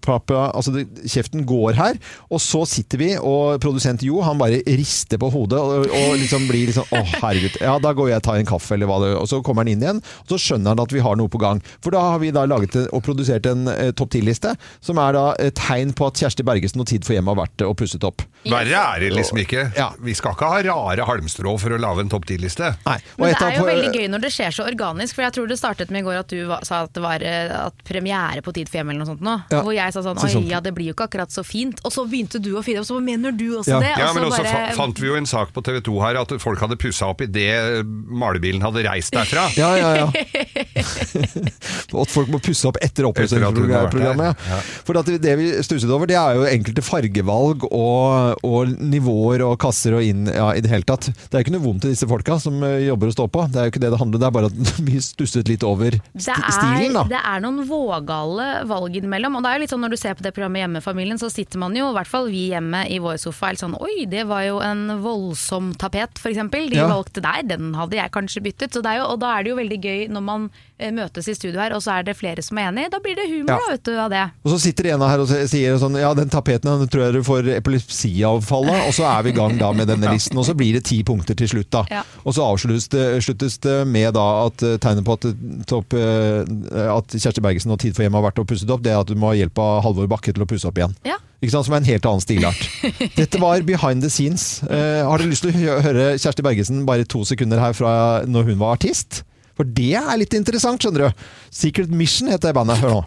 pappa, 0.05 0.51
altså 0.53 0.75
det, 0.77 0.85
Kjeften 1.09 1.47
går 1.49 1.79
her, 1.79 1.99
og 2.29 2.43
så 2.45 2.63
sitter 2.69 3.01
vi, 3.01 3.11
og 3.17 3.57
produsent 3.63 4.03
Jo, 4.05 4.21
han 4.25 4.39
bare 4.41 4.61
rister 4.67 5.21
på 5.21 5.29
hodet 5.33 5.59
og, 5.61 5.87
og 5.87 6.15
liksom 6.21 6.45
blir 6.49 6.69
liksom 6.71 6.89
Å, 6.93 7.01
herregud. 7.23 7.57
Ja, 7.63 7.77
da 7.83 7.93
går 7.97 8.13
jeg 8.13 8.21
og 8.21 8.27
tar 8.27 8.41
en 8.41 8.49
kaffe, 8.49 8.75
eller 8.77 8.91
hva 8.91 8.99
det 9.03 9.13
Og 9.19 9.29
så 9.31 9.41
kommer 9.45 9.65
han 9.65 9.73
inn 9.73 9.85
igjen, 9.85 10.03
og 10.03 10.35
så 10.35 10.41
skjønner 10.41 10.75
han 10.75 10.83
at 10.85 10.93
vi 10.95 11.03
har 11.05 11.17
noe 11.19 11.33
på 11.33 11.41
gang. 11.43 11.63
For 11.85 11.95
da 11.95 12.03
har 12.13 12.21
vi 12.23 12.33
da 12.35 12.45
laget 12.49 12.77
og 12.85 13.03
produsert 13.07 13.49
en 13.49 13.71
eh, 13.73 13.93
topp 13.97 14.13
10-liste, 14.19 14.55
som 14.85 15.01
er 15.03 15.17
da 15.17 15.25
et 15.41 15.57
tegn 15.59 15.95
på 15.97 16.09
at 16.11 16.21
Kjersti 16.21 16.45
Bergesen 16.47 16.83
og 16.85 16.91
Tid 16.91 17.07
for 17.07 17.17
hjemmet 17.17 17.35
har 17.35 17.45
vært 17.45 17.65
eh, 17.65 17.71
og 17.71 17.79
pusset 17.81 18.05
opp. 18.07 18.25
Verre 18.49 18.85
er 18.97 19.05
det 19.07 19.22
liksom 19.23 19.41
ikke. 19.43 19.65
Vi 20.05 20.15
skal 20.19 20.37
ikke 20.37 20.51
ha 20.53 20.61
rare 20.69 21.07
halmstrå 21.09 21.55
for 21.63 21.75
å 21.77 21.81
lage 21.81 22.05
en 22.05 22.13
topp 22.13 22.27
ti-liste. 22.29 22.73
Men 22.85 23.33
det 23.33 23.39
er 23.41 23.57
jo 23.59 23.67
veldig 23.69 23.93
gøy 23.97 24.09
når 24.13 24.25
det 24.27 24.33
skjer 24.35 24.55
så 24.59 24.67
organisk, 24.69 25.17
for 25.17 25.27
jeg 25.27 25.37
tror 25.39 25.49
det 25.51 25.59
startet 25.61 25.93
med 25.95 26.03
i 26.03 26.07
går 26.07 26.21
at 26.23 26.33
du 26.33 26.41
var, 26.51 26.65
sa 26.69 26.83
at 26.87 26.93
det 26.97 27.03
var 27.05 27.23
eh, 27.27 27.53
at 27.67 27.83
premiere 27.87 28.43
på 28.45 28.53
Tid 28.53 28.69
for 28.69 28.83
hjem 28.83 28.91
eller 28.93 29.01
noe 29.05 29.09
sånt 29.15 29.23
nå. 29.25 29.35
Ja. 29.53 29.63
Hvor 29.65 29.73
jeg 29.73 29.95
sa 29.95 30.03
sånn 30.05 30.19
oi 30.21 30.45
ja, 30.51 30.59
det 30.61 30.75
blir 30.77 30.91
jo 30.91 30.97
ikke 30.97 31.07
akkurat 31.09 31.33
så 31.33 31.45
fint. 31.47 31.81
Og 31.87 31.95
så 31.95 32.05
begynte 32.09 32.41
du 32.43 32.51
å 32.59 32.63
finne 32.65 32.83
opp, 32.83 32.89
så 32.91 32.99
mener 33.01 33.33
du 33.33 33.47
også 33.61 33.73
Ja, 33.77 33.81
det? 33.81 33.93
ja 33.97 34.11
Og 34.11 34.17
men 34.19 34.27
også 34.29 34.43
bare- 34.43 34.67
fa 34.75 34.77
fant 34.83 35.01
vi 35.01 35.09
jo 35.09 35.17
en 35.17 35.29
sak 35.29 35.53
på 35.57 35.63
TV 35.65 35.81
2 35.87 35.95
her 36.03 36.19
at 36.21 36.35
folk 36.43 36.61
hadde 36.61 36.77
pussa 36.81 37.09
opp 37.13 37.23
idet 37.25 37.87
malebilen 37.87 38.61
hadde 38.65 38.85
reist 38.85 39.15
derfra. 39.17 39.47
Ja, 39.57 39.71
ja, 39.79 39.91
ja. 40.03 40.09
At 42.03 42.11
folk 42.11 42.31
må 42.33 42.39
pusse 42.43 42.67
opp 42.69 42.79
etter 42.83 43.07
oppussingsprogrammet. 43.09 44.33
Ja. 44.49 44.57
Ja. 44.57 44.61
For 44.87 44.99
at 44.99 45.09
det 45.23 45.35
vi 45.39 45.49
stusset 45.65 45.91
over, 45.93 46.09
det 46.11 46.17
er 46.19 46.39
jo 46.39 46.47
enkelte 46.49 46.83
fargevalg 46.85 47.67
og, 47.69 48.43
og 48.47 48.73
nivåer 49.13 49.43
og 49.47 49.59
kasser 49.61 49.95
og 49.97 50.03
inn 50.05 50.27
ja, 50.31 50.51
i 50.57 50.61
det 50.65 50.71
hele 50.73 50.85
tatt. 50.89 51.11
Det 51.13 51.37
er 51.39 51.45
ikke 51.45 51.55
noe 51.55 51.65
vondt 51.67 51.85
i 51.87 51.93
disse 51.93 52.07
folka 52.09 52.39
som 52.41 52.63
eh, 52.65 52.87
jobber 52.87 53.11
og 53.11 53.13
står 53.17 53.29
på. 53.33 53.45
Det 53.53 53.61
er 53.61 53.67
jo 53.69 53.73
ikke 53.75 53.83
det 53.83 53.91
det 53.93 54.01
handler 54.01 54.17
om. 54.17 54.23
Det 54.23 54.29
er 54.29 54.37
bare 54.37 54.51
at 54.51 54.81
vi 54.89 55.01
stusset 55.03 55.49
litt 55.51 55.65
over 55.67 55.93
st 56.17 56.33
er, 56.33 56.53
stilen, 56.57 56.97
da. 56.97 57.05
det 57.13 57.21
er 57.21 57.43
noen 57.45 57.63
vågale 57.69 58.49
valg 58.71 58.97
innimellom. 58.99 59.37
Og 59.39 59.45
det 59.45 59.51
er 59.53 59.59
jo 59.59 59.65
litt 59.65 59.73
sånn 59.75 59.83
Når 59.85 59.95
du 59.95 59.99
ser 60.01 60.17
på 60.19 60.25
det 60.25 60.33
programmet 60.37 60.63
Hjemmefamilien, 60.63 61.19
så 61.21 61.31
sitter 61.33 61.59
man 61.63 61.77
jo, 61.77 61.91
i 61.91 61.97
hvert 61.97 62.11
fall 62.11 62.29
vi 62.33 62.47
hjemme 62.53 62.85
i 62.93 62.99
vår 63.03 63.19
sofa, 63.23 63.51
helt 63.53 63.63
sånn 63.63 63.77
Oi, 63.83 64.05
det 64.11 64.25
var 64.31 64.45
jo 64.47 64.61
en 64.65 64.85
voldsom 65.03 65.73
tapet, 65.81 66.19
f.eks. 66.21 66.41
De 66.53 66.77
Ja. 66.79 66.87
valgte 66.91 67.23
der, 67.25 67.43
den 67.47 67.73
hadde 67.77 67.97
jeg 67.99 68.13
kanskje 68.15 68.43
byttet. 68.45 68.77
Er 68.83 69.01
jo, 69.03 69.09
og 69.15 69.21
da 69.23 69.35
er 69.39 69.45
det 69.45 69.53
jo 69.53 69.57
veldig 69.59 69.79
gøy 69.83 70.01
når 70.13 70.23
man 70.25 70.47
eh, 70.79 70.91
møtes 70.95 71.29
i 71.29 71.35
studio 71.37 71.61
her, 71.61 71.75
og 71.77 71.83
så 71.85 71.99
er 71.99 72.07
det 72.09 72.17
flere 72.19 72.43
som 72.45 72.59
er 72.59 72.71
enig. 72.71 72.89
Da 72.93 73.01
blir 73.03 73.17
det 73.19 73.29
humor, 73.31 73.53
Ja. 73.53 73.59
da, 73.61 73.73
vet 73.75 73.85
du, 73.87 73.93
av 74.01 74.11
det. 74.13 74.23
Og 74.47 74.55
så 74.55 74.59
sitter 74.63 74.89
en 74.95 75.05
her 75.07 75.23
og 75.23 75.29
sier 75.51 75.77
sånn 75.83 75.99
Ja, 76.01 76.13
den 76.17 76.31
tapeten 76.33 76.71
den 76.71 76.89
tror 76.93 77.05
jeg 77.07 77.19
du 77.19 77.23
får 77.27 77.49
epilepsiavfall 77.59 78.71
av. 78.73 78.81
Og 78.89 78.95
så 78.97 79.02
er 79.09 79.25
vi 79.27 79.33
i 79.33 79.37
gang 79.37 79.57
da 79.61 79.73
med 79.77 79.89
denne 79.91 80.11
listen. 80.15 80.39
Og 80.39 80.47
så 80.49 80.55
blir 80.59 80.77
det 80.79 80.85
ti 80.89 81.01
punkter 81.07 81.37
til 81.39 81.51
slutt, 81.51 81.71
da. 81.75 81.83
Ja. 81.93 82.05
Og 82.25 82.37
så 82.37 82.47
avsluttes 82.47 82.89
det, 82.93 83.59
det 83.67 83.77
med 83.89 84.15
da 84.17 84.27
at 84.47 84.65
eh, 84.67 84.79
tegnet 84.83 85.07
på 85.07 85.19
at, 85.19 85.29
topp, 85.71 85.97
eh, 85.99 86.87
at 86.93 87.17
Kjersti 87.17 87.45
Bergesen 87.45 87.75
og 87.75 87.81
Tid 87.83 87.97
for 87.97 88.07
hjem 88.07 88.19
har 88.19 88.27
vært 88.29 88.43
og 88.43 88.49
pusset 88.51 88.71
opp, 88.73 88.85
det 88.85 88.95
er 88.95 89.03
at 89.03 89.11
du 89.11 89.19
må 89.19 89.33
ha 89.33 89.39
hjelp 89.39 89.59
av 89.63 89.83
Halvor 89.87 90.11
Bakke 90.11 90.35
til 90.35 90.45
å 90.45 90.49
pusse 90.49 90.69
opp 90.69 90.81
igjen. 90.81 90.95
Ja. 91.09 91.19
Ikke 91.43 91.57
sant? 91.57 91.67
Som 91.67 91.75
er 91.75 91.83
en 91.83 91.91
helt 91.91 92.07
annen 92.07 92.23
stilart. 92.23 92.63
Dette 93.19 93.41
var 93.43 93.65
behind 93.67 94.05
the 94.05 94.11
scenes. 94.13 94.63
Eh, 94.69 95.03
har 95.03 95.19
dere 95.19 95.33
lyst 95.33 95.47
til 95.47 95.55
å 95.73 95.81
høre 95.83 96.13
Kjersti 96.15 96.45
Bergesen 96.47 96.87
bare 96.89 97.09
to 97.09 97.25
sekunder 97.27 97.63
her 97.63 97.75
fra 97.77 97.95
når 98.29 98.53
hun 98.53 98.63
var 98.63 98.79
artist? 98.79 99.25
For 99.59 99.69
det 99.69 99.97
er 99.99 100.15
litt 100.21 100.35
interessant, 100.37 100.83
skjønner 100.83 101.11
du. 101.11 101.27
Secret 101.53 101.91
Mission 101.93 102.31
heter 102.33 102.55
bandet. 102.57 102.81
Hør 102.83 102.97
nå. 102.97 103.03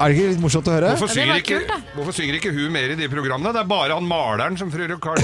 Er 0.00 0.08
det 0.08 0.16
ikke 0.16 0.28
litt 0.32 0.40
morsomt 0.40 0.68
å 0.70 0.72
høre? 0.72 0.90
Hvorfor 0.96 1.10
synger, 1.12 1.36
ikke, 1.42 1.58
hvorfor 1.92 2.14
synger 2.16 2.38
ikke 2.38 2.52
hun 2.56 2.70
mer 2.72 2.94
i 2.94 2.96
de 2.96 3.04
programmene? 3.12 3.50
Det 3.52 3.60
er 3.60 3.66
bare 3.68 3.98
han 3.98 4.06
maleren 4.08 4.56
som 4.56 4.70
frører 4.72 4.94
og 4.96 5.02
kar. 5.04 5.20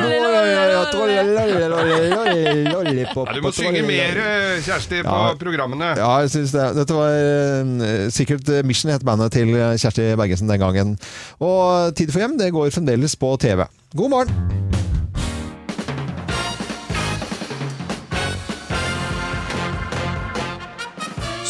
du 3.34 3.40
må 3.44 3.52
synge 3.52 3.84
mer, 3.84 4.22
eh, 4.24 4.56
Kjersti, 4.64 5.02
på 5.04 5.18
Ja. 5.20 5.34
programmene. 5.44 5.92
Ja, 6.00 6.10
jeg 6.24 6.32
synes 6.32 6.56
det. 6.56 6.66
Dette 6.80 6.96
var 6.96 7.12
eh, 7.12 8.08
sikkert 8.08 8.48
Mission 8.64 8.92
het 8.94 9.04
bandet 9.04 9.36
til 9.36 9.52
Kjersti 9.52 10.14
Bergesen 10.16 10.48
den 10.48 10.60
gangen. 10.64 10.96
Og 11.44 11.92
Tid 11.94 12.08
for 12.14 12.24
hjem 12.24 12.38
det 12.40 12.52
går 12.56 12.72
fremdeles 12.72 13.16
på 13.20 13.36
TV. 13.40 13.68
God 13.94 14.10
morgen! 14.16 14.79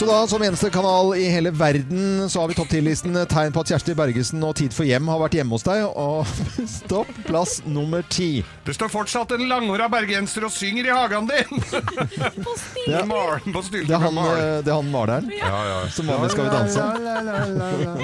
Så 0.01 0.07
da, 0.09 0.27
som 0.27 0.41
eneste 0.43 0.71
kanal 0.73 1.11
i 1.21 1.27
hele 1.29 1.51
verden, 1.53 2.31
så 2.33 2.41
har 2.41 2.49
vi 2.49 2.55
topp 2.57 2.71
10-listen 2.73 3.19
tegn 3.29 3.53
på 3.53 3.61
at 3.61 3.69
Kjersti 3.75 3.93
Bergesen 3.99 4.41
og 4.49 4.55
Tid 4.57 4.73
for 4.73 4.89
hjem 4.89 5.11
har 5.13 5.19
vært 5.21 5.35
hjemme 5.37 5.53
hos 5.53 5.65
deg. 5.67 5.83
Og 5.93 6.25
stopp, 6.79 7.11
plass 7.27 7.59
nummer 7.69 8.01
ti. 8.09 8.41
Det 8.65 8.73
står 8.79 8.89
fortsatt 8.95 9.35
en 9.37 9.45
langhåra 9.51 9.91
bergenser 9.93 10.47
og 10.49 10.55
synger 10.57 10.89
i 10.89 10.95
hagen 10.97 11.29
din! 11.29 11.61
Det 11.61 12.95
er- 12.97 13.05
Maren 13.11 13.53
på 13.53 13.61
Det 13.75 13.91
er 13.91 14.01
han, 14.01 14.17
eh, 14.23 14.63
det 14.65 14.71
er 14.71 14.77
han 14.79 14.89
maleren 14.93 15.29
Ja, 15.35 15.61
ja. 15.69 15.77
som 15.93 16.07
var 16.09 16.21
med 16.23 16.31
Skal 16.33 16.47
vi 16.47 16.51
danse. 16.55 16.85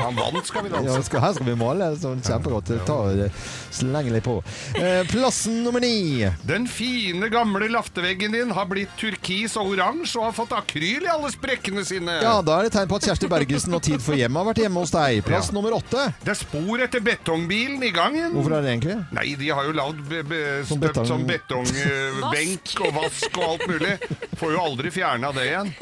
Han 0.03 0.17
vant 0.21 0.47
Skal 0.51 0.67
vi 0.67 0.73
danse. 0.75 0.93
Ja, 0.99 1.03
skal, 1.07 1.21
her 1.25 1.37
skal 1.39 1.49
vi 1.49 1.57
male. 1.61 1.89
Sånn 2.03 2.21
kjempegodt. 2.27 2.75
Ta 2.89 2.99
og 3.07 3.23
eh, 3.29 3.41
Slenge 3.77 4.13
litt 4.13 4.25
på. 4.27 4.37
Eh, 4.77 5.01
plassen 5.09 5.63
nummer 5.65 5.81
ni. 5.85 6.27
Den 6.49 6.69
fine, 6.69 7.31
gamle 7.33 7.71
lafteveggen 7.73 8.37
din 8.37 8.53
har 8.57 8.69
blitt 8.69 8.93
turkis 9.01 9.57
og 9.61 9.73
oransje 9.77 10.21
og 10.21 10.29
har 10.29 10.37
fått 10.43 10.55
akryl 10.61 11.07
i 11.09 11.13
alle 11.13 11.33
sprekkene 11.33 11.86
sine. 11.87 12.17
Ja, 12.23 12.35
da 12.45 12.59
er 12.61 12.67
det 12.69 12.73
tegn 12.77 12.89
på 12.91 12.99
at 12.99 13.07
Kjersti 13.09 13.29
Bergesen 13.31 13.75
og 13.79 13.83
Tid 13.87 14.03
for 14.05 14.19
hjem 14.19 14.37
har 14.41 14.49
vært 14.51 14.61
hjemme 14.65 14.83
hos 14.83 14.93
deg. 14.95 15.23
Plass 15.27 15.49
Ja. 15.51 15.55
nummer 15.57 15.77
åtte. 15.79 16.07
Det 16.25 16.33
er 16.35 16.39
spor 16.41 16.83
etter 16.85 17.01
betongbilen 17.07 17.83
i 17.87 17.91
gangen. 17.95 18.33
Hvorfor 18.35 18.59
er 18.59 18.63
det 18.67 18.73
egentlig? 18.75 18.99
Nei, 19.17 19.27
de 19.39 19.49
har 19.55 19.65
jo 19.65 19.73
lagd 19.79 20.03
be 20.09 20.23
be 20.27 20.43
støpt 20.67 20.81
betong- 20.89 21.07
sånn 21.13 21.27
betongbenk 21.31 22.75
og 22.87 22.95
vask 23.01 23.39
og 23.39 23.45
alt 23.51 23.67
mulig. 23.71 23.95
Får 24.37 24.53
jo 24.57 24.61
aldri 24.67 24.91
fjerna 24.91 25.33
det 25.37 25.47
igjen. 25.51 25.75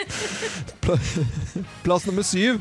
Plass 1.84 2.06
nummer 2.06 2.22
syv. 2.26 2.60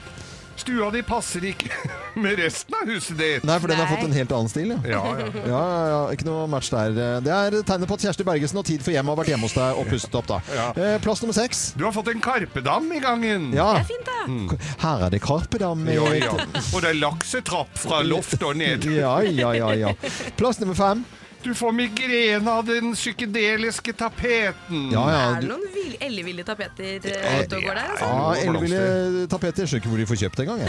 Stua 0.55 0.91
di 0.93 1.01
passer 1.01 1.41
ikke 1.49 1.69
med 2.25 2.37
resten 2.39 2.75
av 2.77 2.89
huset 2.89 3.17
ditt. 3.17 3.43
Nei, 3.47 3.57
for 3.59 3.71
den 3.71 3.79
har 3.81 3.87
fått 3.89 4.03
en 4.05 4.13
helt 4.15 4.31
annen 4.35 4.51
stil. 4.51 4.73
Ja. 4.85 5.01
Ja, 5.03 5.13
ja. 5.19 5.43
Ja, 5.49 5.63
ja, 5.93 6.01
ikke 6.15 6.27
noe 6.27 6.45
match 6.51 6.69
der. 6.73 6.93
Det 7.25 7.33
er 7.33 7.57
tegnet 7.65 7.89
på 7.89 7.97
at 7.97 8.05
Kjersti 8.05 8.25
Bergesen 8.27 8.59
og 8.61 8.67
Tid 8.69 8.83
for 8.85 8.93
hjem 8.95 9.09
har 9.11 9.17
vært 9.19 9.31
hjemme 9.33 9.47
hos 9.49 9.55
deg 9.57 9.79
og 9.81 9.89
pustet 9.89 10.15
opp. 10.19 10.27
da. 10.29 10.39
Ja. 10.53 10.67
Eh, 10.77 10.95
Plass 11.03 11.23
nummer 11.23 11.35
seks. 11.37 11.63
Du 11.79 11.85
har 11.87 11.95
fått 11.95 12.11
en 12.13 12.21
karpedam 12.23 12.91
i 12.93 13.01
gangen. 13.03 13.49
Ja. 13.55 13.71
Det 13.79 13.85
er 13.85 13.89
fint, 13.93 14.05
da. 14.07 14.19
Mm. 14.29 14.53
Her 14.85 15.07
er 15.07 15.15
det 15.17 15.21
karpedam. 15.25 15.87
Ja, 15.91 16.05
ja. 16.19 16.31
Og 16.73 16.79
det 16.85 16.93
er 16.93 16.99
laksetrapp 17.01 17.73
fra 17.79 18.03
loftet 18.05 18.43
og 18.45 18.55
ned. 18.59 18.85
Ja, 18.93 19.17
ja, 19.25 19.51
ja, 19.57 19.73
ja. 19.87 19.93
Plass 20.39 20.61
nummer 20.63 20.77
fem. 20.77 21.03
Du 21.43 21.51
får 21.53 21.71
migrene 21.75 22.47
av 22.51 22.63
den 22.65 22.93
psykedeliske 22.95 23.93
tapeten. 23.99 24.85
Ja, 24.93 25.01
ja, 25.11 25.17
Er 25.35 25.41
du- 25.41 25.47
det 25.47 25.49
noen 25.49 25.73
vill- 25.73 25.97
elleville 25.99 26.43
tapeter 26.43 26.83
eh, 27.03 27.43
ute 27.43 27.55
og 27.57 27.63
går 27.63 27.75
der? 27.75 27.89
Altså? 27.91 28.05
Ja, 28.05 28.33
elleville 28.47 29.27
tapeter. 29.27 29.63
Jeg 29.63 29.67
skjønner 29.67 29.81
ikke 29.83 29.89
hvor 29.91 29.97
de 29.97 30.05
får 30.05 30.19
kjøpt 30.23 30.39
engang. 30.39 30.61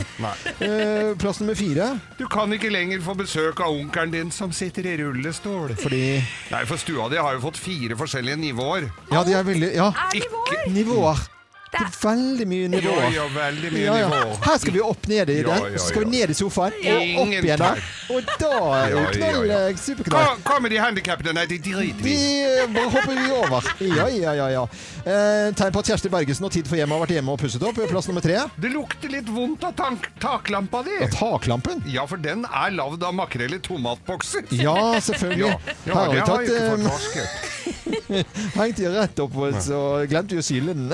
Eh, 0.61 1.14
Plass 1.18 1.41
nummer 1.41 1.55
fire. 1.55 2.01
Du 2.18 2.27
kan 2.27 2.51
ikke 2.53 2.70
lenger 2.72 3.01
få 3.01 3.14
besøk 3.16 3.61
av 3.61 3.70
onkelen 3.70 4.11
din 4.11 4.31
som 4.31 4.53
sitter 4.53 4.83
i 4.87 4.97
rullestol. 4.99 5.77
Fordi 5.77 6.25
Nei, 6.51 6.64
for 6.66 6.77
stua 6.77 7.09
di 7.09 7.16
har 7.16 7.35
jo 7.35 7.41
fått 7.41 7.57
fire 7.57 7.95
forskjellige 7.97 8.37
nivåer. 8.37 8.91
Ja, 9.12 9.22
de 9.25 9.33
er 9.35 9.43
veldig 9.45 9.75
Ja. 9.75 9.93
Ikke 10.12 10.68
Nivåer. 10.75 11.29
Det 11.75 11.85
er 11.85 11.95
veldig 12.05 12.47
mye 12.49 12.68
nivåer. 12.70 13.05
Ja, 13.05 13.11
ja, 13.16 13.25
veldig 13.35 13.70
mye 13.75 13.85
Ja, 13.85 13.95
ja. 13.99 14.09
nivåer. 14.09 14.37
Her 14.45 14.59
skal 14.62 14.72
vi 14.77 14.81
opp 14.85 15.09
ned 15.11 15.31
i 15.35 15.39
den, 15.43 15.64
så 15.79 15.87
skal 15.91 16.05
vi 16.05 16.11
ned 16.14 16.31
i 16.31 16.37
sofaen, 16.39 16.77
og 16.85 17.22
opp 17.25 17.33
igjen 17.35 17.62
der. 17.64 17.83
Og 18.14 18.29
da 18.39 18.51
er 18.79 18.85
det 18.85 18.95
Ja, 18.95 19.01
ja, 19.01 19.11
knall, 19.16 19.47
ja. 19.49 19.59
eh, 19.68 19.77
superknall. 19.81 20.25
Hva, 20.29 20.37
hva 20.53 20.59
med 20.62 20.70
de 20.75 20.79
handikappede? 20.85 21.35
Nei, 21.35 21.47
de 21.51 21.59
driter 21.59 22.05
vi 22.05 22.12
De 22.14 22.14
i. 22.14 22.45
eh, 22.61 22.66
bare 22.77 22.91
hopper 22.95 23.18
vi 23.18 23.27
over. 23.41 23.70
Ja, 23.91 24.07
ja, 24.12 24.35
ja. 24.39 24.49
ja. 24.55 24.64
Eh, 25.05 25.51
tegn 25.59 25.72
på 25.75 25.83
at 25.83 25.91
Kjersti 25.91 26.12
Bergesen 26.12 26.47
og 26.47 26.53
Tid 26.55 26.68
for 26.70 26.79
hjem 26.79 26.95
har 26.95 27.03
vært 27.03 27.16
hjemme 27.16 27.35
og 27.35 27.41
pusset 27.43 27.64
opp. 27.66 27.81
Plass 27.91 28.09
nummer 28.09 28.25
tre. 28.25 28.39
Det 28.61 28.70
lukter 28.72 29.11
litt 29.12 29.29
vondt 29.35 29.64
av 29.68 29.75
tank 29.77 30.07
taklampa 30.22 30.85
di. 30.87 30.95
Ja, 31.01 31.09
taklampen. 31.12 31.83
Ja, 31.91 32.07
for 32.07 32.16
den 32.22 32.47
er 32.49 32.70
lagd 32.77 33.03
av 33.05 33.12
makrell 33.18 33.57
i 33.57 33.61
tomatbokser. 33.64 34.47
Ja, 34.55 34.77
selvfølgelig. 35.01 35.57
Ja, 35.89 35.95
har 35.99 36.14
det 36.14 36.20
har 36.22 36.27
tatt, 36.29 36.47
jeg 36.47 36.55
ikke 36.55 36.62
eh, 36.62 36.70
fått 36.70 36.87
vasket. 36.93 37.51
Hengt 38.59 38.77
de 38.81 38.89
rett 38.93 39.20
opp, 39.25 39.37
så 39.64 39.79
glemte 40.11 40.37
vi 40.37 40.43
å 40.43 40.45
syle 40.45 40.75
den. 40.77 40.93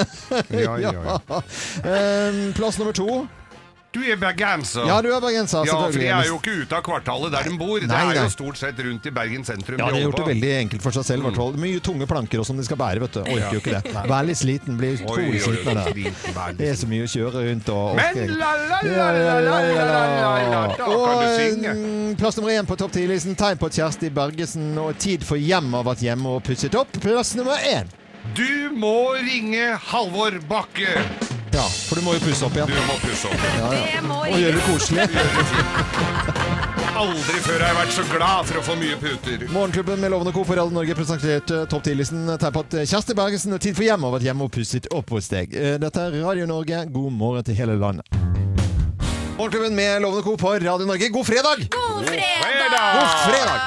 Ja, 0.78 0.92
ja, 0.92 1.18
ja. 1.18 1.42
Eh, 1.84 2.52
plass 2.54 2.78
nummer 2.78 2.92
to. 2.92 3.26
Du 3.90 3.98
er 4.06 4.14
bergenser. 4.14 4.84
Ja, 4.86 5.00
du 5.02 5.08
er 5.10 5.18
bergenser, 5.18 5.64
Ja, 5.66 5.74
for 5.82 5.90
de 5.98 6.04
er 6.06 6.28
jo 6.28 6.36
ikke 6.38 6.52
ute 6.62 6.76
av 6.78 6.82
kvartalet 6.86 7.32
der 7.34 7.48
de 7.50 7.56
bor. 7.58 7.80
det 7.82 7.90
er 7.90 8.04
nei. 8.06 8.12
jo 8.20 8.28
stort 8.30 8.60
sett 8.60 8.78
rundt 8.78 9.06
i 9.06 9.10
Bergen 9.10 9.42
sentrum. 9.42 9.80
Ja, 9.82 9.88
de 9.90 9.96
har 9.96 10.04
gjort 10.04 10.20
det 10.20 10.26
veldig 10.28 10.52
enkelt 10.60 10.84
for 10.84 10.94
seg 10.94 11.08
selv. 11.08 11.26
Mm. 11.26 11.58
Mye 11.58 11.80
tunge 11.82 12.06
planker 12.06 12.38
og 12.38 12.46
som 12.46 12.56
de 12.56 12.62
skal 12.62 12.78
bære, 12.78 13.02
vet 13.02 13.18
du. 13.18 13.20
Orker 13.24 13.56
jo 13.56 13.58
ikke 13.64 13.80
det. 13.80 13.94
Vær 14.12 14.22
litt 14.28 14.38
sliten, 14.38 14.78
blir 14.78 14.94
Oi, 14.94 15.02
utrolig 15.02 15.26
oi, 15.26 15.42
oi, 15.42 15.42
sliten 15.42 15.82
av 15.82 15.90
det. 15.90 16.56
Det 16.62 16.68
er 16.70 16.78
så 16.78 16.86
mye 16.86 17.02
å 17.02 17.10
kjøre 17.10 17.42
rundt 17.50 17.68
og 17.74 17.98
Men 17.98 18.20
la, 18.38 18.52
la, 18.54 18.78
la, 18.78 18.80
Ja, 18.86 19.10
la, 19.10 19.40
la, 19.42 20.30
la, 20.54 20.62
da 20.78 20.86
Og 20.86 21.02
kan 21.08 21.18
du 21.24 21.28
synge. 21.42 21.74
mm, 21.74 22.16
plass 22.22 22.38
nummer 22.38 22.54
én 22.54 22.70
på 22.70 22.78
topp 22.78 22.94
10-listen. 22.94 23.34
Tegn 23.34 23.58
på 23.58 23.74
Kjersti 23.74 24.14
Bergesen 24.14 24.70
og 24.78 24.94
Tid 25.02 25.26
for 25.26 25.34
hjem 25.34 25.74
har 25.74 25.82
vært 25.90 26.06
hjemme 26.06 26.36
og 26.38 26.44
pusset 26.46 26.78
opp. 26.78 26.94
Plass 27.02 27.34
nummer 27.34 27.58
én. 27.58 27.90
Du 28.34 28.70
må 28.76 29.12
ringe 29.18 29.76
Halvor 29.90 30.36
Bakke. 30.48 30.92
Ja, 31.52 31.64
for 31.88 31.98
du 31.98 32.04
må 32.06 32.14
jo 32.14 32.20
pusse 32.22 32.46
opp 32.46 32.54
igjen. 32.56 32.70
Du 32.70 32.78
må 32.86 32.96
pusse 33.02 33.26
opp. 33.30 33.46
Ja, 33.58 33.70
ja. 33.74 34.02
Og 34.06 34.36
gjøre 34.42 34.54
det 34.58 34.66
koselig. 34.68 35.06
Aldri 37.00 37.40
før 37.42 37.62
har 37.62 37.70
jeg 37.70 37.78
vært 37.80 37.94
så 37.96 38.04
glad 38.12 38.48
for 38.50 38.60
å 38.60 38.64
få 38.66 38.76
mye 38.78 38.98
puter. 39.00 39.44
Morgenklubben 39.50 40.02
med 40.02 40.12
Lovende 40.14 40.34
Co. 40.36 40.44
for 40.46 40.60
Radio 40.60 40.76
Norge 40.76 40.94
presenterte 40.98 41.62
topp 41.72 41.86
10-listen. 41.88 42.28
Tegn 42.42 42.86
Kjersti 42.92 43.16
Bergesen 43.18 43.56
og 43.56 43.62
Tid 43.64 43.78
for 43.78 43.88
hjem 43.88 44.06
har 44.06 44.14
vært 44.18 44.28
hjemme 44.28 44.46
og 44.46 44.54
pusset 44.54 44.90
opp 44.94 45.10
hos 45.16 45.30
deg. 45.32 45.56
Eh, 45.56 45.78
Dette 45.82 46.06
er 46.10 46.20
Radio 46.22 46.46
Norge. 46.50 46.84
God 46.92 47.16
morgen 47.16 47.46
til 47.50 47.58
hele 47.58 47.78
landet. 47.80 48.06
Morgenklubben 49.40 49.74
med 49.74 50.02
Lovende 50.02 50.22
Co. 50.22 50.36
på 50.36 50.50
Radio 50.52 50.86
Norge. 50.86 51.08
God 51.08 51.26
fredag! 51.26 51.56
God 51.72 52.06
fredag! 52.06 52.90
God 52.94 53.12
fredag! 53.24 53.60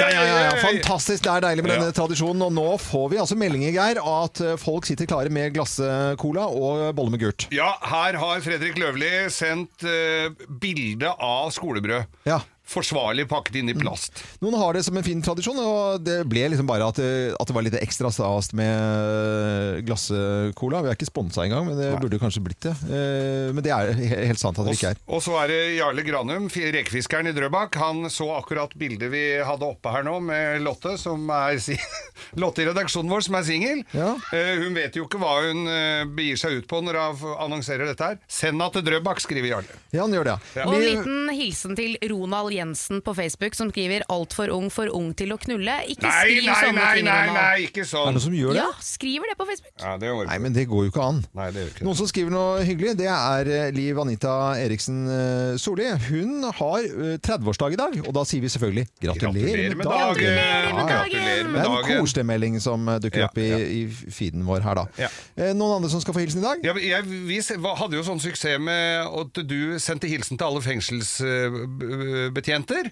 Ja, 0.00 0.08
ja, 0.10 0.40
ja. 0.44 0.56
Fantastisk. 0.58 1.22
Det 1.22 1.30
er 1.30 1.44
deilig 1.44 1.62
med 1.62 1.70
denne 1.76 1.92
tradisjonen. 1.94 2.42
Og 2.48 2.50
nå 2.56 2.64
får 2.82 3.04
vi 3.12 3.20
altså 3.22 3.38
meldinger, 3.38 3.70
Geir, 3.76 4.00
at 4.02 4.42
eh, 4.42 4.56
folk 4.58 4.88
sitter 4.88 5.06
klare 5.06 5.30
med 5.30 5.54
glasscola 5.54 6.48
og 6.50 6.82
bolle 6.98 7.14
med 7.14 7.22
gult. 7.22 7.46
Ja, 7.54 7.76
her 7.92 8.18
har 8.18 8.42
Fredrik 8.42 8.74
Løvli 8.82 9.12
sendt 9.30 9.86
uh, 9.86 10.34
bilde 10.58 11.14
av 11.14 11.54
skolebrød. 11.54 12.18
Ja. 12.26 12.42
Forsvarlig 12.66 13.28
pakket 13.30 13.60
inn 13.60 13.70
i 13.70 13.74
plast. 13.78 14.18
Noen 14.42 14.56
har 14.58 14.74
det 14.74 14.82
som 14.86 14.96
en 14.98 15.04
fin 15.06 15.20
tradisjon, 15.22 15.58
og 15.62 16.00
det 16.02 16.18
ble 16.26 16.48
liksom 16.50 16.66
bare 16.66 16.88
at 16.90 16.98
det, 16.98 17.10
at 17.38 17.46
det 17.46 17.54
var 17.54 17.62
litt 17.66 17.76
ekstra 17.78 18.10
stas 18.10 18.50
med 18.58 18.72
eh, 18.74 19.80
glasscola. 19.86 20.82
Vi 20.84 20.90
er 20.90 20.96
ikke 20.98 21.08
sponsa 21.08 21.44
engang, 21.46 21.66
men 21.68 21.78
det 21.78 21.92
burde 22.02 22.18
kanskje 22.22 22.42
blitt 22.44 22.64
det. 22.66 22.74
Eh, 22.90 23.52
Men 23.54 23.62
det 23.64 23.72
er 23.72 23.92
helt 24.26 24.40
sant 24.42 24.58
at 24.58 24.66
det 24.66 24.74
ikke 24.76 24.90
er. 24.94 25.00
Og 25.06 25.22
så 25.24 25.36
er 25.44 25.52
det 25.52 25.60
Jarle 25.78 26.02
Granum, 26.06 26.48
fi- 26.52 26.66
rekefiskeren 26.74 27.30
i 27.30 27.34
Drøbak. 27.36 27.76
Han 27.80 28.10
så 28.12 28.28
akkurat 28.36 28.74
bildet 28.78 29.10
vi 29.12 29.22
hadde 29.46 29.66
oppe 29.68 29.92
her 29.94 30.02
nå 30.06 30.18
med 30.24 30.64
Lotte, 30.66 30.96
som 31.00 31.28
er 31.32 31.60
si 31.62 31.76
Lotte 32.42 32.64
i 32.64 32.68
redaksjonen 32.68 33.12
vår, 33.12 33.24
som 33.28 33.38
er 33.38 33.46
singel. 33.46 33.84
Eh, 33.94 34.52
hun 34.64 34.74
vet 34.76 34.96
jo 34.98 35.06
ikke 35.06 35.20
hva 35.22 35.36
hun 35.46 35.62
eh, 35.70 36.02
begir 36.18 36.40
seg 36.40 36.58
ut 36.60 36.68
på 36.70 36.82
når 36.84 36.98
hun 37.22 37.36
annonserer 37.46 37.86
dette 37.92 38.10
her. 38.10 38.18
Send 38.26 38.56
henne 38.56 38.70
til 38.74 38.84
Drøbak, 38.90 39.22
skriver 39.22 39.52
Jarle. 39.54 39.80
Ja, 39.94 40.02
han 40.06 40.14
gjør 40.16 40.32
det. 40.32 40.36
Ja. 40.58 40.66
Og 40.66 40.76
en 40.80 40.84
liten 40.86 41.32
hilsen 41.36 41.76
til 41.78 41.96
Ronald 42.10 42.52
Jensen 42.56 43.02
på 43.04 43.14
Facebook, 43.16 43.54
som 43.54 43.70
skriver 43.70 44.02
'altfor 44.08 44.50
ung 44.54 44.70
for 44.72 44.88
ung 44.96 45.12
til 45.14 45.32
å 45.34 45.38
knulle'. 45.38 45.76
Ikke 45.92 46.08
Nei, 46.08 46.24
skriv 46.24 46.44
nei, 46.46 46.54
sånne 46.62 46.80
nei, 46.80 46.94
ting, 46.96 47.04
nei, 47.04 47.26
nei, 47.26 47.34
nei, 47.36 47.66
ikke 47.68 47.84
sånn. 47.86 48.08
Er 48.08 48.12
det 48.12 48.16
noen 48.18 48.26
som 48.26 48.36
gjør 48.36 48.52
det? 48.56 48.62
Ja, 48.64 48.70
skriver 48.80 49.26
det 49.30 49.36
på 49.38 49.46
Facebook. 49.50 49.72
Ja, 49.80 49.96
det 50.00 50.12
Nei, 50.26 50.38
men 50.38 50.52
det 50.56 50.64
går 50.70 50.86
jo 50.86 50.90
ikke 50.90 51.04
an. 51.06 51.20
Nei, 51.36 51.50
det 51.52 51.60
gjør 51.62 51.70
ikke. 51.74 51.84
Noen 51.86 51.96
som 52.00 52.06
skriver 52.10 52.30
noe 52.34 52.64
hyggelig, 52.64 52.96
det 52.98 53.08
er 53.12 53.50
eh, 53.52 53.70
Liv 53.76 53.98
Anita 54.00 54.34
Eriksen 54.56 55.02
eh, 55.08 55.56
Solli. 55.60 55.86
Hun 56.08 56.42
har 56.48 56.78
eh, 56.80 57.18
30-årsdag 57.20 57.72
i 57.76 57.80
dag, 57.80 57.98
og 58.06 58.12
da 58.16 58.24
sier 58.24 58.40
vi 58.40 58.48
selvfølgelig 58.48 58.86
gratulerer, 59.02 59.46
Gratulerer 59.46 59.76
med 59.76 59.86
dagen! 59.86 60.22
Ja, 60.24 60.30
ja. 60.30 60.72
Gratulerer 60.86 61.44
med 61.50 61.60
Det 61.60 61.60
er 61.60 61.70
en 61.70 61.76
dagen! 61.82 62.00
koselig 62.00 62.26
melding 62.26 62.60
som 62.62 62.88
eh, 62.88 62.98
dukker 63.02 63.18
Ja, 63.20 63.26
opp 63.30 63.38
i, 63.38 63.48
i 63.50 64.10
feeden 64.10 64.46
vår 64.46 64.60
her, 64.64 64.74
da. 64.80 64.86
Ja. 64.98 65.08
Eh, 65.36 65.52
Noen 65.56 65.76
andre 65.80 65.90
som 65.92 66.00
skal 66.00 66.14
få 66.16 66.20
hilsen 66.24 66.40
i 66.40 66.46
dag? 66.46 66.64
Ja, 66.64 66.72
jeg, 66.80 67.04
vi 67.04 67.40
hadde 67.42 67.96
jo 67.98 68.02
sånn 68.06 68.20
suksess 68.22 68.58
med 68.62 69.06
at 69.06 69.40
du 69.48 69.78
sendte 69.82 70.06
hilsen 70.08 70.38
til 70.38 70.46
alle 70.46 70.62
fengselsbetjenter. 70.62 72.45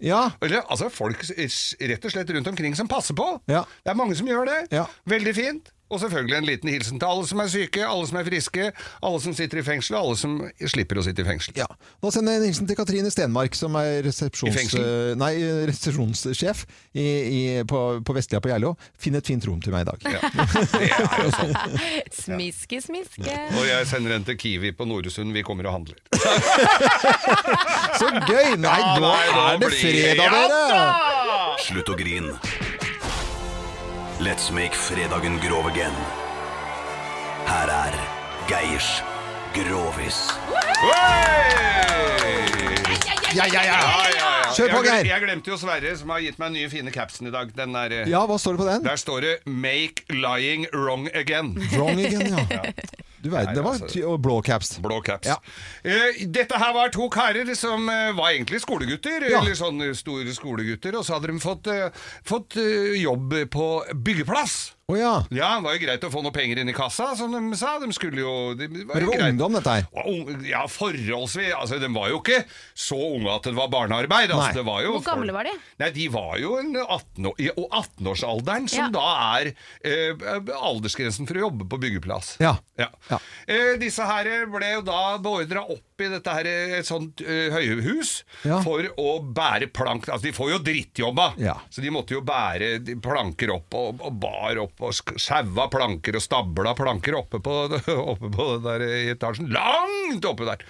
Ja. 0.05 0.27
Eller 0.45 0.65
altså 0.65 0.91
folk 0.93 1.23
rett 1.25 2.05
og 2.09 2.15
slett 2.15 2.35
rundt 2.37 2.51
omkring 2.51 2.77
som 2.79 2.91
passer 2.91 3.17
på. 3.19 3.29
Ja. 3.51 3.65
Det 3.85 3.95
er 3.95 3.99
mange 3.99 4.19
som 4.19 4.29
gjør 4.29 4.51
det. 4.51 4.61
Ja. 4.75 4.89
Veldig 5.11 5.35
fint. 5.37 5.75
Og 5.93 6.01
selvfølgelig 6.01 6.37
en 6.39 6.47
liten 6.49 6.71
hilsen 6.73 6.99
til 6.99 7.07
alle 7.07 7.27
som 7.29 7.41
er 7.45 7.51
syke, 7.53 7.83
alle 7.87 8.07
som 8.09 8.17
er 8.19 8.25
friske, 8.27 8.71
alle 9.05 9.21
som 9.21 9.35
sitter 9.37 9.61
i 9.61 9.65
fengsel, 9.67 9.97
og 9.99 10.07
alle 10.09 10.17
som 10.19 10.39
slipper 10.73 10.99
å 10.99 11.05
sitte 11.05 11.23
i 11.23 11.29
fengsel. 11.29 11.55
Ja. 11.61 11.69
Nå 12.03 12.11
sender 12.15 12.35
jeg 12.35 12.41
en 12.41 12.49
hilsen 12.49 12.71
til 12.71 12.79
Katrine 12.79 13.13
Stenmark, 13.13 13.55
som 13.59 13.77
er 13.79 14.01
resepsjons... 14.07 14.75
I 14.75 14.85
Nei, 15.21 15.33
resepsjonssjef 15.69 16.65
i, 16.97 17.05
i, 17.05 17.43
på, 17.69 17.83
på 18.01 18.17
Vestlia 18.17 18.41
på 18.43 18.51
Geilo. 18.51 18.75
Finn 18.99 19.21
et 19.21 19.29
fint 19.29 19.45
rom 19.47 19.61
til 19.63 19.77
meg 19.77 19.85
i 19.85 19.91
dag. 19.93 20.09
Det 20.73 20.89
er 20.89 21.29
jo 21.29 21.31
sånn. 21.37 21.55
Smiske, 22.25 22.81
smiske. 22.89 23.39
Og 23.55 23.69
jeg 23.69 23.91
sender 23.93 24.17
en 24.17 24.27
til 24.27 24.41
Kiwi 24.41 24.73
på 24.75 24.89
Noresund. 24.89 25.37
Vi 25.37 25.45
kommer 25.47 25.69
og 25.69 25.79
handler. 25.83 26.01
Så 28.01 28.09
gøy! 28.29 28.55
Nei, 28.61 28.79
Ja, 28.81 28.95
nå 28.99 29.09
nei, 29.09 29.25
er 29.55 29.59
det 29.63 29.71
fredag, 29.75 30.29
dere! 30.35 30.85
Slutt 31.65 31.91
å 31.93 31.97
grin. 31.99 32.31
Let's 34.25 34.51
make 34.55 34.75
fredagen 34.79 35.41
grov 35.43 35.67
again. 35.71 35.97
Her 37.49 37.69
er 37.75 37.99
Geirs 38.49 39.03
Grovis. 39.55 40.23
Ja, 43.35 43.47
ja, 43.51 43.63
ja. 43.67 43.79
Kjør 44.55 44.71
på, 44.77 44.81
Geir. 44.87 45.09
Jeg 45.09 45.23
glemte 45.25 45.51
jo 45.51 45.57
Sverre, 45.59 45.95
som 45.99 46.13
har 46.15 46.23
gitt 46.23 46.39
meg 46.39 46.53
den 46.53 46.61
nye 46.61 46.71
fine 46.71 46.93
capsen 46.95 47.27
i 47.27 47.33
dag. 47.35 47.51
Den 47.57 47.75
der, 47.75 47.91
eh, 48.03 48.09
Ja, 48.11 48.23
hva 48.31 48.39
står 48.39 48.55
det 48.55 48.61
på 48.63 48.69
den? 48.71 48.85
Der 48.87 48.97
står 48.97 49.21
det 49.21 49.33
'Make 49.47 50.05
lying 50.11 50.67
wrong 50.73 51.09
again'. 51.11 51.59
Wrong 51.75 51.99
again, 51.99 52.31
ja. 52.31 52.63
Du 53.25 53.31
verden, 53.33 53.55
det 53.57 53.63
var 53.65 53.79
altså. 53.81 54.03
og 54.05 54.19
blå 54.21 54.43
caps. 54.45 54.75
Blå 54.85 54.99
caps. 55.01 55.31
Ja. 55.31 55.39
Eh, 55.81 56.21
dette 56.29 56.59
her 56.61 56.75
var 56.77 56.93
to 56.93 57.09
karer 57.13 57.49
som 57.57 57.89
eh, 57.89 58.11
var 58.13 58.35
egentlig 58.35 58.61
skolegutter. 58.61 59.25
Ja. 59.31 59.41
Eller 59.41 59.57
sånne 59.57 59.95
store 59.97 60.35
skolegutter. 60.37 60.99
Og 60.99 61.07
så 61.07 61.17
hadde 61.17 61.33
de 61.33 61.41
fått, 61.41 61.71
eh, 61.73 62.05
fått 62.29 62.59
jobb 63.01 63.33
på 63.55 63.69
byggeplass. 64.05 64.75
Å 64.85 64.97
ja. 65.01 65.13
Ja, 65.33 65.47
det 65.57 65.65
var 65.65 65.77
jo 65.79 65.81
greit 65.81 66.03
å 66.05 66.11
få 66.13 66.21
noe 66.21 66.33
penger 66.35 66.59
inn 66.61 66.69
i 66.69 66.75
kassa, 66.77 67.07
som 67.17 67.33
de 67.33 67.57
sa. 67.57 67.79
De 67.81 67.87
skulle 67.97 68.21
jo 68.21 68.33
det 68.53 68.67
var 68.69 68.99
Men 68.99 69.01
det 69.01 69.07
var 69.09 69.17
greit. 69.17 69.31
ungdom, 69.33 69.55
dette 69.57 69.77
her. 69.79 69.87
Ja, 70.45 70.67
forholdsvis. 70.69 71.55
Altså, 71.57 71.79
de 71.81 71.89
var 71.95 72.11
jo 72.13 72.19
ikke 72.21 72.43
så 72.77 72.99
unge 73.17 73.33
at 73.33 73.49
det 73.49 73.55
var 73.57 73.71
barnearbeid. 73.73 74.29
Altså, 74.35 74.59
det 74.61 74.65
var 74.69 74.83
jo 74.85 74.93
Hvor 74.99 75.07
gamle 75.07 75.33
var 75.33 75.49
de? 75.49 75.55
Nei, 75.81 75.89
De 75.97 76.09
var 76.13 76.37
jo 76.43 76.59
en 76.61 76.77
18 76.77 77.31
år, 77.31 77.41
i- 77.41 77.49
18-årsalderen, 77.65 78.69
som 78.69 78.85
Ja. 78.85 78.89
da 78.93 79.39
er 79.41 79.55
eh, 79.81 80.53
aldersgrensen 80.61 81.27
for 81.27 81.35
å 81.41 81.47
jobbe 81.49 81.65
på 81.69 81.81
byggeplass. 81.81 82.37
Ja. 82.45 82.59
Ja. 82.77 82.91
Eh, 83.49 83.79
disse 83.81 84.05
her 84.05 84.45
ble 84.53 84.69
jo 84.75 84.83
da 84.83 85.17
beordra 85.17 85.65
opp 85.65 85.94
i 86.03 86.09
dette 86.11 86.33
her, 86.35 86.47
eh, 86.51 86.73
et 86.81 86.87
sånt 86.89 87.21
uh, 87.23 87.51
høyhus 87.55 88.25
Ja. 88.43 88.59
for 88.65 88.83
å 88.99 89.13
bære 89.23 89.69
plank. 89.73 90.09
Altså, 90.09 90.27
de 90.27 90.33
får 90.35 90.51
jo 90.51 90.59
drittjobba, 90.67 91.27
Ja. 91.39 91.55
så 91.71 91.81
de 91.85 91.93
måtte 91.95 92.17
jo 92.17 92.23
bære 92.27 92.99
planker 93.05 93.53
opp 93.55 93.75
og, 93.79 94.01
og 94.03 94.17
bar 94.19 94.59
opp 94.65 94.83
og 94.89 94.93
saua 95.21 95.69
planker 95.71 96.17
og 96.19 96.25
stabla 96.25 96.75
planker 96.75 97.15
oppe 97.21 97.39
på, 97.39 97.55
oppe 98.15 98.31
på 98.35 98.49
der 98.65 98.83
i 98.89 99.05
etasjen. 99.15 99.53
Langt 99.55 100.25
oppe 100.27 100.45
der! 100.51 100.65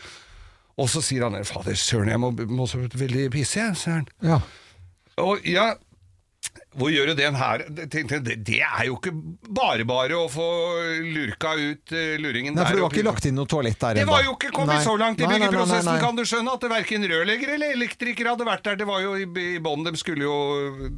Og 0.76 0.88
så 0.90 1.00
sier 1.06 1.22
han 1.28 1.38
Fader 1.46 1.76
søren, 1.78 2.10
jeg 2.10 2.18
må, 2.20 2.32
må 2.50 2.66
så 2.66 2.82
veldig 2.82 3.28
pisse, 3.32 3.60
jeg, 3.62 3.76
sier 3.78 4.00
han. 4.00 4.08
Ja. 4.26 4.40
Og 5.22 5.44
ja, 5.46 5.68
hvor 6.74 6.90
gjør 6.90 7.12
du 7.12 7.14
den 7.18 7.36
her? 7.38 7.62
Tenkte 7.90 8.18
Det, 8.24 8.34
det 8.46 8.60
er 8.66 8.88
jo 8.88 8.96
ikke 8.98 9.12
bare 9.54 9.84
bare 9.86 10.16
å 10.18 10.24
få 10.32 10.46
lurka 11.14 11.52
ut 11.54 11.92
eh, 11.94 12.16
luringen 12.18 12.56
Nei, 12.56 12.64
for 12.64 12.74
der 12.74 12.76
det 12.76 12.82
var 12.82 12.88
oppe. 12.88 12.98
ikke 12.98 13.06
lagt 13.08 13.28
inn 13.28 13.36
noe 13.38 13.50
toalett 13.50 13.78
der 13.80 14.00
Det 14.00 14.06
var 14.08 14.24
jo 14.26 14.34
ikke 14.34 14.50
kommet 14.54 14.80
Nei. 14.80 14.84
så 14.86 14.94
langt 14.98 15.22
i 15.22 15.28
byggeprosessen, 15.30 15.90
nei, 15.92 16.00
kan 16.02 16.18
du 16.18 16.24
skjønne, 16.26 16.54
at 16.58 16.64
det 16.66 16.70
verken 16.72 17.06
rørlegger 17.14 17.54
eller 17.56 17.74
elektriker 17.76 18.30
hadde 18.32 18.48
vært 18.48 18.64
der. 18.66 18.80
Det 18.82 18.88
var 18.88 19.02
jo 19.04 19.14
i, 19.20 19.28
i 19.54 19.60
bånn, 19.62 19.86
de 19.86 19.94
skulle 20.00 20.26
jo 20.26 20.38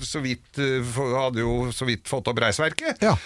så 0.04 0.22
vidt 0.24 0.60
eh, 0.62 0.96
Hadde 1.16 1.44
jo 1.44 1.56
så 1.76 1.88
vidt 1.88 2.08
fått 2.08 2.28
opp 2.32 2.40
reisverket. 2.42 3.02
Ja. 3.04 3.16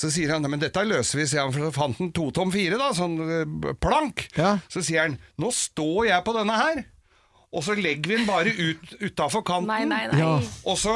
Så 0.00 0.10
sier 0.12 0.32
han, 0.34 0.46
men 0.48 0.62
dette 0.62 0.82
løser 0.86 1.20
vi, 1.20 1.26
sier 1.28 1.44
han, 1.44 1.52
for 1.54 1.68
så 1.68 1.74
fant 1.76 1.98
han 2.00 2.10
to 2.16 2.30
tom 2.34 2.50
fire, 2.54 2.78
da, 2.80 2.90
sånn 2.96 3.16
eh, 3.20 3.72
plank. 3.82 4.26
Ja. 4.38 4.56
Så 4.72 4.82
sier 4.86 5.04
han, 5.06 5.18
nå 5.40 5.50
står 5.54 6.08
jeg 6.10 6.26
på 6.26 6.34
denne 6.38 6.56
her, 6.56 6.82
og 7.50 7.64
så 7.66 7.74
legger 7.76 8.06
vi 8.12 8.18
den 8.20 8.28
bare 8.28 8.52
ut 8.54 8.94
utafor 9.02 9.42
kanten. 9.46 9.70
Nei, 9.70 9.82
nei, 9.90 10.04
nei. 10.12 10.20
Ja. 10.22 10.36
Og 10.70 10.78
så 10.78 10.94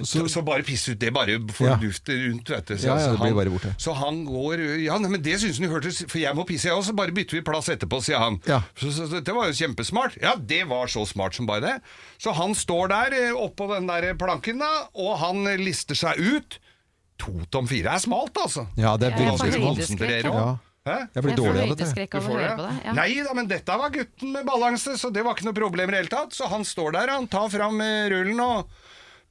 så, 0.00 0.24
så 0.28 0.40
bare 0.44 0.64
piss 0.64 0.86
ut 0.88 0.98
det, 1.00 1.10
bare 1.12 1.34
får 1.52 1.66
Ja. 1.68 1.76
luft 1.82 2.08
rundt, 2.08 2.48
vet 2.48 2.66
du. 2.66 2.76
Så, 2.78 2.86
Ja, 2.86 2.94
ja, 2.96 3.10
det 3.12 3.18
blir 3.18 3.28
han, 3.28 3.36
bare 3.36 3.50
borte. 3.52 3.74
Så 3.78 3.92
han 3.92 4.24
går 4.24 4.62
Ja, 4.84 4.96
nei, 4.98 5.10
men 5.12 5.22
det 5.22 5.36
syns 5.40 5.58
han 5.60 5.68
jo 5.68 5.74
hørtes 5.74 6.00
For 6.08 6.18
jeg 6.18 6.34
må 6.34 6.46
pisse, 6.48 6.70
jeg 6.70 6.76
også, 6.76 6.94
så 6.94 6.96
bare 6.96 7.12
bytter 7.12 7.36
vi 7.36 7.42
plass 7.44 7.68
etterpå, 7.68 8.00
sier 8.02 8.18
han. 8.18 8.40
Ja. 8.48 8.62
Så, 8.74 8.90
så, 8.90 9.06
så 9.10 9.20
det 9.20 9.34
var 9.36 9.50
jo 9.50 9.52
kjempesmart. 9.52 10.16
Ja, 10.22 10.34
det 10.36 10.64
var 10.68 10.88
så 10.88 11.04
smart 11.06 11.36
som 11.36 11.46
bare 11.46 11.60
det. 11.60 11.76
Så 12.18 12.32
han 12.32 12.54
står 12.56 12.88
der 12.88 13.12
eh, 13.20 13.36
oppå 13.36 13.68
den 13.74 13.86
der 13.86 14.14
planken, 14.16 14.58
da, 14.64 14.88
og 14.94 15.18
han 15.20 15.44
lister 15.60 15.94
seg 15.94 16.16
ut. 16.18 16.58
To 17.22 17.44
tom 17.52 17.68
fire 17.68 17.92
er 17.92 18.00
smalt, 18.02 18.36
altså. 18.40 18.66
Ja, 18.80 18.96
det 18.96 19.12
er 19.12 19.18
veldig 19.20 19.84
smalt. 19.84 20.60
Hæ? 20.82 20.96
Jeg 21.14 21.22
blir 21.22 21.36
dårlig 21.38 21.60
av 21.62 21.76
dette. 21.76 22.06
Du 22.10 22.16
får 22.24 22.40
det. 22.40 22.48
det. 22.58 22.70
Ja. 22.88 22.92
Nei 22.96 23.10
da, 23.22 23.34
men 23.38 23.46
dette 23.50 23.76
var 23.78 23.92
gutten 23.94 24.32
med 24.34 24.48
balanse, 24.48 24.96
så 24.98 25.12
det 25.14 25.22
var 25.22 25.36
ikke 25.36 25.46
noe 25.46 25.54
problem 25.54 25.92
i 25.92 25.94
det 25.94 26.00
hele 26.00 26.10
tatt. 26.10 26.34
Så 26.34 26.48
han 26.50 26.64
står 26.66 26.96
der, 26.96 27.12
han 27.14 27.28
tar 27.30 27.52
fram 27.52 27.78
eh, 27.84 28.08
rullen 28.10 28.40
og 28.42 28.72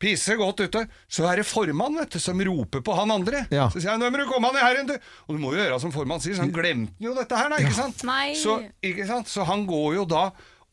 pisse 0.01 0.35
godt 0.39 0.63
ute, 0.65 0.85
så 1.11 1.27
er 1.29 1.41
det 1.41 1.47
formann 1.49 1.99
vet 1.99 2.15
du, 2.15 2.19
som 2.21 2.41
roper 2.47 2.83
på 2.85 2.95
han 2.97 3.13
andre. 3.13 3.45
Ja. 3.53 3.69
Så 3.71 3.81
sier 3.81 3.93
han 3.93 4.01
'nå 4.01 4.09
må 4.11 4.21
du 4.21 4.25
komme 4.29 4.49
han 4.51 4.57
her 4.61 4.79
igjen', 4.79 4.89
du. 4.89 5.11
Og 5.27 5.37
du 5.37 5.41
må 5.43 5.53
jo 5.53 5.61
gjøre 5.61 5.79
som 5.83 5.93
formann 5.93 6.23
sier, 6.23 6.35
så 6.35 6.45
han 6.47 6.55
glemte 6.55 6.97
jo 6.99 7.13
dette 7.17 7.37
her, 7.37 7.51
da, 7.53 7.61
ikke 7.61 7.77
sant? 7.77 8.03
Nei. 8.07 8.33
Så, 8.39 8.57
ikke 8.81 9.07
sant? 9.07 9.29
så 9.29 9.45
han 9.47 9.67
går 9.69 10.01
jo 10.01 10.09
da 10.09 10.31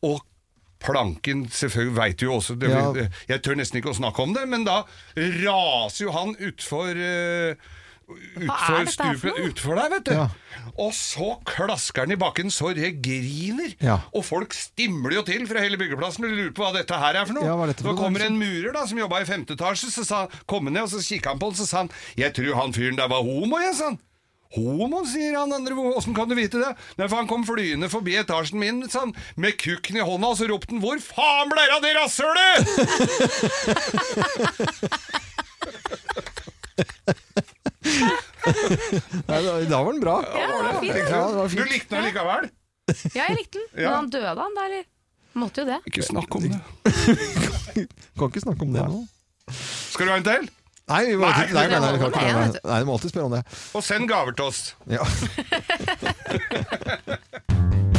og 0.09 0.25
Planken 0.79 1.41
selvfølgelig 1.51 1.95
veit 1.97 2.21
jo 2.23 2.37
også 2.37 2.55
det, 2.55 2.69
Ja. 2.71 3.07
Jeg 3.27 3.41
tør 3.43 3.57
nesten 3.59 3.81
ikke 3.81 3.91
å 3.91 3.97
snakke 3.97 4.23
om 4.23 4.31
det, 4.31 4.45
men 4.47 4.63
da 4.63 4.85
raser 5.43 6.05
jo 6.05 6.13
han 6.15 6.31
utfor 6.39 6.95
uh, 6.95 7.59
Utfor 8.09 8.87
stupet 8.89 9.39
utfor 9.43 9.77
der, 9.77 9.89
vet 9.93 10.05
du. 10.07 10.13
Ja. 10.17 10.27
Og 10.81 10.93
så 10.97 11.35
klasker 11.47 12.07
den 12.07 12.15
i 12.15 12.19
bakken 12.19 12.49
så 12.53 12.71
det 12.73 12.95
griner. 13.05 13.75
Ja. 13.83 13.99
Og 14.15 14.25
folk 14.25 14.55
stimler 14.57 15.19
jo 15.19 15.23
til 15.27 15.45
fra 15.49 15.61
hele 15.63 15.77
byggeplassen 15.79 16.25
og 16.25 16.33
lurer 16.33 16.53
på 16.55 16.65
hva 16.65 16.73
dette 16.79 16.99
her 16.99 17.13
er 17.21 17.25
for 17.29 17.37
noe. 17.37 17.45
Ja, 17.45 17.55
dette 17.69 17.85
for 17.85 17.93
så 17.93 17.99
kommer 17.99 18.25
en 18.25 18.39
murer 18.39 18.73
da 18.75 18.85
som 18.89 19.01
jobba 19.01 19.21
i 19.21 19.29
femte 19.29 19.53
etasje, 19.57 19.91
så 19.93 20.03
sa 20.07 20.19
kom 20.49 20.65
ned 20.71 20.83
og 20.87 20.91
så 20.93 20.99
kikka 21.05 21.35
han 21.35 21.41
på 21.41 21.47
den, 21.51 21.59
så 21.61 21.65
sa 21.69 21.77
han 21.83 21.91
'Jeg 22.17 22.33
tror 22.37 22.53
han 22.61 22.73
fyren 22.73 22.97
der 22.97 23.09
var 23.11 23.21
homo', 23.21 23.61
jeg, 23.61 23.75
sa 23.75 23.85
han. 23.91 23.99
Homo, 24.49 25.05
sier 25.05 25.37
han 25.37 25.53
andre. 25.53 25.75
Åssen 25.93 26.15
kan 26.15 26.29
du 26.29 26.33
vite 26.33 26.57
det? 26.57 26.73
Nei, 26.97 27.07
for 27.07 27.17
han 27.21 27.27
kom 27.29 27.45
flyende 27.45 27.89
forbi 27.89 28.17
etasjen 28.17 28.59
min 28.59 28.89
sånn, 28.89 29.13
med 29.37 29.57
kukken 29.61 29.97
i 29.97 30.01
hånda, 30.01 30.27
og 30.33 30.37
så 30.37 30.47
ropte 30.49 30.73
han 30.73 30.81
'Hvor 30.81 30.97
faen 30.97 31.49
ble 31.53 31.61
det 31.61 31.75
av 31.77 31.81
det 31.85 31.93
rasshølet?' 32.01 32.65
Nei, 37.83 39.43
da, 39.43 39.51
da 39.69 39.77
var 39.83 39.91
den 39.93 40.01
bra. 40.03 40.15
Ja, 40.35 40.47
det 40.47 40.53
var 40.63 40.79
fint. 40.81 40.95
Ja, 40.97 41.03
det 41.27 41.35
var 41.37 41.47
Du 41.47 41.55
fint. 41.55 41.71
likte 41.71 41.95
den 41.95 42.03
likevel? 42.09 42.49
Ja, 43.15 43.23
jeg 43.29 43.35
likte 43.37 43.57
den. 43.59 43.67
Men 43.75 43.83
Ja. 43.83 43.89
han 43.95 44.09
døde 44.09 44.35
han 44.39 44.55
da, 44.57 44.61
eller? 44.65 44.83
Måtte 45.39 45.57
jo 45.61 45.65
det. 45.69 45.79
Ikke 45.87 46.01
snakk 46.03 46.35
om 46.35 46.41
det. 46.49 46.59
Kan 48.17 48.27
ikke 48.31 48.41
snakke 48.43 48.61
om 48.65 48.73
det 48.73 48.81
nå. 48.89 49.03
Skal 49.93 50.05
du 50.05 50.11
ha 50.11 50.17
en 50.17 50.23
til? 50.25 50.49
Nei, 50.89 51.03
vi 51.05 51.13
må 51.21 51.25
Nei, 51.29 51.33
alltid, 51.37 51.53
nei, 51.53 51.67
nei, 51.69 51.79
nei, 51.79 51.91
vi 51.93 51.97
kan 52.01 52.09
ikke- 52.09 52.19
holder 52.19 52.39
nei, 52.39 52.49
nei, 52.65 52.81
må 52.83 52.91
alltid 52.97 53.09
spørre 53.13 53.25
om 53.29 53.33
det. 53.37 53.43
Og 53.77 53.83
send 53.85 54.09
gaver 54.09 54.31
til 54.33 54.45
oss. 54.49 54.73
Ja. 54.89 55.05